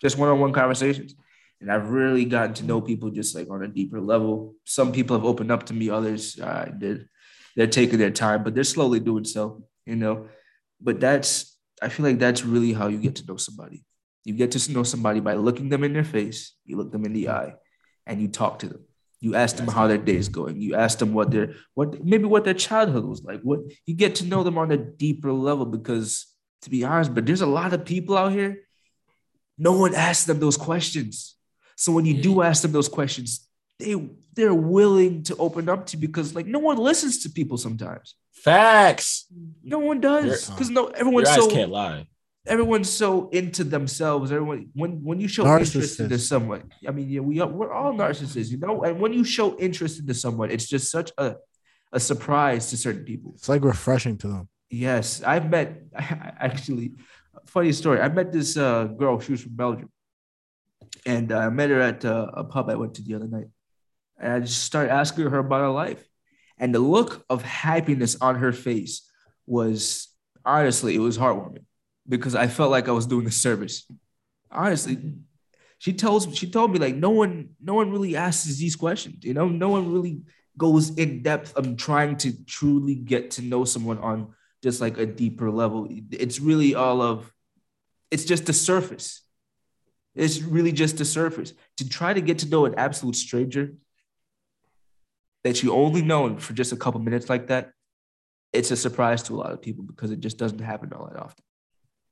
Just 0.00 0.16
one-on-one 0.16 0.52
conversations. 0.52 1.14
And 1.60 1.70
I've 1.70 1.90
really 1.90 2.24
gotten 2.24 2.54
to 2.54 2.64
know 2.64 2.80
people 2.80 3.10
just 3.10 3.34
like 3.34 3.50
on 3.50 3.62
a 3.62 3.68
deeper 3.68 4.00
level. 4.00 4.54
Some 4.64 4.92
people 4.92 5.16
have 5.16 5.26
opened 5.26 5.52
up 5.52 5.66
to 5.66 5.74
me, 5.74 5.90
others 5.90 6.40
uh, 6.40 6.70
did 6.76 7.08
they're 7.54 7.66
taking 7.66 7.98
their 7.98 8.10
time, 8.10 8.42
but 8.42 8.54
they're 8.54 8.64
slowly 8.64 8.98
doing 8.98 9.24
so, 9.24 9.64
you 9.84 9.96
know. 9.96 10.28
But 10.80 11.00
that's 11.00 11.56
I 11.80 11.88
feel 11.88 12.06
like 12.06 12.18
that's 12.18 12.44
really 12.44 12.72
how 12.72 12.88
you 12.88 12.98
get 12.98 13.16
to 13.16 13.26
know 13.26 13.36
somebody. 13.36 13.84
You 14.24 14.34
get 14.34 14.52
to 14.52 14.72
know 14.72 14.84
somebody 14.84 15.20
by 15.20 15.34
looking 15.34 15.68
them 15.68 15.84
in 15.84 15.92
their 15.92 16.04
face, 16.04 16.54
you 16.64 16.76
look 16.76 16.92
them 16.92 17.04
in 17.04 17.12
the 17.12 17.28
eye, 17.28 17.54
and 18.06 18.20
you 18.20 18.28
talk 18.28 18.60
to 18.60 18.68
them. 18.68 18.84
You 19.22 19.36
ask 19.36 19.54
them 19.54 19.68
how 19.68 19.86
their 19.86 19.98
day 19.98 20.16
is 20.16 20.28
going. 20.28 20.60
You 20.60 20.74
ask 20.74 20.98
them 20.98 21.14
what 21.14 21.30
their 21.30 21.54
what 21.74 22.04
maybe 22.04 22.24
what 22.24 22.44
their 22.44 22.54
childhood 22.54 23.04
was 23.04 23.22
like. 23.22 23.40
What 23.42 23.60
you 23.86 23.94
get 23.94 24.16
to 24.16 24.24
know 24.24 24.42
them 24.42 24.58
on 24.58 24.72
a 24.72 24.76
deeper 24.76 25.32
level 25.32 25.64
because 25.64 26.26
to 26.62 26.70
be 26.70 26.84
honest, 26.84 27.14
but 27.14 27.24
there's 27.24 27.40
a 27.40 27.46
lot 27.46 27.72
of 27.72 27.84
people 27.84 28.18
out 28.18 28.32
here. 28.32 28.64
No 29.56 29.78
one 29.78 29.94
asks 29.94 30.24
them 30.24 30.40
those 30.40 30.56
questions. 30.56 31.36
So 31.76 31.92
when 31.92 32.04
you 32.04 32.20
do 32.20 32.42
ask 32.42 32.62
them 32.62 32.72
those 32.72 32.88
questions, 32.88 33.48
they 33.78 33.94
they're 34.34 34.52
willing 34.52 35.22
to 35.24 35.36
open 35.36 35.68
up 35.68 35.86
to 35.86 35.96
because 35.96 36.34
like 36.34 36.46
no 36.46 36.58
one 36.58 36.76
listens 36.76 37.22
to 37.22 37.30
people 37.30 37.58
sometimes. 37.58 38.16
Facts. 38.32 39.26
No 39.62 39.78
one 39.78 40.00
does 40.00 40.50
because 40.50 40.68
no 40.68 40.88
everyone's 40.88 41.32
so 41.32 41.48
can't 41.48 41.70
lie. 41.70 42.08
Everyone's 42.46 42.90
so 42.90 43.28
into 43.30 43.62
themselves. 43.62 44.32
Everyone 44.32 44.68
when 44.74 45.02
when 45.04 45.20
you 45.20 45.28
show 45.28 45.46
interest 45.56 46.00
into 46.00 46.18
someone, 46.18 46.72
I 46.86 46.90
mean, 46.90 47.08
yeah, 47.08 47.20
we 47.20 47.40
are 47.40 47.46
we're 47.46 47.72
all 47.72 47.92
narcissists, 47.92 48.50
you 48.50 48.58
know. 48.58 48.82
And 48.82 49.00
when 49.00 49.12
you 49.12 49.24
show 49.24 49.56
interest 49.58 50.00
into 50.00 50.14
someone, 50.14 50.50
it's 50.50 50.68
just 50.68 50.90
such 50.90 51.12
a 51.18 51.36
a 51.92 52.00
surprise 52.00 52.70
to 52.70 52.76
certain 52.76 53.04
people. 53.04 53.32
It's 53.36 53.48
like 53.48 53.62
refreshing 53.62 54.18
to 54.18 54.28
them. 54.28 54.48
Yes, 54.70 55.22
I've 55.22 55.48
met 55.48 55.82
actually. 55.94 56.94
Funny 57.46 57.72
story. 57.72 58.00
I 58.00 58.08
met 58.08 58.32
this 58.32 58.56
uh, 58.56 58.84
girl. 58.84 59.18
She 59.20 59.32
was 59.32 59.42
from 59.42 59.54
Belgium, 59.54 59.90
and 61.06 61.30
uh, 61.32 61.38
I 61.38 61.48
met 61.50 61.70
her 61.70 61.80
at 61.80 62.04
uh, 62.04 62.30
a 62.34 62.44
pub 62.44 62.68
I 62.70 62.74
went 62.74 62.94
to 62.94 63.02
the 63.02 63.14
other 63.14 63.28
night 63.28 63.46
and 64.22 64.32
I 64.32 64.40
just 64.40 64.62
started 64.62 64.92
asking 64.92 65.28
her 65.28 65.38
about 65.38 65.60
her 65.60 65.68
life. 65.68 66.02
And 66.58 66.74
the 66.74 66.78
look 66.78 67.24
of 67.28 67.42
happiness 67.42 68.16
on 68.20 68.36
her 68.36 68.52
face 68.52 69.10
was 69.46 70.08
honestly, 70.44 70.94
it 70.94 71.00
was 71.00 71.18
heartwarming 71.18 71.64
because 72.08 72.34
I 72.34 72.46
felt 72.46 72.70
like 72.70 72.88
I 72.88 72.92
was 72.92 73.06
doing 73.06 73.26
a 73.26 73.30
service. 73.30 73.86
Honestly, 74.50 75.14
she 75.78 75.92
tells 75.92 76.36
she 76.36 76.50
told 76.50 76.72
me 76.72 76.78
like 76.78 76.94
no 76.94 77.10
one 77.10 77.50
no 77.60 77.74
one 77.74 77.90
really 77.90 78.16
asks 78.16 78.44
these 78.56 78.76
questions, 78.76 79.24
you 79.24 79.34
know, 79.34 79.48
no 79.48 79.68
one 79.68 79.92
really 79.92 80.22
goes 80.56 80.90
in 80.96 81.22
depth 81.22 81.56
of 81.56 81.76
trying 81.76 82.16
to 82.18 82.32
truly 82.44 82.94
get 82.94 83.32
to 83.32 83.42
know 83.42 83.64
someone 83.64 83.98
on 83.98 84.34
just 84.62 84.80
like 84.80 84.98
a 84.98 85.06
deeper 85.06 85.50
level. 85.50 85.88
It's 86.10 86.40
really 86.40 86.74
all 86.74 87.00
of 87.00 87.32
it's 88.10 88.24
just 88.24 88.46
the 88.46 88.52
surface. 88.52 89.22
It's 90.14 90.42
really 90.42 90.72
just 90.72 90.98
the 90.98 91.04
surface. 91.04 91.54
To 91.78 91.88
try 91.88 92.12
to 92.12 92.20
get 92.20 92.40
to 92.40 92.48
know 92.48 92.66
an 92.66 92.74
absolute 92.76 93.16
stranger 93.16 93.74
that 95.44 95.62
you 95.62 95.72
only 95.72 96.02
know 96.02 96.36
for 96.36 96.52
just 96.52 96.72
a 96.72 96.76
couple 96.76 97.00
minutes 97.00 97.28
like 97.28 97.46
that, 97.48 97.72
it's 98.52 98.70
a 98.70 98.76
surprise 98.76 99.22
to 99.24 99.34
a 99.34 99.38
lot 99.38 99.52
of 99.52 99.62
people 99.62 99.84
because 99.84 100.10
it 100.10 100.20
just 100.20 100.36
doesn't 100.36 100.60
happen 100.60 100.92
all 100.92 101.06
that 101.06 101.18
often. 101.18 101.42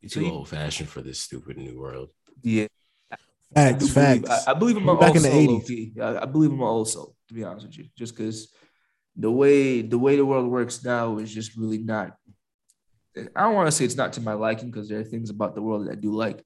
You're 0.00 0.10
too 0.10 0.26
so 0.26 0.30
old 0.30 0.48
fashioned 0.48 0.88
for 0.88 1.02
this 1.02 1.20
stupid 1.20 1.56
new 1.56 1.78
world. 1.78 2.10
Yeah. 2.42 2.66
Facts, 3.54 3.84
I 3.84 3.88
facts. 3.88 4.20
Believe, 4.20 4.24
I, 4.28 4.50
I, 4.50 4.54
believe 4.54 4.76
in 4.76 4.84
my 4.84 4.98
back 4.98 5.16
in 5.16 5.22
the 5.22 5.28
80s. 5.28 6.00
I, 6.00 6.22
I 6.22 6.24
believe 6.26 6.50
in 6.50 6.56
my 6.56 6.66
old 6.66 6.88
soul, 6.88 7.16
to 7.28 7.34
be 7.34 7.42
honest 7.42 7.66
with 7.66 7.78
you. 7.78 7.86
Just 7.98 8.16
because 8.16 8.52
the 9.16 9.30
way 9.30 9.82
the 9.82 9.98
way 9.98 10.16
the 10.16 10.24
world 10.24 10.48
works 10.48 10.84
now 10.84 11.18
is 11.18 11.34
just 11.34 11.56
really 11.56 11.78
not 11.78 12.16
I 13.16 13.42
don't 13.42 13.54
want 13.54 13.66
to 13.66 13.72
say 13.72 13.84
it's 13.84 13.96
not 13.96 14.12
to 14.14 14.20
my 14.20 14.34
liking 14.34 14.70
because 14.70 14.88
there 14.88 15.00
are 15.00 15.04
things 15.04 15.30
about 15.30 15.54
the 15.54 15.62
world 15.62 15.86
that 15.86 15.92
I 15.92 15.94
do 15.96 16.12
like, 16.12 16.44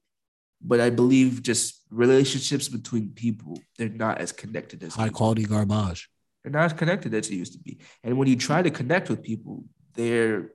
but 0.61 0.79
I 0.79 0.89
believe 0.89 1.43
just 1.43 1.81
relationships 1.91 2.67
between 2.67 3.09
people, 3.09 3.59
they're 3.77 3.89
not 3.89 4.19
as 4.19 4.31
connected 4.31 4.83
as 4.83 4.95
high 4.95 5.09
quality 5.09 5.43
garbage. 5.43 6.09
They're 6.43 6.51
not 6.51 6.65
as 6.65 6.73
connected 6.73 7.13
as 7.13 7.29
they 7.29 7.35
used 7.35 7.53
to 7.53 7.59
be. 7.59 7.79
And 8.03 8.17
when 8.17 8.27
you 8.27 8.35
try 8.35 8.61
to 8.61 8.71
connect 8.71 9.09
with 9.09 9.21
people, 9.21 9.63
they're 9.93 10.51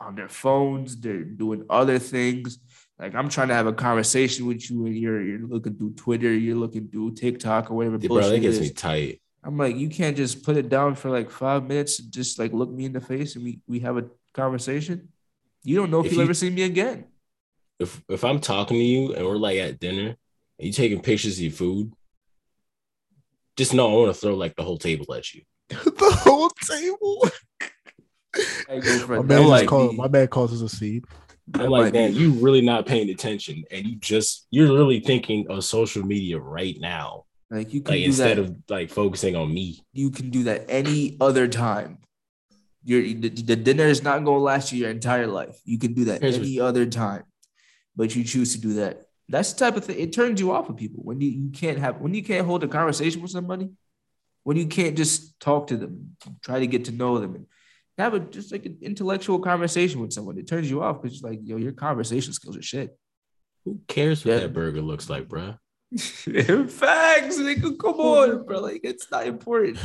on 0.00 0.14
their 0.14 0.28
phones, 0.28 0.96
they're 0.96 1.22
doing 1.24 1.64
other 1.68 1.98
things. 1.98 2.58
Like 2.98 3.14
I'm 3.14 3.28
trying 3.28 3.48
to 3.48 3.54
have 3.54 3.66
a 3.66 3.72
conversation 3.72 4.46
with 4.46 4.70
you, 4.70 4.86
and 4.86 4.96
you're 4.96 5.22
you're 5.22 5.46
looking 5.46 5.74
through 5.74 5.94
Twitter, 5.94 6.32
you're 6.32 6.56
looking 6.56 6.88
through 6.88 7.14
TikTok 7.14 7.70
or 7.70 7.74
whatever. 7.74 7.96
Yeah, 7.98 8.08
bro, 8.08 8.28
that 8.28 8.40
gets 8.40 8.58
is. 8.58 8.60
me 8.60 8.70
tight. 8.70 9.22
I'm 9.42 9.56
like, 9.56 9.76
you 9.76 9.88
can't 9.88 10.16
just 10.16 10.42
put 10.42 10.56
it 10.56 10.68
down 10.68 10.94
for 10.94 11.10
like 11.10 11.30
five 11.30 11.64
minutes 11.64 11.98
and 11.98 12.12
just 12.12 12.38
like 12.38 12.52
look 12.52 12.70
me 12.70 12.84
in 12.84 12.92
the 12.92 13.00
face 13.00 13.36
and 13.36 13.44
we 13.44 13.60
we 13.66 13.80
have 13.80 13.96
a 13.96 14.04
conversation. 14.34 15.08
You 15.62 15.76
don't 15.76 15.90
know 15.90 16.00
if, 16.00 16.06
if 16.06 16.12
you'll 16.12 16.20
you, 16.20 16.24
ever 16.24 16.34
see 16.34 16.50
me 16.50 16.62
again. 16.62 17.06
if 17.78 18.02
if 18.08 18.24
I'm 18.24 18.40
talking 18.40 18.76
to 18.76 18.84
you 18.84 19.14
and 19.14 19.24
we're 19.24 19.36
like 19.36 19.58
at 19.58 19.80
dinner 19.80 20.16
and 20.58 20.66
you 20.66 20.72
taking 20.72 21.00
pictures 21.00 21.38
of 21.38 21.42
your 21.42 21.52
food, 21.52 21.92
just 23.56 23.72
know 23.72 23.90
I 23.90 23.94
want 23.94 24.14
to 24.14 24.20
throw 24.20 24.34
like 24.34 24.56
the 24.56 24.62
whole 24.62 24.78
table 24.78 25.12
at 25.14 25.32
you. 25.32 25.42
the 25.68 26.18
whole 26.22 26.50
table. 26.50 27.28
I 28.68 28.78
go 28.78 28.98
for 29.00 29.16
My 29.16 29.22
that 29.22 29.28
bad, 29.28 29.48
might 29.48 29.58
just 29.58 29.68
call, 29.68 29.90
be- 29.90 29.96
my 29.96 30.08
bad 30.08 30.30
calls 30.30 30.52
us 30.52 30.60
a 30.72 30.74
seed. 30.74 31.04
I'm 31.54 31.68
like, 31.68 31.84
might 31.84 31.92
be- 31.92 31.98
man, 31.98 32.14
you 32.14 32.32
really 32.32 32.60
not 32.60 32.86
paying 32.86 33.10
attention, 33.10 33.64
and 33.70 33.84
you 33.86 33.96
just 33.96 34.46
you're 34.50 34.68
really 34.68 35.00
thinking 35.00 35.46
of 35.50 35.64
social 35.64 36.04
media 36.04 36.38
right 36.38 36.78
now, 36.78 37.24
like 37.50 37.72
you 37.74 37.80
can 37.82 37.94
like 37.94 38.00
do 38.02 38.06
instead 38.06 38.38
that. 38.38 38.44
of 38.44 38.56
like 38.68 38.90
focusing 38.90 39.34
on 39.36 39.52
me. 39.52 39.80
you 39.92 40.10
can 40.10 40.30
do 40.30 40.44
that 40.44 40.66
any 40.68 41.16
other 41.20 41.48
time. 41.48 41.98
Your 42.84 43.02
the, 43.02 43.28
the 43.28 43.56
dinner 43.56 43.84
is 43.84 44.02
not 44.02 44.24
going 44.24 44.38
to 44.38 44.42
last 44.42 44.72
you 44.72 44.78
your 44.80 44.90
entire 44.90 45.26
life. 45.26 45.58
You 45.64 45.78
can 45.78 45.92
do 45.92 46.04
that 46.06 46.22
Here's 46.22 46.38
what- 46.38 46.46
any 46.46 46.60
other 46.60 46.86
time, 46.86 47.24
but 47.96 48.14
you 48.14 48.22
choose 48.24 48.54
to 48.54 48.60
do 48.60 48.74
that. 48.74 49.02
That's 49.28 49.52
the 49.52 49.58
type 49.64 49.76
of 49.76 49.84
thing. 49.84 49.98
It 49.98 50.12
turns 50.12 50.40
you 50.40 50.50
off 50.52 50.68
of 50.68 50.76
people 50.76 51.02
when 51.04 51.20
you, 51.20 51.28
you 51.30 51.50
can't 51.50 51.78
have 51.78 52.00
when 52.00 52.14
you 52.14 52.22
can't 52.22 52.46
hold 52.46 52.62
a 52.64 52.68
conversation 52.68 53.20
with 53.22 53.30
somebody, 53.32 53.70
when 54.44 54.56
you 54.56 54.66
can't 54.66 54.96
just 54.96 55.38
talk 55.40 55.66
to 55.68 55.76
them, 55.76 56.16
try 56.42 56.60
to 56.60 56.66
get 56.66 56.84
to 56.86 56.92
know 56.92 57.18
them, 57.18 57.34
and 57.34 57.46
have 57.98 58.14
a 58.14 58.20
just 58.20 58.52
like 58.52 58.66
an 58.66 58.78
intellectual 58.82 59.38
conversation 59.38 60.00
with 60.00 60.12
someone. 60.12 60.38
It 60.38 60.46
turns 60.48 60.70
you 60.70 60.82
off 60.82 61.02
because 61.02 61.22
like 61.22 61.40
yo, 61.42 61.56
your 61.56 61.72
conversation 61.72 62.32
skills 62.32 62.56
are 62.56 62.62
shit. 62.62 62.96
Who 63.64 63.80
cares 63.88 64.24
what 64.24 64.32
Yeah. 64.32 64.40
that 64.40 64.52
burger 64.54 64.80
looks 64.80 65.10
like, 65.10 65.28
bro? 65.28 65.54
Facts, 65.96 67.38
nigga. 67.38 67.78
Come 67.78 67.94
on, 68.00 68.44
bro. 68.46 68.60
Like 68.60 68.80
it's 68.84 69.10
not 69.10 69.26
important. 69.26 69.78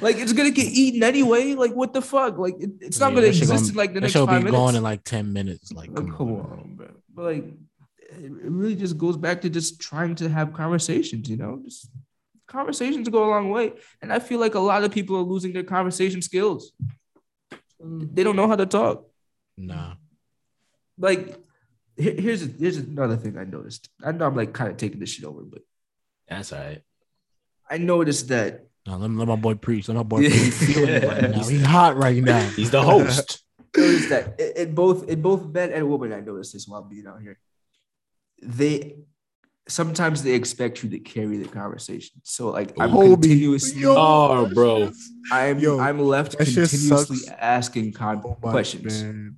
Like 0.00 0.16
it's 0.16 0.32
gonna 0.32 0.50
get 0.50 0.66
eaten 0.66 1.02
anyway. 1.02 1.54
Like 1.54 1.72
what 1.72 1.92
the 1.94 2.02
fuck? 2.02 2.38
Like 2.38 2.54
it- 2.58 2.70
it's 2.80 2.98
not 3.00 3.10
Yeah, 3.12 3.16
gonna 3.16 3.26
exist 3.28 3.50
gonna- 3.52 3.68
in 3.68 3.74
like 3.74 3.94
the 3.94 4.00
next 4.00 4.14
five 4.14 4.26
be 4.28 4.34
minutes. 4.34 4.52
gone 4.52 4.74
in 4.76 4.82
like 4.82 5.04
10 5.04 5.32
minutes. 5.32 5.72
Like, 5.72 5.88
Like, 5.90 5.96
come, 5.96 6.16
come 6.16 6.32
on. 6.32 6.40
on, 6.60 6.74
bro. 6.76 6.88
But 7.14 7.22
like, 7.24 7.44
it 8.10 8.30
really 8.50 8.74
just 8.76 8.96
goes 8.98 9.16
back 9.16 9.40
to 9.42 9.50
just 9.50 9.80
trying 9.80 10.14
to 10.16 10.28
have 10.28 10.52
conversations. 10.52 11.28
You 11.28 11.36
know, 11.36 11.60
just 11.64 11.88
conversations 12.46 13.08
go 13.08 13.24
a 13.28 13.30
long 13.30 13.50
way. 13.50 13.72
And 14.02 14.12
I 14.12 14.18
feel 14.18 14.40
like 14.40 14.54
a 14.54 14.60
lot 14.60 14.84
of 14.84 14.90
people 14.92 15.16
are 15.16 15.22
losing 15.22 15.52
their 15.52 15.64
conversation 15.64 16.22
skills. 16.22 16.72
They 18.14 18.22
don't 18.24 18.36
know 18.36 18.48
how 18.48 18.56
to 18.56 18.66
talk. 18.66 19.06
Nah. 19.56 19.94
Like, 20.98 21.36
here- 21.96 22.14
here's 22.20 22.42
here's 22.58 22.76
another 22.76 23.16
thing 23.16 23.36
I 23.38 23.44
noticed. 23.44 23.88
I 24.04 24.12
know 24.12 24.26
I'm 24.26 24.34
like 24.36 24.52
kind 24.52 24.70
of 24.70 24.76
taking 24.76 25.00
this 25.00 25.10
shit 25.10 25.24
over, 25.24 25.42
but 25.42 25.62
That's 26.28 26.52
all 26.52 26.60
right. 26.60 26.82
I 27.70 27.78
noticed 27.78 28.28
that 28.28 28.66
No, 28.86 28.96
let, 28.96 29.10
let 29.10 29.28
my 29.28 29.36
boy 29.36 29.54
preach. 29.54 29.88
Let 29.88 29.96
my 29.96 30.02
boy 30.02 30.18
preach. 30.20 30.32
He's 30.32 30.74
feeling 30.74 30.94
it 30.94 31.04
right 31.04 31.30
now. 31.30 31.44
He's 31.44 31.64
hot 31.64 31.96
right 31.96 32.22
now. 32.22 32.48
He's 32.56 32.70
the 32.70 32.82
host. 32.82 33.42
noticed 33.76 34.08
that 34.08 34.40
in 34.40 34.68
in 34.68 34.74
both 34.74 35.08
in 35.08 35.20
both 35.22 35.46
men 35.52 35.72
and 35.72 35.88
women, 35.88 36.12
I 36.12 36.20
noticed 36.20 36.52
this 36.52 36.66
while 36.68 36.82
being 36.82 37.06
out 37.06 37.20
here. 37.20 37.38
They 38.42 38.96
sometimes 39.68 40.22
they 40.22 40.32
expect 40.32 40.82
you 40.82 40.90
to 40.90 40.98
carry 40.98 41.36
the 41.38 41.48
conversation. 41.48 42.20
So 42.22 42.50
like 42.50 42.72
I'm 42.78 42.90
Hobie. 42.90 43.12
continuously 43.22 43.80
Yo, 43.82 43.94
Oh, 43.96 44.48
bro. 44.54 44.90
I'm 45.32 45.58
Yo, 45.58 45.78
I'm 45.80 45.98
left 46.00 46.36
continuously 46.36 47.28
asking 47.38 47.92
con- 47.92 48.22
Oh 48.24 48.34
questions. 48.34 49.02
man. 49.02 49.36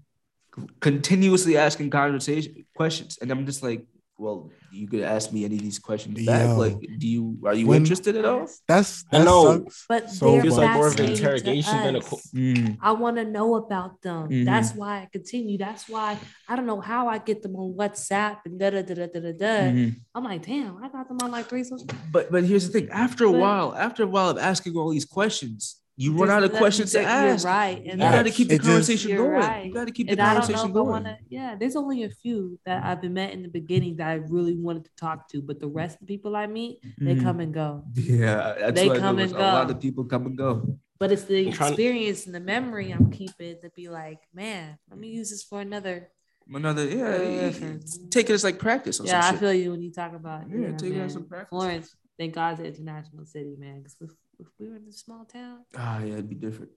Continuously 0.81 1.57
asking 1.57 1.91
conversation 1.91 2.65
questions. 2.75 3.19
And 3.21 3.31
I'm 3.31 3.47
just 3.47 3.63
like, 3.63 3.87
well, 4.17 4.51
you 4.71 4.87
could 4.87 5.01
ask 5.01 5.33
me 5.33 5.45
any 5.45 5.57
of 5.57 5.63
these 5.63 5.79
questions 5.79 6.25
back. 6.27 6.47
Yo. 6.47 6.57
Like, 6.59 6.79
do 6.99 7.07
you 7.09 7.39
are 7.45 7.55
you 7.55 7.67
When- 7.67 7.79
interested 7.83 8.17
at 8.17 8.25
all? 8.25 8.47
That's 8.67 9.05
I 9.13 9.25
know. 9.25 9.65
sucks. 9.65 9.85
But 9.89 10.11
So 10.11 10.33
they're 10.33 10.43
Feels 10.43 10.59
like 10.59 10.75
more 10.75 10.89
of 10.89 10.99
an 11.01 11.07
interrogation 11.11 11.77
than 11.85 11.95
a 11.97 11.99
us. 11.99 12.09
qu- 12.09 12.77
I 12.81 12.93
want 12.93 13.17
to 13.17 13.25
know 13.25 13.55
about 13.57 14.03
them. 14.03 14.29
Mhm. 14.29 14.45
That's 14.45 14.75
why 14.75 15.03
I 15.03 15.09
continue. 15.13 15.59
That's 15.59 15.89
why 15.89 16.19
I 16.49 16.57
don't 16.57 16.67
know 16.67 16.81
how 16.81 17.09
I 17.09 17.19
get 17.19 17.43
them 17.43 17.57
on 17.57 17.75
WhatsApp 17.75 18.39
and 18.47 18.59
da 18.61 18.71
da 18.71 18.83
da 18.83 18.95
da 18.95 19.07
da 19.07 19.21
da. 19.21 19.33
da. 19.33 19.57
Mhm. 19.73 19.97
I'm 20.15 20.25
like, 20.25 20.45
damn, 20.47 20.77
I 20.83 20.89
got 20.89 21.09
them 21.09 21.19
on 21.23 21.31
like 21.31 21.47
three 21.49 21.65
social. 21.65 21.87
But 22.13 22.31
but 22.31 22.45
here's 22.45 22.67
the 22.69 22.73
thing. 22.81 22.89
After 22.91 23.25
a 23.25 23.33
But- 23.33 23.41
while, 23.41 23.75
after 23.75 24.03
a 24.03 24.07
while 24.07 24.29
of 24.31 24.39
asking 24.39 24.77
all 24.77 24.91
these 24.91 25.05
questions, 25.05 25.77
you 26.01 26.13
run 26.17 26.31
out 26.31 26.45
of 26.45 26.53
let- 26.53 26.59
questions 26.61 26.93
to 26.93 27.01
you're 27.01 27.09
ask. 27.09 27.45
right. 27.45 27.79
And 27.79 28.01
You 28.01 28.09
got 28.17 28.23
to 28.23 28.31
keep 28.31 28.49
the 28.49 28.55
It 28.55 28.59
just- 28.59 28.69
conversation 28.69 29.17
going. 29.17 29.31
right. 29.33 29.67
You 29.67 29.73
got 29.75 29.87
to 29.87 29.93
keep 29.93 30.07
the 30.07 30.13
and 30.13 30.21
I 30.21 30.25
don't 30.27 30.35
know 30.35 30.41
conversation 30.47 30.73
going. 30.73 30.89
want 30.91 31.05
to. 31.07 31.17
Yeah, 31.29 31.57
there's 31.59 31.77
only 31.77 32.05
a 32.05 32.11
few 32.11 32.59
that 32.67 32.85
I've 32.85 33.01
been 33.03 33.15
met 33.15 33.33
in 33.33 33.43
the 33.43 33.49
beginning 33.49 33.97
that 33.97 34.09
I 34.09 34.15
really 34.15 34.55
wanted 34.57 34.85
to 34.85 34.91
talk 34.97 35.29
to, 35.31 35.43
but 35.43 35.59
the 35.59 35.67
rest 35.67 35.97
of 35.97 36.07
the 36.07 36.07
people 36.07 36.37
I 36.37 36.47
meet, 36.47 36.79
they 36.99 37.17
Mhm. 37.17 37.23
come 37.23 37.41
and 37.41 37.53
go. 37.53 37.85
Yeah, 37.95 38.55
that's 38.61 38.81
They 38.81 38.87
what 38.89 38.97
I 38.97 39.01
come 39.01 39.17
noticed. 39.17 39.35
and 39.35 39.43
A 39.43 39.47
lot 39.53 39.71
of 39.71 39.81
people 39.81 40.05
come 40.05 40.27
and 40.27 40.39
go. 40.39 40.79
But 41.01 41.13
it's 41.13 41.25
the 41.25 41.47
I'm 41.49 41.53
trying- 41.53 41.73
experience 41.73 42.27
and 42.27 42.35
the 42.35 42.41
memory 42.41 42.91
I'm 42.93 43.11
keeping 43.11 43.57
to 43.63 43.71
be 43.75 43.89
like, 43.89 44.21
man, 44.33 44.79
let 44.91 44.99
me 44.99 45.09
use 45.09 45.31
this 45.31 45.43
for 45.43 45.61
another. 45.61 46.09
Another, 46.53 46.89
yeah, 46.89 47.51
Uh, 47.63 47.79
take 48.11 48.31
it 48.31 48.33
as 48.33 48.43
like 48.43 48.59
practice 48.59 49.01
or 49.01 49.05
Yeah, 49.07 49.21
I 49.27 49.31
shit. 49.33 49.41
feel 49.41 49.53
you 49.53 49.71
when 49.73 49.83
you 49.83 49.93
talk 49.93 50.15
about. 50.15 50.49
Yeah, 50.49 50.55
you 50.55 50.69
know, 50.69 50.77
take 50.79 50.95
it 50.95 50.99
as 51.01 51.13
some 51.13 51.27
practice. 51.27 51.51
Florence, 51.51 51.95
thank 52.19 52.35
God 52.35 52.53
it's 52.53 52.61
an 52.61 52.67
international 52.67 53.27
city, 53.27 53.55
man. 53.59 53.83
Because 53.83 53.97
if, 54.39 54.47
if 54.47 54.53
we 54.59 54.69
were 54.69 54.77
in 54.77 54.87
a 54.89 54.93
small 54.93 55.25
town, 55.25 55.65
Ah, 55.77 56.01
yeah, 56.01 56.15
it'd 56.15 56.29
be 56.29 56.35
different. 56.35 56.71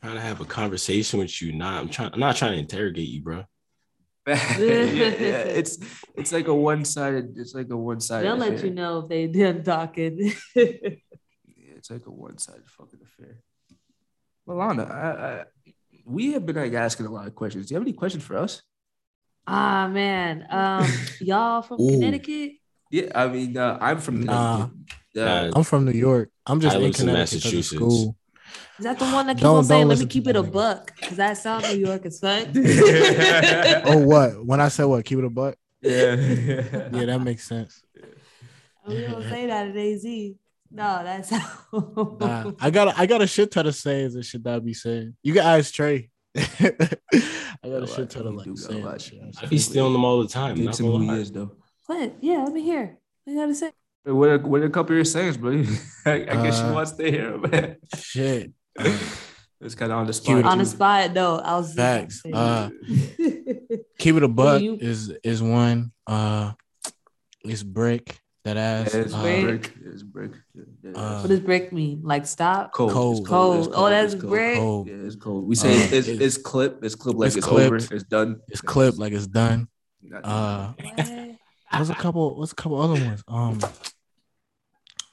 trying 0.00 0.14
to 0.14 0.20
have 0.20 0.40
a 0.40 0.44
conversation 0.44 1.18
with 1.18 1.40
you. 1.42 1.52
Not 1.52 1.80
I'm 1.80 1.88
trying 1.88 2.10
I'm 2.12 2.20
not 2.20 2.36
trying 2.36 2.52
to 2.52 2.58
interrogate 2.58 3.08
you, 3.08 3.22
bro. 3.22 3.44
yeah, 4.26 4.36
yeah, 4.58 5.42
it's 5.60 5.78
it's 6.14 6.32
like 6.32 6.48
a 6.48 6.54
one 6.54 6.84
sided. 6.84 7.34
It's 7.38 7.54
like 7.54 7.70
a 7.70 7.76
one 7.76 7.98
sided. 8.00 8.26
they'll 8.26 8.36
let 8.36 8.62
you 8.62 8.70
know 8.70 9.00
if 9.00 9.08
they 9.08 9.26
done 9.26 9.62
talking. 9.62 10.32
Yeah, 10.54 11.74
it's 11.76 11.90
like 11.90 12.06
a 12.06 12.10
one 12.10 12.36
sided 12.38 12.68
fucking 12.68 13.00
affair. 13.02 13.40
Milana, 14.46 14.90
I, 14.90 15.10
I, 15.40 15.44
we 16.04 16.32
have 16.32 16.44
been 16.44 16.56
like 16.56 16.72
asking 16.74 17.06
a 17.06 17.10
lot 17.12 17.26
of 17.26 17.34
questions. 17.34 17.66
Do 17.66 17.74
you 17.74 17.76
have 17.78 17.86
any 17.86 17.92
questions 17.94 18.24
for 18.24 18.36
us? 18.36 18.62
ah 19.46 19.88
man, 19.88 20.46
um, 20.50 20.90
y'all 21.20 21.62
from 21.62 21.80
Ooh. 21.80 21.88
Connecticut? 21.90 22.52
Yeah, 22.90 23.10
I 23.14 23.28
mean, 23.28 23.56
uh, 23.56 23.78
I'm 23.80 23.98
from 23.98 24.24
Nah. 24.24 24.66
Connecticut. 24.66 24.76
Uh, 25.18 25.50
I'm 25.54 25.62
from 25.64 25.84
New 25.84 25.92
York. 25.92 26.30
I'm 26.46 26.60
just 26.60 26.74
I 26.76 26.78
in 26.78 26.84
live 26.84 27.00
in 27.00 27.08
of 27.08 27.14
Massachusetts. 27.14 27.68
school. 27.74 28.16
Is 28.78 28.84
that 28.84 28.98
the 28.98 29.06
one 29.06 29.26
that 29.26 29.36
keep 29.36 29.42
Don't- 29.42 29.56
on 29.58 29.64
saying, 29.64 29.88
"Let 29.88 29.98
me 29.98 30.06
keep 30.06 30.24
to 30.24 30.30
it 30.30 30.36
a 30.36 30.42
buck"? 30.42 30.94
Because 31.00 31.16
that 31.16 31.36
sounds 31.36 31.64
New 31.72 31.78
York 31.80 32.06
as 32.06 32.18
fuck. 32.20 32.46
Oh, 33.86 33.98
what? 33.98 34.44
When 34.46 34.60
I 34.60 34.68
said 34.68 34.84
what? 34.84 35.04
Keep 35.04 35.18
it 35.20 35.24
a 35.24 35.30
buck? 35.30 35.56
yeah. 35.82 36.14
Yeah, 36.92 37.04
that 37.06 37.20
makes 37.22 37.44
sense. 37.46 37.82
we 38.86 39.02
don't 39.02 39.22
say 39.28 39.46
that 39.46 39.68
at 39.68 39.76
AZ. 39.76 40.04
No, 40.70 41.02
that's 41.02 41.30
how. 41.36 42.16
Nah, 42.20 42.52
I 42.60 42.70
got 42.70 42.98
I 42.98 43.06
got 43.06 43.22
a 43.22 43.26
shit 43.26 43.50
ton 43.50 43.66
of 43.66 43.74
sayings 43.74 44.14
and 44.14 44.24
shit 44.24 44.42
that 44.44 44.54
I 44.56 44.58
be 44.60 44.74
saying. 44.74 45.16
You 45.22 45.32
can 45.34 45.44
ask 45.44 45.72
Trey. 45.74 46.10
I 46.36 46.42
got 47.64 47.80
a 47.80 47.82
a 47.82 47.86
shit 47.88 48.10
ton 48.10 48.26
of 48.26 48.34
like 48.34 48.44
do 48.44 48.54
got 48.54 48.58
a 48.58 48.62
sayings. 48.62 48.84
lot. 48.84 48.92
and 48.92 49.02
shit. 49.34 49.42
I 49.42 49.46
be 49.46 49.58
stealing 49.58 49.92
them 49.92 50.04
all 50.04 50.22
the 50.22 50.28
time. 50.28 50.54
Gives 50.56 50.78
Not 50.80 50.86
him 50.86 50.92
gonna 50.92 51.14
he 51.16 51.20
is, 51.22 51.32
though. 51.32 51.52
what? 51.86 52.14
Yeah, 52.20 52.44
let 52.44 52.52
me 52.52 52.62
hear. 52.62 52.98
What 53.24 53.32
you 53.32 53.40
gotta 53.40 53.54
say? 53.54 53.72
What 54.14 54.28
are, 54.28 54.38
what 54.38 54.62
a 54.62 54.70
couple 54.70 54.92
of 54.92 54.96
your 54.96 55.04
sayings, 55.04 55.36
bro? 55.36 55.50
I, 56.06 56.12
I 56.12 56.18
guess 56.42 56.56
she 56.58 56.62
Uh, 56.64 56.72
wants 56.72 56.92
to 56.92 57.10
hear 57.10 57.36
them. 57.38 57.76
Shit. 57.96 58.52
it's 59.60 59.74
kind 59.74 59.92
of 59.92 59.98
on 59.98 60.06
the 60.06 60.12
spot. 60.12 60.26
Cute. 60.26 60.44
On 60.46 60.58
the 60.58 60.64
spot, 60.64 61.12
no. 61.12 61.36
I 61.38 61.56
was 61.56 61.74
Facts. 61.74 62.22
Uh, 62.32 62.70
Keep 63.98 64.16
it 64.16 64.22
a 64.22 64.28
buck 64.28 64.62
you- 64.62 64.78
is 64.80 65.12
is 65.22 65.42
one. 65.42 65.92
Uh, 66.06 66.52
it's 67.44 67.62
brick 67.62 68.18
that 68.44 68.56
ass. 68.56 68.94
Yeah, 68.94 69.00
it's 69.00 69.14
uh, 69.14 69.22
brick. 69.22 69.74
It's 69.84 70.02
brick. 70.02 70.32
Yeah, 70.54 70.62
yeah, 70.82 70.90
Uh, 70.96 71.20
what 71.20 71.28
does 71.28 71.40
break 71.40 71.72
mean? 71.72 72.00
Like 72.02 72.26
stop? 72.26 72.72
cold. 72.72 72.92
cold. 72.92 73.18
It's 73.20 73.28
Cold. 73.28 73.66
It's 73.66 73.76
Oh, 73.76 73.88
that's 73.90 74.14
It's 74.14 74.22
cold. 74.22 74.32
brick. 74.32 74.56
cold. 74.58 74.88
Yeah, 74.88 74.94
it's 75.06 75.16
cold. 75.16 75.46
We 75.48 75.54
say 75.54 75.68
Uh, 75.76 75.84
it's, 75.84 75.92
it's, 75.92 76.08
it's- 76.08 76.36
clip. 76.38 76.82
It's 76.82 76.94
clip 76.94 77.16
like 77.16 77.26
it's 77.28 77.36
it's, 77.36 77.46
over. 77.48 77.76
It's 77.76 78.04
done. 78.04 78.40
It's 78.48 78.60
clip 78.62 78.96
like 78.98 79.12
it's 79.12 79.26
done. 79.26 79.68
Uh, 80.22 80.72
What? 80.78 81.36
what's 81.70 81.90
a 81.90 81.94
couple? 81.94 82.38
What's 82.38 82.52
a 82.52 82.54
couple 82.54 82.80
other 82.80 82.94
ones? 83.04 83.22
Um, 83.28 83.58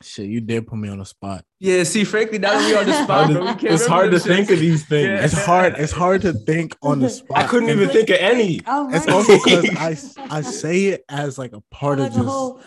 shit, 0.05 0.27
you 0.27 0.41
did 0.41 0.67
put 0.67 0.77
me 0.77 0.89
on 0.89 0.99
the 0.99 1.05
spot. 1.05 1.43
yeah. 1.59 1.83
See, 1.83 2.03
frankly, 2.03 2.37
now 2.39 2.53
that 2.53 2.65
we 2.67 2.75
on 2.77 2.85
the 2.85 2.93
spot, 3.03 3.31
bro, 3.31 3.53
we 3.61 3.69
it's 3.69 3.85
hard 3.85 4.11
to 4.11 4.17
remember 4.17 4.35
think 4.35 4.51
of 4.51 4.59
these 4.59 4.85
things. 4.85 5.07
Yeah. 5.07 5.23
It's 5.25 5.45
hard. 5.45 5.73
It's 5.77 5.91
hard 5.91 6.21
to 6.23 6.33
think 6.33 6.75
on 6.81 6.99
the 6.99 7.09
spot. 7.09 7.37
I 7.37 7.47
couldn't 7.47 7.69
And 7.69 7.81
even 7.81 7.93
think 7.93 8.09
of 8.09 8.17
any. 8.19 8.61
All 8.65 8.89
It's 8.93 9.05
right. 9.07 9.15
also 9.15 9.33
because 9.43 10.17
I 10.19 10.37
I 10.37 10.41
say 10.41 10.85
it 10.85 11.03
as 11.09 11.37
like 11.37 11.53
a 11.53 11.61
part 11.71 11.99
Like 11.99 12.11
of 12.11 12.15
a 12.17 12.19
just 12.19 12.29
whole- 12.29 12.61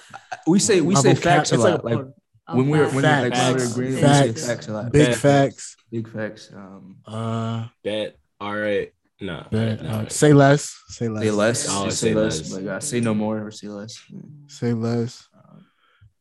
We 0.47 0.59
say 0.59 0.81
we 0.81 0.95
say 0.97 1.15
facts 1.15 1.53
a 1.53 1.57
lot. 1.59 1.85
like 1.85 1.85
Like, 1.85 1.95
a 1.95 1.97
part- 2.05 2.15
when 2.57 2.69
we're 2.71 2.89
when 2.91 3.03
Facts. 3.03 3.39
like 3.39 3.53
we're 3.53 3.59
Facts. 3.61 3.73
agreeing, 3.73 3.95
we 3.95 4.01
Facts. 4.01 4.43
say 4.43 4.49
facts 4.55 4.69
a 4.69 4.73
lot. 4.73 4.93
big 4.93 5.07
Bad 5.09 5.17
facts. 5.17 5.77
Big 5.93 6.09
facts. 6.09 6.51
Um, 6.55 6.97
Uh, 7.07 7.67
Bet. 7.85 8.17
All 8.41 8.57
right. 8.57 8.91
No. 9.21 9.45
but, 9.51 9.83
no. 9.83 9.89
uh, 9.91 10.09
say 10.09 10.33
less. 10.33 10.81
Say 10.89 11.09
less. 11.09 11.25
say 11.25 11.31
less. 11.33 11.67
Oh, 11.69 11.89
say, 11.89 11.95
say 12.09 12.15
less. 12.15 12.39
less. 12.41 12.53
Like 12.53 12.67
uh, 12.67 12.81
say 12.81 13.01
no 13.01 13.13
more 13.15 13.45
or 13.47 13.51
say 13.51 13.67
less. 13.69 13.99
Say 14.47 14.73
less. 14.73 15.28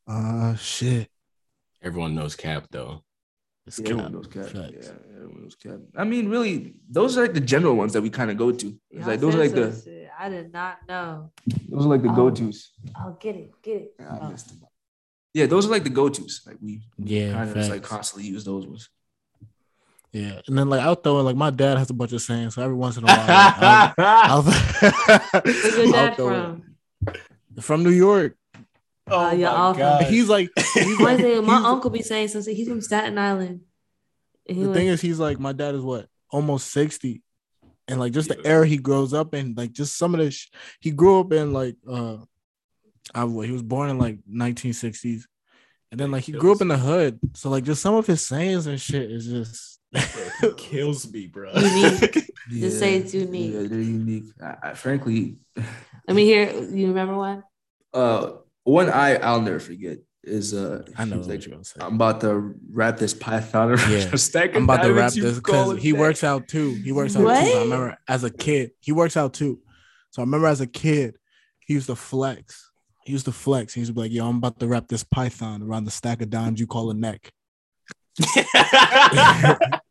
Uh, 0.08 0.56
shit. 0.56 1.10
Everyone 1.84 2.16
knows 2.16 2.36
Cap 2.36 2.68
though. 2.72 3.04
It's 3.66 3.80
Yeah, 3.80 3.90
everyone 3.90 4.14
knows 4.14 4.28
cap. 4.28 4.46
Facts. 4.46 4.56
Yeah, 4.82 4.92
everyone 5.18 5.42
knows 5.44 5.56
cap. 5.56 5.80
I 5.96 6.06
mean, 6.06 6.30
really, 6.30 6.76
those 6.90 7.18
are 7.18 7.24
like 7.24 7.34
the 7.34 7.42
general 7.42 7.76
ones 7.76 7.92
that 7.94 8.02
we 8.02 8.10
kind 8.10 8.32
of 8.32 8.38
go 8.38 8.52
to. 8.54 8.68
It's 8.90 9.00
Y'all 9.00 9.08
like 9.08 9.20
those 9.20 9.36
are 9.36 9.40
like 9.40 9.50
said 9.52 9.74
the 9.74 9.82
shit. 9.82 10.10
I 10.18 10.30
did 10.30 10.54
not 10.54 10.78
know. 10.88 11.32
those 11.68 11.86
are 11.86 11.90
like 11.90 12.02
the 12.02 12.10
Oh. 12.10 12.16
go 12.16 12.30
tos. 12.32 12.72
Oh, 12.98 13.18
get 13.20 13.36
it, 13.36 13.52
get 13.62 13.76
it. 13.82 13.94
Yeah, 14.00 14.14
I 14.14 14.20
Oh. 14.26 14.30
missed 14.32 14.48
them. 14.48 14.60
Yeah, 15.34 15.46
those 15.48 15.66
are 15.66 15.70
like 15.70 15.84
the 15.84 15.90
go 15.90 16.08
tos. 16.08 16.42
Like 16.48 16.56
we 16.62 16.82
Yeah, 16.98 17.34
kind 17.34 17.50
of 17.50 17.56
just 17.58 17.70
like 17.70 17.84
constantly 17.84 18.30
use 18.30 18.46
those 18.46 18.66
ones. 18.66 18.90
Yeah, 20.14 20.40
and 20.48 20.58
then 20.58 20.70
like 20.70 20.80
I'll 20.82 20.96
throw 20.96 21.20
in 21.20 21.26
like 21.26 21.36
my 21.36 21.50
dad 21.50 21.78
has 21.78 21.90
a 21.90 21.94
bunch 21.94 22.14
of 22.14 22.22
sayings, 22.22 22.56
so 22.56 22.62
every 22.62 22.76
once 22.78 22.96
in 22.96 23.04
a 23.04 23.08
while, 23.08 23.28
I'll, 23.30 23.94
I'll, 23.98 24.42
Where's 24.44 25.76
your 25.78 25.86
I'll 25.88 25.92
dad 25.92 26.16
throw 26.16 26.30
from? 26.30 26.64
it. 27.58 27.64
from 27.64 27.84
New 27.84 27.90
York. 27.92 28.38
Oh, 29.10 29.32
yeah, 29.32 29.52
all 29.54 29.74
from- 29.74 30.06
He's 30.06 30.28
like, 30.30 30.50
he's 30.74 31.00
like 31.00 31.20
my 31.20 31.26
he's- 31.26 31.66
uncle 31.66 31.90
be 31.90 32.02
saying 32.02 32.28
something. 32.30 32.56
He's 32.56 32.68
from 32.68 32.82
Staten 32.82 33.18
Island. 33.18 33.62
And 34.50 34.64
the 34.64 34.70
was, 34.70 34.78
thing 34.78 34.88
is, 34.88 35.02
he's 35.02 35.20
like, 35.20 35.40
my 35.40 35.52
dad 35.54 35.76
is 35.76 35.82
what 35.82 36.08
almost 36.32 36.72
sixty, 36.72 37.22
and 37.88 38.00
like 38.00 38.14
just 38.14 38.30
the 38.30 38.46
era 38.46 38.66
he 38.66 38.78
grows 38.78 39.14
up 39.14 39.34
in, 39.34 39.54
like 39.56 39.72
just 39.74 39.98
some 39.98 40.14
of 40.14 40.20
the 40.22 40.32
sh- 40.32 40.50
he 40.80 40.92
grew 40.92 41.20
up 41.20 41.32
in 41.34 41.52
like 41.54 41.76
uh, 41.90 42.18
I 43.14 43.24
what 43.26 43.46
he 43.46 43.52
was 43.52 43.64
born 43.64 43.90
in 43.90 43.98
like 43.98 44.20
1960s, 44.32 45.24
and 45.92 46.00
then 46.00 46.12
like 46.12 46.24
he 46.24 46.32
grew 46.32 46.52
up 46.54 46.62
in 46.62 46.68
the 46.70 46.78
hood, 46.78 47.20
so 47.34 47.50
like 47.50 47.64
just 47.66 47.82
some 47.82 47.96
of 47.96 48.08
his 48.08 48.26
sayings 48.26 48.68
and 48.68 48.80
shit 48.80 49.10
is 49.12 49.28
just 49.28 49.80
It 50.44 50.58
kills 50.58 51.10
me, 51.12 51.28
bro. 51.28 51.52
Unique. 51.56 52.32
Just 52.50 52.80
say 52.80 52.96
it's 52.96 53.14
unique. 53.14 53.54
Yeah, 53.54 53.62
they're 53.68 53.80
unique. 53.80 54.26
I, 54.42 54.56
I, 54.70 54.74
frankly, 54.74 55.36
Let 55.56 56.16
me 56.16 56.24
hear. 56.24 56.50
You 56.54 56.88
remember 56.90 57.18
one? 57.18 57.44
uh, 57.94 58.32
one 58.68 58.90
I 58.90 59.16
I'll 59.16 59.42
never 59.42 59.60
forget 59.60 60.00
is 60.24 60.54
uh, 60.54 60.84
I 60.98 61.06
know 61.06 61.20
what 61.20 61.28
like, 61.28 61.46
you're 61.46 61.64
say. 61.64 61.80
I'm 61.80 61.96
about 61.96 62.20
to 62.22 62.54
wrap 62.70 62.98
this 62.98 63.14
python 63.14 63.72
around 63.72 63.92
Yeah. 63.92 64.10
a 64.14 64.18
stack 64.18 64.50
of 64.50 64.58
I'm 64.58 64.64
about 64.64 64.84
to 64.84 64.94
wrap 64.94 65.16
you 65.16 65.24
this 65.24 65.40
call 65.40 65.70
because 65.70 65.84
he 65.84 65.92
that. 65.92 66.00
works 66.00 66.24
out 66.24 66.48
too. 66.50 66.74
He 66.84 66.92
works 66.92 67.16
out 67.16 67.22
too. 67.22 67.30
I 67.30 67.60
remember 67.62 67.98
as 68.08 68.24
a 68.26 68.30
kid, 68.30 68.72
he 68.80 68.92
works 68.92 69.16
out 69.16 69.34
too. 69.34 69.60
So 70.12 70.22
I 70.22 70.26
remember 70.26 70.48
as 70.48 70.60
a 70.60 70.68
kid, 70.68 71.16
he 71.60 71.76
used 71.76 71.88
to 71.88 71.96
flex. 71.96 72.70
He 73.06 73.14
used 73.14 73.26
to 73.26 73.32
flex. 73.32 73.74
He 73.74 73.80
used 73.80 73.90
to 73.90 73.94
be 73.94 74.02
like, 74.02 74.12
"Yo, 74.12 74.28
I'm 74.28 74.38
about 74.38 74.60
to 74.60 74.68
wrap 74.68 74.90
this 74.90 75.04
python 75.04 75.64
around 75.64 75.86
the 75.86 75.92
stack 75.92 76.22
of 76.22 76.30
dimes 76.30 76.60
you 76.60 76.68
call 76.68 76.90
a 76.90 76.94
neck." 76.94 77.32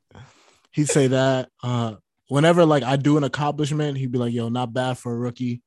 He'd 0.72 0.88
say 0.88 1.06
that. 1.06 1.48
Uh, 1.62 1.94
whenever 2.28 2.66
like 2.66 2.82
I 2.82 2.96
do 2.96 3.16
an 3.16 3.24
accomplishment, 3.24 3.96
he'd 3.96 4.12
be 4.12 4.18
like, 4.18 4.34
"Yo, 4.34 4.50
not 4.50 4.74
bad 4.74 4.98
for 4.98 5.14
a 5.14 5.16
rookie." 5.16 5.62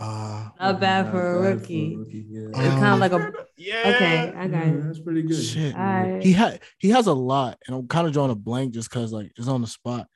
Uh, 0.00 0.48
Not 0.60 0.80
bad 0.80 1.10
for 1.12 1.38
a 1.38 1.42
bad 1.54 1.60
rookie. 1.60 1.96
yeah. 2.28 2.48
It's 2.48 2.56
kind 2.58 2.94
of 2.94 2.98
like 2.98 3.12
a. 3.12 3.32
yeah. 3.56 3.92
Okay, 3.94 4.32
I 4.36 4.48
got 4.48 4.66
Yeah, 4.66 4.72
it. 4.72 4.82
that's 4.86 4.98
pretty 4.98 5.22
good. 5.22 5.40
shit. 5.40 5.74
Alright. 5.74 6.22
He 6.22 6.32
had 6.32 6.60
he 6.78 6.90
has 6.90 7.06
a 7.06 7.12
lot, 7.12 7.58
and 7.66 7.76
I'm 7.76 7.86
kind 7.86 8.06
of 8.06 8.12
drawing 8.12 8.32
a 8.32 8.34
blank 8.34 8.74
just 8.74 8.90
because 8.90 9.12
like 9.12 9.30
it's 9.36 9.46
on 9.48 9.60
the 9.60 9.66
spot. 9.68 10.08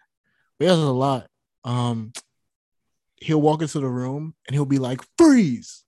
But 0.59 0.65
he 0.65 0.69
has 0.69 0.79
a 0.79 0.91
lot. 0.91 1.29
Um, 1.65 2.13
he'll 3.17 3.41
walk 3.41 3.63
into 3.63 3.79
the 3.79 3.87
room 3.89 4.35
and 4.47 4.55
he'll 4.55 4.65
be 4.67 4.79
like, 4.81 5.01
"Freeze! 5.17 5.85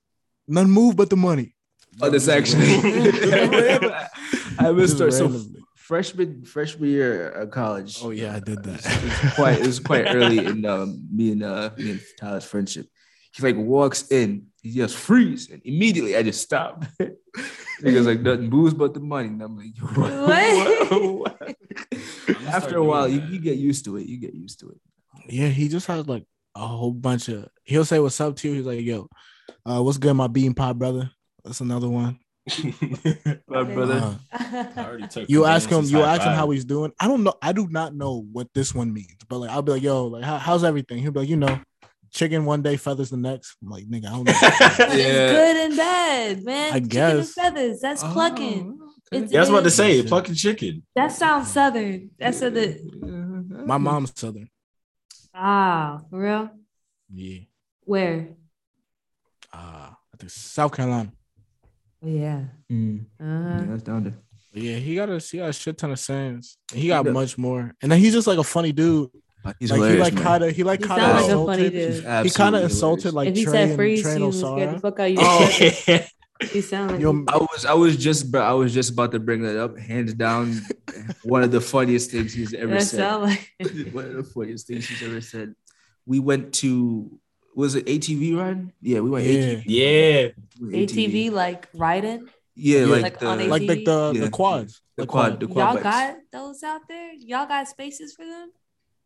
None 0.47 0.71
move 0.71 0.95
but 0.97 1.11
the 1.11 1.17
money." 1.17 1.57
Oh, 2.01 2.11
that's 2.11 2.29
actually. 2.29 2.75
I 4.59 4.71
missed 4.73 4.99
Just 4.99 5.19
so 5.19 5.43
freshman 5.75 6.45
freshman 6.45 6.89
year 6.91 7.31
of 7.31 7.51
college. 7.51 7.99
Oh 8.03 8.11
yeah, 8.11 8.37
I 8.37 8.41
did 8.41 8.65
It's 8.65 8.85
that. 8.85 9.33
quite 9.35 9.59
it 9.61 9.67
was 9.67 9.81
quite 9.81 10.05
early 10.15 10.39
in 10.39 10.65
um, 10.65 11.09
me 11.13 11.33
and 11.33 11.43
uh 11.43 11.71
me 11.77 11.91
and 11.93 12.01
Tyler's 12.21 12.45
friendship. 12.45 12.87
He 13.33 13.43
like 13.43 13.57
walks 13.57 14.11
in, 14.11 14.47
he 14.63 14.73
just 14.73 14.97
freeze, 14.97 15.51
and 15.51 15.63
immediately 15.65 16.17
I 16.17 16.23
just 16.23 16.43
stop. 16.43 16.85
Niggas 17.81 18.07
like 18.07 18.21
nothing 18.21 18.51
booze 18.51 18.75
but 18.75 18.93
the 18.93 19.01
money. 19.01 19.29
And 19.29 19.43
I'm 19.43 19.57
like, 19.57 19.77
what? 19.97 21.03
What? 21.03 21.57
After 22.47 22.77
a 22.77 22.85
while, 22.85 23.09
you, 23.09 23.21
you 23.23 23.39
get 23.39 23.57
used 23.57 23.85
to 23.87 23.97
it. 23.97 24.07
You 24.07 24.19
get 24.19 24.35
used 24.35 24.61
to 24.61 24.71
it. 24.71 24.81
yeah, 25.29 25.49
he 25.49 25.69
just 25.69 25.87
has 25.87 26.07
like 26.07 26.25
a 26.55 26.67
whole 26.67 26.93
bunch 26.93 27.29
of. 27.29 27.49
He'll 27.63 27.85
say 27.85 28.01
what's 28.01 28.21
up 28.21 28.37
to 28.37 28.49
you. 28.49 28.55
He's 28.55 28.67
like, 28.67 28.81
"Yo, 28.81 29.09
uh, 29.65 29.83
what's 29.83 29.99
good, 29.99 30.15
my 30.15 30.27
bean 30.27 30.55
pie 30.55 30.73
brother?" 30.73 31.11
That's 31.45 31.61
another 31.61 31.89
one. 31.89 32.19
My 33.47 33.63
brother. 33.63 34.19
Uh, 34.33 34.65
I 34.77 34.85
already 34.85 35.07
took 35.09 35.31
you 35.31 35.45
ask 35.45 35.71
him, 35.71 35.85
you 35.85 36.03
high 36.03 36.17
ask 36.17 36.23
him 36.23 36.33
how 36.33 36.51
he's 36.51 36.65
doing. 36.65 36.93
I 36.99 37.07
don't 37.07 37.23
know. 37.23 37.35
I 37.41 37.53
do 37.53 37.69
not 37.69 37.95
know 37.95 38.27
what 38.33 38.49
this 38.55 38.75
one 38.75 38.93
means, 38.93 39.17
but 39.29 39.39
like 39.39 39.51
I'll 39.51 39.63
be 39.63 39.73
like, 39.73 39.83
"Yo, 39.83 40.07
like 40.07 40.25
how, 40.25 40.39
how's 40.39 40.65
everything?" 40.65 40.99
He'll 40.99 41.13
be 41.13 41.21
like, 41.21 41.29
"You 41.29 41.37
know, 41.37 41.61
chicken 42.11 42.45
one 42.45 42.63
day, 42.63 42.77
feathers 42.77 43.11
the 43.11 43.17
next." 43.17 43.57
I'm 43.63 43.69
like, 43.71 43.85
"Nigga, 43.87 44.07
I 44.07 44.11
don't 44.11 44.25
know." 44.25 44.33
Yeah. 44.97 45.33
good 45.33 45.57
and 45.57 45.77
bad, 45.77 46.45
man. 46.45 46.73
I 46.73 46.81
Chicken 46.81 46.83
and 46.83 46.91
guess. 46.91 47.33
feathers. 47.35 47.81
That's 47.81 48.03
plucking. 48.03 48.79
Oh, 48.81 48.87
It's- 49.13 49.31
Yeah, 49.33 49.39
I 49.39 49.43
was 49.43 49.49
about 49.49 49.65
to 49.65 49.71
say 49.71 49.99
is. 49.99 50.07
plucking 50.07 50.35
chicken. 50.37 50.83
That 50.95 51.13
sounds 51.13 51.51
southern. 51.51 52.11
That's 52.19 52.41
a 52.43 52.51
the 52.51 53.63
My 53.67 53.79
mom's 53.79 54.13
southern. 54.15 54.49
ah 55.35 56.01
for 56.11 56.21
real. 56.21 56.51
Yeah. 57.13 57.41
Where? 57.85 58.29
Uh, 59.53 59.91
I 59.93 60.17
think 60.19 60.31
South 60.31 60.73
Carolina. 60.73 61.13
Oh 62.05 62.09
yeah. 62.09 62.45
Mm, 62.71 63.05
Uh 63.21 63.25
yeah, 63.25 63.65
that's 63.69 63.83
down 63.83 64.05
there. 64.05 64.15
Yeah, 64.53 64.77
he 64.77 64.95
got 64.95 65.09
a 65.11 65.19
he 65.19 65.39
got 65.39 65.51
a 65.51 65.53
shit 65.53 65.77
ton 65.79 65.91
of 65.93 65.99
sayings. 65.99 66.57
He 66.73 66.89
got 66.89 67.07
much 67.07 67.37
more, 67.39 67.75
and 67.83 67.91
then 67.91 67.99
he's 68.01 68.13
just 68.13 68.27
like 68.27 68.39
a 68.39 68.45
funny 68.45 68.73
dude. 68.73 69.11
He's 69.59 69.71
like 69.71 69.93
he 69.93 69.99
like 69.99 70.17
kind 70.17 70.45
of 70.45 70.55
he 70.55 70.63
like 70.65 70.83
kind 70.83 71.01
of 71.03 71.09
like 71.17 71.25
funny 71.47 71.65
insulted. 71.67 71.73
dude. 71.73 71.95
He 72.27 72.31
kind 72.31 72.55
of 72.57 72.63
absolutely 72.63 72.63
insulted 72.65 73.15
like 73.15 73.29
if 73.29 73.37
he 73.37 73.45
Trey 73.45 73.53
said 73.53 73.69
and 73.69 73.77
freeze, 73.77 74.03
Trey 74.03 74.11
you 74.13 74.17
and 74.17 74.27
was 74.27 74.41
scared 74.41 74.75
the 74.77 74.81
fuck 74.81 75.01
out 75.01 75.11
you. 75.11 75.19
Oh, 75.21 76.01
He 76.53 76.63
sound 76.63 76.93
like 76.93 77.01
Yo, 77.01 77.11
I 77.29 77.37
was 77.37 77.67
I 77.67 77.75
was 77.75 77.97
just 77.99 78.31
bro, 78.33 78.41
I 78.43 78.53
was 78.53 78.73
just 78.73 78.91
about 78.93 79.13
to 79.13 79.19
bring 79.21 79.43
that 79.43 79.59
up. 79.63 79.79
Hands 79.79 80.13
down, 80.15 80.59
one 81.23 81.43
of 81.43 81.51
the 81.53 81.61
funniest 81.61 82.11
things 82.11 82.33
he's 82.33 82.55
ever 82.55 82.73
that 82.73 82.83
said. 82.83 82.97
sound 82.99 83.23
like 83.25 83.53
one 83.93 84.07
of 84.07 84.15
the 84.15 84.25
funniest 84.25 84.67
things 84.67 84.89
he's 84.89 85.03
ever 85.03 85.21
said. 85.21 85.55
We 86.07 86.19
went 86.19 86.55
to 86.55 87.19
was 87.55 87.75
it 87.75 87.85
ATV 87.87 88.39
ride? 88.39 88.73
Yeah, 88.81 89.01
we 89.01 89.11
went 89.11 89.27
Yeah. 89.27 89.33
ATV. 89.43 89.63
yeah. 89.67 90.29
We 90.61 90.73
went 90.79 90.91
ATV 90.91 91.31
like 91.31 91.69
riding. 91.75 92.29
Yeah, 92.57 92.81
Yeah. 92.81 92.87
like, 92.87 93.03
Like 93.03 93.19
the 93.21 93.27
on 93.27 93.49
like 93.49 93.67
the 93.67 93.85
the, 93.85 94.13
Yeah. 94.15 94.21
the 94.25 94.31
quads, 94.31 94.81
The 94.97 95.03
the 95.03 95.07
quad, 95.09 95.41
the 95.41 95.47
quad. 95.47 95.57
Y'all 95.57 95.75
bikes. 95.75 95.83
got 95.85 96.17
those 96.33 96.63
out 96.63 96.89
there? 96.89 97.13
Y'all 97.19 97.47
got 97.47 97.69
spaces 97.69 98.15
for 98.15 98.25
them? 98.25 98.51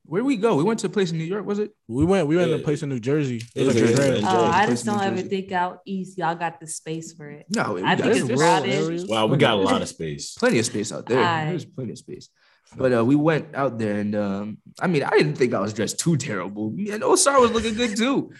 Where 0.06 0.22
we 0.22 0.36
go? 0.36 0.56
We 0.56 0.64
went 0.64 0.80
to 0.80 0.86
a 0.86 0.90
place 0.90 1.12
in 1.12 1.18
New 1.18 1.24
York, 1.24 1.46
was 1.46 1.58
it? 1.58 1.72
We 1.88 2.04
went 2.04 2.26
we 2.28 2.36
went 2.36 2.48
to 2.50 2.56
a 2.56 2.58
place 2.58 2.82
in 2.82 2.88
New 2.88 3.00
Jersey. 3.00 3.36
It 3.54 3.62
It 3.62 3.66
was 3.66 3.80
was 3.80 3.98
like 3.98 4.08
a 4.10 4.16
in- 4.18 4.24
Oh, 4.24 4.44
I 4.44 4.66
just 4.66 4.84
don't 4.84 5.00
ever 5.00 5.22
think 5.22 5.50
out 5.52 5.80
east. 5.86 6.18
Y'all 6.18 6.34
got 6.34 6.60
the 6.60 6.66
space 6.66 7.12
for 7.12 7.28
it. 7.30 7.46
No, 7.48 7.78
I 7.78 7.94
think 7.96 8.04
there's 8.04 8.18
it's 8.18 8.28
real- 8.28 8.38
crowded. 8.38 8.74
areas. 8.74 9.06
Wow, 9.06 9.26
we 9.26 9.36
got 9.38 9.54
a 9.54 9.56
lot 9.70 9.82
of 9.82 9.88
space. 9.88 10.34
plenty 10.34 10.58
of 10.58 10.66
space 10.66 10.92
out 10.92 11.06
there. 11.06 11.22
Aye. 11.22 11.46
There's 11.50 11.64
plenty 11.64 11.92
of 11.92 11.98
space. 11.98 12.28
But 12.76 12.92
uh, 12.92 13.04
we 13.04 13.14
went 13.14 13.54
out 13.54 13.78
there, 13.78 14.00
and 14.00 14.16
um, 14.16 14.58
I 14.80 14.88
mean, 14.88 15.04
I 15.04 15.10
didn't 15.10 15.36
think 15.36 15.54
I 15.54 15.60
was 15.60 15.72
dressed 15.72 16.00
too 16.00 16.16
terrible. 16.16 16.68
And 16.68 17.02
Osar 17.02 17.40
was 17.40 17.52
looking 17.52 17.74
good 17.74 17.96
too. 17.96 18.32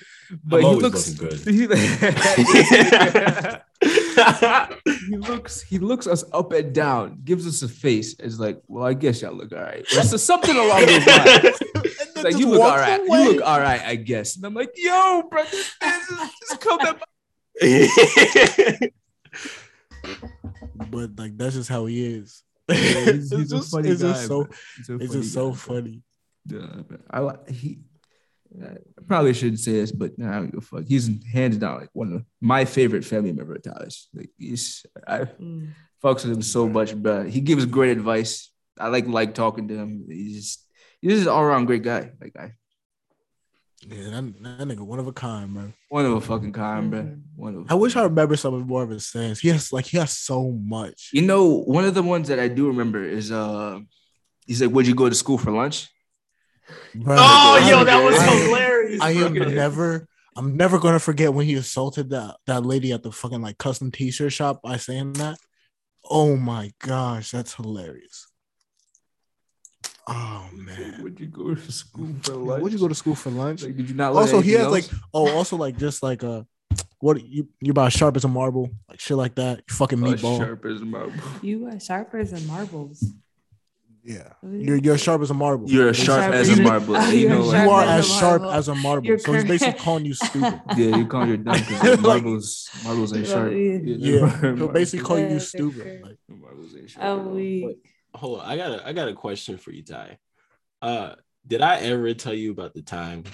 But 0.42 0.60
he 0.60 0.66
always 0.66 0.82
looks 0.82 1.20
looking 1.20 1.38
He, 5.08 5.16
looks 5.16 5.60
he 5.62 5.78
looks 5.78 6.06
us 6.06 6.24
up 6.32 6.52
and 6.52 6.74
down, 6.74 7.20
gives 7.24 7.46
us 7.46 7.62
a 7.62 7.68
face. 7.68 8.14
It's 8.18 8.38
like, 8.38 8.60
well, 8.68 8.84
I 8.84 8.94
guess 8.94 9.22
y'all 9.22 9.34
look 9.34 9.52
all 9.52 9.60
right. 9.62 9.82
Or 9.96 10.02
so 10.02 10.16
something 10.16 10.56
along 10.56 10.86
those 10.86 11.06
lines. 11.06 11.62
Like 12.22 12.38
you 12.38 12.48
look 12.48 12.60
all 12.62 12.76
right. 12.76 13.00
You 13.02 13.32
look 13.32 13.42
all 13.44 13.60
right, 13.60 13.80
I 13.82 13.96
guess. 13.96 14.36
And 14.36 14.44
I'm 14.46 14.54
like, 14.54 14.70
yo, 14.76 15.22
bro, 15.30 15.42
this, 15.44 15.74
is 15.82 16.18
just 16.48 16.60
come 16.60 16.80
at 16.80 16.98
my 17.60 18.90
But 20.90 21.10
like 21.18 21.36
that's 21.36 21.54
just 21.54 21.68
how 21.68 21.86
he 21.86 22.04
is. 22.16 22.42
he's- 22.68 23.06
it's 23.06 23.30
he's 23.36 23.52
a 23.52 23.56
just, 23.56 23.70
funny 23.72 23.88
it's 23.90 24.00
just 24.00 24.22
guy, 24.22 24.26
so. 24.28 24.48
He's 24.76 24.88
a 24.88 24.94
it's 24.96 25.06
funny 25.06 25.20
just 25.22 25.34
so 25.34 25.50
guy, 25.50 25.56
bro. 25.66 25.74
funny. 25.76 26.02
Yeah, 26.46 26.82
I 27.10 27.18
like 27.20 27.48
he. 27.50 27.78
I 28.62 29.02
probably 29.06 29.34
shouldn't 29.34 29.60
say 29.60 29.72
this, 29.72 29.90
but 29.92 30.16
nah, 30.18 30.30
I 30.30 30.34
don't 30.36 30.50
give 30.52 30.58
a 30.58 30.66
fuck. 30.66 30.84
He's 30.86 31.10
hands 31.32 31.56
down 31.56 31.80
like 31.80 31.90
one 31.92 32.12
of 32.12 32.24
my 32.40 32.64
favorite 32.64 33.04
family 33.04 33.32
member 33.32 33.54
of 33.54 33.62
Tyler's. 33.62 34.08
Like 34.14 34.30
he's, 34.38 34.84
I 35.06 35.20
Mm. 35.24 35.70
fucks 36.02 36.24
with 36.24 36.36
him 36.36 36.42
so 36.42 36.68
much, 36.68 37.00
but 37.02 37.28
He 37.28 37.40
gives 37.40 37.66
great 37.66 37.90
advice. 37.96 38.50
I 38.78 38.88
like 38.88 39.06
like 39.06 39.34
talking 39.34 39.68
to 39.68 39.74
him. 39.76 40.06
He's 40.08 40.36
just 40.36 40.66
he's 41.00 41.12
just 41.14 41.22
an 41.26 41.32
all 41.32 41.42
around 41.42 41.64
great 41.66 41.82
guy. 41.82 42.10
Like 42.20 42.36
I, 42.38 42.52
Yeah, 43.88 44.10
that, 44.10 44.34
that 44.58 44.68
nigga 44.68 44.80
one 44.80 44.98
of 44.98 45.06
a 45.06 45.12
kind, 45.12 45.52
bro. 45.52 45.72
one 45.88 46.06
of 46.06 46.12
a 46.12 46.20
fucking 46.20 46.52
kind, 46.52 46.90
bro. 46.90 47.00
Mhm. 47.02 47.20
One 47.36 47.54
of. 47.56 47.70
I 47.70 47.74
wish 47.74 47.96
I 47.96 48.02
remember 48.04 48.36
some 48.36 48.54
of 48.54 48.66
more 48.66 48.82
of 48.82 48.90
his 48.90 49.06
sayings. 49.06 49.40
He 49.40 49.48
has 49.48 49.72
like 49.72 49.86
he 49.86 49.98
has 49.98 50.12
so 50.16 50.52
much. 50.52 51.10
You 51.12 51.22
know, 51.22 51.44
one 51.76 51.84
of 51.84 51.94
the 51.94 52.02
ones 52.02 52.28
that 52.28 52.38
I 52.38 52.48
do 52.48 52.68
remember 52.68 53.02
is 53.04 53.30
uh, 53.30 53.80
he's 54.46 54.62
like, 54.62 54.70
"Would 54.70 54.86
you 54.86 54.94
go 54.94 55.08
to 55.08 55.14
school 55.14 55.38
for 55.38 55.50
lunch?" 55.50 55.90
Bro, 56.94 57.16
Oh, 57.18 57.58
I- 57.62 57.70
yo, 57.70 57.84
that 57.84 58.04
was 58.04 58.16
I- 58.18 58.36
hilarious. 58.46 59.00
I 59.02 59.10
am 59.12 59.34
bro. 59.34 59.44
never, 59.48 60.08
I'm 60.36 60.56
never 60.56 60.78
gonna 60.78 60.98
forget 60.98 61.32
when 61.34 61.46
he 61.46 61.54
assaulted 61.54 62.10
that 62.10 62.36
that 62.46 62.64
lady 62.64 62.92
at 62.92 63.02
the 63.02 63.12
fucking 63.12 63.42
like 63.42 63.58
custom 63.58 63.90
t-shirt 63.90 64.32
shop 64.32 64.62
by 64.62 64.76
saying 64.76 65.14
that. 65.14 65.38
Oh 66.10 66.36
my 66.36 66.70
gosh, 66.80 67.30
that's 67.30 67.54
hilarious. 67.54 68.26
Oh 70.06 70.48
man, 70.52 71.02
Would 71.02 71.18
you 71.18 71.28
go 71.28 71.54
to 71.54 71.72
school 71.72 72.08
for 72.22 72.32
lunch? 72.34 72.62
would 72.62 72.72
you 72.72 72.78
go 72.78 72.88
to 72.88 72.94
school 72.94 73.14
for 73.14 73.30
lunch? 73.30 73.62
Like, 73.62 73.74
did 73.76 73.88
you 73.88 73.94
not? 73.94 74.12
also, 74.14 74.40
he 74.40 74.52
has 74.52 74.66
anything 74.66 74.72
like, 74.92 75.00
oh, 75.14 75.30
also 75.34 75.56
like 75.56 75.78
just 75.78 76.02
like 76.02 76.22
uh, 76.22 76.42
what 76.98 77.24
you 77.24 77.48
you 77.60 77.70
about 77.70 77.90
sharp 77.92 78.14
as 78.16 78.24
a 78.24 78.28
marble, 78.28 78.70
like 78.88 79.00
shit 79.00 79.16
like 79.16 79.34
that. 79.36 79.58
You 79.66 79.74
fucking 79.74 80.04
else? 80.06 80.22
Oh, 80.22 80.26
meatball. 80.26 80.38
sharp 80.38 80.64
as 80.66 80.82
a 80.82 80.84
marble. 80.84 81.14
You 81.40 81.68
are 81.68 81.80
sharper 81.80 82.22
than 82.22 82.46
marbles. 82.46 83.02
Yeah, 84.06 84.34
you're 84.42 84.76
you're 84.76 84.98
sharp 84.98 85.22
as 85.22 85.30
a 85.30 85.34
marble. 85.34 85.68
You're 85.70 85.88
as 85.88 85.96
Basically. 85.96 86.14
sharp 86.20 86.34
as 86.34 86.48
a 86.58 86.62
marble. 86.62 87.00
You 87.10 87.18
you're 87.20 87.30
know, 87.30 87.44
You 87.52 87.70
are 87.70 87.84
as 87.84 88.04
as 88.04 88.10
a 88.10 88.18
sharp 88.18 88.42
marble. 88.42 88.58
as 88.58 88.68
a 88.68 88.74
marble. 88.74 89.06
You're 89.06 89.18
so 89.18 89.32
he's 89.32 89.44
basically 89.44 89.80
calling 89.80 90.04
you 90.04 90.12
stupid. 90.14 90.60
yeah, 90.76 90.96
you 90.98 91.06
call 91.06 91.26
your 91.26 91.38
dumb 91.38 91.54
because 91.54 91.82
Like- 91.90 92.00
marbles, 92.00 92.68
marbles 92.84 93.16
ain't 93.16 93.26
sharp. 93.26 93.52
yeah. 93.52 93.78
Yeah, 93.82 94.40
he'll 94.56 94.68
basically 94.68 95.06
call 95.06 95.18
you 95.18 95.40
stupid. 95.40 96.02
Like, 96.02 96.18
marbles 96.28 96.76
ain't 96.76 96.90
sharp. 96.90 97.06
Oh, 97.06 97.28
we. 97.28 97.78
Hold 98.14 98.40
on, 98.40 98.46
I 98.46 98.56
got 98.58 98.70
a 98.72 98.86
I 98.88 98.92
got 98.92 99.08
a 99.08 99.14
question 99.14 99.56
for 99.56 99.70
you, 99.70 99.82
Ty. 99.82 100.18
Uh, 100.82 101.14
did 101.46 101.62
I 101.62 101.78
ever 101.78 102.12
tell 102.12 102.34
you 102.34 102.50
about 102.50 102.74
the 102.74 102.82
time 102.82 103.24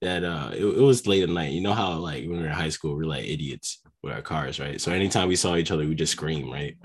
that 0.00 0.24
uh 0.24 0.52
it, 0.54 0.64
it 0.64 0.80
was 0.80 1.06
late 1.06 1.22
at 1.22 1.28
night? 1.28 1.52
You 1.52 1.60
know 1.60 1.74
how 1.74 1.92
like 1.98 2.22
when 2.22 2.30
we 2.32 2.38
were 2.38 2.46
in 2.46 2.52
high 2.52 2.70
school, 2.70 2.96
we 2.96 3.04
are 3.04 3.06
like 3.08 3.24
idiots 3.26 3.80
with 4.02 4.14
our 4.14 4.22
cars, 4.22 4.58
right? 4.58 4.80
So 4.80 4.90
anytime 4.90 5.28
we 5.28 5.36
saw 5.36 5.54
each 5.56 5.70
other, 5.70 5.84
we 5.86 5.94
just 5.94 6.12
scream, 6.12 6.50
right? 6.50 6.76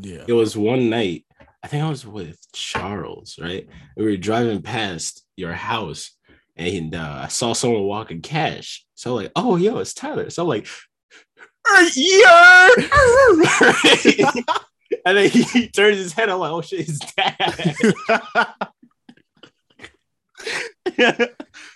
Yeah. 0.00 0.24
It 0.26 0.32
was 0.32 0.56
one 0.56 0.88
night. 0.88 1.26
I 1.62 1.68
think 1.68 1.84
I 1.84 1.88
was 1.88 2.06
with 2.06 2.38
Charles, 2.52 3.38
right? 3.40 3.66
We 3.96 4.04
were 4.04 4.16
driving 4.16 4.62
past 4.62 5.24
your 5.36 5.52
house, 5.52 6.16
and 6.56 6.94
uh, 6.94 7.22
I 7.24 7.28
saw 7.28 7.52
someone 7.52 7.82
walking 7.82 8.22
cash. 8.22 8.84
So 8.94 9.14
like, 9.14 9.32
oh 9.36 9.56
yo, 9.56 9.78
it's 9.78 9.94
Tyler. 9.94 10.30
So 10.30 10.42
I'm 10.42 10.48
like, 10.48 10.66
yeah. 11.94 12.68
and 15.04 15.16
then 15.16 15.30
he 15.30 15.68
turns 15.68 15.98
his 15.98 16.12
head. 16.12 16.28
I'm 16.28 16.38
like, 16.38 16.50
oh 16.50 16.62
shit, 16.62 16.86
his 16.86 16.98
dad. 16.98 17.74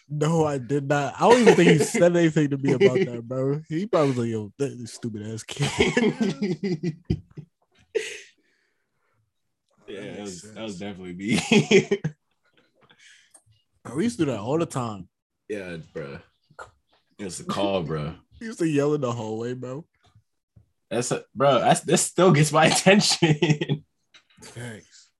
no, 0.08 0.46
I 0.46 0.58
did 0.58 0.88
not. 0.88 1.14
I 1.16 1.28
don't 1.28 1.40
even 1.40 1.54
think 1.54 1.70
he 1.70 1.78
said 1.78 2.16
anything 2.16 2.50
to 2.50 2.58
me 2.58 2.72
about 2.72 2.98
that, 2.98 3.22
bro. 3.26 3.62
He 3.68 3.86
probably 3.86 4.08
was 4.08 4.18
like, 4.18 4.28
yo, 4.28 4.52
that 4.58 4.88
stupid 4.88 5.26
ass 5.26 5.42
kid. 5.42 6.96
yeah, 9.94 10.12
that 10.12 10.20
was, 10.20 10.42
that 10.42 10.62
was 10.62 10.78
definitely 10.78 11.14
me. 11.14 11.40
we 13.94 14.04
used 14.04 14.18
to 14.18 14.24
do 14.24 14.30
that 14.32 14.40
all 14.40 14.58
the 14.58 14.66
time. 14.66 15.08
Yeah, 15.48 15.76
bro. 15.92 16.18
It's 17.18 17.40
a 17.40 17.44
call, 17.44 17.82
bro. 17.82 18.14
He 18.38 18.44
used 18.46 18.58
to 18.58 18.66
yell 18.68 18.94
in 18.94 19.00
the 19.00 19.12
hallway, 19.12 19.54
bro. 19.54 19.84
That's 20.90 21.10
a, 21.12 21.24
bro. 21.34 21.60
That's 21.60 21.80
this 21.80 22.02
still 22.02 22.32
gets 22.32 22.52
my 22.52 22.66
attention. 22.72 23.84
Thanks. 24.42 25.10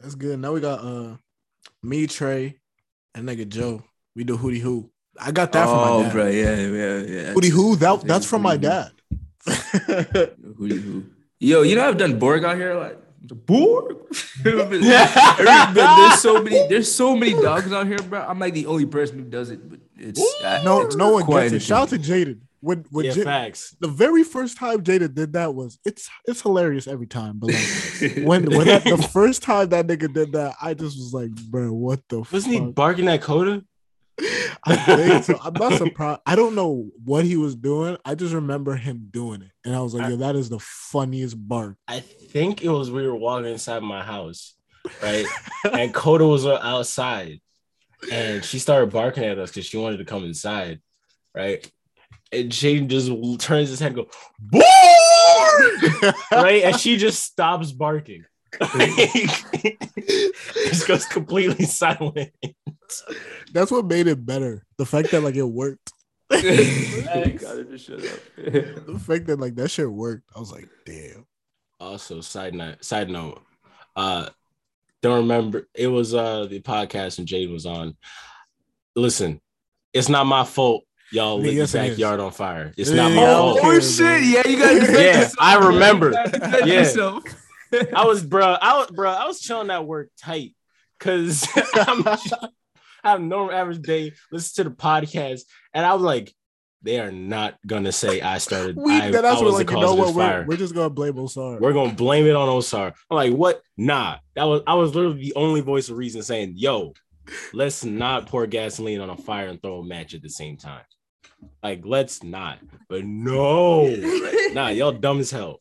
That's 0.00 0.14
good. 0.14 0.38
Now 0.38 0.52
we 0.52 0.60
got 0.60 0.80
uh 0.80 1.16
me, 1.82 2.06
Trey, 2.06 2.58
and 3.14 3.28
nigga 3.28 3.48
Joe. 3.48 3.82
We 4.14 4.24
do 4.24 4.36
hootie 4.36 4.60
hoo. 4.60 4.90
I 5.20 5.32
got 5.32 5.52
that 5.52 5.66
oh, 5.66 5.70
from 5.70 5.96
my 5.96 6.02
dad. 6.02 6.12
bro, 6.12 6.26
yeah, 6.26 6.56
yeah, 6.56 6.98
yeah. 6.98 7.34
Hootie 7.34 7.50
hoo. 7.50 7.76
That 7.76 8.02
that's 8.02 8.26
from 8.26 8.42
my 8.42 8.56
dad. 8.56 8.92
hootie 9.46 10.82
hoo. 10.82 11.06
Yo, 11.40 11.62
you 11.62 11.76
know 11.76 11.88
I've 11.88 11.96
done 11.96 12.18
Borg 12.18 12.44
out 12.44 12.56
here 12.56 12.74
like 12.74 12.98
the 13.22 13.34
Borg. 13.34 13.96
there's 14.42 16.20
so 16.20 16.42
many. 16.42 16.66
There's 16.68 16.90
so 16.90 17.16
many 17.16 17.32
dogs 17.34 17.72
out 17.72 17.86
here, 17.86 17.98
bro. 17.98 18.20
I'm 18.22 18.38
like 18.38 18.54
the 18.54 18.66
only 18.66 18.86
person 18.86 19.18
who 19.18 19.24
does 19.24 19.50
it, 19.50 19.68
but 19.68 19.78
it's 19.96 20.20
uh, 20.44 20.62
no, 20.64 20.80
it's 20.82 20.96
no 20.96 21.12
one 21.12 21.26
gets 21.26 21.52
it. 21.52 21.60
Shout 21.60 21.82
out 21.82 21.88
to 21.90 21.98
Jaden. 21.98 22.40
When 22.60 22.84
when 22.90 23.04
yeah, 23.04 23.12
J- 23.12 23.22
facts. 23.22 23.76
the 23.78 23.86
very 23.86 24.24
first 24.24 24.56
time 24.58 24.82
Jada 24.82 25.14
did 25.14 25.34
that 25.34 25.54
was 25.54 25.78
it's 25.84 26.10
it's 26.26 26.42
hilarious 26.42 26.88
every 26.88 27.06
time. 27.06 27.38
But 27.38 27.52
like 27.52 28.24
when 28.26 28.50
when 28.50 28.66
that, 28.66 28.82
the 28.82 28.98
first 29.12 29.44
time 29.44 29.68
that 29.68 29.86
nigga 29.86 30.12
did 30.12 30.32
that, 30.32 30.56
I 30.60 30.74
just 30.74 30.96
was 30.98 31.12
like, 31.14 31.30
bro, 31.50 31.72
what 31.72 32.00
the 32.08 32.18
wasn't 32.32 32.42
fuck? 32.42 32.52
he 32.52 32.72
barking 32.72 33.06
at 33.06 33.22
Coda? 33.22 33.62
I 34.64 34.76
think 34.76 35.24
so. 35.24 35.38
I'm 35.42 35.54
not 35.54 35.72
surprised. 35.78 36.20
I 36.26 36.36
don't 36.36 36.54
know 36.54 36.90
what 37.04 37.24
he 37.24 37.36
was 37.36 37.54
doing. 37.54 37.96
I 38.04 38.14
just 38.14 38.34
remember 38.34 38.74
him 38.74 39.08
doing 39.10 39.42
it, 39.42 39.50
and 39.64 39.74
I 39.74 39.80
was 39.80 39.94
like, 39.94 40.06
I, 40.06 40.10
yo, 40.10 40.16
that 40.16 40.36
is 40.36 40.48
the 40.48 40.58
funniest 40.58 41.36
bark. 41.48 41.76
I 41.86 42.00
think 42.00 42.62
it 42.62 42.70
was 42.70 42.90
we 42.90 43.06
were 43.06 43.16
walking 43.16 43.50
inside 43.50 43.82
my 43.82 44.02
house, 44.02 44.54
right, 45.02 45.26
and 45.72 45.94
Coda 45.94 46.26
was 46.26 46.46
outside, 46.46 47.40
and 48.10 48.44
she 48.44 48.58
started 48.58 48.90
barking 48.90 49.24
at 49.24 49.38
us 49.38 49.50
because 49.50 49.66
she 49.66 49.76
wanted 49.76 49.98
to 49.98 50.04
come 50.04 50.24
inside, 50.24 50.80
right 51.34 51.70
and 52.32 52.52
Shane 52.52 52.88
just 52.88 53.10
turns 53.40 53.70
his 53.70 53.80
head 53.80 53.96
and 53.96 53.96
go, 53.96 54.06
right? 56.32 56.62
And 56.64 56.78
she 56.78 56.96
just 56.96 57.22
stops 57.22 57.72
barking. 57.72 58.24
just 60.68 60.86
goes 60.86 61.06
completely 61.06 61.64
silent. 61.64 62.30
That's 63.52 63.70
what 63.70 63.86
made 63.86 64.06
it 64.06 64.24
better. 64.24 64.64
The 64.76 64.86
fact 64.86 65.10
that 65.10 65.22
like 65.22 65.36
it 65.36 65.42
worked. 65.42 65.92
the 66.30 66.38
fact 69.06 69.26
that 69.26 69.40
like 69.40 69.54
that 69.56 69.70
shit 69.70 69.90
worked. 69.90 70.24
I 70.34 70.40
was 70.40 70.52
like, 70.52 70.68
damn. 70.84 71.26
Also, 71.80 72.20
side 72.20 72.54
note, 72.54 72.84
side 72.84 73.08
note, 73.08 73.42
uh, 73.96 74.28
don't 75.00 75.18
remember 75.18 75.68
it 75.74 75.86
was 75.86 76.12
uh 76.12 76.46
the 76.46 76.60
podcast 76.60 77.18
and 77.18 77.28
Jade 77.28 77.50
was 77.50 77.66
on. 77.66 77.96
Listen, 78.96 79.40
it's 79.92 80.08
not 80.08 80.26
my 80.26 80.44
fault 80.44 80.84
y'all 81.10 81.40
lit 81.40 81.54
yes, 81.54 81.72
the 81.72 81.78
backyard 81.78 82.20
on 82.20 82.30
fire. 82.30 82.72
It's 82.76 82.90
not 82.90 83.12
my 83.12 83.22
fault. 83.22 83.60
Oh 83.62 83.80
shit! 83.80 84.22
Yeah, 84.24 84.46
you 84.46 84.58
got. 84.58 85.00
yeah, 85.00 85.28
I 85.38 85.56
remember. 85.66 86.12
yeah, 86.64 86.84
I 87.94 88.04
was, 88.04 88.24
bro. 88.24 88.44
I 88.44 88.78
was, 88.78 88.90
bro. 88.90 89.10
I 89.10 89.26
was 89.26 89.40
chilling 89.40 89.70
at 89.70 89.86
work 89.86 90.10
tight 90.18 90.54
because 90.98 91.46
I'm, 91.74 92.06
I 92.06 92.48
have 93.04 93.20
normal 93.20 93.54
average 93.54 93.82
day. 93.82 94.12
Listen 94.32 94.64
to 94.64 94.70
the 94.70 94.76
podcast, 94.76 95.42
and 95.74 95.84
I 95.84 95.94
was 95.94 96.02
like, 96.02 96.32
they 96.82 97.00
are 97.00 97.10
not 97.10 97.58
gonna 97.66 97.92
say 97.92 98.20
I 98.20 98.38
started. 98.38 98.76
We, 98.76 98.92
I, 98.92 99.10
that's 99.10 99.40
I 99.40 99.44
what, 99.44 99.54
like, 99.54 99.70
you 99.70 99.80
know 99.80 99.94
what? 99.94 100.14
We're, 100.14 100.46
we're, 100.46 100.56
just 100.56 100.74
gonna 100.74 100.90
blame 100.90 101.14
Osar. 101.14 101.60
We're 101.60 101.72
gonna 101.72 101.94
blame 101.94 102.26
it 102.26 102.36
on 102.36 102.48
Osar. 102.48 102.92
I'm 103.10 103.16
like, 103.16 103.32
what? 103.32 103.62
Nah, 103.76 104.18
that 104.36 104.44
was 104.44 104.62
I 104.66 104.74
was 104.74 104.94
literally 104.94 105.20
the 105.20 105.34
only 105.34 105.60
voice 105.60 105.88
of 105.88 105.96
reason 105.96 106.22
saying, 106.22 106.54
"Yo, 106.56 106.92
let's 107.52 107.84
not 107.84 108.26
pour 108.26 108.46
gasoline 108.46 109.00
on 109.00 109.10
a 109.10 109.16
fire 109.16 109.48
and 109.48 109.60
throw 109.60 109.80
a 109.80 109.84
match 109.84 110.14
at 110.14 110.22
the 110.22 110.30
same 110.30 110.56
time." 110.56 110.82
Like, 111.62 111.82
let's 111.84 112.22
not. 112.22 112.58
But 112.88 113.04
no, 113.04 113.86
nah, 114.52 114.68
y'all 114.68 114.92
dumb 114.92 115.20
as 115.20 115.30
hell. 115.30 115.60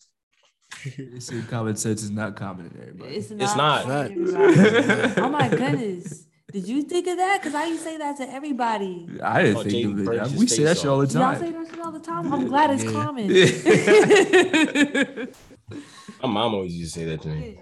It's 0.86 1.32
common 1.50 1.76
sense 1.76 2.04
is 2.04 2.12
not 2.12 2.36
common 2.36 2.68
in 2.68 2.78
everybody. 2.82 3.16
It's 3.16 3.32
not. 3.32 4.12
It's 4.12 4.32
not. 4.32 5.18
oh 5.18 5.30
my 5.30 5.48
goodness. 5.50 6.28
Did 6.52 6.68
you 6.68 6.84
think 6.84 7.08
of 7.08 7.18
that? 7.18 7.42
Because 7.42 7.56
I 7.56 7.66
used 7.66 7.84
to 7.84 7.90
say 7.90 7.98
that 7.98 8.18
to 8.18 8.32
everybody. 8.32 9.08
I 9.22 9.42
didn't 9.42 9.58
oh, 9.58 9.64
think 9.64 9.74
Jay 9.74 9.84
of 9.84 10.00
it. 10.32 10.38
We 10.38 10.48
say 10.48 10.64
that 10.64 10.78
shit 10.78 10.86
all 10.86 11.00
the 11.00 11.08
time. 11.08 11.22
Y'all 11.22 11.36
say 11.42 11.52
that 11.52 11.68
shit 11.70 11.80
all 11.80 11.92
the 11.92 12.00
time. 12.00 12.34
I'm 12.34 12.48
glad 12.48 12.70
it's 12.72 12.90
common. 12.90 13.28
My 16.22 16.30
mom 16.30 16.56
always 16.56 16.74
used 16.74 16.94
to 16.94 17.02
say 17.02 17.06
that 17.08 17.22
to 17.24 17.28
me. 17.28 17.60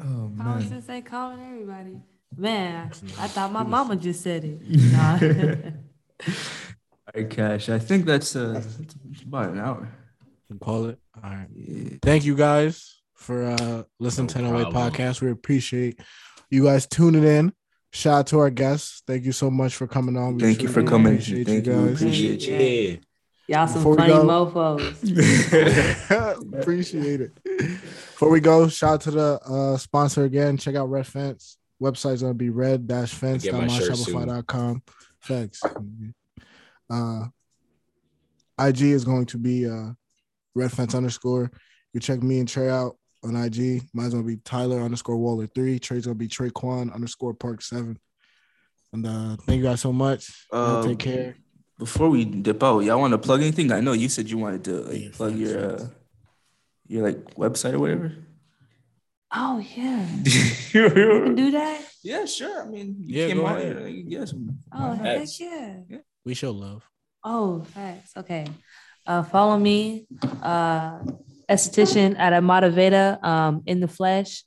Oh 0.00 0.28
man. 0.28 0.46
I 0.46 0.56
was 0.56 0.68
just 0.68 0.86
say 0.86 1.00
common 1.02 1.40
everybody. 1.46 2.00
Man, 2.36 2.90
I 3.18 3.28
thought 3.28 3.52
my 3.52 3.62
mama 3.62 3.94
just 3.96 4.22
said 4.22 4.44
it. 4.44 4.60
Nah. 4.62 5.18
All 7.06 7.12
right, 7.14 7.30
Cash. 7.30 7.70
I 7.70 7.78
think 7.78 8.04
that's 8.04 8.36
uh 8.36 8.52
that's 8.52 9.22
about 9.22 9.50
an 9.50 9.60
hour. 9.60 9.88
Call 10.60 10.86
it. 10.86 10.98
All 11.22 11.30
right. 11.30 11.98
Thank 12.02 12.24
you 12.24 12.36
guys 12.36 13.00
for 13.14 13.44
uh 13.44 13.82
listening 13.98 14.26
no 14.26 14.32
to 14.34 14.52
1008 14.52 14.74
podcast. 14.74 15.20
We 15.20 15.30
appreciate 15.30 16.00
you 16.50 16.64
guys 16.64 16.86
tuning 16.86 17.24
in. 17.24 17.52
Shout 17.92 18.18
out 18.18 18.26
to 18.28 18.38
our 18.40 18.50
guests. 18.50 19.02
Thank 19.06 19.24
you 19.24 19.32
so 19.32 19.50
much 19.50 19.74
for 19.74 19.86
coming 19.86 20.16
on. 20.16 20.34
We 20.34 20.42
Thank 20.42 20.62
you 20.62 20.68
for 20.68 20.82
coming. 20.82 21.14
Appreciate 21.14 21.46
Thank 21.46 21.66
you 21.66 21.72
guys. 21.72 22.02
Appreciate 22.02 22.46
you. 22.46 22.98
Y'all 23.48 23.66
some 23.66 23.78
Before 23.78 23.96
funny 23.96 24.12
mofos. 24.12 25.00
appreciate 26.60 27.20
it. 27.20 27.32
Before 27.44 28.28
we 28.28 28.40
go, 28.40 28.68
shout 28.68 28.94
out 28.94 29.00
to 29.02 29.10
the 29.12 29.40
uh, 29.44 29.76
sponsor 29.76 30.24
again. 30.24 30.56
Check 30.56 30.74
out 30.74 30.90
Red 30.90 31.06
Fence. 31.06 31.56
Website's 31.80 32.22
gonna 32.22 32.34
be 32.34 32.50
red 32.50 32.86
dash 32.86 33.12
fence 33.12 33.44
fence.myshopify.com. 33.44 34.82
Thanks. 35.22 35.62
Uh, 36.90 37.26
IG 38.58 38.82
is 38.82 39.04
going 39.04 39.26
to 39.26 39.38
be 39.38 39.68
uh, 39.68 39.90
red 40.56 40.72
fence 40.72 40.94
underscore. 40.94 41.52
You 41.92 42.00
check 42.00 42.22
me 42.22 42.40
and 42.40 42.48
Trey 42.48 42.68
out 42.68 42.96
on 43.22 43.36
IG. 43.36 43.82
Mine's 43.92 44.14
gonna 44.14 44.26
be 44.26 44.38
Tyler 44.38 44.80
underscore 44.80 45.16
Waller 45.16 45.46
three. 45.46 45.78
Trey's 45.78 46.06
gonna 46.06 46.16
be 46.16 46.28
Trey 46.28 46.50
Quan 46.50 46.90
underscore 46.90 47.34
Park 47.34 47.62
seven. 47.62 47.98
And 48.92 49.06
uh, 49.06 49.36
thank 49.42 49.58
you 49.58 49.64
guys 49.64 49.80
so 49.80 49.92
much. 49.92 50.46
Uh, 50.52 50.82
take 50.82 50.98
care. 50.98 51.36
Before 51.78 52.08
we 52.08 52.24
dip 52.24 52.62
out, 52.62 52.80
y'all 52.80 52.98
want 52.98 53.12
to 53.12 53.18
plug 53.18 53.42
anything? 53.42 53.70
I 53.70 53.80
know 53.80 53.92
you 53.92 54.08
said 54.08 54.30
you 54.30 54.38
wanted 54.38 54.64
to 54.64 54.80
like, 54.80 55.12
plug 55.12 55.36
your 55.36 55.76
uh, 55.76 55.86
your 56.86 57.04
like 57.04 57.34
website 57.34 57.74
or 57.74 57.78
whatever. 57.78 58.12
Oh 59.34 59.58
yeah, 59.58 60.06
you 60.72 60.90
can 60.90 61.34
do 61.34 61.50
that. 61.50 61.82
Yeah, 62.02 62.24
sure. 62.24 62.62
I 62.62 62.66
mean, 62.66 62.96
yeah, 63.00 63.34
go 63.34 63.44
ahead. 63.44 63.82
Like, 63.82 64.04
yes. 64.06 64.32
Oh 64.72 64.92
heck 64.92 65.28
yeah. 65.38 65.80
yeah. 65.88 65.98
We 66.24 66.34
show 66.34 66.52
love. 66.52 66.88
Oh, 67.28 67.64
thanks. 67.74 68.16
Okay. 68.16 68.46
Uh, 69.06 69.22
follow 69.22 69.58
me, 69.58 70.06
uh, 70.42 70.98
esthetician 71.48 72.18
at 72.18 72.32
Amadaveda 72.32 73.22
um, 73.22 73.62
in 73.66 73.80
the 73.80 73.88
flesh. 73.88 74.44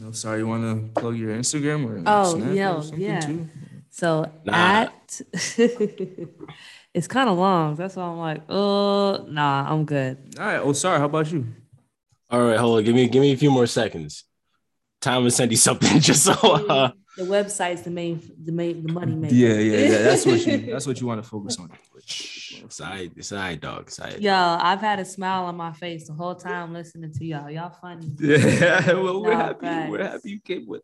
No, 0.00 0.12
sorry, 0.12 0.40
you 0.40 0.46
want 0.46 0.94
to 0.94 1.00
plug 1.00 1.16
your 1.16 1.34
Instagram 1.34 1.86
or 1.86 2.02
oh, 2.06 2.36
yeah, 2.52 2.82
yeah. 2.96 3.20
Too? 3.20 3.48
So 3.92 4.32
nah. 4.46 4.54
at 4.54 5.20
it's 6.94 7.06
kind 7.06 7.28
of 7.28 7.36
long. 7.36 7.76
That's 7.76 7.94
why 7.94 8.04
I'm 8.04 8.18
like, 8.18 8.42
oh 8.48 9.26
nah, 9.28 9.70
I'm 9.70 9.84
good. 9.84 10.16
All 10.38 10.46
right. 10.46 10.56
Oh, 10.56 10.72
sorry. 10.72 10.98
How 10.98 11.04
about 11.04 11.30
you? 11.30 11.46
All 12.30 12.42
right, 12.42 12.58
hold 12.58 12.78
on. 12.78 12.84
Give 12.84 12.94
me 12.94 13.06
give 13.08 13.20
me 13.20 13.32
a 13.32 13.36
few 13.36 13.50
more 13.50 13.66
seconds. 13.66 14.24
Time 15.02 15.24
to 15.24 15.30
send 15.30 15.50
you 15.50 15.58
something 15.58 16.00
just 16.00 16.24
so 16.24 16.32
uh, 16.32 16.90
the 17.18 17.24
website's 17.24 17.82
the 17.82 17.90
main, 17.90 18.22
the 18.42 18.52
main, 18.52 18.82
the 18.86 18.92
money 18.92 19.14
maker. 19.14 19.34
Yeah, 19.34 19.54
yeah, 19.54 19.76
yeah. 19.76 20.02
That's 20.02 20.24
what 20.24 20.46
you. 20.46 20.58
That's 20.72 20.86
what 20.86 20.98
you 20.98 21.06
want 21.06 21.22
to 21.22 21.28
focus 21.28 21.58
on. 21.58 21.70
Side 22.70 23.24
side 23.24 23.60
dog 23.60 23.90
side. 23.90 24.18
Yo, 24.20 24.32
I've 24.34 24.80
had 24.80 24.98
a 25.00 25.04
smile 25.04 25.44
on 25.44 25.56
my 25.56 25.72
face 25.72 26.06
the 26.06 26.12
whole 26.14 26.34
time 26.34 26.72
listening 26.72 27.12
to 27.12 27.24
y'all. 27.24 27.50
Y'all 27.50 27.70
funny. 27.80 28.10
Yeah, 28.20 28.92
well, 28.94 29.22
we're 29.22 29.32
Nah, 29.32 29.38
happy. 29.38 29.90
We're 29.90 30.04
happy 30.04 30.30
you 30.30 30.40
came 30.40 30.66
with. 30.66 30.82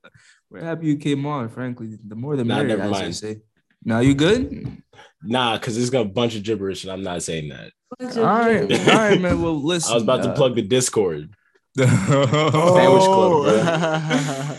We're 0.50 0.62
happy 0.64 0.86
you 0.86 0.96
came 0.96 1.24
on. 1.26 1.48
Frankly, 1.48 1.98
the 2.06 2.14
more 2.16 2.36
the 2.36 2.44
Nah, 2.44 2.56
merrier. 2.56 2.76
never 2.76 2.82
as 2.82 2.90
they 2.90 3.02
mind. 3.02 3.16
say. 3.16 3.36
Now 3.84 4.00
you 4.00 4.14
good? 4.14 4.82
Nah, 5.22 5.56
because 5.58 5.76
it's 5.78 5.90
got 5.90 6.00
a 6.06 6.08
bunch 6.08 6.34
of 6.34 6.42
gibberish, 6.42 6.82
and 6.84 6.92
I'm 6.92 7.02
not 7.02 7.22
saying 7.22 7.50
that. 7.50 7.70
All 8.00 8.24
right, 8.24 8.62
all 8.88 8.94
right, 8.96 9.20
man. 9.20 9.40
Well, 9.40 9.54
listen. 9.62 9.90
I 9.92 9.94
was 9.94 10.02
about 10.02 10.22
to 10.24 10.30
uh, 10.30 10.34
plug 10.36 10.54
the 10.56 10.62
Discord. 10.62 11.30
Sandwich 11.78 13.02
Oh. 13.06 14.58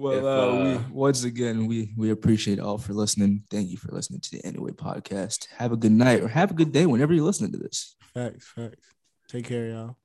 Well, 0.00 0.16
If, 0.16 0.24
uh, 0.24 0.28
uh, 0.28 0.64
we 0.64 0.94
once 0.94 1.24
again 1.24 1.66
we 1.66 1.92
we 1.94 2.10
appreciate 2.10 2.58
all 2.58 2.78
for 2.78 2.94
listening. 2.94 3.44
Thank 3.50 3.68
you 3.68 3.76
for 3.76 3.92
listening 3.92 4.20
to 4.20 4.30
the 4.30 4.42
Anyway 4.46 4.70
podcast. 4.70 5.46
Have 5.58 5.72
a 5.72 5.76
good 5.76 5.92
night 5.92 6.22
or 6.22 6.28
have 6.28 6.50
a 6.50 6.54
good 6.54 6.72
day 6.72 6.86
whenever 6.86 7.12
you're 7.12 7.24
listening 7.24 7.52
to 7.52 7.58
this. 7.58 7.96
facts, 8.14 8.48
facts. 8.48 8.88
Take 9.28 9.44
care, 9.44 9.68
y'all. 9.68 9.98